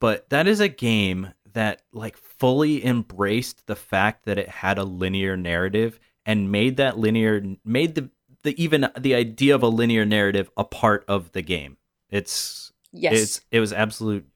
But 0.00 0.30
that 0.30 0.46
is 0.46 0.60
a 0.60 0.68
game 0.68 1.34
that 1.52 1.82
like 1.92 2.16
fully 2.16 2.84
embraced 2.84 3.66
the 3.66 3.76
fact 3.76 4.24
that 4.24 4.38
it 4.38 4.48
had 4.48 4.78
a 4.78 4.84
linear 4.84 5.36
narrative 5.36 6.00
and 6.26 6.50
made 6.50 6.76
that 6.78 6.98
linear 6.98 7.42
made 7.64 7.94
the 7.94 8.10
the 8.46 8.62
even 8.62 8.88
the 8.98 9.14
idea 9.14 9.54
of 9.54 9.62
a 9.62 9.68
linear 9.68 10.04
narrative 10.04 10.50
a 10.56 10.64
part 10.64 11.04
of 11.06 11.32
the 11.32 11.42
game. 11.42 11.76
It's 12.10 12.72
yes. 12.92 13.12
it's 13.14 13.40
it 13.50 13.60
was 13.60 13.72
absolute 13.72 14.26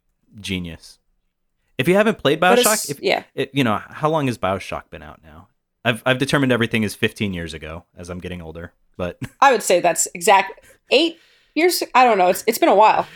genius. 0.41 0.99
If 1.79 1.89
you 1.89 1.95
haven't 1.95 2.19
played 2.19 2.41
Bioshock, 2.41 2.91
if, 2.91 3.01
yeah. 3.01 3.23
it, 3.35 3.51
you 3.55 3.65
know 3.65 3.81
how 3.89 4.11
long 4.11 4.27
has 4.27 4.37
bioshock 4.37 4.91
been 4.91 5.03
out 5.03 5.23
now? 5.25 5.49
I've 5.85 6.03
i've 6.05 6.19
determined 6.19 6.53
everything 6.53 6.83
is 6.83 6.95
15 6.95 7.33
years 7.33 7.55
ago 7.55 7.85
as 7.97 8.11
i'm 8.11 8.19
getting 8.19 8.43
older 8.43 8.73
but 8.97 9.19
i 9.41 9.51
would 9.51 9.63
say 9.63 9.81
that's 9.81 10.07
exact 10.15 10.65
eight 10.91 11.19
years 11.55 11.83
i 11.95 12.05
don't 12.05 12.19
know 12.19 12.29
it's, 12.29 12.45
it's 12.47 12.59
been 12.59 12.69
a 12.69 12.75
while. 12.75 13.07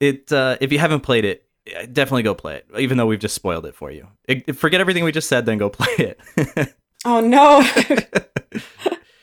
It 0.00 0.30
uh 0.32 0.56
if 0.60 0.70
you 0.70 0.78
haven't 0.78 1.00
played 1.00 1.24
it 1.24 1.44
definitely 1.92 2.22
go 2.22 2.34
play 2.34 2.56
it 2.56 2.66
even 2.78 2.98
though 2.98 3.06
we've 3.06 3.18
just 3.18 3.34
spoiled 3.34 3.66
it 3.66 3.74
for 3.74 3.90
you. 3.90 4.06
It- 4.28 4.54
forget 4.54 4.80
everything 4.80 5.02
we 5.02 5.10
just 5.10 5.28
said 5.28 5.44
then 5.44 5.58
go 5.58 5.68
play 5.80 5.88
it. 5.98 6.74
Oh 7.04 7.20
no 7.20 7.62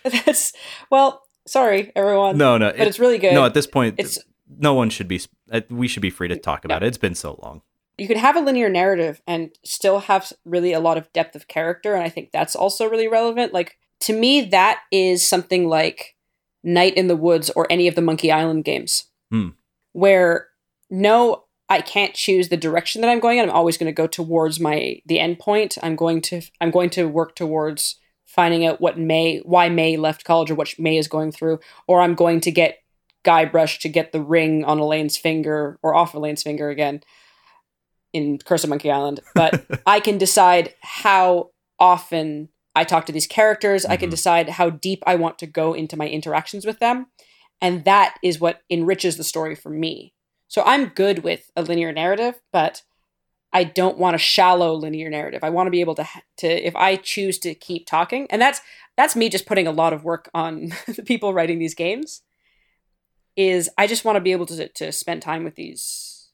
that's 0.26 0.54
well 0.90 1.24
sorry 1.48 1.92
everyone 1.96 2.38
no 2.38 2.58
no 2.58 2.72
but 2.72 2.80
it- 2.80 2.88
it's 2.88 3.00
really 3.00 3.18
good. 3.18 3.34
no 3.34 3.44
at 3.46 3.54
this 3.54 3.68
point 3.68 3.96
it's 3.98 4.20
no 4.60 4.74
one 4.74 4.90
should 4.90 5.08
be 5.08 5.20
uh, 5.52 5.62
we 5.70 5.88
should 5.88 6.02
be 6.02 6.10
free 6.12 6.28
to 6.28 6.38
talk 6.38 6.66
about 6.66 6.84
it. 6.84 6.88
It's 6.88 6.98
been 7.00 7.16
so 7.16 7.40
long. 7.44 7.62
You 7.98 8.08
can 8.08 8.18
have 8.18 8.36
a 8.36 8.42
linear 8.42 8.70
narrative 8.70 9.22
and 9.26 9.50
still 9.64 10.00
have 10.02 10.32
really 10.46 10.72
a 10.74 10.80
lot 10.80 10.98
of 10.98 11.12
depth 11.14 11.36
of 11.36 11.48
character 11.48 11.94
and 11.96 12.04
i 12.04 12.10
think 12.10 12.32
that's 12.32 12.56
also 12.56 12.88
really 12.90 13.08
relevant. 13.08 13.54
Like 13.54 13.78
to 14.02 14.14
me 14.18 14.42
that 14.42 14.82
is 14.92 15.28
something 15.28 15.68
like 15.68 16.16
night 16.64 16.96
in 16.96 17.08
the 17.08 17.16
woods 17.16 17.50
or 17.52 17.66
any 17.72 17.88
of 17.88 17.96
the 17.96 18.02
monkey 18.02 18.32
island 18.32 18.64
games. 18.66 19.06
Hmm. 19.32 19.50
where 19.94 20.48
no 20.92 21.46
i 21.70 21.82
can't 21.82 22.14
choose 22.14 22.50
the 22.50 22.58
direction 22.58 23.02
that 23.02 23.10
i'm 23.10 23.20
going 23.20 23.40
in. 23.40 23.50
I'm 23.50 23.56
always 23.56 23.78
going 23.78 23.88
to 23.92 24.02
go 24.02 24.08
towards 24.08 24.60
my 24.60 25.02
the 25.08 25.20
end 25.20 25.40
point. 25.40 25.78
I'm 25.82 25.96
going 25.96 26.22
to 26.30 26.42
i'm 26.62 26.70
going 26.72 26.92
to 26.92 27.08
work 27.08 27.36
towards 27.36 28.00
finding 28.36 28.66
out 28.66 28.82
what 28.82 28.98
may 28.98 29.38
why 29.40 29.70
may 29.70 29.96
left 29.98 30.26
college 30.26 30.52
or 30.52 30.56
what 30.56 30.74
may 30.78 30.98
is 30.98 31.08
going 31.08 31.32
through 31.32 31.60
or 31.88 32.02
i'm 32.02 32.14
going 32.16 32.40
to 32.42 32.52
get 32.52 32.80
guybrush 33.24 33.80
to 33.80 33.90
get 33.90 34.12
the 34.12 34.22
ring 34.22 34.64
on 34.66 34.78
elaine's 34.80 35.18
finger 35.18 35.80
or 35.82 35.96
off 35.96 36.14
elaine's 36.14 36.44
finger 36.44 36.70
again 36.70 37.02
in 38.14 38.38
Curse 38.38 38.64
of 38.64 38.70
Monkey 38.70 38.90
Island, 38.90 39.20
but 39.34 39.66
I 39.86 40.00
can 40.00 40.18
decide 40.18 40.74
how 40.82 41.50
often 41.80 42.48
I 42.74 42.86
talk 42.86 43.06
to 43.08 43.12
these 43.12 43.28
characters. 43.28 43.86
I 43.86 43.98
can 43.98 44.08
Mhm. 44.08 44.12
decide 44.12 44.50
how 44.52 44.70
deep 44.70 45.04
I 45.06 45.16
want 45.16 45.38
to 45.40 45.48
go 45.48 45.74
into 45.74 45.98
my 45.98 46.08
interactions 46.08 46.66
with 46.66 46.80
them. 46.80 47.08
And 47.62 47.84
that 47.84 48.16
is 48.24 48.40
what 48.40 48.62
enriches 48.70 49.18
the 49.18 49.24
story 49.26 49.54
for 49.56 49.70
me. 49.70 50.14
So 50.48 50.64
I'm 50.66 50.86
good 50.86 51.24
with 51.26 51.52
a 51.58 51.62
linear 51.62 51.92
narrative, 51.92 52.36
but 52.54 52.84
I 53.56 53.64
don't 53.64 53.98
want 53.98 54.16
a 54.16 54.20
shallow 54.20 54.74
linear 54.74 55.10
narrative. 55.10 55.42
I 55.42 55.50
want 55.50 55.68
to 55.68 55.72
be 55.72 55.80
able 55.80 55.96
to 55.96 56.06
to 56.38 56.48
if 56.48 56.76
I 56.76 56.98
choose 56.98 57.40
to 57.40 57.56
keep 57.56 57.88
talking, 57.88 58.28
and 58.30 58.42
that's 58.42 58.60
that's 58.98 59.16
me 59.16 59.30
just 59.30 59.46
putting 59.46 59.66
a 59.66 59.72
lot 59.72 59.94
of 59.94 60.04
work 60.04 60.30
on 60.34 60.74
the 60.88 61.04
people 61.04 61.34
writing 61.34 61.58
these 61.58 61.74
games. 61.74 62.22
Is 63.38 63.70
I 63.78 63.88
just 63.88 64.04
want 64.06 64.18
to 64.18 64.22
be 64.22 64.34
able 64.34 64.46
to 64.48 64.68
to 64.68 64.92
spend 64.92 65.22
time 65.22 65.46
with 65.46 65.56
these 65.56 66.28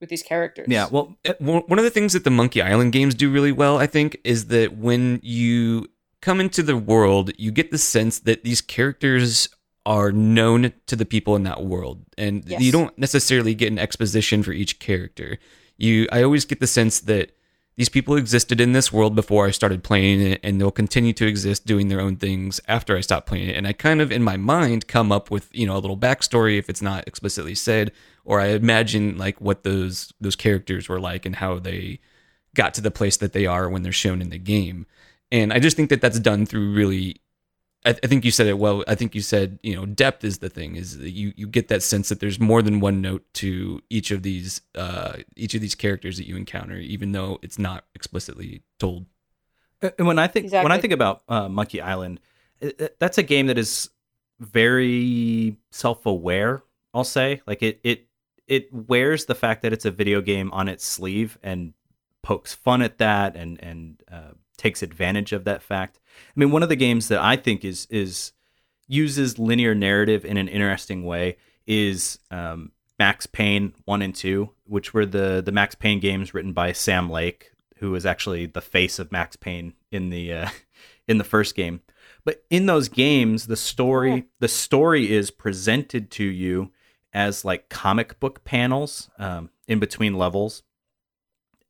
with 0.00 0.08
these 0.08 0.22
characters. 0.22 0.66
yeah 0.70 0.86
well 0.90 1.16
eh, 1.26 1.34
One 1.38 1.62
one 1.66 1.78
of 1.78 1.84
the 1.84 1.90
things 1.90 2.12
that 2.14 2.24
the 2.24 2.30
Monkey 2.30 2.62
Island 2.62 2.92
games 2.92 3.14
do 3.14 3.30
really 3.30 3.52
well, 3.52 3.78
I 3.78 3.86
think, 3.86 4.18
is 4.24 4.46
that 4.46 4.76
when 4.78 5.20
you 5.22 5.88
come 6.22 6.40
into 6.40 6.62
the 6.62 6.76
world, 6.76 7.30
you 7.36 7.50
get 7.50 7.70
the 7.70 7.78
sense 7.78 8.20
that 8.20 8.42
these 8.42 8.60
characters 8.62 9.48
are 9.84 10.12
known 10.12 10.72
to 10.86 10.96
the 10.96 11.04
people 11.06 11.36
in 11.36 11.42
that 11.44 11.62
world, 11.64 12.04
and 12.16 12.44
Yes. 12.46 12.62
you 12.62 12.72
don't 12.72 12.96
necessarily 12.98 13.54
get 13.54 13.70
an 13.72 13.78
exposition 13.78 14.42
for 14.42 14.52
each 14.52 14.78
character. 14.78 15.38
You, 15.78 16.06
I 16.12 16.22
always 16.22 16.44
get 16.44 16.60
the 16.60 16.66
sense 16.66 17.00
that 17.00 17.32
these 17.78 17.88
people 17.88 18.16
existed 18.16 18.60
in 18.60 18.72
this 18.72 18.92
world 18.92 19.14
before 19.14 19.46
I 19.46 19.52
started 19.52 19.84
playing 19.84 20.20
it, 20.20 20.40
and 20.42 20.60
they'll 20.60 20.72
continue 20.72 21.12
to 21.12 21.28
exist 21.28 21.64
doing 21.64 21.86
their 21.86 22.00
own 22.00 22.16
things 22.16 22.60
after 22.66 22.96
I 22.96 23.00
stop 23.00 23.24
playing 23.24 23.50
it. 23.50 23.56
And 23.56 23.68
I 23.68 23.72
kind 23.72 24.00
of, 24.00 24.10
in 24.10 24.24
my 24.24 24.36
mind, 24.36 24.88
come 24.88 25.12
up 25.12 25.30
with 25.30 25.48
you 25.52 25.64
know 25.64 25.76
a 25.76 25.78
little 25.78 25.96
backstory 25.96 26.58
if 26.58 26.68
it's 26.68 26.82
not 26.82 27.06
explicitly 27.06 27.54
said, 27.54 27.92
or 28.24 28.40
I 28.40 28.48
imagine 28.48 29.16
like 29.16 29.40
what 29.40 29.62
those 29.62 30.12
those 30.20 30.34
characters 30.34 30.88
were 30.88 30.98
like 30.98 31.24
and 31.24 31.36
how 31.36 31.60
they 31.60 32.00
got 32.56 32.74
to 32.74 32.80
the 32.80 32.90
place 32.90 33.16
that 33.18 33.32
they 33.32 33.46
are 33.46 33.68
when 33.68 33.84
they're 33.84 33.92
shown 33.92 34.20
in 34.20 34.30
the 34.30 34.38
game. 34.38 34.84
And 35.30 35.52
I 35.52 35.60
just 35.60 35.76
think 35.76 35.88
that 35.90 36.00
that's 36.00 36.18
done 36.18 36.46
through 36.46 36.72
really. 36.72 37.20
I, 37.84 37.90
I 37.90 38.06
think 38.08 38.24
you 38.24 38.30
said 38.30 38.46
it 38.48 38.58
well. 38.58 38.82
I 38.88 38.94
think 38.94 39.14
you 39.14 39.20
said 39.20 39.58
you 39.62 39.74
know 39.76 39.86
depth 39.86 40.24
is 40.24 40.38
the 40.38 40.48
thing. 40.48 40.76
Is 40.76 40.98
that 40.98 41.10
you 41.10 41.32
you 41.36 41.46
get 41.46 41.68
that 41.68 41.82
sense 41.82 42.08
that 42.08 42.20
there's 42.20 42.40
more 42.40 42.60
than 42.62 42.80
one 42.80 43.00
note 43.00 43.24
to 43.34 43.80
each 43.90 44.10
of 44.10 44.22
these 44.22 44.60
uh, 44.74 45.18
each 45.36 45.54
of 45.54 45.60
these 45.60 45.74
characters 45.74 46.16
that 46.16 46.26
you 46.26 46.36
encounter, 46.36 46.76
even 46.76 47.12
though 47.12 47.38
it's 47.42 47.58
not 47.58 47.84
explicitly 47.94 48.62
told. 48.78 49.06
And 49.96 50.06
when 50.08 50.18
I 50.18 50.26
think 50.26 50.50
when 50.64 50.72
I 50.72 50.78
think 50.80 50.92
about 50.92 51.22
uh, 51.28 51.48
Monkey 51.48 51.80
Island, 51.80 52.18
it, 52.60 52.80
it- 52.80 52.96
that's 52.98 53.16
a 53.18 53.22
game 53.22 53.46
that 53.46 53.58
is 53.58 53.90
very 54.40 55.56
self-aware. 55.70 56.62
I'll 56.94 57.04
say, 57.04 57.42
like 57.46 57.62
it 57.62 57.80
it 57.84 58.06
it 58.46 58.72
wears 58.72 59.26
the 59.26 59.34
fact 59.34 59.62
that 59.62 59.72
it's 59.72 59.84
a 59.84 59.90
video 59.90 60.20
game 60.20 60.50
on 60.52 60.68
its 60.68 60.84
sleeve 60.86 61.38
and 61.42 61.74
pokes 62.22 62.54
fun 62.54 62.82
at 62.82 62.98
that 62.98 63.36
and 63.36 63.62
and 63.62 64.02
uh, 64.10 64.32
takes 64.56 64.82
advantage 64.82 65.32
of 65.32 65.44
that 65.44 65.62
fact. 65.62 66.00
I 66.36 66.40
mean, 66.40 66.50
one 66.50 66.62
of 66.62 66.68
the 66.68 66.76
games 66.76 67.08
that 67.08 67.20
I 67.20 67.36
think 67.36 67.64
is 67.64 67.86
is 67.90 68.32
uses 68.86 69.38
linear 69.38 69.74
narrative 69.74 70.24
in 70.24 70.36
an 70.36 70.48
interesting 70.48 71.04
way 71.04 71.36
is 71.66 72.18
um, 72.30 72.72
Max 72.98 73.26
Payne 73.26 73.74
one 73.84 74.02
and 74.02 74.14
two, 74.14 74.50
which 74.64 74.92
were 74.92 75.06
the 75.06 75.42
the 75.44 75.52
Max 75.52 75.74
Payne 75.74 76.00
games 76.00 76.34
written 76.34 76.52
by 76.52 76.72
Sam 76.72 77.10
Lake, 77.10 77.52
who 77.76 77.90
was 77.90 78.06
actually 78.06 78.46
the 78.46 78.60
face 78.60 78.98
of 78.98 79.12
Max 79.12 79.36
Payne 79.36 79.74
in 79.90 80.10
the 80.10 80.32
uh, 80.32 80.48
in 81.08 81.18
the 81.18 81.24
first 81.24 81.54
game. 81.54 81.80
But 82.24 82.44
in 82.50 82.66
those 82.66 82.88
games, 82.88 83.46
the 83.46 83.56
story 83.56 84.26
the 84.40 84.48
story 84.48 85.10
is 85.12 85.30
presented 85.30 86.10
to 86.12 86.24
you 86.24 86.72
as 87.12 87.44
like 87.44 87.68
comic 87.68 88.20
book 88.20 88.44
panels 88.44 89.10
um, 89.18 89.50
in 89.66 89.78
between 89.78 90.14
levels. 90.14 90.62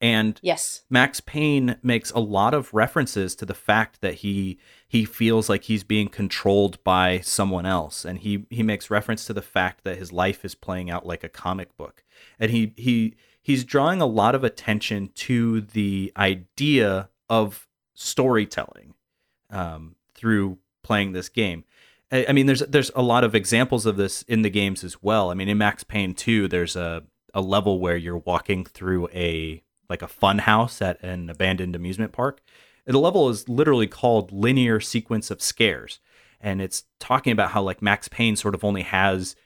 And 0.00 0.38
Yes. 0.42 0.84
Max 0.88 1.20
Payne 1.20 1.76
makes 1.82 2.10
a 2.12 2.20
lot 2.20 2.54
of 2.54 2.72
references 2.72 3.34
to 3.36 3.44
the 3.44 3.54
fact 3.54 4.00
that 4.00 4.14
he 4.14 4.58
he 4.86 5.04
feels 5.04 5.48
like 5.48 5.64
he's 5.64 5.84
being 5.84 6.08
controlled 6.08 6.82
by 6.84 7.18
someone 7.20 7.66
else 7.66 8.04
and 8.04 8.18
he 8.18 8.46
he 8.48 8.62
makes 8.62 8.90
reference 8.90 9.24
to 9.26 9.32
the 9.32 9.42
fact 9.42 9.84
that 9.84 9.98
his 9.98 10.12
life 10.12 10.44
is 10.44 10.54
playing 10.54 10.88
out 10.90 11.04
like 11.06 11.24
a 11.24 11.28
comic 11.28 11.76
book. 11.76 12.04
And 12.38 12.50
he 12.50 12.72
he 12.76 13.16
he's 13.42 13.64
drawing 13.64 14.00
a 14.00 14.06
lot 14.06 14.34
of 14.34 14.44
attention 14.44 15.10
to 15.14 15.62
the 15.62 16.12
idea 16.16 17.08
of 17.28 17.66
storytelling 17.94 18.94
um, 19.50 19.96
through 20.14 20.58
playing 20.82 21.12
this 21.12 21.28
game. 21.28 21.64
I, 22.12 22.26
I 22.28 22.32
mean, 22.32 22.46
there's 22.46 22.60
there's 22.60 22.90
a 22.94 23.02
lot 23.02 23.24
of 23.24 23.34
examples 23.34 23.84
of 23.84 23.96
this 23.96 24.22
in 24.22 24.42
the 24.42 24.50
games 24.50 24.84
as 24.84 25.02
well. 25.02 25.30
I 25.30 25.34
mean, 25.34 25.48
in 25.48 25.58
Max 25.58 25.82
Payne 25.82 26.14
2, 26.14 26.46
there's 26.48 26.76
a 26.76 27.02
a 27.34 27.40
level 27.40 27.78
where 27.80 27.96
you're 27.96 28.18
walking 28.18 28.64
through 28.64 29.08
a 29.08 29.62
like 29.88 30.02
a 30.02 30.08
fun 30.08 30.38
house 30.38 30.82
at 30.82 31.02
an 31.02 31.30
abandoned 31.30 31.74
amusement 31.74 32.12
park. 32.12 32.40
The 32.86 32.98
level 32.98 33.28
is 33.28 33.48
literally 33.48 33.86
called 33.86 34.32
linear 34.32 34.80
sequence 34.80 35.30
of 35.30 35.42
scares, 35.42 36.00
and 36.40 36.62
it's 36.62 36.84
talking 36.98 37.32
about 37.32 37.50
how 37.50 37.62
like 37.62 37.82
Max 37.82 38.08
Payne 38.08 38.36
sort 38.36 38.54
of 38.54 38.64
only 38.64 38.82
has 38.82 39.36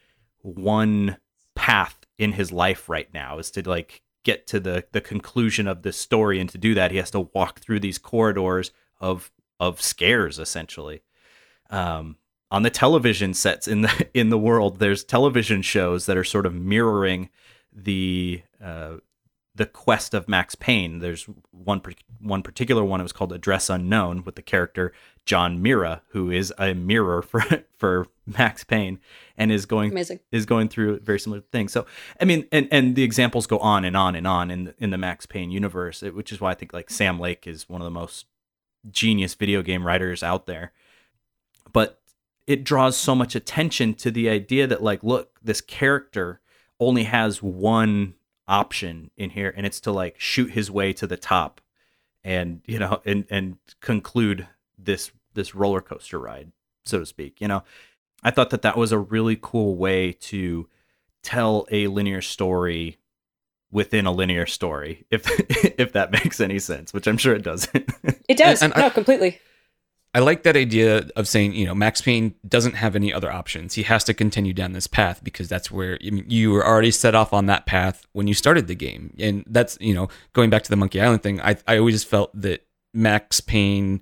one 0.41 1.17
path 1.55 1.97
in 2.17 2.33
his 2.33 2.51
life 2.51 2.89
right 2.89 3.13
now 3.13 3.39
is 3.39 3.51
to 3.51 3.67
like 3.67 4.01
get 4.23 4.47
to 4.47 4.59
the 4.59 4.85
the 4.91 5.01
conclusion 5.01 5.67
of 5.67 5.81
this 5.81 5.97
story 5.97 6.39
and 6.39 6.49
to 6.49 6.57
do 6.57 6.73
that 6.73 6.91
he 6.91 6.97
has 6.97 7.11
to 7.11 7.21
walk 7.33 7.59
through 7.59 7.79
these 7.79 7.97
corridors 7.97 8.71
of 8.99 9.31
of 9.59 9.81
scares 9.81 10.39
essentially 10.39 11.01
um 11.69 12.15
on 12.51 12.63
the 12.63 12.69
television 12.69 13.33
sets 13.33 13.67
in 13.67 13.81
the 13.81 14.07
in 14.13 14.29
the 14.29 14.37
world 14.37 14.79
there's 14.79 15.03
television 15.03 15.61
shows 15.61 16.05
that 16.05 16.17
are 16.17 16.23
sort 16.23 16.45
of 16.45 16.53
mirroring 16.53 17.29
the 17.71 18.41
uh 18.63 18.95
the 19.55 19.65
quest 19.65 20.13
of 20.13 20.27
Max 20.27 20.55
Payne. 20.55 20.99
There's 20.99 21.27
one 21.51 21.81
one 22.19 22.41
particular 22.41 22.83
one. 22.83 22.99
It 22.99 23.03
was 23.03 23.13
called 23.13 23.31
Address 23.31 23.69
Unknown 23.69 24.23
with 24.23 24.35
the 24.35 24.41
character 24.41 24.93
John 25.25 25.63
Mirra, 25.63 26.01
who 26.09 26.31
is 26.31 26.53
a 26.57 26.73
mirror 26.73 27.21
for 27.21 27.43
for 27.77 28.07
Max 28.25 28.63
Payne, 28.63 28.99
and 29.37 29.51
is 29.51 29.65
going 29.65 29.91
Amazing. 29.91 30.19
is 30.31 30.45
going 30.45 30.69
through 30.69 30.99
very 30.99 31.19
similar 31.19 31.41
things. 31.51 31.71
So 31.71 31.85
I 32.19 32.25
mean, 32.25 32.47
and 32.51 32.67
and 32.71 32.95
the 32.95 33.03
examples 33.03 33.45
go 33.47 33.59
on 33.59 33.85
and 33.85 33.95
on 33.95 34.15
and 34.15 34.25
on 34.25 34.49
in 34.49 34.63
the, 34.65 34.75
in 34.79 34.89
the 34.89 34.97
Max 34.97 35.25
Payne 35.25 35.51
universe, 35.51 36.01
which 36.01 36.31
is 36.31 36.41
why 36.41 36.51
I 36.51 36.55
think 36.55 36.73
like 36.73 36.89
Sam 36.89 37.19
Lake 37.19 37.45
is 37.45 37.69
one 37.69 37.81
of 37.81 37.85
the 37.85 37.91
most 37.91 38.25
genius 38.89 39.35
video 39.35 39.61
game 39.61 39.85
writers 39.85 40.23
out 40.23 40.47
there. 40.47 40.73
But 41.71 42.01
it 42.47 42.63
draws 42.63 42.97
so 42.97 43.15
much 43.15 43.35
attention 43.35 43.93
to 43.95 44.11
the 44.11 44.29
idea 44.29 44.67
that 44.67 44.83
like, 44.83 45.03
look, 45.03 45.39
this 45.41 45.61
character 45.61 46.41
only 46.79 47.03
has 47.03 47.41
one 47.41 48.15
option 48.47 49.11
in 49.17 49.31
here, 49.31 49.53
and 49.55 49.65
it's 49.65 49.79
to 49.81 49.91
like 49.91 50.19
shoot 50.19 50.51
his 50.51 50.69
way 50.71 50.93
to 50.93 51.07
the 51.07 51.17
top, 51.17 51.61
and 52.23 52.61
you 52.65 52.79
know, 52.79 53.01
and 53.05 53.25
and 53.29 53.57
conclude 53.81 54.47
this 54.77 55.11
this 55.33 55.55
roller 55.55 55.81
coaster 55.81 56.19
ride, 56.19 56.51
so 56.85 56.99
to 56.99 57.05
speak. 57.05 57.39
You 57.41 57.47
know, 57.47 57.63
I 58.23 58.31
thought 58.31 58.49
that 58.51 58.61
that 58.63 58.77
was 58.77 58.91
a 58.91 58.99
really 58.99 59.37
cool 59.41 59.75
way 59.75 60.11
to 60.13 60.67
tell 61.23 61.65
a 61.71 61.87
linear 61.87 62.21
story 62.21 62.97
within 63.71 64.05
a 64.05 64.11
linear 64.11 64.45
story 64.45 65.05
if 65.09 65.23
if 65.79 65.93
that 65.93 66.11
makes 66.23 66.39
any 66.39 66.59
sense 66.59 66.93
which 66.93 67.07
i'm 67.07 67.17
sure 67.17 67.33
it 67.33 67.41
doesn't 67.41 67.89
It 68.29 68.37
does. 68.37 68.61
And- 68.61 68.71
and 68.73 68.79
no, 68.81 68.85
I- 68.87 68.89
completely. 68.91 69.39
I 70.15 70.19
like 70.19 70.43
that 70.43 70.55
idea 70.55 71.09
of 71.15 71.27
saying, 71.27 71.53
you 71.53 71.65
know, 71.65 71.73
Max 71.73 72.01
Payne 72.01 72.35
doesn't 72.47 72.75
have 72.75 72.95
any 72.95 73.11
other 73.11 73.31
options. 73.31 73.73
He 73.73 73.83
has 73.83 74.03
to 74.03 74.13
continue 74.13 74.53
down 74.53 74.73
this 74.73 74.85
path 74.85 75.23
because 75.23 75.49
that's 75.49 75.71
where 75.71 75.97
you 76.01 76.51
were 76.51 76.65
already 76.65 76.91
set 76.91 77.15
off 77.15 77.33
on 77.33 77.47
that 77.47 77.65
path 77.65 78.05
when 78.13 78.27
you 78.27 78.35
started 78.35 78.67
the 78.67 78.75
game. 78.75 79.15
And 79.17 79.43
that's, 79.47 79.75
you 79.81 79.93
know, 79.93 80.09
going 80.33 80.51
back 80.51 80.61
to 80.63 80.69
the 80.69 80.75
Monkey 80.75 81.01
Island 81.01 81.23
thing, 81.23 81.41
I, 81.41 81.57
I 81.67 81.79
always 81.79 82.03
felt 82.03 82.29
that 82.39 82.63
Max 82.93 83.41
Payne, 83.41 84.01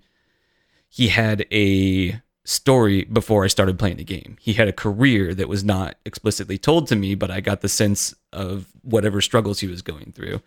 he 0.89 1.07
had 1.07 1.45
a 1.49 2.21
story 2.43 3.05
before 3.05 3.45
I 3.45 3.47
started 3.47 3.79
playing 3.79 3.95
the 3.95 4.03
game. 4.03 4.35
He 4.41 4.53
had 4.53 4.67
a 4.67 4.73
career 4.73 5.33
that 5.33 5.47
was 5.47 5.63
not 5.63 5.95
explicitly 6.05 6.57
told 6.57 6.87
to 6.87 6.97
me, 6.97 7.15
but 7.15 7.31
I 7.31 7.39
got 7.39 7.61
the 7.61 7.69
sense 7.69 8.13
of 8.33 8.67
whatever 8.81 9.21
struggles 9.21 9.61
he 9.61 9.67
was 9.67 9.81
going 9.81 10.11
through. 10.13 10.41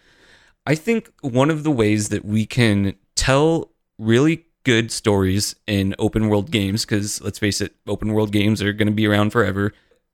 I 0.67 0.75
think 0.75 1.11
one 1.23 1.49
of 1.51 1.63
the 1.63 1.71
ways 1.71 2.11
that 2.11 2.25
we 2.25 2.45
can 2.45 2.97
tell 3.15 3.71
really 3.99 4.45
good 4.65 4.91
stories 4.91 5.55
in 5.67 5.95
open 5.99 6.29
world 6.29 6.51
games, 6.51 6.85
because 6.85 7.21
let's 7.21 7.39
face 7.39 7.61
it, 7.61 7.75
open 7.87 8.13
world 8.13 8.33
games 8.33 8.63
are 8.63 8.73
going 8.73 8.89
to 8.89 8.95
be 8.95 9.07
around 9.07 9.31
forever. 9.31 9.73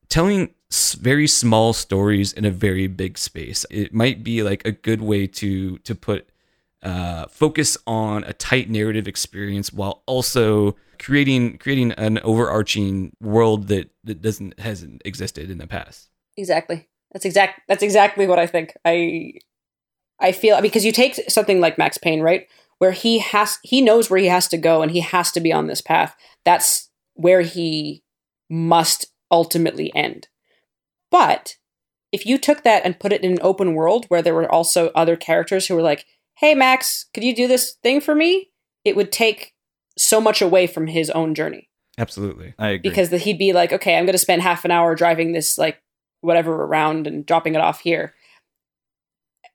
Telling 0.09 0.55
very 0.99 1.27
small 1.27 1.73
stories 1.73 2.33
in 2.33 2.45
a 2.45 2.51
very 2.51 2.87
big 2.87 3.17
space, 3.17 3.65
it 3.71 3.95
might 3.95 4.23
be 4.23 4.43
like 4.43 4.65
a 4.65 4.73
good 4.73 5.01
way 5.01 5.27
to 5.27 5.79
to 5.79 5.95
put 5.95 6.29
uh, 6.83 7.27
focus 7.27 7.77
on 7.87 8.25
a 8.25 8.33
tight 8.33 8.71
narrative 8.71 9.07
experience 9.07 9.73
while 9.73 10.03
also 10.07 10.77
creating 10.99 11.59
creating 11.59 11.93
an 11.93 12.19
overarching 12.21 13.15
world 13.21 13.69
that 13.69 13.91
that 14.05 14.21
doesn't 14.21 14.59
hasn't 14.59 15.03
existed 15.05 15.51
in 15.51 15.59
the 15.59 15.67
past. 15.67 16.09
Exactly. 16.37 16.89
That's 17.13 17.25
exact. 17.25 17.63
That's 17.69 17.83
exactly 17.83 18.27
what 18.27 18.39
I 18.39 18.47
think. 18.47 18.77
I 18.85 19.35
I 20.19 20.33
feel 20.33 20.61
because 20.61 20.85
you 20.85 20.93
take 20.93 21.15
something 21.29 21.61
like 21.61 21.79
Max 21.79 21.99
Payne, 21.99 22.21
right, 22.21 22.47
where 22.81 22.93
he 22.93 23.19
has 23.19 23.59
he 23.63 23.81
knows 23.81 24.09
where 24.09 24.19
he 24.19 24.27
has 24.27 24.49
to 24.49 24.57
go 24.57 24.83
and 24.83 24.91
he 24.91 25.01
has 25.01 25.31
to 25.33 25.41
be 25.41 25.53
on 25.53 25.67
this 25.67 25.81
path. 25.81 26.17
That's 26.45 26.91
where 27.15 27.43
he 27.43 28.03
must 28.49 29.07
ultimately 29.31 29.95
end. 29.95 30.29
But 31.11 31.57
if 32.11 32.27
you 32.27 32.39
took 32.39 32.65
that 32.65 32.85
and 32.85 32.99
put 32.99 33.13
it 33.13 33.23
in 33.23 33.33
an 33.33 33.39
open 33.43 33.75
world 33.75 34.07
where 34.09 34.23
there 34.23 34.35
were 34.35 34.51
also 34.51 34.91
other 34.95 35.15
characters 35.15 35.67
who 35.67 35.75
were 35.75 35.83
like, 35.83 36.07
"Hey 36.39 36.55
Max, 36.55 37.07
could 37.15 37.23
you 37.23 37.37
do 37.37 37.47
this 37.47 37.77
thing 37.83 38.01
for 38.01 38.15
me?" 38.15 38.51
It 38.85 38.97
would 38.97 39.13
take 39.13 39.55
so 39.99 40.21
much 40.21 40.41
away 40.41 40.67
from 40.67 40.87
his 40.87 41.11
own 41.11 41.35
journey 41.35 41.69
Absolutely. 41.99 42.55
i 42.59 42.71
agree 42.71 42.89
because 42.89 43.11
the, 43.11 43.19
he'd 43.19 43.39
be 43.39 43.53
like, 43.53 43.75
okay, 43.75 43.97
I'm 43.99 44.07
going 44.07 44.13
to 44.13 44.19
spend 44.19 44.41
half 44.41 44.65
an 44.65 44.71
hour 44.71 44.95
driving 44.95 45.33
this 45.33 45.59
like 45.59 45.83
whatever 46.23 46.65
around 46.65 47.07
and 47.07 47.27
dropping 47.27 47.55
it 47.55 47.61
off 47.61 47.81
here, 47.81 48.15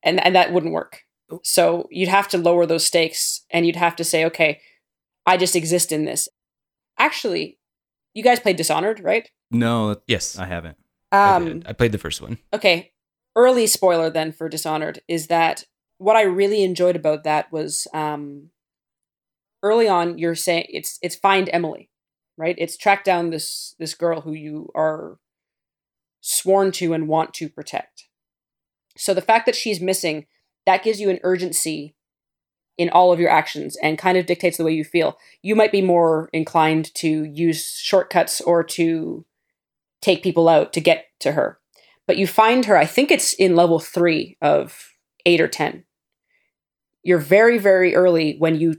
and 0.03 0.23
and 0.23 0.35
that 0.35 0.53
wouldn't 0.53 0.73
work. 0.73 1.01
So 1.43 1.87
you'd 1.91 2.09
have 2.09 2.27
to 2.29 2.37
lower 2.37 2.65
those 2.65 2.85
stakes, 2.85 3.41
and 3.49 3.65
you'd 3.65 3.75
have 3.75 3.95
to 3.97 4.03
say, 4.03 4.25
okay, 4.25 4.61
I 5.25 5.37
just 5.37 5.55
exist 5.55 5.91
in 5.91 6.05
this. 6.05 6.27
Actually, 6.97 7.57
you 8.13 8.23
guys 8.23 8.39
played 8.39 8.55
Dishonored, 8.57 8.99
right? 9.01 9.29
no 9.51 9.95
Yes, 10.07 10.37
i 10.39 10.45
haven't 10.45 10.77
I, 11.11 11.35
Um, 11.35 11.45
did. 11.45 11.67
I 11.67 11.73
played 11.73 11.91
the 11.91 11.97
first 11.99 12.21
one. 12.21 12.39
okay, 12.53 12.93
early 13.35 13.67
spoiler 13.67 14.09
then 14.09 14.31
for 14.31 14.49
Dishonored 14.49 15.01
is 15.07 15.27
that 15.27 15.65
what 15.97 16.15
I 16.15 16.23
really 16.23 16.63
enjoyed 16.63 16.95
about 16.95 17.23
that 17.25 17.51
was 17.51 17.87
um, 17.93 18.49
early 19.63 19.87
on 19.87 20.17
you're 20.17 20.35
saying 20.35 20.65
it's 20.69 20.97
it's 21.01 21.15
find 21.15 21.49
Emily, 21.53 21.89
right? 22.37 22.55
It's 22.57 22.75
track 22.77 23.03
down 23.03 23.29
this 23.29 23.75
this 23.79 23.93
girl 23.93 24.21
who 24.21 24.33
you 24.33 24.69
are 24.75 25.17
sworn 26.21 26.71
to 26.73 26.93
and 26.93 27.07
want 27.07 27.33
to 27.35 27.49
protect. 27.49 28.05
So 28.97 29.13
the 29.13 29.21
fact 29.21 29.45
that 29.45 29.55
she's 29.55 29.79
missing 29.81 30.25
that 30.65 30.83
gives 30.83 30.99
you 30.99 31.09
an 31.09 31.19
urgency 31.23 31.95
in 32.77 32.89
all 32.89 33.11
of 33.11 33.19
your 33.19 33.29
actions 33.29 33.77
and 33.81 33.97
kind 33.97 34.17
of 34.17 34.25
dictates 34.25 34.57
the 34.57 34.63
way 34.63 34.73
you 34.73 34.83
feel. 34.83 35.17
You 35.41 35.55
might 35.55 35.71
be 35.71 35.81
more 35.81 36.29
inclined 36.33 36.93
to 36.95 37.23
use 37.23 37.77
shortcuts 37.77 38.41
or 38.41 38.63
to 38.63 39.25
take 40.01 40.21
people 40.21 40.47
out 40.47 40.71
to 40.73 40.81
get 40.81 41.05
to 41.19 41.31
her 41.31 41.59
but 42.05 42.17
you 42.17 42.27
find 42.27 42.65
her 42.65 42.77
i 42.77 42.85
think 42.85 43.09
it's 43.09 43.33
in 43.33 43.55
level 43.55 43.79
3 43.79 44.37
of 44.41 44.91
8 45.25 45.41
or 45.41 45.47
10 45.47 45.83
you're 47.01 47.17
very 47.17 47.57
very 47.57 47.95
early 47.95 48.35
when 48.37 48.55
you 48.59 48.75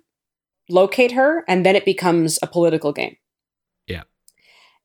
locate 0.68 1.12
her 1.12 1.44
and 1.48 1.66
then 1.66 1.74
it 1.74 1.84
becomes 1.84 2.38
a 2.42 2.46
political 2.46 2.92
game 2.92 3.16
Yeah. 3.88 4.02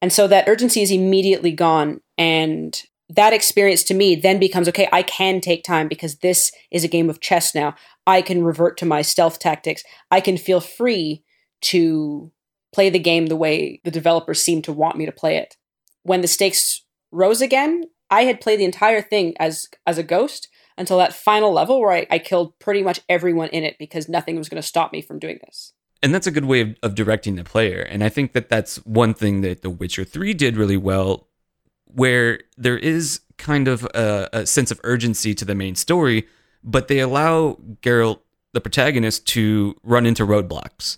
and 0.01 0.11
so 0.11 0.27
that 0.27 0.47
urgency 0.47 0.81
is 0.81 0.89
immediately 0.89 1.51
gone 1.51 2.01
and 2.17 2.81
that 3.15 3.33
experience 3.33 3.83
to 3.83 3.93
me 3.93 4.15
then 4.15 4.39
becomes 4.39 4.67
okay 4.67 4.87
i 4.91 5.01
can 5.01 5.41
take 5.41 5.63
time 5.63 5.87
because 5.87 6.17
this 6.17 6.51
is 6.71 6.83
a 6.83 6.87
game 6.87 7.09
of 7.09 7.19
chess 7.19 7.53
now 7.53 7.75
i 8.07 8.21
can 8.21 8.43
revert 8.43 8.77
to 8.77 8.85
my 8.85 9.01
stealth 9.01 9.39
tactics 9.39 9.83
i 10.09 10.19
can 10.19 10.37
feel 10.37 10.59
free 10.59 11.23
to 11.61 12.31
play 12.73 12.89
the 12.89 12.99
game 12.99 13.27
the 13.27 13.35
way 13.35 13.81
the 13.83 13.91
developers 13.91 14.41
seem 14.41 14.61
to 14.61 14.71
want 14.71 14.97
me 14.97 15.05
to 15.05 15.11
play 15.11 15.37
it 15.37 15.57
when 16.03 16.21
the 16.21 16.27
stakes 16.27 16.81
rose 17.11 17.41
again, 17.41 17.85
I 18.09 18.23
had 18.23 18.41
played 18.41 18.59
the 18.59 18.65
entire 18.65 19.01
thing 19.01 19.35
as 19.39 19.67
as 19.85 19.97
a 19.97 20.03
ghost 20.03 20.47
until 20.77 20.97
that 20.97 21.13
final 21.13 21.51
level 21.51 21.79
where 21.79 21.91
I, 21.91 22.07
I 22.09 22.19
killed 22.19 22.57
pretty 22.59 22.81
much 22.81 23.01
everyone 23.07 23.49
in 23.49 23.63
it 23.63 23.77
because 23.77 24.09
nothing 24.09 24.37
was 24.37 24.49
going 24.49 24.61
to 24.61 24.67
stop 24.67 24.91
me 24.91 25.01
from 25.01 25.19
doing 25.19 25.39
this. 25.45 25.73
and 26.01 26.15
that's 26.15 26.25
a 26.25 26.31
good 26.31 26.45
way 26.45 26.61
of, 26.61 26.75
of 26.81 26.95
directing 26.95 27.35
the 27.35 27.43
player. 27.43 27.81
And 27.81 28.03
I 28.03 28.09
think 28.09 28.33
that 28.33 28.49
that's 28.49 28.77
one 28.85 29.13
thing 29.13 29.41
that 29.41 29.61
The 29.61 29.69
Witcher 29.69 30.03
3 30.03 30.33
did 30.33 30.57
really 30.57 30.77
well, 30.77 31.27
where 31.93 32.41
there 32.57 32.77
is 32.77 33.21
kind 33.37 33.67
of 33.67 33.83
a, 33.95 34.29
a 34.33 34.45
sense 34.45 34.71
of 34.71 34.79
urgency 34.83 35.33
to 35.35 35.45
the 35.45 35.55
main 35.55 35.75
story, 35.75 36.27
but 36.63 36.87
they 36.87 36.99
allow 36.99 37.57
Geralt, 37.81 38.19
the 38.53 38.61
protagonist, 38.61 39.27
to 39.29 39.75
run 39.83 40.05
into 40.05 40.25
roadblocks 40.25 40.97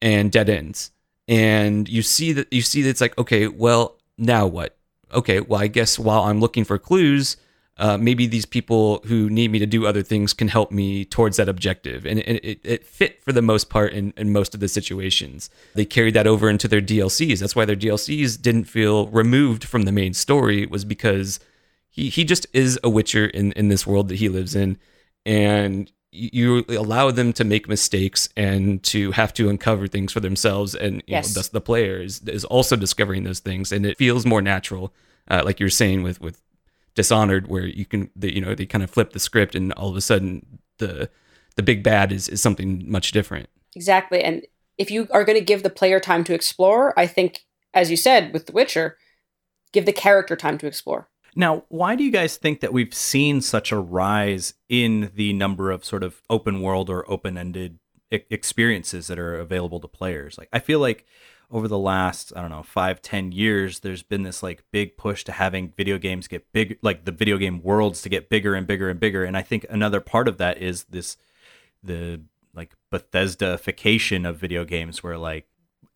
and 0.00 0.30
dead 0.30 0.48
ends. 0.48 0.92
And 1.28 1.88
you 1.88 2.02
see 2.02 2.32
that 2.32 2.52
you 2.52 2.62
see 2.62 2.82
that 2.82 2.90
it's 2.90 3.00
like, 3.00 3.16
okay, 3.18 3.48
well, 3.48 3.96
now 4.18 4.46
what? 4.46 4.76
Okay, 5.12 5.40
well, 5.40 5.60
I 5.60 5.66
guess 5.66 5.98
while 5.98 6.22
I'm 6.22 6.40
looking 6.40 6.64
for 6.64 6.78
clues, 6.78 7.36
uh, 7.78 7.96
maybe 7.96 8.26
these 8.26 8.44
people 8.44 9.00
who 9.06 9.30
need 9.30 9.50
me 9.50 9.58
to 9.58 9.66
do 9.66 9.86
other 9.86 10.02
things 10.02 10.34
can 10.34 10.48
help 10.48 10.70
me 10.70 11.04
towards 11.04 11.38
that 11.38 11.48
objective. 11.48 12.04
And 12.04 12.18
it, 12.18 12.44
it, 12.44 12.60
it, 12.62 12.84
fit 12.86 13.22
for 13.24 13.32
the 13.32 13.40
most 13.40 13.70
part 13.70 13.92
in, 13.94 14.12
in 14.18 14.32
most 14.32 14.52
of 14.54 14.60
the 14.60 14.68
situations. 14.68 15.48
They 15.74 15.86
carried 15.86 16.14
that 16.14 16.26
over 16.26 16.50
into 16.50 16.68
their 16.68 16.82
DLCs. 16.82 17.38
That's 17.40 17.56
why 17.56 17.64
their 17.64 17.76
DLCs 17.76 18.40
didn't 18.42 18.64
feel 18.64 19.06
removed 19.06 19.64
from 19.64 19.82
the 19.84 19.92
main 19.92 20.12
story, 20.12 20.66
was 20.66 20.84
because 20.84 21.40
he, 21.88 22.10
he 22.10 22.24
just 22.24 22.46
is 22.52 22.78
a 22.84 22.90
Witcher 22.90 23.26
in, 23.26 23.52
in 23.52 23.68
this 23.68 23.86
world 23.86 24.08
that 24.08 24.16
he 24.16 24.28
lives 24.28 24.54
in. 24.54 24.76
And 25.24 25.90
you 26.12 26.64
allow 26.68 27.10
them 27.10 27.32
to 27.32 27.44
make 27.44 27.68
mistakes 27.68 28.28
and 28.36 28.82
to 28.82 29.12
have 29.12 29.32
to 29.34 29.48
uncover 29.48 29.86
things 29.86 30.12
for 30.12 30.20
themselves. 30.20 30.74
And 30.74 30.96
you 30.96 31.02
Yes. 31.06 31.28
know, 31.28 31.38
thus 31.38 31.48
the 31.48 31.60
player 31.60 32.02
is, 32.02 32.20
is 32.26 32.44
also 32.44 32.76
discovering 32.76 33.24
those 33.24 33.38
things. 33.38 33.72
And 33.72 33.86
it 33.86 33.96
feels 33.96 34.26
more 34.26 34.42
natural, 34.42 34.92
uh, 35.28 35.42
like 35.44 35.60
you're 35.60 35.70
saying 35.70 36.02
with, 36.02 36.20
with 36.20 36.42
Dishonored, 36.94 37.48
where 37.48 37.66
you 37.66 37.84
can, 37.84 38.10
they, 38.16 38.32
you 38.32 38.40
know, 38.40 38.54
they 38.54 38.66
kind 38.66 38.82
of 38.82 38.90
flip 38.90 39.12
the 39.12 39.18
script 39.18 39.54
and 39.54 39.72
all 39.74 39.88
of 39.88 39.96
a 39.96 40.00
sudden 40.00 40.58
the 40.78 41.08
the 41.56 41.62
big 41.62 41.82
bad 41.82 42.12
is, 42.12 42.28
is 42.28 42.40
something 42.40 42.90
much 42.90 43.12
different. 43.12 43.48
Exactly. 43.76 44.22
And 44.22 44.46
if 44.78 44.90
you 44.90 45.08
are 45.10 45.24
going 45.24 45.38
to 45.38 45.44
give 45.44 45.62
the 45.62 45.70
player 45.70 46.00
time 46.00 46.24
to 46.24 46.34
explore, 46.34 46.98
I 46.98 47.06
think, 47.06 47.44
as 47.74 47.90
you 47.90 47.96
said 47.96 48.32
with 48.32 48.46
The 48.46 48.52
Witcher, 48.52 48.96
give 49.72 49.86
the 49.86 49.92
character 49.92 50.36
time 50.36 50.58
to 50.58 50.66
explore. 50.66 51.08
Now, 51.36 51.64
why 51.68 51.94
do 51.94 52.02
you 52.02 52.10
guys 52.10 52.36
think 52.36 52.60
that 52.60 52.72
we've 52.72 52.94
seen 52.94 53.40
such 53.40 53.70
a 53.70 53.78
rise 53.78 54.54
in 54.68 55.12
the 55.14 55.32
number 55.32 55.70
of 55.70 55.84
sort 55.84 56.02
of 56.02 56.22
open 56.28 56.60
world 56.60 56.90
or 56.90 57.08
open 57.10 57.38
ended 57.38 57.78
experiences 58.10 59.06
that 59.06 59.18
are 59.18 59.36
available 59.36 59.80
to 59.80 59.88
players? 59.88 60.38
Like, 60.38 60.48
I 60.52 60.58
feel 60.58 60.80
like 60.80 61.06
over 61.50 61.66
the 61.66 61.78
last, 61.78 62.32
I 62.36 62.40
don't 62.40 62.50
know, 62.50 62.62
five, 62.62 63.02
ten 63.02 63.32
years, 63.32 63.80
there's 63.80 64.02
been 64.02 64.22
this 64.22 64.42
like 64.42 64.62
big 64.70 64.96
push 64.96 65.24
to 65.24 65.32
having 65.32 65.72
video 65.76 65.98
games 65.98 66.28
get 66.28 66.52
big, 66.52 66.78
like 66.82 67.04
the 67.04 67.12
video 67.12 67.38
game 67.38 67.62
worlds 67.62 68.02
to 68.02 68.08
get 68.08 68.28
bigger 68.28 68.54
and 68.54 68.66
bigger 68.66 68.88
and 68.88 69.00
bigger. 69.00 69.24
And 69.24 69.36
I 69.36 69.42
think 69.42 69.66
another 69.68 70.00
part 70.00 70.28
of 70.28 70.38
that 70.38 70.58
is 70.58 70.84
this, 70.84 71.16
the 71.82 72.20
like 72.54 72.74
Bethesdaification 72.92 74.28
of 74.28 74.36
video 74.36 74.64
games 74.64 75.02
where 75.02 75.18
like 75.18 75.46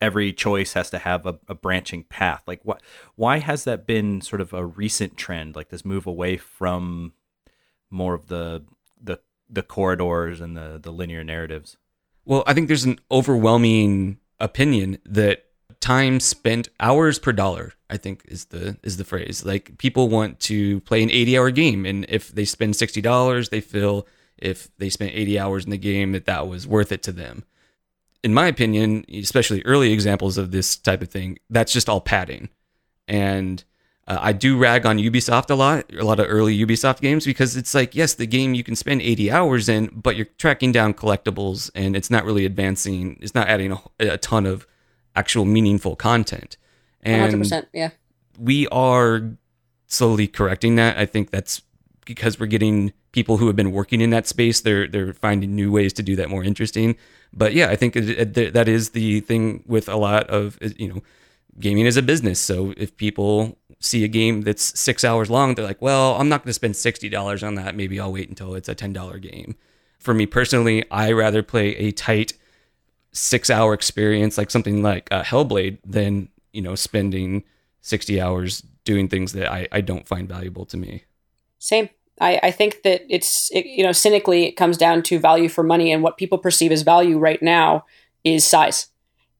every 0.01 0.33
choice 0.33 0.73
has 0.73 0.89
to 0.89 0.99
have 0.99 1.25
a, 1.25 1.39
a 1.47 1.55
branching 1.55 2.03
path. 2.03 2.43
Like 2.47 2.61
what 2.63 2.81
why 3.15 3.39
has 3.39 3.63
that 3.63 3.87
been 3.87 4.21
sort 4.21 4.41
of 4.41 4.53
a 4.53 4.65
recent 4.65 5.17
trend, 5.17 5.55
like 5.55 5.69
this 5.69 5.85
move 5.85 6.05
away 6.05 6.37
from 6.37 7.13
more 7.89 8.13
of 8.13 8.27
the 8.27 8.63
the 9.01 9.19
the 9.49 9.63
corridors 9.63 10.41
and 10.41 10.55
the 10.55 10.79
the 10.81 10.91
linear 10.91 11.23
narratives? 11.23 11.77
Well, 12.25 12.43
I 12.47 12.53
think 12.53 12.67
there's 12.67 12.85
an 12.85 12.99
overwhelming 13.11 14.17
opinion 14.39 14.97
that 15.05 15.45
time 15.79 16.19
spent 16.19 16.67
hours 16.79 17.19
per 17.19 17.31
dollar 17.31 17.73
i 17.89 17.97
think 17.97 18.23
is 18.27 18.45
the 18.45 18.77
is 18.81 18.97
the 18.97 19.03
phrase. 19.03 19.45
Like 19.45 19.77
people 19.77 20.09
want 20.09 20.39
to 20.41 20.79
play 20.81 21.03
an 21.03 21.11
80 21.11 21.37
hour 21.37 21.51
game 21.51 21.85
and 21.85 22.05
if 22.09 22.29
they 22.29 22.45
spend 22.45 22.73
$60 22.73 23.49
they 23.49 23.61
feel 23.61 24.07
if 24.37 24.69
they 24.77 24.89
spent 24.89 25.13
80 25.13 25.39
hours 25.39 25.65
in 25.65 25.71
the 25.71 25.77
game 25.77 26.11
that 26.13 26.25
that 26.25 26.47
was 26.47 26.67
worth 26.67 26.91
it 26.91 27.03
to 27.03 27.11
them. 27.11 27.43
In 28.23 28.33
my 28.33 28.47
opinion 28.47 29.05
especially 29.13 29.61
early 29.63 29.91
examples 29.91 30.37
of 30.37 30.51
this 30.51 30.75
type 30.75 31.01
of 31.01 31.09
thing 31.09 31.37
that's 31.49 31.73
just 31.73 31.89
all 31.89 32.01
padding. 32.01 32.49
And 33.07 33.63
uh, 34.07 34.19
I 34.21 34.33
do 34.33 34.57
rag 34.57 34.85
on 34.85 34.97
Ubisoft 34.97 35.49
a 35.49 35.55
lot, 35.55 35.91
a 35.93 36.03
lot 36.03 36.19
of 36.19 36.27
early 36.29 36.57
Ubisoft 36.57 37.01
games, 37.01 37.25
because 37.25 37.57
it's 37.57 37.73
like, 37.73 37.95
yes, 37.95 38.13
the 38.13 38.27
game 38.27 38.53
you 38.53 38.63
can 38.63 38.75
spend 38.75 39.01
80 39.01 39.31
hours 39.31 39.67
in, 39.67 39.87
but 39.87 40.15
you're 40.15 40.27
tracking 40.37 40.71
down 40.71 40.93
collectibles 40.93 41.71
and 41.73 41.95
it's 41.95 42.11
not 42.11 42.23
really 42.23 42.45
advancing, 42.45 43.17
it's 43.21 43.33
not 43.33 43.47
adding 43.47 43.71
a, 43.71 43.79
a 43.99 44.17
ton 44.17 44.45
of 44.45 44.67
actual 45.15 45.45
meaningful 45.45 45.95
content. 45.95 46.57
And 47.01 47.33
100%. 47.33 47.67
Yeah. 47.73 47.91
we 48.39 48.67
are 48.67 49.37
slowly 49.87 50.27
correcting 50.27 50.75
that. 50.75 50.97
I 50.97 51.05
think 51.05 51.31
that's 51.31 51.61
because 52.05 52.39
we're 52.39 52.45
getting 52.45 52.93
people 53.11 53.37
who 53.37 53.47
have 53.47 53.55
been 53.55 53.71
working 53.71 54.01
in 54.01 54.11
that 54.11 54.27
space. 54.27 54.61
They're 54.61 54.87
they're 54.87 55.13
finding 55.13 55.55
new 55.55 55.71
ways 55.71 55.93
to 55.93 56.03
do 56.03 56.15
that 56.17 56.29
more 56.29 56.43
interesting. 56.43 56.95
But 57.33 57.53
yeah, 57.53 57.69
I 57.69 57.75
think 57.75 57.95
it, 57.95 58.37
it, 58.37 58.53
that 58.53 58.67
is 58.67 58.91
the 58.91 59.21
thing 59.21 59.63
with 59.67 59.87
a 59.89 59.95
lot 59.95 60.29
of 60.29 60.57
you 60.77 60.89
know 60.89 61.01
gaming 61.59 61.85
is 61.85 61.97
a 61.97 62.01
business. 62.01 62.39
So 62.39 62.73
if 62.77 62.95
people 62.97 63.57
see 63.79 64.03
a 64.03 64.07
game 64.07 64.41
that's 64.41 64.79
six 64.79 65.03
hours 65.03 65.29
long, 65.29 65.55
they're 65.55 65.65
like, 65.65 65.81
well, 65.81 66.15
I'm 66.15 66.29
not 66.29 66.43
going 66.43 66.49
to 66.49 66.53
spend 66.53 66.75
sixty 66.75 67.09
dollars 67.09 67.43
on 67.43 67.55
that. 67.55 67.75
Maybe 67.75 67.99
I'll 67.99 68.13
wait 68.13 68.29
until 68.29 68.55
it's 68.55 68.69
a 68.69 68.75
ten 68.75 68.93
dollar 68.93 69.19
game. 69.19 69.55
For 69.99 70.13
me 70.13 70.25
personally, 70.25 70.83
I 70.91 71.11
rather 71.11 71.43
play 71.43 71.75
a 71.77 71.91
tight 71.91 72.33
six 73.11 73.49
hour 73.49 73.73
experience 73.73 74.37
like 74.37 74.51
something 74.51 74.83
like 74.83 75.07
uh, 75.11 75.23
Hellblade 75.23 75.77
than 75.85 76.29
you 76.51 76.61
know 76.61 76.75
spending 76.75 77.43
60 77.85 78.19
hours 78.19 78.63
doing 78.83 79.07
things 79.07 79.33
that 79.33 79.51
I, 79.51 79.67
I 79.71 79.81
don't 79.81 80.07
find 80.07 80.27
valuable 80.27 80.65
to 80.65 80.77
me. 80.77 81.03
Same. 81.59 81.89
I, 82.19 82.39
I 82.41 82.51
think 82.51 82.81
that 82.81 83.03
it's, 83.09 83.51
it, 83.51 83.65
you 83.67 83.83
know, 83.83 83.91
cynically, 83.91 84.45
it 84.45 84.53
comes 84.53 84.75
down 84.77 85.03
to 85.03 85.19
value 85.19 85.49
for 85.49 85.63
money. 85.63 85.91
And 85.91 86.01
what 86.01 86.17
people 86.17 86.39
perceive 86.39 86.71
as 86.71 86.81
value 86.81 87.19
right 87.19 87.41
now 87.43 87.85
is 88.23 88.43
size. 88.43 88.87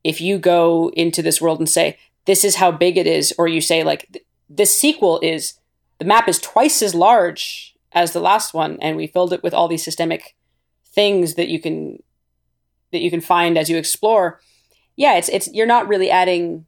If 0.05 0.21
you 0.21 0.37
go 0.37 0.91
into 0.93 1.23
this 1.23 1.41
world 1.41 1.57
and 1.59 1.67
say, 1.67 1.97
this 2.25 2.45
is 2.45 2.57
how 2.57 2.71
big 2.71 2.95
it 2.95 3.07
is, 3.07 3.33
or 3.39 3.47
you 3.47 3.59
say, 3.59 3.83
like, 3.83 4.23
this 4.47 4.79
sequel 4.79 5.19
is, 5.23 5.55
the 5.97 6.05
map 6.05 6.29
is 6.29 6.39
twice 6.39 6.83
as 6.83 6.93
large 6.93 7.75
as 7.91 8.11
the 8.11 8.19
last 8.19 8.53
one, 8.53 8.77
and 8.81 8.95
we 8.95 9.07
filled 9.07 9.33
it 9.33 9.41
with 9.41 9.53
all 9.53 9.67
these 9.67 9.83
systemic 9.83 10.35
things 10.85 11.33
that 11.33 11.47
you 11.47 11.59
can 11.59 12.01
that 12.91 13.01
you 13.01 13.09
can 13.09 13.19
find 13.19 13.57
as 13.57 13.69
you 13.69 13.77
explore. 13.77 14.39
Yeah, 14.95 15.15
it's 15.17 15.29
it's 15.29 15.49
you're 15.51 15.65
not 15.65 15.87
really 15.87 16.11
adding 16.11 16.65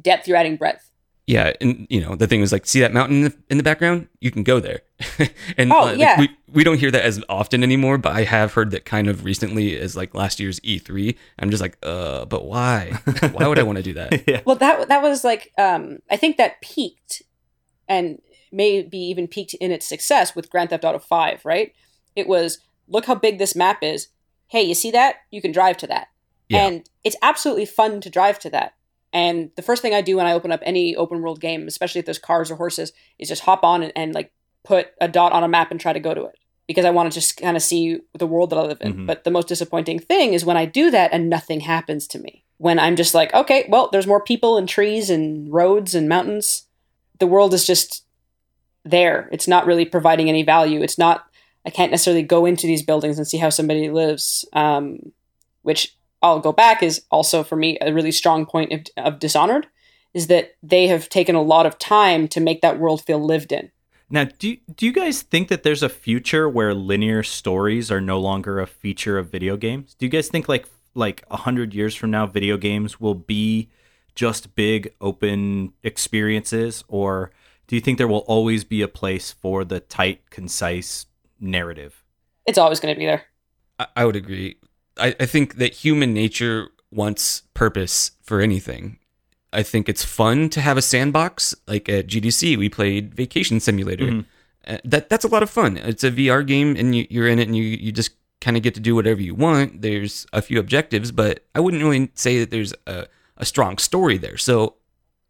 depth, 0.00 0.26
you're 0.26 0.36
adding 0.36 0.56
breadth. 0.56 0.89
Yeah, 1.30 1.52
and 1.60 1.86
you 1.88 2.00
know 2.00 2.16
the 2.16 2.26
thing 2.26 2.40
is 2.40 2.50
like, 2.50 2.66
see 2.66 2.80
that 2.80 2.92
mountain 2.92 3.18
in 3.18 3.22
the, 3.24 3.34
in 3.50 3.56
the 3.56 3.62
background? 3.62 4.08
You 4.20 4.32
can 4.32 4.42
go 4.42 4.58
there. 4.58 4.80
and 5.56 5.72
Oh, 5.72 5.82
uh, 5.82 5.84
like, 5.86 5.98
yeah. 5.98 6.18
we 6.18 6.28
we 6.52 6.64
don't 6.64 6.78
hear 6.78 6.90
that 6.90 7.04
as 7.04 7.22
often 7.28 7.62
anymore, 7.62 7.98
but 7.98 8.12
I 8.16 8.24
have 8.24 8.52
heard 8.54 8.72
that 8.72 8.84
kind 8.84 9.06
of 9.06 9.24
recently 9.24 9.78
as 9.78 9.96
like 9.96 10.12
last 10.12 10.40
year's 10.40 10.58
E3. 10.60 11.14
I'm 11.38 11.50
just 11.50 11.60
like, 11.60 11.78
uh, 11.84 12.24
but 12.24 12.46
why? 12.46 12.90
why 13.32 13.46
would 13.46 13.60
I 13.60 13.62
want 13.62 13.76
to 13.76 13.82
do 13.84 13.92
that? 13.94 14.24
yeah. 14.28 14.40
Well, 14.44 14.56
that 14.56 14.88
that 14.88 15.02
was 15.02 15.22
like 15.22 15.52
um, 15.56 16.00
I 16.10 16.16
think 16.16 16.36
that 16.38 16.60
peaked, 16.62 17.22
and 17.88 18.20
maybe 18.50 18.98
even 18.98 19.28
peaked 19.28 19.54
in 19.54 19.70
its 19.70 19.86
success 19.86 20.34
with 20.34 20.50
Grand 20.50 20.70
Theft 20.70 20.84
Auto 20.84 20.98
Five. 20.98 21.44
Right? 21.44 21.72
It 22.16 22.26
was 22.26 22.58
look 22.88 23.04
how 23.06 23.14
big 23.14 23.38
this 23.38 23.54
map 23.54 23.84
is. 23.84 24.08
Hey, 24.48 24.62
you 24.62 24.74
see 24.74 24.90
that? 24.90 25.16
You 25.30 25.40
can 25.40 25.52
drive 25.52 25.76
to 25.76 25.86
that, 25.86 26.08
Yeah. 26.48 26.66
and 26.66 26.90
it's 27.04 27.16
absolutely 27.22 27.66
fun 27.66 28.00
to 28.00 28.10
drive 28.10 28.40
to 28.40 28.50
that. 28.50 28.74
And 29.12 29.50
the 29.56 29.62
first 29.62 29.82
thing 29.82 29.94
I 29.94 30.02
do 30.02 30.16
when 30.16 30.26
I 30.26 30.32
open 30.32 30.52
up 30.52 30.60
any 30.62 30.94
open 30.94 31.20
world 31.20 31.40
game, 31.40 31.66
especially 31.66 31.98
if 31.98 32.04
there's 32.04 32.18
cars 32.18 32.50
or 32.50 32.56
horses, 32.56 32.92
is 33.18 33.28
just 33.28 33.42
hop 33.42 33.64
on 33.64 33.82
and, 33.82 33.92
and 33.96 34.14
like 34.14 34.32
put 34.64 34.88
a 35.00 35.08
dot 35.08 35.32
on 35.32 35.42
a 35.42 35.48
map 35.48 35.70
and 35.70 35.80
try 35.80 35.92
to 35.92 36.00
go 36.00 36.14
to 36.14 36.24
it 36.26 36.36
because 36.68 36.84
I 36.84 36.90
want 36.90 37.10
to 37.10 37.18
just 37.18 37.36
kind 37.36 37.56
of 37.56 37.62
see 37.62 37.98
the 38.16 38.26
world 38.26 38.50
that 38.50 38.58
I 38.58 38.62
live 38.62 38.78
in. 38.80 38.94
Mhm. 38.94 39.06
But 39.06 39.24
the 39.24 39.30
most 39.30 39.48
disappointing 39.48 39.98
thing 39.98 40.34
is 40.34 40.44
when 40.44 40.56
I 40.56 40.64
do 40.66 40.90
that 40.92 41.12
and 41.12 41.28
nothing 41.28 41.60
happens 41.60 42.06
to 42.08 42.18
me. 42.20 42.44
When 42.58 42.78
I'm 42.78 42.94
just 42.94 43.14
like, 43.14 43.34
okay, 43.34 43.64
well, 43.68 43.88
there's 43.90 44.06
more 44.06 44.22
people 44.22 44.56
and 44.56 44.68
trees 44.68 45.10
and 45.10 45.52
roads 45.52 45.94
and 45.94 46.08
mountains. 46.08 46.66
The 47.18 47.26
world 47.26 47.54
is 47.54 47.66
just 47.66 48.04
there. 48.84 49.28
It's 49.32 49.48
not 49.48 49.66
really 49.66 49.84
providing 49.84 50.28
any 50.28 50.42
value. 50.42 50.82
It's 50.82 50.98
not. 50.98 51.26
I 51.66 51.70
can't 51.70 51.90
necessarily 51.90 52.22
go 52.22 52.46
into 52.46 52.66
these 52.66 52.82
buildings 52.82 53.18
and 53.18 53.26
see 53.26 53.38
how 53.38 53.50
somebody 53.50 53.90
lives. 53.90 54.44
Um, 54.52 55.12
which 55.62 55.96
I'll 56.22 56.40
go 56.40 56.52
back 56.52 56.82
is 56.82 57.02
also 57.10 57.42
for 57.42 57.56
me 57.56 57.78
a 57.80 57.92
really 57.92 58.12
strong 58.12 58.46
point 58.46 58.72
of, 58.72 58.80
of 58.96 59.18
Dishonored, 59.18 59.66
is 60.12 60.26
that 60.26 60.56
they 60.62 60.86
have 60.88 61.08
taken 61.08 61.34
a 61.34 61.42
lot 61.42 61.66
of 61.66 61.78
time 61.78 62.28
to 62.28 62.40
make 62.40 62.60
that 62.60 62.78
world 62.78 63.04
feel 63.04 63.24
lived 63.24 63.52
in. 63.52 63.70
Now, 64.10 64.24
do 64.24 64.50
you, 64.50 64.56
do 64.74 64.86
you 64.86 64.92
guys 64.92 65.22
think 65.22 65.48
that 65.48 65.62
there's 65.62 65.84
a 65.84 65.88
future 65.88 66.48
where 66.48 66.74
linear 66.74 67.22
stories 67.22 67.92
are 67.92 68.00
no 68.00 68.18
longer 68.18 68.58
a 68.60 68.66
feature 68.66 69.18
of 69.18 69.30
video 69.30 69.56
games? 69.56 69.94
Do 69.94 70.04
you 70.04 70.10
guys 70.10 70.28
think 70.28 70.48
like 70.48 70.66
like 70.94 71.24
a 71.30 71.36
hundred 71.36 71.72
years 71.72 71.94
from 71.94 72.10
now, 72.10 72.26
video 72.26 72.56
games 72.56 73.00
will 73.00 73.14
be 73.14 73.70
just 74.16 74.56
big 74.56 74.92
open 75.00 75.72
experiences, 75.84 76.82
or 76.88 77.30
do 77.68 77.76
you 77.76 77.80
think 77.80 77.98
there 77.98 78.08
will 78.08 78.26
always 78.26 78.64
be 78.64 78.82
a 78.82 78.88
place 78.88 79.30
for 79.30 79.64
the 79.64 79.78
tight, 79.78 80.28
concise 80.30 81.06
narrative? 81.38 82.02
It's 82.46 82.58
always 82.58 82.80
going 82.80 82.92
to 82.92 82.98
be 82.98 83.06
there. 83.06 83.22
I, 83.78 83.86
I 83.96 84.04
would 84.04 84.16
agree. 84.16 84.56
I, 85.00 85.14
I 85.20 85.26
think 85.26 85.56
that 85.56 85.72
human 85.74 86.12
nature 86.14 86.68
wants 86.92 87.42
purpose 87.54 88.12
for 88.22 88.40
anything. 88.40 88.98
I 89.52 89.62
think 89.62 89.88
it's 89.88 90.04
fun 90.04 90.48
to 90.50 90.60
have 90.60 90.76
a 90.76 90.82
sandbox. 90.82 91.54
Like 91.66 91.88
at 91.88 92.06
GDC, 92.06 92.56
we 92.56 92.68
played 92.68 93.14
Vacation 93.14 93.58
Simulator. 93.60 94.06
Mhm. 94.06 94.24
Uh, 94.66 94.78
that 94.84 95.08
that's 95.08 95.24
a 95.24 95.28
lot 95.28 95.42
of 95.42 95.50
fun. 95.50 95.76
It's 95.78 96.04
a 96.04 96.10
VR 96.10 96.46
game, 96.46 96.76
and 96.76 96.94
you, 96.94 97.06
you're 97.10 97.26
in 97.26 97.38
it, 97.38 97.48
and 97.48 97.56
you 97.56 97.64
you 97.64 97.90
just 97.92 98.10
kind 98.40 98.56
of 98.56 98.62
get 98.62 98.74
to 98.74 98.80
do 98.80 98.94
whatever 98.94 99.20
you 99.20 99.34
want. 99.34 99.82
There's 99.82 100.26
a 100.32 100.40
few 100.42 100.58
objectives, 100.60 101.10
but 101.12 101.44
I 101.54 101.60
wouldn't 101.60 101.82
really 101.82 102.10
say 102.14 102.38
that 102.40 102.50
there's 102.50 102.72
a, 102.86 103.06
a 103.36 103.44
strong 103.44 103.78
story 103.78 104.18
there. 104.18 104.36
So 104.36 104.76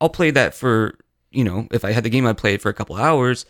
I'll 0.00 0.08
play 0.08 0.30
that 0.32 0.54
for, 0.54 0.96
you 1.30 1.42
know, 1.44 1.66
if 1.72 1.84
I 1.84 1.90
had 1.92 2.04
the 2.04 2.10
game, 2.10 2.26
I'd 2.26 2.38
play 2.38 2.54
it 2.54 2.62
for 2.62 2.68
a 2.68 2.74
couple 2.74 2.96
hours. 2.96 3.46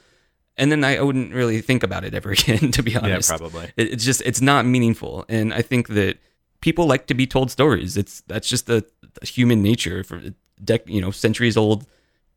And 0.57 0.71
then 0.71 0.85
I, 0.85 0.97
I 0.97 1.03
wouldn't 1.03 1.33
really 1.33 1.61
think 1.61 1.83
about 1.83 2.05
it 2.05 2.15
ever 2.15 2.31
again, 2.39 2.71
to 2.73 2.83
be 2.83 2.97
honest. 2.97 3.31
Yeah, 3.31 3.37
probably. 3.37 3.73
It, 3.77 3.93
it's 3.93 4.05
just, 4.05 4.23
it's 4.23 4.41
not 4.41 4.67
meaningful. 4.67 5.25
And 5.29 5.55
I 5.55 5.63
think 5.63 5.89
that 5.89 6.19
people 6.61 6.87
like 6.87 7.07
to 7.07 7.15
be 7.15 7.27
told 7.27 7.51
stories. 7.51 7.97
It's, 7.97 8.23
that's 8.23 8.49
just 8.49 8.67
the, 8.67 8.85
the 9.21 9.27
human 9.27 9.63
nature 9.63 10.05
for 10.05 10.21
dec, 10.63 10.83
you 10.87 11.01
know, 11.01 11.11
centuries 11.11 11.57
old 11.57 11.87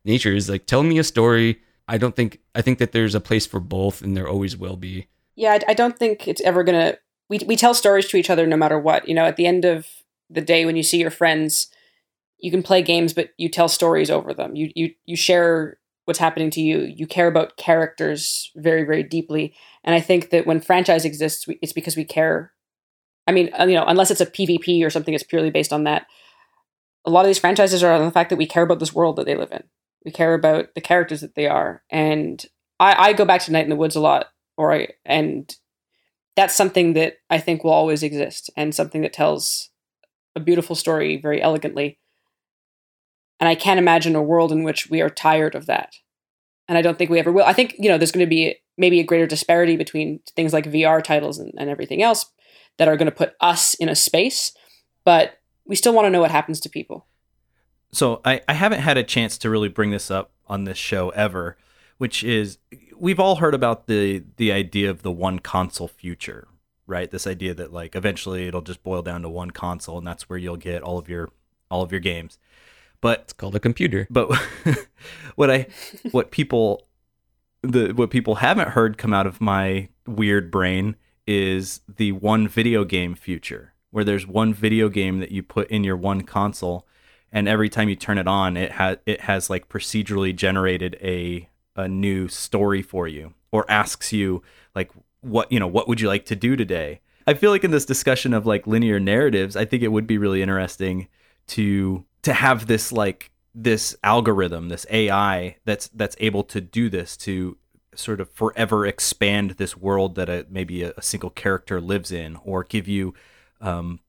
nature 0.04 0.32
is 0.34 0.48
like, 0.48 0.66
tell 0.66 0.82
me 0.82 0.98
a 0.98 1.04
story. 1.04 1.60
I 1.86 1.98
don't 1.98 2.16
think, 2.16 2.40
I 2.54 2.62
think 2.62 2.78
that 2.78 2.92
there's 2.92 3.14
a 3.14 3.20
place 3.20 3.46
for 3.46 3.60
both 3.60 4.00
and 4.00 4.16
there 4.16 4.28
always 4.28 4.56
will 4.56 4.76
be. 4.76 5.08
Yeah, 5.36 5.52
I, 5.52 5.72
I 5.72 5.74
don't 5.74 5.98
think 5.98 6.26
it's 6.28 6.40
ever 6.42 6.64
going 6.64 6.78
to 6.78 6.98
we 7.28 7.38
we 7.46 7.56
tell 7.56 7.74
stories 7.74 8.06
to 8.08 8.16
each 8.16 8.30
other 8.30 8.46
no 8.46 8.56
matter 8.56 8.78
what. 8.78 9.08
You 9.08 9.14
know, 9.14 9.24
at 9.24 9.36
the 9.36 9.46
end 9.46 9.64
of 9.64 9.86
the 10.30 10.40
day, 10.40 10.64
when 10.64 10.76
you 10.76 10.82
see 10.82 10.98
your 10.98 11.10
friends, 11.10 11.68
you 12.38 12.50
can 12.50 12.62
play 12.62 12.82
games, 12.82 13.12
but 13.12 13.30
you 13.36 13.48
tell 13.48 13.68
stories 13.68 14.10
over 14.10 14.34
them. 14.34 14.56
You 14.56 14.70
you 14.74 14.94
you 15.04 15.16
share 15.16 15.78
what's 16.04 16.18
happening 16.18 16.50
to 16.50 16.60
you. 16.60 16.80
You 16.80 17.06
care 17.06 17.26
about 17.26 17.56
characters 17.56 18.50
very 18.56 18.84
very 18.84 19.02
deeply, 19.02 19.54
and 19.82 19.94
I 19.94 20.00
think 20.00 20.30
that 20.30 20.46
when 20.46 20.60
franchise 20.60 21.04
exists, 21.04 21.46
it's 21.62 21.72
because 21.72 21.96
we 21.96 22.04
care. 22.04 22.52
I 23.26 23.32
mean, 23.32 23.50
uh, 23.58 23.64
you 23.64 23.74
know, 23.74 23.84
unless 23.86 24.10
it's 24.10 24.20
a 24.20 24.26
PvP 24.26 24.84
or 24.84 24.90
something 24.90 25.12
that's 25.12 25.24
purely 25.24 25.50
based 25.50 25.72
on 25.72 25.84
that. 25.84 26.06
A 27.06 27.10
lot 27.10 27.20
of 27.20 27.26
these 27.26 27.38
franchises 27.38 27.82
are 27.82 27.92
on 27.92 28.02
the 28.02 28.10
fact 28.10 28.30
that 28.30 28.36
we 28.36 28.46
care 28.46 28.62
about 28.62 28.78
this 28.78 28.94
world 28.94 29.16
that 29.16 29.26
they 29.26 29.36
live 29.36 29.52
in. 29.52 29.62
We 30.06 30.10
care 30.10 30.32
about 30.32 30.74
the 30.74 30.80
characters 30.80 31.20
that 31.20 31.34
they 31.34 31.46
are, 31.46 31.82
and 31.90 32.44
I, 32.80 33.10
I 33.10 33.12
go 33.12 33.24
back 33.24 33.42
to 33.42 33.52
Night 33.52 33.64
in 33.64 33.70
the 33.70 33.76
Woods 33.76 33.96
a 33.96 34.00
lot, 34.00 34.26
or 34.56 34.72
I 34.72 34.88
and 35.04 35.54
that's 36.36 36.54
something 36.54 36.94
that 36.94 37.14
I 37.30 37.38
think 37.38 37.62
will 37.62 37.72
always 37.72 38.02
exist 38.02 38.50
and 38.56 38.74
something 38.74 39.02
that 39.02 39.12
tells 39.12 39.70
a 40.34 40.40
beautiful 40.40 40.76
story 40.76 41.16
very 41.16 41.40
elegantly. 41.40 41.98
And 43.40 43.48
I 43.48 43.54
can't 43.54 43.78
imagine 43.78 44.14
a 44.14 44.22
world 44.22 44.52
in 44.52 44.62
which 44.62 44.88
we 44.88 45.00
are 45.00 45.10
tired 45.10 45.54
of 45.54 45.66
that. 45.66 45.94
And 46.68 46.78
I 46.78 46.82
don't 46.82 46.96
think 46.96 47.10
we 47.10 47.18
ever 47.18 47.32
will. 47.32 47.44
I 47.44 47.52
think, 47.52 47.74
you 47.78 47.88
know, 47.88 47.98
there's 47.98 48.12
going 48.12 48.24
to 48.24 48.30
be 48.30 48.56
maybe 48.78 49.00
a 49.00 49.04
greater 49.04 49.26
disparity 49.26 49.76
between 49.76 50.20
things 50.34 50.52
like 50.52 50.64
VR 50.70 51.02
titles 51.02 51.38
and, 51.38 51.52
and 51.58 51.68
everything 51.68 52.02
else 52.02 52.26
that 52.78 52.88
are 52.88 52.96
going 52.96 53.06
to 53.06 53.12
put 53.12 53.34
us 53.40 53.74
in 53.74 53.88
a 53.88 53.94
space, 53.94 54.52
but 55.04 55.40
we 55.66 55.76
still 55.76 55.94
want 55.94 56.06
to 56.06 56.10
know 56.10 56.20
what 56.20 56.30
happens 56.30 56.60
to 56.60 56.68
people. 56.68 57.06
So 57.92 58.20
I, 58.24 58.40
I 58.48 58.54
haven't 58.54 58.80
had 58.80 58.96
a 58.96 59.04
chance 59.04 59.38
to 59.38 59.50
really 59.50 59.68
bring 59.68 59.90
this 59.90 60.10
up 60.10 60.32
on 60.46 60.64
this 60.64 60.78
show 60.78 61.10
ever, 61.10 61.56
which 61.98 62.24
is 62.24 62.58
we've 62.96 63.20
all 63.20 63.36
heard 63.36 63.54
about 63.54 63.86
the 63.86 64.24
the 64.36 64.50
idea 64.50 64.90
of 64.90 65.02
the 65.02 65.12
one 65.12 65.38
console 65.38 65.88
future, 65.88 66.48
right? 66.86 67.10
This 67.10 67.26
idea 67.26 67.54
that 67.54 67.72
like 67.72 67.94
eventually 67.94 68.48
it'll 68.48 68.62
just 68.62 68.82
boil 68.82 69.02
down 69.02 69.22
to 69.22 69.28
one 69.28 69.52
console, 69.52 69.98
and 69.98 70.06
that's 70.06 70.28
where 70.28 70.38
you'll 70.38 70.56
get 70.56 70.82
all 70.82 70.98
of 70.98 71.08
your 71.08 71.30
all 71.70 71.82
of 71.82 71.92
your 71.92 72.00
games. 72.00 72.38
But 73.04 73.20
it's 73.20 73.32
called 73.34 73.54
a 73.54 73.60
computer. 73.60 74.06
But 74.08 74.34
what 75.34 75.50
I 75.50 75.66
what 76.12 76.30
people 76.30 76.86
the 77.60 77.92
what 77.92 78.08
people 78.08 78.36
haven't 78.36 78.70
heard 78.70 78.96
come 78.96 79.12
out 79.12 79.26
of 79.26 79.42
my 79.42 79.90
weird 80.06 80.50
brain 80.50 80.96
is 81.26 81.82
the 81.86 82.12
one 82.12 82.48
video 82.48 82.82
game 82.86 83.14
future, 83.14 83.74
where 83.90 84.04
there's 84.04 84.26
one 84.26 84.54
video 84.54 84.88
game 84.88 85.20
that 85.20 85.30
you 85.30 85.42
put 85.42 85.70
in 85.70 85.84
your 85.84 85.98
one 85.98 86.22
console, 86.22 86.86
and 87.30 87.46
every 87.46 87.68
time 87.68 87.90
you 87.90 87.94
turn 87.94 88.16
it 88.16 88.26
on, 88.26 88.56
it 88.56 88.72
has 88.72 88.96
it 89.04 89.20
has 89.20 89.50
like 89.50 89.68
procedurally 89.68 90.34
generated 90.34 90.96
a 91.02 91.50
a 91.76 91.86
new 91.86 92.26
story 92.26 92.80
for 92.80 93.06
you 93.06 93.34
or 93.52 93.70
asks 93.70 94.14
you 94.14 94.42
like 94.74 94.90
what 95.20 95.52
you 95.52 95.60
know 95.60 95.66
what 95.66 95.88
would 95.88 96.00
you 96.00 96.08
like 96.08 96.24
to 96.24 96.36
do 96.36 96.54
today 96.54 97.00
i 97.26 97.34
feel 97.34 97.50
like 97.50 97.64
in 97.64 97.72
this 97.72 97.84
discussion 97.84 98.32
of 98.32 98.46
like 98.46 98.64
linear 98.64 99.00
narratives 99.00 99.56
i 99.56 99.64
think 99.64 99.82
it 99.82 99.88
would 99.88 100.06
be 100.06 100.16
really 100.16 100.40
interesting 100.40 101.08
to 101.48 102.04
to 102.24 102.32
have 102.32 102.66
this 102.66 102.92
like 102.92 103.30
this 103.54 103.96
algorithm 104.02 104.68
this 104.68 104.84
ai 104.90 105.56
that's 105.64 105.88
that's 105.88 106.16
able 106.18 106.42
to 106.42 106.60
do 106.60 106.88
this 106.90 107.16
to 107.16 107.56
sort 107.94 108.20
of 108.20 108.28
forever 108.30 108.84
expand 108.84 109.52
this 109.52 109.76
world 109.76 110.16
that 110.16 110.28
a, 110.28 110.44
maybe 110.50 110.82
a, 110.82 110.92
a 110.96 111.02
single 111.02 111.30
character 111.30 111.80
lives 111.80 112.10
in 112.10 112.36
or 112.44 112.64
give 112.64 112.88
you 112.88 113.14
um 113.60 114.00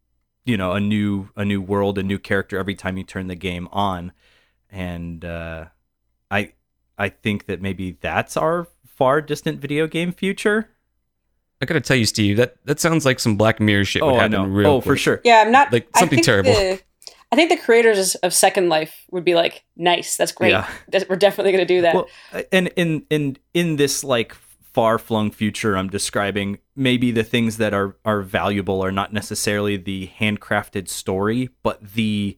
you 0.45 0.57
know 0.57 0.71
a 0.71 0.79
new 0.79 1.29
a 1.35 1.45
new 1.45 1.61
world 1.61 1.97
a 1.99 2.03
new 2.03 2.17
character 2.17 2.57
every 2.57 2.73
time 2.73 2.97
you 2.97 3.03
turn 3.03 3.27
the 3.27 3.35
game 3.35 3.67
on 3.71 4.11
and 4.71 5.23
uh 5.23 5.65
i 6.31 6.51
I 6.97 7.09
think 7.09 7.45
that 7.47 7.61
maybe 7.61 7.97
that's 8.01 8.37
our 8.37 8.67
far 8.85 9.21
distant 9.21 9.59
video 9.59 9.87
game 9.87 10.11
future. 10.11 10.69
I 11.61 11.65
gotta 11.65 11.81
tell 11.81 11.97
you, 11.97 12.05
Steve, 12.05 12.37
that 12.37 12.57
that 12.65 12.79
sounds 12.79 13.05
like 13.05 13.19
some 13.19 13.37
Black 13.37 13.59
Mirror 13.59 13.85
shit. 13.85 14.01
Oh, 14.01 14.07
would 14.07 14.15
I 14.15 14.23
happen 14.23 14.31
know. 14.31 14.45
Real 14.45 14.69
oh, 14.71 14.81
quick. 14.81 14.85
for 14.85 14.97
sure. 14.97 15.21
Yeah, 15.23 15.43
I'm 15.45 15.51
not 15.51 15.71
like 15.71 15.87
something 15.97 16.19
I 16.19 16.21
terrible. 16.21 16.51
The, 16.51 16.81
I 17.31 17.35
think 17.35 17.49
the 17.49 17.57
creators 17.57 18.15
of 18.15 18.33
Second 18.33 18.69
Life 18.69 19.05
would 19.11 19.25
be 19.25 19.35
like, 19.35 19.63
"Nice, 19.75 20.15
that's 20.17 20.31
great. 20.31 20.51
Yeah. 20.51 20.69
We're 21.09 21.15
definitely 21.15 21.51
going 21.51 21.67
to 21.67 21.73
do 21.73 21.81
that." 21.81 21.95
Well, 21.95 22.07
and 22.51 22.67
in 22.75 23.05
in 23.09 23.37
in 23.53 23.75
this 23.75 24.03
like 24.03 24.33
far 24.73 24.97
flung 24.99 25.31
future, 25.31 25.77
I'm 25.77 25.89
describing 25.89 26.59
maybe 26.75 27.11
the 27.11 27.23
things 27.23 27.57
that 27.57 27.73
are 27.73 27.97
are 28.05 28.21
valuable 28.21 28.83
are 28.83 28.91
not 28.91 29.13
necessarily 29.13 29.77
the 29.77 30.11
handcrafted 30.19 30.87
story, 30.87 31.49
but 31.63 31.93
the 31.93 32.37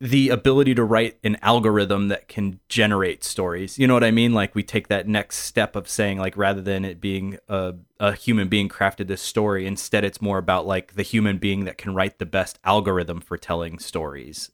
the 0.00 0.30
ability 0.30 0.74
to 0.74 0.82
write 0.82 1.18
an 1.22 1.36
algorithm 1.42 2.08
that 2.08 2.26
can 2.26 2.58
generate 2.68 3.22
stories. 3.22 3.78
You 3.78 3.86
know 3.86 3.94
what 3.94 4.04
I 4.04 4.10
mean? 4.10 4.32
Like 4.32 4.54
we 4.54 4.62
take 4.62 4.88
that 4.88 5.06
next 5.06 5.38
step 5.38 5.76
of 5.76 5.88
saying 5.88 6.18
like 6.18 6.36
rather 6.36 6.62
than 6.62 6.86
it 6.86 7.00
being 7.00 7.38
a, 7.48 7.74
a 7.98 8.12
human 8.12 8.48
being 8.48 8.68
crafted 8.68 9.08
this 9.08 9.20
story, 9.20 9.66
instead 9.66 10.04
it's 10.04 10.22
more 10.22 10.38
about 10.38 10.66
like 10.66 10.94
the 10.94 11.02
human 11.02 11.36
being 11.36 11.64
that 11.64 11.76
can 11.76 11.94
write 11.94 12.18
the 12.18 12.26
best 12.26 12.58
algorithm 12.64 13.20
for 13.20 13.36
telling 13.36 13.78
stories. 13.78 14.50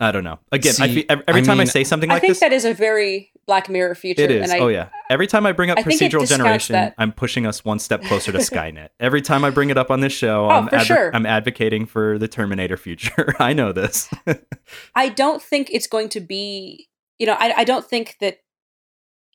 I 0.00 0.12
don't 0.12 0.24
know. 0.24 0.38
Again, 0.50 0.74
I 0.80 0.86
See, 0.86 0.94
feel, 0.94 1.04
every, 1.10 1.24
every 1.28 1.42
I 1.42 1.44
time 1.44 1.60
I 1.60 1.64
say 1.64 1.84
something 1.84 2.08
like 2.08 2.22
this, 2.22 2.24
I 2.24 2.26
think 2.28 2.32
this, 2.32 2.40
that 2.40 2.52
is 2.52 2.64
a 2.64 2.72
very 2.74 3.30
Black 3.46 3.68
Mirror 3.68 3.94
future. 3.96 4.22
it 4.22 4.30
is. 4.30 4.44
And 4.44 4.52
I, 4.52 4.64
oh 4.64 4.68
yeah. 4.68 4.88
Every 5.10 5.26
time 5.26 5.44
I 5.44 5.52
bring 5.52 5.70
up 5.70 5.78
I 5.78 5.82
procedural 5.82 6.26
generation, 6.26 6.72
that. 6.72 6.94
I'm 6.96 7.12
pushing 7.12 7.46
us 7.46 7.64
one 7.64 7.78
step 7.78 8.02
closer 8.04 8.32
to 8.32 8.38
Skynet. 8.38 8.88
Every 8.98 9.20
time 9.20 9.44
I 9.44 9.50
bring 9.50 9.68
it 9.70 9.76
up 9.76 9.90
on 9.90 10.00
this 10.00 10.12
show, 10.12 10.46
Oh, 10.46 10.50
I'm, 10.50 10.68
for 10.68 10.78
sure. 10.80 11.14
I'm 11.14 11.26
advocating 11.26 11.84
for 11.84 12.18
the 12.18 12.28
Terminator 12.28 12.76
future. 12.78 13.34
I 13.38 13.52
know 13.52 13.72
this. 13.72 14.08
I 14.94 15.10
don't 15.10 15.42
think 15.42 15.68
it's 15.70 15.86
going 15.86 16.08
to 16.10 16.20
be. 16.20 16.88
You 17.18 17.26
know, 17.26 17.34
I, 17.38 17.52
I 17.58 17.64
don't 17.64 17.84
think 17.84 18.16
that 18.20 18.38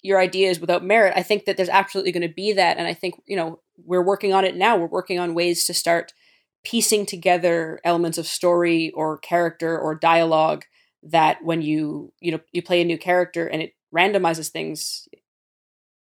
your 0.02 0.20
idea 0.20 0.50
is 0.50 0.60
without 0.60 0.84
merit. 0.84 1.14
I 1.16 1.22
think 1.22 1.46
that 1.46 1.58
there's 1.58 1.70
absolutely 1.70 2.12
going 2.12 2.28
to 2.28 2.34
be 2.34 2.54
that, 2.54 2.78
and 2.78 2.88
I 2.88 2.94
think 2.94 3.22
you 3.28 3.36
know 3.36 3.60
we're 3.78 4.02
working 4.04 4.34
on 4.34 4.46
it 4.46 4.56
now. 4.56 4.78
We're 4.78 4.88
working 4.88 5.20
on 5.20 5.36
ways 5.36 5.66
to 5.66 5.74
start 5.76 6.14
piecing 6.66 7.06
together 7.06 7.80
elements 7.84 8.18
of 8.18 8.28
story 8.28 8.92
or 8.92 9.18
character 9.20 9.78
or 9.78 9.96
dialogue 9.96 10.66
that 11.04 11.44
when 11.44 11.62
you 11.62 12.12
you 12.20 12.32
know 12.32 12.40
you 12.52 12.62
play 12.62 12.82
a 12.82 12.86
new 12.86 12.98
character 12.98 13.48
and 13.48 13.62
it 13.62 13.74
randomizes 13.96 14.50
things 14.50 15.08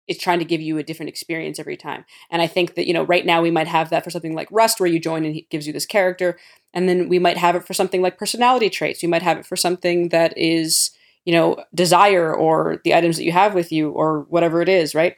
it's 0.08 0.22
trying 0.22 0.38
to 0.38 0.44
give 0.44 0.62
you 0.62 0.78
a 0.78 0.82
different 0.82 1.10
experience 1.10 1.58
every 1.58 1.76
time. 1.76 2.04
And 2.30 2.42
i 2.42 2.46
think 2.46 2.74
that 2.74 2.86
you 2.86 2.94
know 2.94 3.04
right 3.04 3.24
now 3.24 3.40
we 3.40 3.50
might 3.50 3.68
have 3.68 3.90
that 3.90 4.04
for 4.04 4.10
something 4.10 4.34
like 4.34 4.48
rust 4.50 4.80
where 4.80 4.88
you 4.88 4.98
join 4.98 5.24
and 5.24 5.34
he 5.34 5.46
gives 5.50 5.66
you 5.66 5.72
this 5.72 5.86
character 5.86 6.38
and 6.74 6.88
then 6.88 7.08
we 7.08 7.18
might 7.18 7.36
have 7.36 7.54
it 7.56 7.66
for 7.66 7.72
something 7.74 8.02
like 8.02 8.18
personality 8.18 8.68
traits. 8.68 9.02
We 9.02 9.08
might 9.08 9.22
have 9.22 9.38
it 9.38 9.46
for 9.46 9.56
something 9.56 10.08
that 10.10 10.36
is 10.36 10.90
you 11.24 11.32
know 11.32 11.62
desire 11.74 12.34
or 12.34 12.80
the 12.84 12.94
items 12.94 13.16
that 13.16 13.24
you 13.24 13.32
have 13.32 13.54
with 13.54 13.70
you 13.70 13.90
or 13.90 14.26
whatever 14.28 14.60
it 14.60 14.68
is 14.68 14.94
right? 14.94 15.16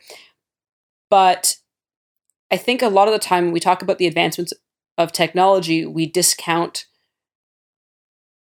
But 1.09 1.57
i 2.53 2.57
think 2.57 2.83
a 2.83 2.89
lot 2.89 3.09
of 3.09 3.13
the 3.13 3.19
time 3.19 3.53
we 3.53 3.61
talk 3.61 3.81
about 3.81 3.99
the 3.99 4.07
advancements 4.07 4.53
of 5.01 5.13
technology 5.13 5.85
we 5.85 6.07
discount 6.07 6.87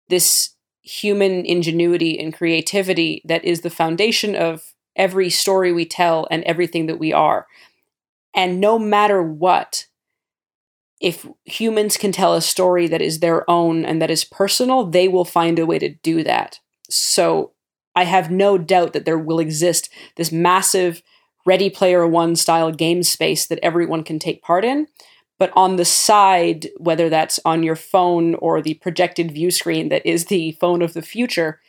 this 0.10 0.52
human 0.82 1.46
ingenuity 1.46 2.20
and 2.20 2.34
creativity 2.34 3.22
that 3.26 3.44
is 3.44 3.62
the 3.62 3.70
foundation 3.70 4.36
of 4.36 4.74
every 4.96 5.30
story 5.30 5.74
we 5.74 5.86
tell 5.86 6.28
and 6.30 6.44
everything 6.44 6.86
that 6.86 7.00
we 7.00 7.12
are. 7.12 7.48
And 8.36 8.62
no 8.62 8.78
matter 8.78 9.22
what, 9.22 9.88
if 11.02 11.26
humans 11.44 11.98
can 11.98 12.12
tell 12.12 12.34
a 12.34 12.42
story 12.42 12.88
that 12.88 13.02
is 13.02 13.20
their 13.20 13.50
own 13.50 13.84
and 13.84 14.02
that 14.02 14.12
is 14.12 14.24
personal, 14.24 14.86
they 14.86 15.08
will 15.08 15.26
find 15.26 15.60
a 15.60 15.66
way 15.66 15.80
to 15.80 15.90
do 15.90 16.24
that. 16.24 16.60
So 16.90 17.54
I 17.96 18.04
have 18.04 18.30
no 18.30 18.58
doubt 18.58 18.94
that 18.94 19.06
there 19.06 19.18
will 19.18 19.40
exist 19.40 19.90
this 20.18 20.32
massive 20.32 21.02
Ready 21.46 21.70
Player 21.70 22.08
One 22.08 22.36
style 22.36 22.72
game 22.72 23.04
space 23.04 23.46
that 23.48 23.60
everyone 23.62 24.04
can 24.04 24.20
take 24.20 24.42
part 24.42 24.66
in. 24.66 24.88
But 25.38 25.52
on 25.56 25.76
the 25.76 25.86
side, 25.86 26.70
whether 26.78 27.10
that's 27.10 27.40
on 27.44 27.64
your 27.64 27.76
phone 27.76 28.36
or 28.36 28.62
the 28.62 28.76
projected 28.76 29.32
view 29.32 29.52
screen 29.52 29.90
that 29.90 30.06
is 30.06 30.26
the 30.26 30.54
phone 30.54 30.82
of 30.82 30.94
the 30.94 31.02
future, 31.02 31.60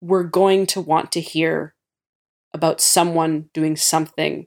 we're 0.00 0.24
going 0.24 0.66
to 0.66 0.80
want 0.80 1.12
to 1.12 1.20
hear 1.20 1.74
about 2.52 2.80
someone 2.80 3.48
doing 3.54 3.76
something 3.76 4.46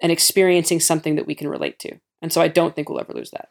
and 0.00 0.10
experiencing 0.10 0.80
something 0.80 1.16
that 1.16 1.26
we 1.26 1.34
can 1.34 1.48
relate 1.48 1.78
to. 1.80 1.98
And 2.20 2.32
so 2.32 2.40
I 2.40 2.48
don't 2.48 2.74
think 2.74 2.88
we'll 2.88 3.00
ever 3.00 3.12
lose 3.12 3.30
that. 3.32 3.50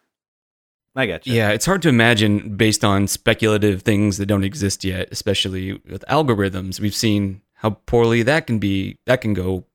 I 0.96 1.06
got 1.06 1.26
you. 1.26 1.34
Yeah, 1.34 1.52
it's 1.52 1.66
hard 1.66 1.82
to 1.84 1.90
imagine 1.90 2.58
based 2.58 2.84
on 2.84 3.08
speculative 3.08 3.82
things 3.82 4.18
that 4.18 4.26
don't 4.26 4.44
exist 4.44 4.84
yet, 4.84 5.08
especially 5.12 5.74
with 5.90 6.04
algorithms. 6.10 6.80
We've 6.80 6.96
seen 6.96 7.42
how 7.54 7.72
poorly 7.86 8.24
that 8.24 8.48
can 8.48 8.60
be 8.60 8.98
that 9.06 9.22
can 9.22 9.34
go 9.34 9.66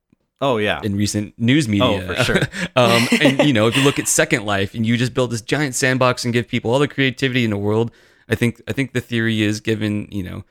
Oh 0.40 0.58
yeah. 0.58 0.80
in 0.82 0.96
recent 0.96 1.34
news 1.38 1.66
media. 1.68 2.06
Oh, 2.08 2.14
for 2.14 2.24
sure. 2.24 2.36
um, 2.76 3.08
and 3.22 3.42
you 3.44 3.52
know, 3.52 3.66
if 3.68 3.76
you 3.76 3.82
look 3.82 3.98
at 3.98 4.06
Second 4.08 4.44
Life 4.44 4.74
and 4.74 4.84
you 4.84 4.96
just 4.96 5.14
build 5.14 5.30
this 5.30 5.40
giant 5.40 5.74
sandbox 5.74 6.24
and 6.24 6.32
give 6.34 6.46
people 6.46 6.70
all 6.72 6.78
the 6.78 6.88
creativity 6.88 7.44
in 7.44 7.50
the 7.50 7.56
world, 7.56 7.90
I 8.28 8.34
think 8.34 8.60
I 8.68 8.72
think 8.72 8.92
the 8.92 9.00
theory 9.00 9.42
is 9.42 9.60
given 9.60 10.08
you 10.10 10.22
know 10.22 10.44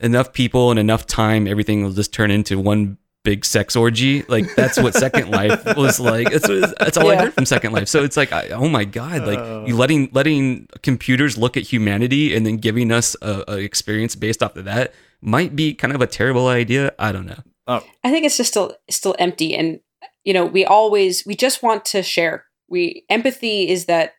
enough 0.00 0.32
people 0.32 0.70
and 0.70 0.78
enough 0.80 1.06
time, 1.06 1.46
everything 1.46 1.82
will 1.82 1.92
just 1.92 2.12
turn 2.12 2.30
into 2.30 2.58
one 2.58 2.98
big 3.24 3.44
sex 3.44 3.76
orgy. 3.76 4.22
Like 4.24 4.52
that's 4.56 4.78
what 4.80 4.94
Second 4.94 5.30
Life 5.38 5.62
was 5.76 6.00
like. 6.00 6.30
That's 6.30 6.48
what, 6.48 6.78
that's 6.78 6.96
all 6.96 7.10
I 7.10 7.16
heard 7.16 7.34
from 7.34 7.46
Second 7.46 7.72
Life. 7.72 7.88
So 7.88 8.02
it's 8.02 8.16
like, 8.16 8.32
I, 8.32 8.48
oh 8.48 8.68
my 8.68 8.84
god, 8.84 9.26
like 9.26 9.38
Uh. 9.38 9.64
you 9.66 9.76
letting 9.76 10.08
letting 10.12 10.68
computers 10.82 11.38
look 11.38 11.56
at 11.56 11.62
humanity 11.64 12.34
and 12.34 12.44
then 12.44 12.56
giving 12.56 12.90
us 12.90 13.14
a, 13.22 13.44
a 13.46 13.56
experience 13.58 14.16
based 14.16 14.42
off 14.42 14.56
of 14.56 14.64
that 14.64 14.92
might 15.20 15.54
be 15.54 15.72
kind 15.74 15.94
of 15.94 16.00
a 16.00 16.06
terrible 16.06 16.48
idea. 16.48 16.92
I 16.98 17.12
don't 17.12 17.26
know. 17.26 17.38
Oh, 17.66 17.84
I 18.02 18.10
think 18.10 18.26
it's 18.26 18.36
just 18.36 18.50
still 18.50 18.76
still 18.90 19.14
empty, 19.18 19.54
and 19.54 19.80
you 20.24 20.32
know, 20.32 20.44
we 20.44 20.64
always 20.64 21.24
we 21.26 21.34
just 21.34 21.62
want 21.62 21.84
to 21.86 22.02
share. 22.02 22.46
We 22.68 23.04
empathy 23.08 23.68
is 23.68 23.86
that, 23.86 24.14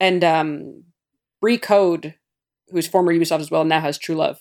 and 0.00 0.22
um, 0.24 0.84
Brie 1.40 1.58
Code, 1.58 2.14
who's 2.68 2.86
former 2.86 3.12
Ubisoft 3.12 3.40
as 3.40 3.50
well, 3.50 3.64
now 3.64 3.80
has 3.80 3.98
TRU 3.98 4.16
LUV. 4.16 4.38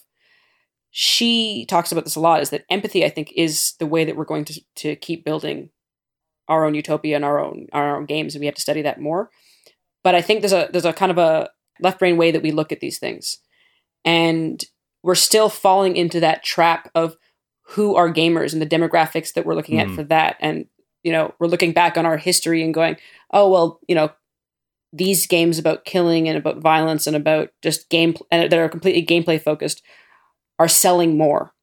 She 0.91 1.65
talks 1.67 1.91
about 1.91 2.05
this 2.05 2.15
a 2.15 2.21
lot. 2.21 2.41
Is 2.41 2.51
that 2.51 2.65
empathy? 2.69 3.03
I 3.03 3.09
think 3.09 3.33
is 3.35 3.73
the 3.79 3.85
way 3.85 4.05
that 4.05 4.15
we're 4.15 4.23
going 4.23 4.45
to 4.45 4.61
to 4.75 4.95
keep 4.95 5.25
building 5.25 5.69
our 6.47 6.65
own 6.65 6.75
utopia 6.75 7.15
and 7.15 7.25
our 7.25 7.43
own 7.43 7.67
our 7.73 7.97
own 7.97 8.05
games, 8.05 8.35
and 8.35 8.39
we 8.39 8.45
have 8.45 8.55
to 8.55 8.61
study 8.61 8.81
that 8.83 9.01
more. 9.01 9.29
But 10.03 10.15
I 10.15 10.21
think 10.21 10.41
there's 10.41 10.53
a 10.53 10.69
there's 10.71 10.85
a 10.85 10.93
kind 10.93 11.11
of 11.11 11.17
a 11.17 11.49
left 11.81 11.99
brain 11.99 12.15
way 12.15 12.31
that 12.31 12.43
we 12.43 12.51
look 12.51 12.71
at 12.71 12.79
these 12.79 12.99
things, 12.99 13.39
and 14.05 14.63
we're 15.03 15.15
still 15.15 15.49
falling 15.49 15.97
into 15.97 16.19
that 16.21 16.43
trap 16.43 16.89
of 16.95 17.17
who 17.69 17.95
are 17.95 18.11
gamers 18.13 18.53
and 18.53 18.61
the 18.61 18.65
demographics 18.65 19.33
that 19.33 19.45
we're 19.45 19.55
looking 19.55 19.77
Mhm. 19.77 19.89
at 19.89 19.95
for 19.95 20.03
that. 20.03 20.37
And, 20.39 20.67
you 21.03 21.11
know, 21.11 21.33
we're 21.39 21.47
looking 21.47 21.71
back 21.71 21.97
on 21.97 22.05
our 22.05 22.17
history 22.17 22.63
and 22.63 22.73
going, 22.73 22.97
oh, 23.31 23.49
well, 23.49 23.79
you 23.87 23.95
know, 23.95 24.11
these 24.93 25.27
games 25.27 25.59
about 25.59 25.83
killing 25.83 26.29
and 26.29 26.37
about 26.37 26.59
violence 26.59 27.05
and 27.07 27.15
about 27.15 27.49
just 27.61 27.89
game 27.89 28.15
and 28.31 28.49
that 28.49 28.57
are 28.59 28.69
completely 28.69 29.05
gameplay 29.05 29.41
focused 29.41 29.81
are 30.57 30.67
selling 30.67 31.17
more. 31.17 31.53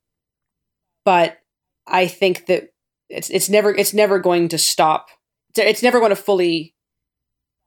But 1.04 1.38
I 1.86 2.06
think 2.06 2.46
that 2.46 2.72
it's 3.08 3.30
it's 3.30 3.48
never 3.48 3.74
it's 3.74 3.94
never 3.94 4.18
going 4.18 4.48
to 4.48 4.58
stop. 4.58 5.08
It's 5.56 5.82
never 5.82 5.98
going 5.98 6.10
to 6.10 6.16
fully 6.16 6.74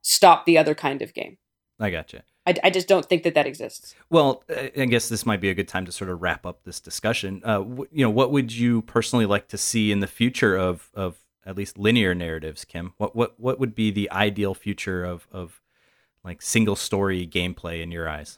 stop 0.01 0.45
the 0.45 0.57
other 0.57 0.75
kind 0.75 1.01
of 1.01 1.13
game. 1.13 1.37
I 1.79 1.89
gotcha. 1.89 2.23
I, 2.47 2.53
I 2.65 2.69
just 2.69 2.87
don't 2.87 3.05
think 3.05 3.23
that 3.23 3.33
that 3.33 3.47
exists. 3.47 3.95
Well, 4.09 4.43
I 4.49 4.85
guess 4.85 5.09
this 5.09 5.25
might 5.25 5.41
be 5.41 5.49
a 5.49 5.53
good 5.55 5.67
time 5.67 5.85
to 5.85 5.91
sort 5.91 6.09
of 6.11 6.21
wrap 6.21 6.45
up 6.45 6.63
this 6.63 6.79
discussion. 6.79 7.41
Uh, 7.43 7.61
wh- 7.61 7.91
you 7.91 8.03
know, 8.05 8.09
what 8.09 8.31
would 8.31 8.51
you 8.53 8.81
personally 8.83 9.25
like 9.25 9.47
to 9.49 9.57
see 9.57 9.91
in 9.91 9.99
the 9.99 10.07
future 10.07 10.55
of 10.55 10.89
of 10.93 11.17
at 11.45 11.55
least 11.57 11.77
linear 11.77 12.13
narratives, 12.15 12.63
Kim? 12.65 12.93
What 12.97 13.15
what 13.15 13.39
what 13.39 13.59
would 13.59 13.73
be 13.75 13.91
the 13.91 14.11
ideal 14.11 14.53
future 14.53 15.03
of 15.03 15.27
of 15.31 15.61
like 16.23 16.41
single 16.41 16.75
story 16.75 17.27
gameplay 17.27 17.81
in 17.81 17.91
your 17.91 18.07
eyes? 18.07 18.37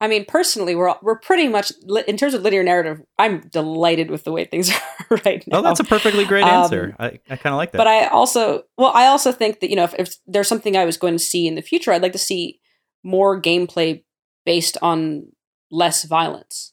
I 0.00 0.08
mean, 0.08 0.24
personally, 0.24 0.74
we're 0.74 0.94
we're 1.00 1.18
pretty 1.18 1.46
much 1.46 1.72
in 2.08 2.16
terms 2.16 2.34
of 2.34 2.42
linear 2.42 2.64
narrative. 2.64 3.02
I'm 3.18 3.40
delighted 3.48 4.10
with 4.10 4.24
the 4.24 4.32
way 4.32 4.44
things 4.46 4.68
are 5.10 5.20
right 5.24 5.44
now. 5.46 5.58
Oh, 5.58 5.62
that's 5.62 5.78
a 5.78 5.84
perfectly 5.84 6.24
great 6.24 6.42
Um, 6.42 6.64
answer. 6.64 6.96
I, 6.98 7.20
I 7.30 7.36
kind 7.36 7.52
of 7.52 7.58
like 7.58 7.70
that. 7.72 7.78
but 7.78 7.86
I 7.86 8.06
also, 8.06 8.64
well, 8.76 8.90
I 8.94 9.06
also 9.06 9.30
think 9.30 9.60
that 9.60 9.70
you 9.70 9.76
know, 9.76 9.84
if, 9.84 9.94
if 9.98 10.16
there's 10.26 10.48
something 10.48 10.76
I 10.76 10.84
was 10.84 10.96
going 10.96 11.14
to 11.14 11.18
see 11.22 11.46
in 11.46 11.54
the 11.54 11.62
future, 11.62 11.92
I'd 11.92 12.02
like 12.02 12.12
to 12.12 12.18
see 12.18 12.58
more 13.02 13.40
gameplay 13.40 14.04
based 14.44 14.76
on 14.82 15.26
less 15.70 16.04
violence. 16.04 16.72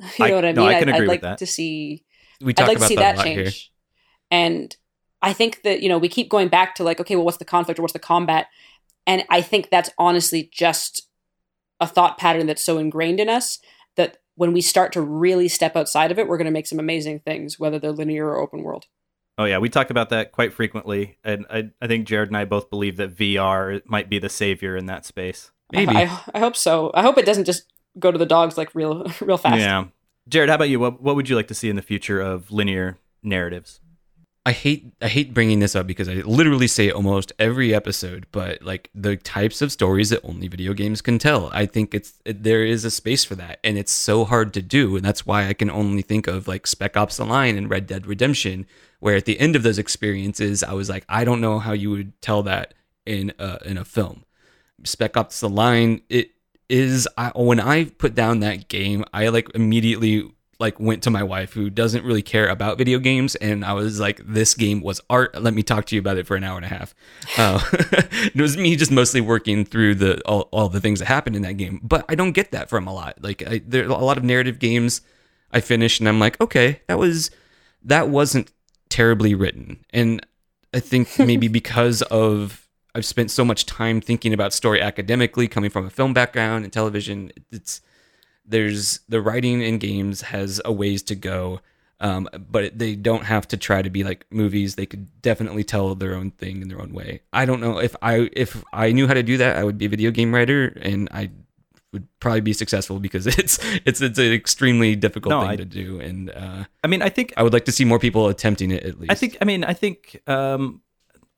You 0.18 0.24
I- 0.26 0.28
know 0.28 0.34
what 0.36 0.44
I 0.44 0.48
mean? 0.48 0.54
no, 0.56 0.66
I 0.66 0.74
I'd- 0.76 0.90
agree 0.90 1.02
I'd, 1.02 1.08
like 1.08 1.20
that. 1.22 1.38
to 1.38 1.46
see. 1.46 2.04
We 2.40 2.50
I'd 2.52 2.56
talk 2.56 2.68
like 2.68 2.76
to 2.78 2.84
about 2.84 2.88
see 2.88 2.94
that, 2.96 3.16
that, 3.16 3.26
a 3.26 3.28
here. 3.28 3.44
change. 3.44 3.72
And 4.30 4.76
I 5.22 5.32
think 5.32 5.62
that 5.62 5.82
you 5.82 5.88
know 5.88 5.98
we 5.98 6.08
keep 6.08 6.28
going 6.28 6.48
back 6.48 6.74
to 6.76 6.84
like, 6.84 7.00
okay, 7.00 7.16
well, 7.16 7.24
what's 7.24 7.38
the 7.38 7.44
conflict 7.44 7.78
or 7.78 7.82
what's 7.82 7.92
the 7.94 7.98
combat? 7.98 8.46
And 9.06 9.24
I 9.30 9.40
think 9.42 9.70
that's 9.70 9.90
honestly 9.98 10.48
just 10.52 11.08
a 11.80 11.86
thought 11.86 12.18
pattern 12.18 12.46
that's 12.46 12.62
so 12.62 12.78
ingrained 12.78 13.18
in 13.20 13.28
us 13.28 13.58
that 13.96 14.18
when 14.36 14.52
we 14.52 14.60
start 14.60 14.92
to 14.92 15.00
really 15.00 15.48
step 15.48 15.74
outside 15.74 16.12
of 16.12 16.18
it, 16.18 16.28
we're 16.28 16.36
going 16.36 16.44
to 16.44 16.50
make 16.52 16.66
some 16.66 16.78
amazing 16.78 17.18
things, 17.20 17.58
whether 17.58 17.78
they're 17.80 17.90
linear 17.90 18.28
or 18.28 18.38
open 18.38 18.62
world. 18.62 18.86
Oh 19.38 19.44
yeah, 19.44 19.58
we 19.58 19.68
talk 19.68 19.90
about 19.90 20.10
that 20.10 20.32
quite 20.32 20.52
frequently, 20.52 21.16
and 21.24 21.46
I 21.48 21.70
I 21.80 21.86
think 21.86 22.06
Jared 22.06 22.28
and 22.28 22.36
I 22.36 22.44
both 22.44 22.68
believe 22.68 22.96
that 22.96 23.16
VR 23.16 23.80
might 23.86 24.10
be 24.10 24.18
the 24.18 24.28
savior 24.28 24.76
in 24.76 24.86
that 24.86 25.06
space. 25.06 25.50
Maybe. 25.72 25.94
I, 25.94 26.02
I, 26.02 26.20
I 26.34 26.38
hope 26.40 26.56
so. 26.56 26.90
I 26.94 27.02
hope 27.02 27.18
it 27.18 27.26
doesn't 27.26 27.44
just 27.44 27.64
go 27.98 28.10
to 28.10 28.18
the 28.18 28.26
dogs 28.26 28.58
like 28.58 28.74
real, 28.74 29.06
real 29.20 29.38
fast. 29.38 29.58
Yeah, 29.58 29.84
Jared, 30.28 30.48
how 30.48 30.56
about 30.56 30.68
you? 30.68 30.80
What 30.80 31.00
what 31.00 31.16
would 31.16 31.28
you 31.28 31.36
like 31.36 31.48
to 31.48 31.54
see 31.54 31.70
in 31.70 31.76
the 31.76 31.82
future 31.82 32.20
of 32.20 32.50
linear 32.50 32.98
narratives? 33.22 33.80
I 34.48 34.52
hate 34.52 34.94
I 35.02 35.08
hate 35.08 35.34
bringing 35.34 35.58
this 35.58 35.76
up 35.76 35.86
because 35.86 36.08
I 36.08 36.14
literally 36.14 36.68
say 36.68 36.88
it 36.88 36.94
almost 36.94 37.34
every 37.38 37.74
episode, 37.74 38.26
but 38.32 38.62
like 38.62 38.88
the 38.94 39.16
types 39.16 39.60
of 39.60 39.70
stories 39.70 40.08
that 40.08 40.24
only 40.24 40.48
video 40.48 40.72
games 40.72 41.02
can 41.02 41.18
tell. 41.18 41.50
I 41.52 41.66
think 41.66 41.94
it's 41.94 42.14
it, 42.24 42.44
there 42.44 42.64
is 42.64 42.84
a 42.86 42.90
space 42.90 43.24
for 43.24 43.34
that, 43.34 43.58
and 43.62 43.76
it's 43.76 43.92
so 43.92 44.24
hard 44.24 44.54
to 44.54 44.62
do, 44.62 44.96
and 44.96 45.04
that's 45.04 45.26
why 45.26 45.48
I 45.48 45.52
can 45.52 45.70
only 45.70 46.00
think 46.00 46.26
of 46.26 46.48
like 46.48 46.66
Spec 46.66 46.96
Ops: 46.96 47.18
The 47.18 47.26
Line 47.26 47.58
and 47.58 47.68
Red 47.68 47.86
Dead 47.86 48.06
Redemption, 48.06 48.64
where 49.00 49.16
at 49.16 49.24
the 49.24 49.38
end 49.38 49.56
of 49.56 49.62
those 49.62 49.78
experiences, 49.78 50.62
I 50.62 50.72
was 50.72 50.88
like, 50.88 51.04
I 51.08 51.24
don't 51.24 51.40
know 51.40 51.58
how 51.58 51.72
you 51.72 51.90
would 51.90 52.20
tell 52.20 52.42
that 52.44 52.74
in 53.06 53.32
a, 53.38 53.58
in 53.64 53.78
a 53.78 53.84
film. 53.84 54.24
Spec 54.84 55.16
Ops: 55.16 55.40
The 55.40 55.48
Line, 55.48 56.02
it 56.08 56.30
is 56.68 57.08
I, 57.16 57.30
when 57.34 57.60
I 57.60 57.84
put 57.84 58.14
down 58.14 58.40
that 58.40 58.68
game, 58.68 59.04
I 59.12 59.28
like 59.28 59.48
immediately 59.54 60.30
like 60.60 60.80
went 60.80 61.04
to 61.04 61.10
my 61.10 61.22
wife 61.22 61.52
who 61.52 61.70
doesn't 61.70 62.04
really 62.04 62.22
care 62.22 62.48
about 62.48 62.78
video 62.78 62.98
games 62.98 63.36
and 63.36 63.64
I 63.64 63.74
was 63.74 64.00
like 64.00 64.20
this 64.24 64.54
game 64.54 64.80
was 64.80 65.00
art. 65.08 65.40
Let 65.40 65.54
me 65.54 65.62
talk 65.62 65.86
to 65.86 65.94
you 65.94 66.00
about 66.00 66.18
it 66.18 66.26
for 66.26 66.36
an 66.36 66.42
hour 66.42 66.56
and 66.56 66.64
a 66.64 66.68
half. 66.68 66.94
Uh, 67.36 67.60
it 67.72 68.40
was 68.40 68.56
me 68.56 68.74
just 68.74 68.90
mostly 68.90 69.20
working 69.20 69.64
through 69.64 69.94
the 69.96 70.20
all, 70.22 70.48
all 70.50 70.68
the 70.68 70.80
things 70.80 70.98
that 70.98 71.06
happened 71.06 71.36
in 71.36 71.42
that 71.42 71.54
game 71.54 71.80
but 71.82 72.04
I 72.08 72.16
don't 72.16 72.32
get 72.32 72.50
that 72.50 72.68
from 72.68 72.88
a 72.88 72.92
lot. 72.92 73.22
Like 73.22 73.46
I, 73.46 73.62
there 73.64 73.84
are 73.84 73.90
a 73.90 74.04
lot 74.04 74.18
of 74.18 74.24
narrative 74.24 74.58
games 74.58 75.00
I 75.52 75.60
finish 75.60 76.00
and 76.00 76.08
I'm 76.08 76.18
like 76.18 76.40
okay 76.40 76.80
that 76.88 76.98
was 76.98 77.30
that 77.84 78.08
wasn't 78.08 78.50
terribly 78.88 79.34
written. 79.34 79.84
And 79.90 80.24
I 80.74 80.80
think 80.80 81.18
maybe 81.18 81.48
because 81.48 82.02
of 82.02 82.68
I've 82.94 83.04
spent 83.04 83.30
so 83.30 83.44
much 83.44 83.66
time 83.66 84.00
thinking 84.00 84.32
about 84.32 84.52
story 84.52 84.80
academically 84.80 85.46
coming 85.46 85.70
from 85.70 85.86
a 85.86 85.90
film 85.90 86.14
background 86.14 86.64
and 86.64 86.72
television 86.72 87.30
it's 87.52 87.80
there's 88.44 89.00
the 89.08 89.20
writing 89.20 89.60
in 89.60 89.78
games 89.78 90.22
has 90.22 90.60
a 90.64 90.72
ways 90.72 91.02
to 91.04 91.14
go. 91.14 91.60
Um, 92.00 92.28
but 92.38 92.78
they 92.78 92.94
don't 92.94 93.24
have 93.24 93.48
to 93.48 93.56
try 93.56 93.82
to 93.82 93.90
be 93.90 94.04
like 94.04 94.24
movies. 94.30 94.76
They 94.76 94.86
could 94.86 95.20
definitely 95.20 95.64
tell 95.64 95.96
their 95.96 96.14
own 96.14 96.30
thing 96.30 96.62
in 96.62 96.68
their 96.68 96.80
own 96.80 96.92
way. 96.92 97.22
I 97.32 97.44
don't 97.44 97.60
know 97.60 97.78
if 97.78 97.96
i 98.02 98.30
if 98.32 98.62
i 98.72 98.92
knew 98.92 99.06
how 99.08 99.14
to 99.14 99.22
do 99.22 99.36
that 99.38 99.56
i 99.56 99.64
would 99.64 99.78
be 99.78 99.86
a 99.86 99.88
video 99.88 100.10
game 100.10 100.32
writer 100.32 100.66
and 100.80 101.08
i 101.12 101.30
would 101.92 102.06
probably 102.20 102.40
be 102.42 102.52
successful 102.52 103.00
because 103.00 103.26
it's 103.38 103.58
it's 103.86 104.00
it's 104.00 104.18
an 104.18 104.32
extremely 104.32 104.94
difficult 104.96 105.30
No, 105.30 105.40
thing 105.40 105.50
I- 105.50 105.56
to 105.56 105.64
do 105.64 106.00
and 106.00 106.30
uh, 106.30 106.64
I 106.84 106.86
mean, 106.86 107.02
I 107.02 107.08
think 107.08 107.32
i 107.36 107.42
would 107.42 107.52
like 107.52 107.64
to 107.66 107.72
see 107.72 107.84
more 107.84 107.98
people 107.98 108.28
attempting 108.28 108.70
it 108.70 108.82
at 108.84 108.98
least 109.00 109.10
I 109.12 109.14
think 109.14 109.36
I 109.40 109.44
mean 109.44 109.64
I 109.64 109.72
think 109.72 110.20
um, 110.26 110.82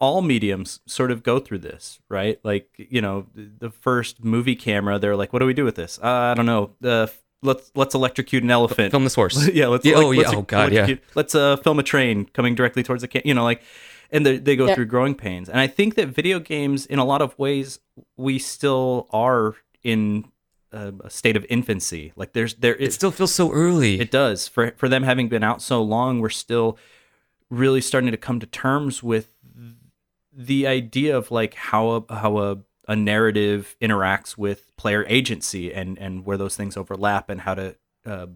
all 0.01 0.23
mediums 0.23 0.81
sort 0.87 1.11
of 1.11 1.23
go 1.23 1.39
through 1.39 1.59
this, 1.59 2.01
right? 2.09 2.41
Like 2.43 2.69
you 2.79 3.03
know, 3.03 3.27
the 3.35 3.71
first 3.71 4.25
movie 4.25 4.57
camera, 4.57 4.99
they're 4.99 5.15
like, 5.15 5.31
"What 5.33 5.41
do 5.41 5.47
we 5.47 5.53
do 5.53 5.65
with 5.65 5.75
this? 5.77 5.99
Uh, 6.03 6.07
I 6.33 6.35
don't 6.35 6.47
know. 6.47 6.71
Uh, 6.83 7.07
let's 7.43 7.71
let's 7.75 7.95
electrocute 7.95 8.43
an 8.43 8.51
elephant. 8.51 8.93
film 8.93 9.05
this 9.05 9.15
horse 9.15 9.47
yeah, 9.53 9.67
let's. 9.67 9.85
Yeah, 9.85 9.97
like, 9.99 10.07
oh, 10.07 10.11
yeah, 10.13 10.21
let's 10.23 10.33
oh, 10.33 10.43
God, 10.43 10.73
yeah. 10.73 10.95
Let's 11.15 11.35
uh, 11.35 11.57
film 11.59 11.79
a 11.79 11.83
train 11.83 12.25
coming 12.33 12.55
directly 12.55 12.83
towards 12.83 13.03
the 13.03 13.09
camera. 13.09 13.27
You 13.27 13.35
know, 13.35 13.45
like, 13.45 13.61
and 14.11 14.25
they 14.25 14.39
they 14.39 14.57
go 14.57 14.69
Yeah. 14.69 14.75
through 14.75 14.87
growing 14.87 15.15
pains. 15.15 15.51
And 15.51 15.61
I 15.61 15.67
think 15.67 15.97
that 15.97 16.09
video 16.09 16.41
games, 16.41 16.87
in 16.87 16.99
a 16.99 17.05
lot 17.05 17.21
of 17.21 17.39
ways, 17.39 17.79
we 18.17 18.39
still 18.39 19.07
are 19.11 19.55
in 19.83 20.25
a, 20.73 20.93
a 21.05 21.11
state 21.11 21.37
of 21.37 21.47
infancy. 21.49 22.13
Like, 22.17 22.33
there's 22.33 22.55
there 22.55 22.77
it 22.77 22.93
still 22.93 23.11
feels 23.11 23.35
so 23.35 23.53
early 23.53 24.01
it 24.01 24.11
does. 24.11 24.49
For 24.49 24.73
for 24.77 24.89
them 24.89 25.03
having 25.03 25.29
been 25.29 25.43
out 25.43 25.63
so 25.63 25.83
long, 25.83 26.21
we're 26.21 26.29
still 26.29 26.79
really 27.51 27.81
starting 27.81 28.11
to 28.11 28.17
come 28.17 28.41
to 28.41 28.47
terms 28.47 29.03
with 29.03 29.33
the 30.33 30.67
idea 30.67 31.17
of 31.17 31.31
like 31.31 31.55
how 31.55 32.05
a 32.09 32.15
how 32.15 32.39
a, 32.39 32.59
a 32.89 32.97
narrative 32.97 33.77
interacts 33.81 34.39
with 34.39 34.75
player 34.77 35.05
agency 35.09 35.73
and 35.73 35.99
and 35.99 36.25
where 36.25 36.37
those 36.37 36.57
things 36.57 36.77
overlap 36.77 37.29
and 37.29 37.43
how 37.43 37.55
to 37.55 37.77
uh, 38.07 38.27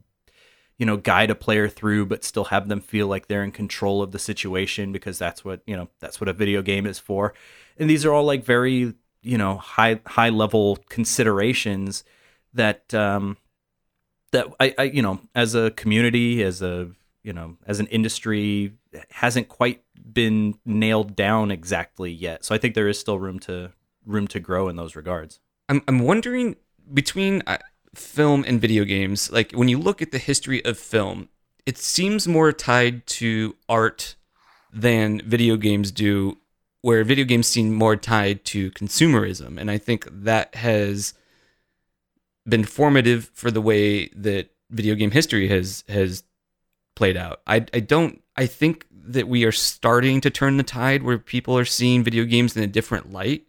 you 0.77 0.85
know 0.85 0.97
guide 0.97 1.31
a 1.31 1.35
player 1.35 1.69
through 1.69 2.05
but 2.07 2.25
still 2.25 2.45
have 2.45 2.69
them 2.69 2.81
feel 2.81 3.07
like 3.07 3.29
they're 3.29 3.45
in 3.45 3.53
control 3.53 4.03
of 4.03 4.13
the 4.13 4.19
situation 4.19 4.93
because 4.93 5.19
that's 5.19 5.45
what 5.45 5.61
you 5.67 5.77
know 5.77 5.89
that's 6.01 6.21
what 6.21 6.29
a 6.29 6.33
video 6.33 6.63
game 6.63 6.87
is 6.87 6.99
for 6.99 7.33
and 7.79 7.89
these 7.89 8.05
are 8.05 8.13
all 8.13 8.25
like 8.25 8.45
very 8.45 8.93
you 9.23 9.39
know 9.39 9.57
high 9.57 10.01
high 10.07 10.29
level 10.29 10.77
considerations 10.89 12.05
that 12.55 12.95
um 12.95 13.37
that 14.33 14.47
I, 14.59 14.75
I 14.79 14.83
you 14.85 15.03
know 15.03 15.21
as 15.35 15.55
a 15.55 15.71
community 15.73 16.43
as 16.43 16.63
a 16.63 16.91
you 17.23 17.33
know 17.33 17.57
as 17.67 17.81
an 17.81 17.87
industry 17.89 18.73
hasn't 19.11 19.49
quite 19.49 19.83
been 20.13 20.59
nailed 20.65 21.17
down 21.17 21.51
exactly 21.51 22.13
yet 22.13 22.45
so 22.45 22.55
i 22.55 22.59
think 22.59 22.75
there 22.75 22.89
is 22.89 22.99
still 22.99 23.19
room 23.19 23.39
to 23.41 23.73
room 24.07 24.29
to 24.29 24.41
grow 24.41 24.69
in 24.69 24.77
those 24.77 24.95
regards 24.95 25.41
I'm 25.69 25.83
I'm 25.89 26.01
wondering 26.01 26.57
between 26.93 27.43
uh, 27.47 27.59
film 27.95 28.45
and 28.47 28.61
video 28.61 28.85
games, 28.85 29.31
like 29.31 29.53
when 29.53 29.69
you 29.69 29.79
look 29.79 30.03
at 30.03 30.13
the 30.13 30.19
history 30.19 30.65
of 30.65 30.79
film, 30.79 31.29
it 31.65 31.79
seems 31.79 32.29
more 32.29 32.53
tied 32.53 33.07
to 33.07 33.57
art 33.69 34.17
than 34.73 35.23
video 35.23 35.57
games 35.57 35.91
do, 35.91 36.39
where 36.83 37.05
video 37.05 37.25
games 37.25 37.47
seem 37.47 37.73
more 37.73 37.97
tied 37.97 38.45
to 38.45 38.71
consumerism. 38.73 39.59
And 39.59 39.71
I 39.71 39.79
think 39.79 40.07
that 40.11 40.55
has 40.57 41.15
been 42.47 42.65
formative 42.65 43.31
for 43.35 43.51
the 43.51 43.61
way 43.61 44.09
that 44.09 44.51
video 44.71 44.95
game 44.95 45.11
history 45.11 45.49
has 45.49 45.85
has 45.89 46.25
played 46.95 47.17
out. 47.17 47.41
I 47.47 47.67
I 47.73 47.81
don't 47.81 48.23
I 48.37 48.47
think 48.47 48.87
that 48.91 49.29
we 49.29 49.45
are 49.45 49.53
starting 49.53 50.21
to 50.23 50.31
turn 50.31 50.57
the 50.57 50.63
tide 50.63 51.03
where 51.03 51.19
people 51.19 51.59
are 51.59 51.65
seeing 51.65 52.03
video 52.03 52.25
games 52.25 52.57
in 52.57 52.63
a 52.63 52.67
different 52.67 53.13
light. 53.13 53.47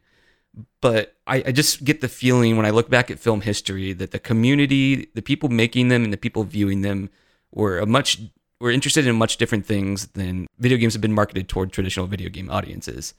But 0.79 1.15
I, 1.27 1.37
I 1.47 1.51
just 1.51 1.83
get 1.83 2.01
the 2.01 2.07
feeling 2.07 2.55
when 2.55 2.65
I 2.65 2.69
look 2.69 2.89
back 2.89 3.11
at 3.11 3.19
film 3.19 3.41
history 3.41 3.91
that 3.93 4.11
the 4.11 4.19
community, 4.19 5.07
the 5.13 5.21
people 5.21 5.49
making 5.49 5.89
them 5.89 6.03
and 6.03 6.13
the 6.13 6.17
people 6.17 6.43
viewing 6.43 6.81
them 6.81 7.09
were 7.51 7.79
a 7.79 7.85
much 7.85 8.21
were 8.61 8.71
interested 8.71 9.05
in 9.05 9.15
much 9.15 9.37
different 9.37 9.65
things 9.65 10.07
than 10.07 10.47
video 10.59 10.77
games 10.77 10.93
have 10.93 11.01
been 11.01 11.13
marketed 11.13 11.49
toward 11.49 11.71
traditional 11.71 12.07
video 12.07 12.29
game 12.29 12.49
audiences. 12.49 13.13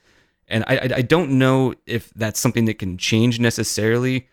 And 0.47 0.63
I, 0.67 0.77
I, 0.77 0.89
I 0.95 1.01
don't 1.01 1.31
know 1.31 1.75
if 1.85 2.11
that's 2.15 2.39
something 2.39 2.65
that 2.65 2.79
can 2.79 2.97
change 2.97 3.39
necessarily, 3.39 4.27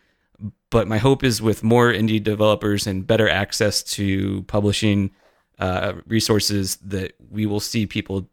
but 0.69 0.87
my 0.87 0.97
hope 0.97 1.23
is 1.23 1.41
with 1.41 1.63
more 1.63 1.91
indie 1.91 2.21
developers 2.21 2.87
and 2.87 3.05
better 3.07 3.29
access 3.29 3.83
to 3.83 4.43
publishing 4.43 5.11
uh, 5.59 5.93
resources 6.07 6.77
that 6.77 7.13
we 7.29 7.45
will 7.45 7.59
see 7.59 7.85
people 7.85 8.29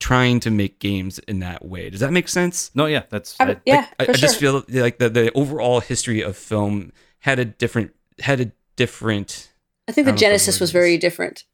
trying 0.00 0.40
to 0.40 0.50
make 0.50 0.80
games 0.80 1.18
in 1.20 1.40
that 1.40 1.64
way. 1.64 1.90
Does 1.90 2.00
that 2.00 2.12
make 2.12 2.28
sense? 2.28 2.70
No, 2.74 2.86
yeah, 2.86 3.04
that's 3.08 3.36
I- 3.40 3.56
yeah, 3.64 3.86
I, 3.98 4.04
for 4.04 4.10
I 4.12 4.14
just 4.14 4.38
feel 4.38 4.64
like 4.68 4.98
the, 4.98 5.08
the 5.08 5.32
overall 5.32 5.80
history 5.80 6.20
of 6.20 6.36
film 6.36 6.92
had 7.20 7.38
a 7.38 7.44
different 7.44 7.92
had 8.20 8.40
a 8.40 8.52
different 8.76 9.52
I 9.88 9.92
think 9.92 10.06
I 10.06 10.10
don't 10.10 10.14
know 10.14 10.20
the 10.20 10.24
what 10.24 10.30
genesis 10.30 10.56
word 10.56 10.64
was 10.64 10.70
very 10.72 10.98
different. 10.98 11.44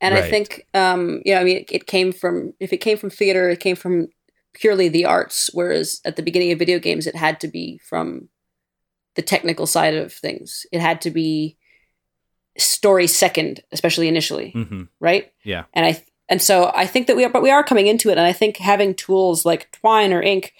And 0.00 0.14
I 0.14 0.22
think, 0.22 0.66
um, 0.74 1.22
you 1.24 1.34
know, 1.34 1.40
I 1.40 1.44
mean, 1.44 1.56
it, 1.58 1.72
it 1.72 1.86
came 1.86 2.12
from, 2.12 2.52
if 2.60 2.72
it 2.72 2.78
came 2.78 2.98
from 2.98 3.08
theater, 3.08 3.48
it 3.48 3.60
came 3.60 3.76
from 3.76 4.08
purely 4.52 4.88
the 4.88 5.06
arts, 5.06 5.48
whereas 5.54 6.00
at 6.04 6.16
the 6.16 6.22
beginning 6.22 6.52
of 6.52 6.58
video 6.58 6.78
games, 6.78 7.06
it 7.06 7.16
had 7.16 7.40
to 7.40 7.48
be 7.48 7.78
from 7.78 8.28
the 9.16 9.22
technical 9.22 9.66
side 9.66 9.94
of 9.94 10.12
things. 10.12 10.66
It 10.70 10.80
had 10.80 11.00
to 11.02 11.10
be 11.10 11.56
story 12.58 13.06
second, 13.06 13.62
especially 13.72 14.08
initially, 14.08 14.50
hmm 14.50 14.84
right? 15.00 15.32
Yeah. 15.44 15.64
And 15.74 15.84
I, 15.86 16.04
and 16.28 16.40
so 16.40 16.72
I 16.74 16.86
think 16.86 17.06
that 17.06 17.16
we 17.16 17.24
are, 17.24 17.30
but 17.30 17.42
we 17.42 17.50
are 17.50 17.64
coming 17.64 17.86
into 17.86 18.08
it. 18.08 18.18
And 18.18 18.26
I 18.26 18.32
think 18.32 18.56
having 18.56 18.94
tools 18.94 19.44
like 19.44 19.70
Twine 19.72 20.12
or 20.12 20.22
Ink 20.22 20.54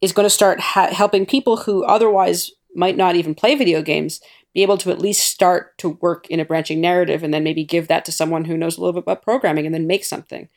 is 0.00 0.12
going 0.12 0.24
to 0.24 0.30
start 0.30 0.60
ha- 0.60 0.92
helping 0.92 1.26
people 1.26 1.56
who 1.56 1.84
otherwise 1.84 2.50
might 2.74 2.96
not 2.96 3.16
even 3.16 3.34
play 3.34 3.54
video 3.54 3.82
games 3.82 4.20
be 4.54 4.62
able 4.62 4.78
to 4.78 4.90
at 4.90 5.00
least 5.00 5.26
start 5.26 5.76
to 5.78 5.90
work 6.00 6.26
in 6.28 6.40
a 6.40 6.44
branching 6.44 6.80
narrative 6.80 7.22
and 7.22 7.32
then 7.32 7.44
maybe 7.44 7.64
give 7.64 7.88
that 7.88 8.04
to 8.04 8.12
someone 8.12 8.44
who 8.44 8.56
knows 8.56 8.76
a 8.76 8.80
little 8.80 8.94
bit 8.94 9.02
about 9.02 9.22
programming 9.22 9.66
and 9.66 9.74
then 9.74 9.86
make 9.86 10.04
something. 10.04 10.48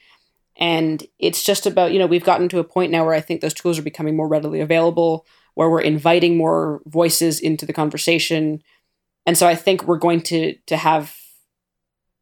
And 0.57 1.03
it's 1.17 1.43
just 1.43 1.65
about, 1.65 1.91
you 1.91 1.99
know, 1.99 2.07
we've 2.07 2.23
gotten 2.23 2.49
to 2.49 2.59
a 2.59 2.63
point 2.63 2.91
now 2.91 3.05
where 3.05 3.13
I 3.13 3.21
think 3.21 3.41
those 3.41 3.53
tools 3.53 3.79
are 3.79 3.83
becoming 3.83 4.15
more 4.15 4.27
readily 4.27 4.59
available, 4.59 5.25
where 5.55 5.69
we're 5.69 5.81
inviting 5.81 6.37
more 6.37 6.81
voices 6.85 7.39
into 7.39 7.65
the 7.65 7.73
conversation. 7.73 8.61
And 9.25 9.37
so 9.37 9.47
I 9.47 9.55
think 9.55 9.83
we're 9.83 9.97
going 9.97 10.21
to 10.23 10.55
to 10.67 10.77
have 10.77 11.15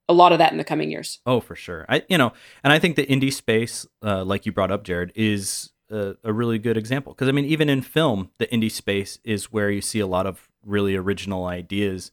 a 0.08 0.14
lot 0.14 0.32
of 0.32 0.40
that 0.40 0.52
in 0.52 0.58
the 0.58 0.64
coming 0.64 0.90
years. 0.90 1.20
Oh, 1.26 1.40
for 1.40 1.56
sure. 1.56 1.86
I 1.88 2.04
you 2.10 2.18
know, 2.18 2.34
and 2.64 2.74
I 2.74 2.80
think 2.80 2.96
the 2.96 3.06
indie 3.06 3.32
space, 3.32 3.86
uh, 4.04 4.26
like 4.26 4.46
you 4.46 4.52
brought 4.52 4.72
up, 4.72 4.84
Jared, 4.84 5.12
is 5.16 5.72
a, 5.90 6.16
a 6.24 6.34
really 6.34 6.60
good 6.60 6.78
example 6.78 7.14
because 7.14 7.30
I 7.30 7.32
mean, 7.32 7.46
even 7.46 7.70
in 7.70 7.82
film, 7.82 8.32
the 8.40 8.48
indie 8.48 8.72
space 8.72 9.20
is 9.24 9.52
where 9.52 9.70
you 9.70 9.82
see 9.82 10.00
a 10.00 10.08
lot 10.08 10.26
of 10.26 10.50
really 10.66 10.96
original 10.96 11.46
ideas 11.46 12.12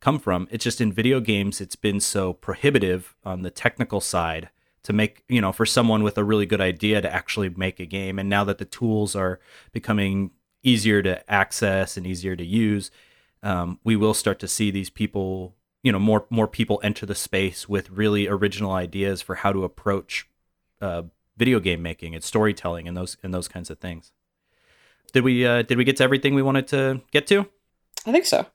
come 0.00 0.18
from. 0.18 0.48
It's 0.50 0.64
just 0.64 0.80
in 0.80 0.92
video 0.92 1.20
games, 1.20 1.60
it's 1.60 1.76
been 1.76 2.00
so 2.00 2.32
prohibitive 2.32 3.14
on 3.24 3.42
the 3.42 3.50
technical 3.50 4.00
side 4.00 4.50
to 4.84 4.92
make 4.92 5.22
you 5.28 5.40
know 5.40 5.52
for 5.52 5.66
someone 5.66 6.02
with 6.02 6.18
a 6.18 6.24
really 6.24 6.46
good 6.46 6.60
idea 6.60 7.00
to 7.00 7.12
actually 7.12 7.48
make 7.50 7.80
a 7.80 7.86
game. 7.86 8.18
And 8.18 8.28
now 8.28 8.44
that 8.44 8.58
the 8.58 8.64
tools 8.64 9.16
are 9.16 9.40
becoming 9.72 10.30
easier 10.62 11.02
to 11.02 11.30
access 11.30 11.96
and 11.96 12.06
easier 12.06 12.36
to 12.36 12.44
use, 12.44 12.90
um, 13.42 13.78
we 13.84 13.96
will 13.96 14.14
start 14.14 14.38
to 14.40 14.48
see 14.48 14.70
these 14.70 14.90
people 14.90 15.54
you 15.82 15.90
know 15.90 15.98
more 15.98 16.26
more 16.30 16.46
people 16.46 16.80
enter 16.82 17.04
the 17.06 17.14
space 17.14 17.68
with 17.68 17.90
really 17.90 18.28
original 18.28 18.72
ideas 18.72 19.20
for 19.20 19.36
how 19.36 19.52
to 19.52 19.64
approach 19.64 20.28
uh, 20.80 21.02
video 21.36 21.60
game 21.60 21.82
making 21.82 22.14
and 22.14 22.22
storytelling 22.22 22.86
and 22.86 22.96
those 22.96 23.16
and 23.22 23.34
those 23.34 23.48
kinds 23.48 23.70
of 23.70 23.78
things. 23.78 24.12
Did 25.12 25.24
we 25.24 25.44
uh, 25.44 25.62
did 25.62 25.78
we 25.78 25.84
get 25.84 25.96
to 25.96 26.04
everything 26.04 26.34
we 26.34 26.42
wanted 26.42 26.66
to 26.68 27.00
get 27.10 27.26
to? 27.28 27.46
I 28.06 28.12
think 28.12 28.26
so. 28.26 28.46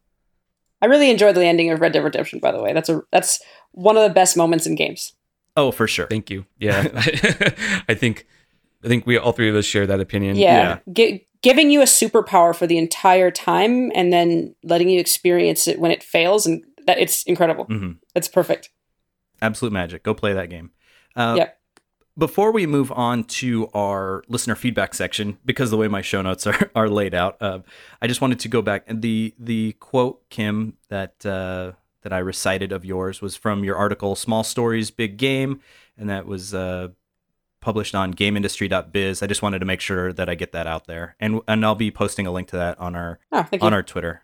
I 0.81 0.85
really 0.85 1.09
enjoyed 1.09 1.35
the 1.35 1.45
ending 1.45 1.71
of 1.71 1.81
Red 1.81 1.93
Dead 1.93 2.03
Redemption. 2.03 2.39
By 2.39 2.51
the 2.51 2.61
way, 2.61 2.73
that's 2.73 2.89
a 2.89 3.01
that's 3.11 3.41
one 3.71 3.97
of 3.97 4.03
the 4.03 4.13
best 4.13 4.37
moments 4.37 4.65
in 4.65 4.75
games. 4.75 5.13
Oh, 5.55 5.71
for 5.71 5.87
sure. 5.87 6.07
Thank 6.07 6.29
you. 6.29 6.45
Yeah, 6.59 6.87
I 7.89 7.93
think 7.93 8.25
I 8.83 8.87
think 8.87 9.05
we 9.05 9.17
all 9.17 9.31
three 9.33 9.49
of 9.49 9.55
us 9.55 9.65
share 9.65 9.87
that 9.87 9.99
opinion. 9.99 10.35
Yeah, 10.35 10.79
Gi- 10.91 11.26
giving 11.41 11.69
you 11.69 11.81
a 11.81 11.85
superpower 11.85 12.55
for 12.55 12.67
the 12.67 12.77
entire 12.77 13.31
time 13.31 13.91
and 13.95 14.11
then 14.11 14.55
letting 14.63 14.89
you 14.89 14.99
experience 14.99 15.67
it 15.67 15.79
when 15.79 15.91
it 15.91 16.03
fails, 16.03 16.45
and 16.45 16.63
that 16.85 16.97
it's 16.99 17.23
incredible. 17.23 17.65
hmm 17.65 17.91
It's 18.15 18.27
perfect. 18.27 18.69
Absolute 19.41 19.71
magic. 19.73 20.03
Go 20.03 20.13
play 20.13 20.33
that 20.33 20.49
game. 20.49 20.71
Uh, 21.15 21.35
Yep. 21.37 21.53
Before 22.17 22.51
we 22.51 22.65
move 22.65 22.91
on 22.91 23.25
to 23.25 23.67
our 23.75 24.23
listener 24.27 24.55
feedback 24.55 24.95
section, 24.95 25.37
because 25.45 25.69
the 25.69 25.77
way 25.77 25.87
my 25.87 26.01
show 26.01 26.23
notes 26.23 26.47
are, 26.47 26.71
are 26.75 26.89
laid 26.89 27.13
out, 27.13 27.39
uh, 27.39 27.59
I 28.01 28.07
just 28.07 28.21
wanted 28.21 28.39
to 28.39 28.47
go 28.47 28.63
back 28.63 28.85
and 28.87 29.03
the 29.03 29.35
the 29.37 29.73
quote 29.73 30.27
Kim 30.31 30.77
that 30.89 31.23
uh, 31.27 31.73
that 32.01 32.13
I 32.13 32.17
recited 32.17 32.71
of 32.71 32.83
yours 32.83 33.21
was 33.21 33.35
from 33.35 33.63
your 33.63 33.75
article 33.75 34.15
"Small 34.15 34.43
Stories, 34.43 34.89
Big 34.89 35.17
Game," 35.17 35.59
and 35.95 36.09
that 36.09 36.25
was 36.25 36.55
uh, 36.55 36.87
published 37.61 37.95
on 37.95 38.13
GamesIndustry.biz. 38.13 39.21
I 39.23 39.27
just 39.27 39.41
wanted 39.41 39.59
to 39.59 39.65
make 39.65 39.81
sure 39.81 40.13
that 40.13 40.29
I 40.29 40.35
get 40.35 40.51
that 40.51 40.67
out 40.67 40.87
there, 40.87 41.15
and 41.19 41.41
and 41.47 41.65
I'll 41.65 41.75
be 41.75 41.91
posting 41.91 42.25
a 42.27 42.31
link 42.31 42.47
to 42.49 42.55
that 42.57 42.79
on 42.79 42.95
our 42.95 43.19
Oh, 43.31 43.39
on 43.39 43.47
you. 43.51 43.59
our 43.61 43.83
Twitter. 43.83 44.23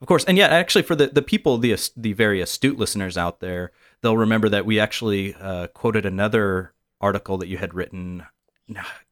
Of 0.00 0.08
course, 0.08 0.24
and 0.24 0.36
yeah, 0.36 0.48
actually, 0.48 0.82
for 0.82 0.96
the, 0.96 1.06
the 1.06 1.22
people, 1.22 1.58
the 1.58 1.76
the 1.96 2.12
very 2.12 2.40
astute 2.40 2.76
listeners 2.78 3.16
out 3.16 3.38
there, 3.40 3.70
they'll 4.00 4.16
remember 4.16 4.48
that 4.48 4.66
we 4.66 4.80
actually 4.80 5.34
uh, 5.34 5.68
quoted 5.68 6.04
another 6.04 6.72
article 7.00 7.38
that 7.38 7.46
you 7.48 7.58
had 7.58 7.72
written. 7.74 8.26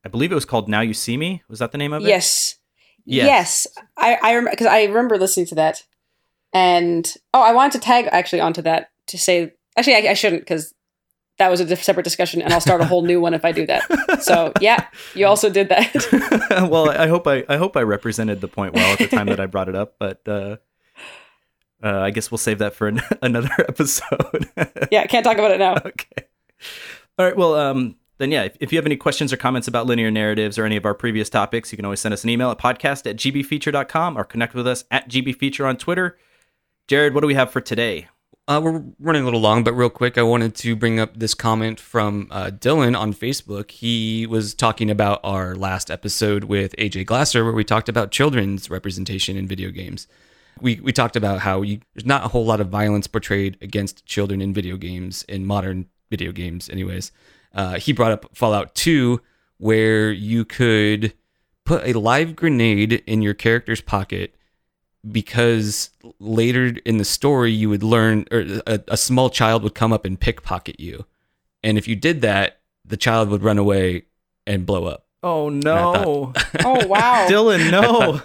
I 0.04 0.08
believe 0.08 0.32
it 0.32 0.34
was 0.36 0.44
called 0.44 0.68
"Now 0.68 0.80
You 0.80 0.94
See 0.94 1.16
Me." 1.16 1.42
Was 1.48 1.60
that 1.60 1.70
the 1.72 1.78
name 1.78 1.92
of 1.92 2.02
it? 2.02 2.08
yes, 2.08 2.56
Yes. 3.04 3.26
yes. 3.26 3.66
I 3.96 4.18
I 4.22 4.50
because 4.50 4.66
I 4.66 4.84
remember 4.84 5.16
listening 5.16 5.46
to 5.46 5.54
that, 5.56 5.84
and 6.52 7.14
oh, 7.32 7.42
I 7.42 7.52
wanted 7.52 7.72
to 7.72 7.78
tag 7.84 8.08
actually 8.10 8.40
onto 8.40 8.62
that 8.62 8.90
to 9.06 9.18
say 9.18 9.52
actually 9.76 9.94
I, 9.94 10.10
I 10.10 10.14
shouldn't 10.14 10.42
because 10.42 10.74
that 11.40 11.50
was 11.50 11.60
a 11.60 11.76
separate 11.76 12.04
discussion, 12.04 12.42
and 12.42 12.52
I'll 12.52 12.60
start 12.60 12.82
a 12.82 12.84
whole 12.84 13.00
new 13.02 13.18
one 13.18 13.32
if 13.32 13.46
I 13.46 13.50
do 13.50 13.66
that. 13.66 14.22
So 14.22 14.52
yeah, 14.60 14.86
you 15.14 15.26
also 15.26 15.48
did 15.48 15.70
that. 15.70 16.68
well, 16.70 16.90
I 16.90 17.08
hope 17.08 17.26
I 17.26 17.44
I 17.48 17.56
hope 17.56 17.76
I 17.76 17.82
represented 17.82 18.42
the 18.42 18.48
point 18.48 18.74
well 18.74 18.92
at 18.92 18.98
the 18.98 19.08
time 19.08 19.26
that 19.26 19.40
I 19.40 19.46
brought 19.46 19.70
it 19.70 19.74
up, 19.74 19.94
but 19.98 20.20
uh, 20.28 20.58
uh, 21.82 22.00
I 22.00 22.10
guess 22.10 22.30
we'll 22.30 22.38
save 22.38 22.58
that 22.58 22.74
for 22.74 22.88
an- 22.88 23.00
another 23.22 23.50
episode. 23.58 24.48
yeah, 24.92 25.06
can't 25.06 25.24
talk 25.24 25.38
about 25.38 25.50
it 25.50 25.58
now. 25.58 25.76
okay. 25.76 26.26
All 27.18 27.24
right. 27.24 27.36
Well, 27.36 27.54
um, 27.54 27.96
then 28.18 28.30
yeah, 28.30 28.44
if, 28.44 28.56
if 28.60 28.72
you 28.72 28.78
have 28.78 28.86
any 28.86 28.96
questions 28.96 29.32
or 29.32 29.38
comments 29.38 29.66
about 29.66 29.86
linear 29.86 30.10
narratives 30.10 30.58
or 30.58 30.66
any 30.66 30.76
of 30.76 30.84
our 30.84 30.94
previous 30.94 31.30
topics, 31.30 31.72
you 31.72 31.76
can 31.76 31.86
always 31.86 32.00
send 32.00 32.12
us 32.12 32.22
an 32.22 32.28
email 32.28 32.50
at 32.50 32.58
podcast 32.58 33.08
at 33.08 33.16
gbfeature.com 33.16 34.18
or 34.18 34.24
connect 34.24 34.54
with 34.54 34.66
us 34.66 34.84
at 34.90 35.08
gbfeature 35.08 35.66
on 35.66 35.78
Twitter. 35.78 36.18
Jared, 36.86 37.14
what 37.14 37.22
do 37.22 37.26
we 37.26 37.34
have 37.34 37.50
for 37.50 37.62
today? 37.62 38.08
Uh, 38.50 38.60
we're 38.60 38.82
running 38.98 39.22
a 39.22 39.24
little 39.24 39.38
long, 39.38 39.62
but 39.62 39.74
real 39.74 39.88
quick, 39.88 40.18
I 40.18 40.24
wanted 40.24 40.56
to 40.56 40.74
bring 40.74 40.98
up 40.98 41.16
this 41.16 41.34
comment 41.34 41.78
from 41.78 42.26
uh, 42.32 42.46
Dylan 42.46 42.98
on 42.98 43.14
Facebook. 43.14 43.70
He 43.70 44.26
was 44.26 44.54
talking 44.54 44.90
about 44.90 45.20
our 45.22 45.54
last 45.54 45.88
episode 45.88 46.42
with 46.42 46.74
AJ 46.76 47.06
Glasser, 47.06 47.44
where 47.44 47.52
we 47.52 47.62
talked 47.62 47.88
about 47.88 48.10
children's 48.10 48.68
representation 48.68 49.36
in 49.36 49.46
video 49.46 49.70
games. 49.70 50.08
We 50.60 50.80
we 50.80 50.92
talked 50.92 51.14
about 51.14 51.38
how 51.38 51.62
you, 51.62 51.78
there's 51.94 52.04
not 52.04 52.24
a 52.24 52.28
whole 52.28 52.44
lot 52.44 52.60
of 52.60 52.66
violence 52.70 53.06
portrayed 53.06 53.56
against 53.62 54.04
children 54.04 54.42
in 54.42 54.52
video 54.52 54.76
games 54.76 55.24
in 55.28 55.46
modern 55.46 55.86
video 56.10 56.32
games, 56.32 56.68
anyways. 56.68 57.12
Uh, 57.54 57.74
he 57.78 57.92
brought 57.92 58.10
up 58.10 58.36
Fallout 58.36 58.74
2, 58.74 59.20
where 59.58 60.10
you 60.10 60.44
could 60.44 61.14
put 61.64 61.86
a 61.86 61.96
live 61.96 62.34
grenade 62.34 62.94
in 63.06 63.22
your 63.22 63.34
character's 63.34 63.80
pocket 63.80 64.34
because 65.10 65.90
later 66.18 66.74
in 66.84 66.98
the 66.98 67.04
story 67.04 67.52
you 67.52 67.70
would 67.70 67.82
learn 67.82 68.26
or 68.30 68.40
a, 68.66 68.80
a 68.88 68.96
small 68.96 69.30
child 69.30 69.62
would 69.62 69.74
come 69.74 69.92
up 69.92 70.04
and 70.04 70.20
pickpocket 70.20 70.78
you. 70.78 71.04
And 71.62 71.78
if 71.78 71.88
you 71.88 71.96
did 71.96 72.20
that 72.22 72.60
the 72.84 72.96
child 72.96 73.28
would 73.30 73.42
run 73.42 73.58
away 73.58 74.04
and 74.46 74.66
blow 74.66 74.86
up. 74.86 75.06
Oh 75.22 75.48
no. 75.48 76.32
Oh 76.64 76.86
wow, 76.86 77.26
Dylan, 77.28 77.70
no. 77.70 78.22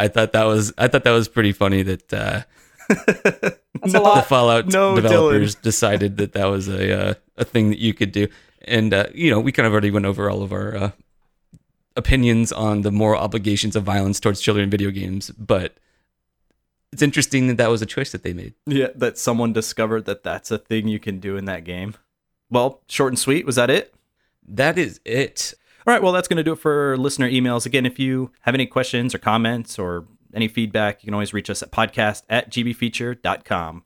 i 0.00 0.08
thought 0.08 0.32
that 0.32 0.42
was 0.46 0.72
i 0.78 0.88
thought 0.88 1.04
that 1.04 1.12
was 1.12 1.28
pretty 1.28 1.52
funny 1.52 1.82
that 1.82 2.12
uh 2.12 2.42
that's 2.88 3.94
a 3.94 4.00
the 4.00 4.24
fallout 4.26 4.66
no, 4.66 4.96
developers 4.96 5.54
decided 5.54 6.16
that 6.16 6.32
that 6.32 6.46
was 6.46 6.68
a 6.68 7.10
uh, 7.10 7.14
a 7.36 7.44
thing 7.44 7.70
that 7.70 7.78
you 7.78 7.94
could 7.94 8.12
do. 8.12 8.28
And 8.62 8.92
uh, 8.92 9.06
you 9.14 9.30
know 9.30 9.40
we 9.40 9.52
kind 9.52 9.66
of 9.66 9.72
already 9.72 9.90
went 9.90 10.06
over 10.06 10.28
all 10.28 10.42
of 10.42 10.52
our 10.52 10.76
uh, 10.76 10.90
opinions 11.96 12.52
on 12.52 12.82
the 12.82 12.90
moral 12.90 13.20
obligations 13.20 13.76
of 13.76 13.84
violence 13.84 14.20
towards 14.20 14.40
children 14.40 14.64
in 14.64 14.70
video 14.70 14.90
games 14.90 15.30
but 15.32 15.76
it's 16.92 17.02
interesting 17.02 17.46
that 17.48 17.56
that 17.56 17.70
was 17.70 17.82
a 17.82 17.86
choice 17.86 18.12
that 18.12 18.22
they 18.22 18.32
made 18.32 18.54
yeah, 18.66 18.88
that 18.94 19.18
someone 19.18 19.52
discovered 19.52 20.04
that 20.06 20.22
that's 20.22 20.50
a 20.50 20.58
thing 20.58 20.88
you 20.88 20.98
can 20.98 21.20
do 21.20 21.36
in 21.36 21.44
that 21.44 21.64
game. 21.64 21.94
Well, 22.50 22.82
short 22.88 23.12
and 23.12 23.18
sweet. 23.18 23.46
Was 23.46 23.56
that 23.56 23.70
it? 23.70 23.94
That 24.46 24.76
is 24.76 25.00
it. 25.04 25.54
All 25.86 25.94
right. 25.94 26.02
Well, 26.02 26.12
that's 26.12 26.28
going 26.28 26.36
to 26.38 26.42
do 26.44 26.52
it 26.52 26.58
for 26.58 26.96
listener 26.98 27.30
emails. 27.30 27.64
Again, 27.64 27.86
if 27.86 27.98
you 27.98 28.32
have 28.40 28.54
any 28.54 28.66
questions 28.66 29.14
or 29.14 29.18
comments 29.18 29.78
or 29.78 30.06
any 30.34 30.48
feedback, 30.48 31.02
you 31.02 31.06
can 31.06 31.14
always 31.14 31.32
reach 31.32 31.48
us 31.48 31.62
at 31.62 31.70
podcast 31.70 32.22
at 32.28 32.50
gbfeature.com. 32.50 33.84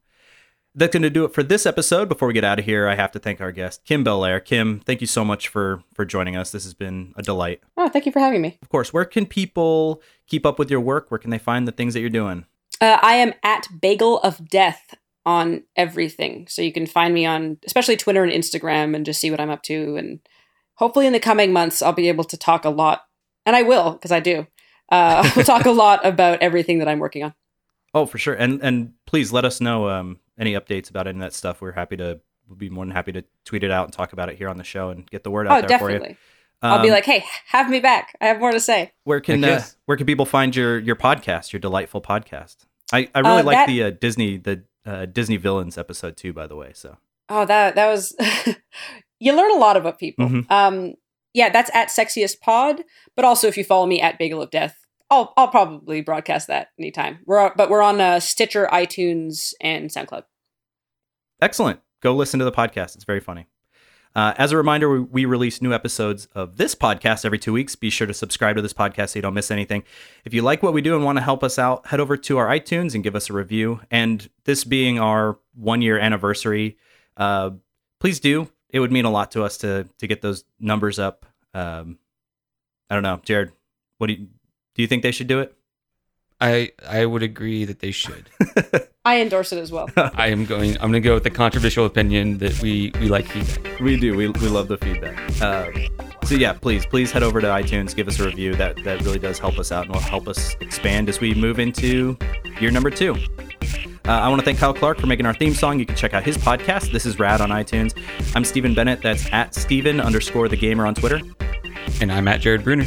That's 0.75 0.93
going 0.93 1.03
to 1.05 1.11
do 1.11 1.25
it 1.25 1.33
for 1.33 1.45
this 1.45 1.67
episode. 1.67 2.09
Before 2.09 2.27
we 2.27 2.35
get 2.35 2.43
out 2.43 2.59
of 2.59 2.65
here, 2.65 2.89
I 2.89 2.97
have 2.97 3.13
to 3.13 3.21
thank 3.21 3.41
our 3.41 3.53
guest, 3.53 3.85
Kim 3.85 4.03
Belair. 4.03 4.41
Kim, 4.41 4.81
thank 4.81 5.01
you 5.01 5.07
so 5.07 5.25
much 5.25 5.47
for 5.47 5.85
for 5.95 6.05
joining 6.05 6.37
us. 6.37 6.51
This 6.51 6.65
has 6.65 6.75
been 6.75 7.13
a 7.17 7.23
delight. 7.23 7.61
Oh, 7.77 7.89
thank 7.89 8.07
you 8.07 8.13
for 8.13 8.19
having 8.19 8.43
me. 8.43 8.59
Of 8.61 8.71
course, 8.71 8.93
where 8.93 9.05
can 9.05 9.25
people 9.25 10.03
keep 10.27 10.45
up 10.45 10.59
with 10.59 10.73
your 10.73 10.81
work? 10.81 11.13
Where 11.13 11.19
can 11.19 11.31
they 11.31 11.39
find 11.39 11.69
the 11.69 11.73
things 11.73 11.95
that 11.95 12.01
you're 12.01 12.11
doing? 12.11 12.47
Uh, 12.85 12.99
I 13.03 13.15
am 13.15 13.33
at 13.43 13.67
Bagel 13.81 14.19
of 14.21 14.49
Death 14.49 14.95
on 15.27 15.63
everything. 15.75 16.47
So 16.49 16.61
you 16.61 16.73
can 16.73 16.87
find 16.87 17.15
me 17.15 17.25
on 17.25 17.57
especially 17.65 17.97
Twitter 17.97 18.23
and 18.23 18.33
Instagram 18.33 18.95
and 18.95 19.07
just 19.07 19.21
see 19.21 19.31
what 19.31 19.41
I'm 19.41 19.51
up 19.51 19.63
to. 19.65 19.97
And 19.97 20.21
hopefully 20.75 21.07
in 21.07 21.15
the 21.15 21.21
coming 21.21 21.53
months, 21.53 21.81
I'll 21.81 21.93
be 21.95 22.09
able 22.09 22.25
to 22.25 22.37
talk 22.37 22.65
a 22.67 22.71
lot. 22.71 23.05
And 23.47 23.57
I 23.57 23.63
will, 23.63 23.93
because 23.93 24.13
I 24.13 24.21
do. 24.21 24.47
Uh, 24.91 25.29
we'll 25.37 25.45
talk 25.47 25.65
a 25.65 25.71
lot 25.71 26.05
about 26.05 26.41
everything 26.43 26.79
that 26.81 26.89
I'm 26.89 26.99
working 26.99 27.25
on. 27.25 27.35
Oh, 27.95 28.05
for 28.07 28.19
sure. 28.19 28.35
And 28.35 28.61
and 28.63 28.93
please 29.07 29.33
let 29.33 29.45
us 29.45 29.61
know 29.61 29.89
um, 29.89 30.19
any 30.39 30.53
updates 30.55 30.91
about 30.91 31.07
any 31.07 31.17
of 31.19 31.23
that 31.23 31.33
stuff. 31.33 31.61
We're 31.63 31.73
happy 31.73 31.97
to 31.97 32.21
we'll 32.49 32.57
be 32.57 32.69
more 32.69 32.85
than 32.85 32.93
happy 32.93 33.13
to 33.13 33.25
tweet 33.47 33.65
it 33.65 33.71
out 33.71 33.85
and 33.85 33.93
talk 33.95 34.13
about 34.13 34.29
it 34.29 34.37
here 34.37 34.49
on 34.51 34.59
the 34.59 34.65
show 34.65 34.91
and 34.91 35.09
get 35.11 35.23
the 35.25 35.31
word 35.31 35.47
out 35.47 35.65
Oh, 35.65 35.67
there 35.67 35.79
for 35.79 35.89
definitely. 35.89 36.11
you. 36.11 36.17
I'll 36.61 36.83
be 36.83 36.89
Um, 36.89 36.95
like, 36.95 37.05
hey, 37.05 37.25
have 37.49 37.69
me 37.71 37.81
back. 37.81 38.17
I 38.21 38.27
have 38.27 38.39
more 38.41 38.51
to 38.53 38.61
say. 38.61 38.93
where 39.05 39.21
can 39.21 39.43
uh, 39.45 39.63
where 39.87 39.97
can 39.97 40.07
people 40.07 40.27
find 40.27 40.55
your 40.57 40.79
your 40.79 40.97
podcast, 40.97 41.53
your 41.53 41.61
delightful 41.61 42.03
podcast? 42.03 42.57
I 42.93 43.09
I 43.15 43.21
really 43.21 43.41
Uh, 43.41 43.45
like 43.45 43.57
that- 43.57 43.67
the 43.69 43.83
uh, 43.85 43.91
Disney 43.91 44.37
the 44.37 44.65
uh, 44.87 45.07
Disney 45.07 45.37
villains 45.37 45.79
episode 45.79 46.17
too. 46.17 46.33
By 46.33 46.47
the 46.47 46.57
way, 46.57 46.73
so 46.75 46.99
Oh, 47.29 47.45
that 47.47 47.75
that 47.77 47.87
was 47.89 48.15
you 49.21 49.35
learn 49.35 49.51
a 49.53 49.59
lot 49.59 49.77
about 49.77 49.99
people. 49.99 50.27
Mhm. 50.29 50.51
Um, 50.51 50.95
yeah, 51.33 51.49
that's 51.49 51.71
at 51.75 51.89
sexiest 51.89 52.41
pod. 52.41 52.83
But 53.17 53.25
also, 53.25 53.47
if 53.49 53.57
you 53.57 53.65
follow 53.65 53.87
me 53.87 54.01
at 54.01 54.19
Bagel 54.19 54.43
of 54.43 54.51
Death, 54.51 54.77
I'll 55.11 55.33
I'll 55.37 55.49
probably 55.49 56.01
broadcast 56.03 56.49
that 56.49 56.69
anytime. 56.79 57.21
We're 57.27 57.55
but 57.55 57.71
we're 57.71 57.83
on 57.83 58.01
uh, 58.01 58.21
Stitcher, 58.21 58.69
iTunes, 58.73 59.55
and 59.61 59.89
SoundCloud. 59.91 60.25
excellent. 61.41 61.81
Go 62.03 62.15
listen 62.15 62.39
to 62.39 62.45
the 62.45 62.53
podcast. 62.53 62.95
It's 62.97 63.05
very 63.05 63.21
funny. 63.21 63.47
Uh, 64.15 64.33
as 64.39 64.53
a 64.53 64.57
reminder, 64.57 64.89
we, 64.89 65.01
we 65.01 65.25
release 65.25 65.61
new 65.61 65.73
episodes 65.73 66.27
of 66.35 66.57
this 66.57 66.75
podcast 66.75 67.25
every 67.25 67.39
two 67.39 67.53
weeks. 67.53 67.75
Be 67.75 67.91
sure 67.91 68.07
to 68.07 68.15
subscribe 68.15 68.57
to 68.57 68.63
this 68.63 68.73
podcast 68.73 69.11
so 69.11 69.19
you 69.19 69.23
don't 69.23 69.35
miss 69.35 69.51
anything. 69.51 69.83
If 70.25 70.33
you 70.33 70.43
like 70.43 70.63
what 70.63 70.73
we 70.73 70.83
do 70.83 70.95
and 70.95 71.05
want 71.05 71.19
to 71.19 71.23
help 71.23 71.43
us 71.43 71.59
out, 71.59 71.87
head 71.87 71.99
over 71.99 72.17
to 72.17 72.39
our 72.39 72.47
iTunes 72.47 72.95
and 72.95 73.03
give 73.03 73.17
us 73.17 73.29
a 73.29 73.33
review. 73.33 73.81
And 73.91 74.29
this 74.45 74.63
being 74.65 75.01
our 75.01 75.39
one 75.55 75.83
year 75.83 75.99
anniversary, 75.99 76.77
uh, 77.17 77.51
please 77.99 78.21
do. 78.21 78.51
It 78.71 78.81
would 78.81 78.93
mean 78.93 79.05
a 79.05 79.11
lot 79.11 79.31
to 79.33 79.43
us 79.43 79.57
to 79.59 79.89
to 79.99 80.07
get 80.07 80.21
those 80.23 80.45
numbers 80.61 80.99
up. 80.99 81.27
Um, 81.53 81.99
I 82.91 82.95
don't 82.95 83.05
know, 83.05 83.21
Jared. 83.25 83.53
What 83.99 84.09
do 84.09 84.15
you 84.15 84.29
do? 84.75 84.83
You 84.83 84.87
think 84.89 85.03
they 85.03 85.13
should 85.13 85.29
do 85.29 85.41
it? 85.41 85.57
I 86.45 86.73
I 86.87 87.07
would 87.07 87.23
agree 87.23 87.65
that 87.65 87.81
they 87.81 87.91
should. 87.91 88.29
I 89.07 89.21
endorse 89.21 89.53
it 89.53 89.59
as 89.59 89.73
well. 89.73 89.89
I 89.97 90.29
am 90.29 90.45
going. 90.45 90.75
I'm 90.75 90.91
going 90.91 90.93
to 90.95 91.01
go 91.01 91.15
with 91.15 91.25
the 91.25 91.31
controversial 91.31 91.87
opinion 91.87 92.39
that 92.39 92.61
we 92.61 92.93
we 93.01 93.09
like 93.09 93.27
feedback. 93.27 93.81
We 93.81 93.99
do. 93.99 94.15
We, 94.15 94.29
we 94.29 94.49
love 94.49 94.69
the 94.69 94.77
feedback. 94.77 95.19
Uh, 95.41 95.71
so 96.25 96.35
yeah, 96.35 96.53
please, 96.53 96.85
please 96.85 97.11
head 97.11 97.23
over 97.23 97.41
to 97.41 97.47
iTunes, 97.47 97.95
give 97.97 98.09
us 98.09 98.21
a 98.21 98.27
review. 98.27 98.55
That 98.55 98.77
that 98.85 99.01
really 99.03 99.19
does 99.19 99.39
help 99.39 99.59
us 99.59 99.73
out 99.73 99.87
and 99.87 99.95
will 99.95 100.01
help 100.03 100.29
us 100.29 100.55
expand 100.61 101.09
as 101.09 101.19
we 101.19 101.35
move 101.35 101.59
into 101.59 102.17
year 102.61 102.71
number 102.71 102.91
two. 102.91 103.15
Uh, 104.07 104.11
I 104.11 104.29
want 104.29 104.39
to 104.41 104.45
thank 104.45 104.59
Kyle 104.59 104.75
Clark 104.75 104.99
for 104.99 105.07
making 105.07 105.25
our 105.25 105.33
theme 105.33 105.55
song. 105.55 105.79
You 105.79 105.87
can 105.87 105.97
check 105.97 106.13
out 106.13 106.25
his 106.25 106.37
podcast. 106.37 106.93
This 106.93 107.07
is 107.07 107.19
Rad 107.19 107.41
on 107.41 107.49
iTunes. 107.49 107.97
I'm 108.37 108.45
Stephen 108.45 108.75
Bennett. 108.75 109.01
That's 109.01 109.33
at 109.33 109.55
Stephen 109.55 109.99
underscore 109.99 110.49
the 110.49 110.59
gamer 110.59 110.87
on 110.87 110.95
Twitter. 110.95 111.23
And 112.03 112.13
I'm 112.13 112.29
at 112.29 112.43
Jared 112.43 112.65
Bruner. 112.65 112.85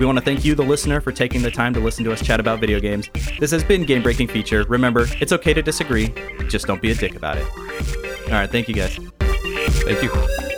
We 0.00 0.06
want 0.06 0.16
to 0.16 0.24
thank 0.24 0.46
you, 0.46 0.54
the 0.54 0.62
listener, 0.62 1.02
for 1.02 1.12
taking 1.12 1.42
the 1.42 1.50
time 1.50 1.74
to 1.74 1.80
listen 1.80 2.04
to 2.06 2.12
us 2.12 2.22
chat 2.22 2.40
about 2.40 2.58
video 2.58 2.80
games. 2.80 3.10
This 3.38 3.50
has 3.50 3.62
been 3.62 3.84
Game 3.84 4.02
Breaking 4.02 4.26
Feature. 4.26 4.64
Remember, 4.64 5.04
it's 5.20 5.30
okay 5.30 5.52
to 5.52 5.60
disagree, 5.60 6.14
just 6.48 6.66
don't 6.66 6.80
be 6.80 6.90
a 6.90 6.94
dick 6.94 7.16
about 7.16 7.36
it. 7.36 7.46
All 8.26 8.32
right, 8.32 8.50
thank 8.50 8.66
you 8.66 8.74
guys. 8.74 8.98
Thank 9.20 10.02
you. 10.02 10.49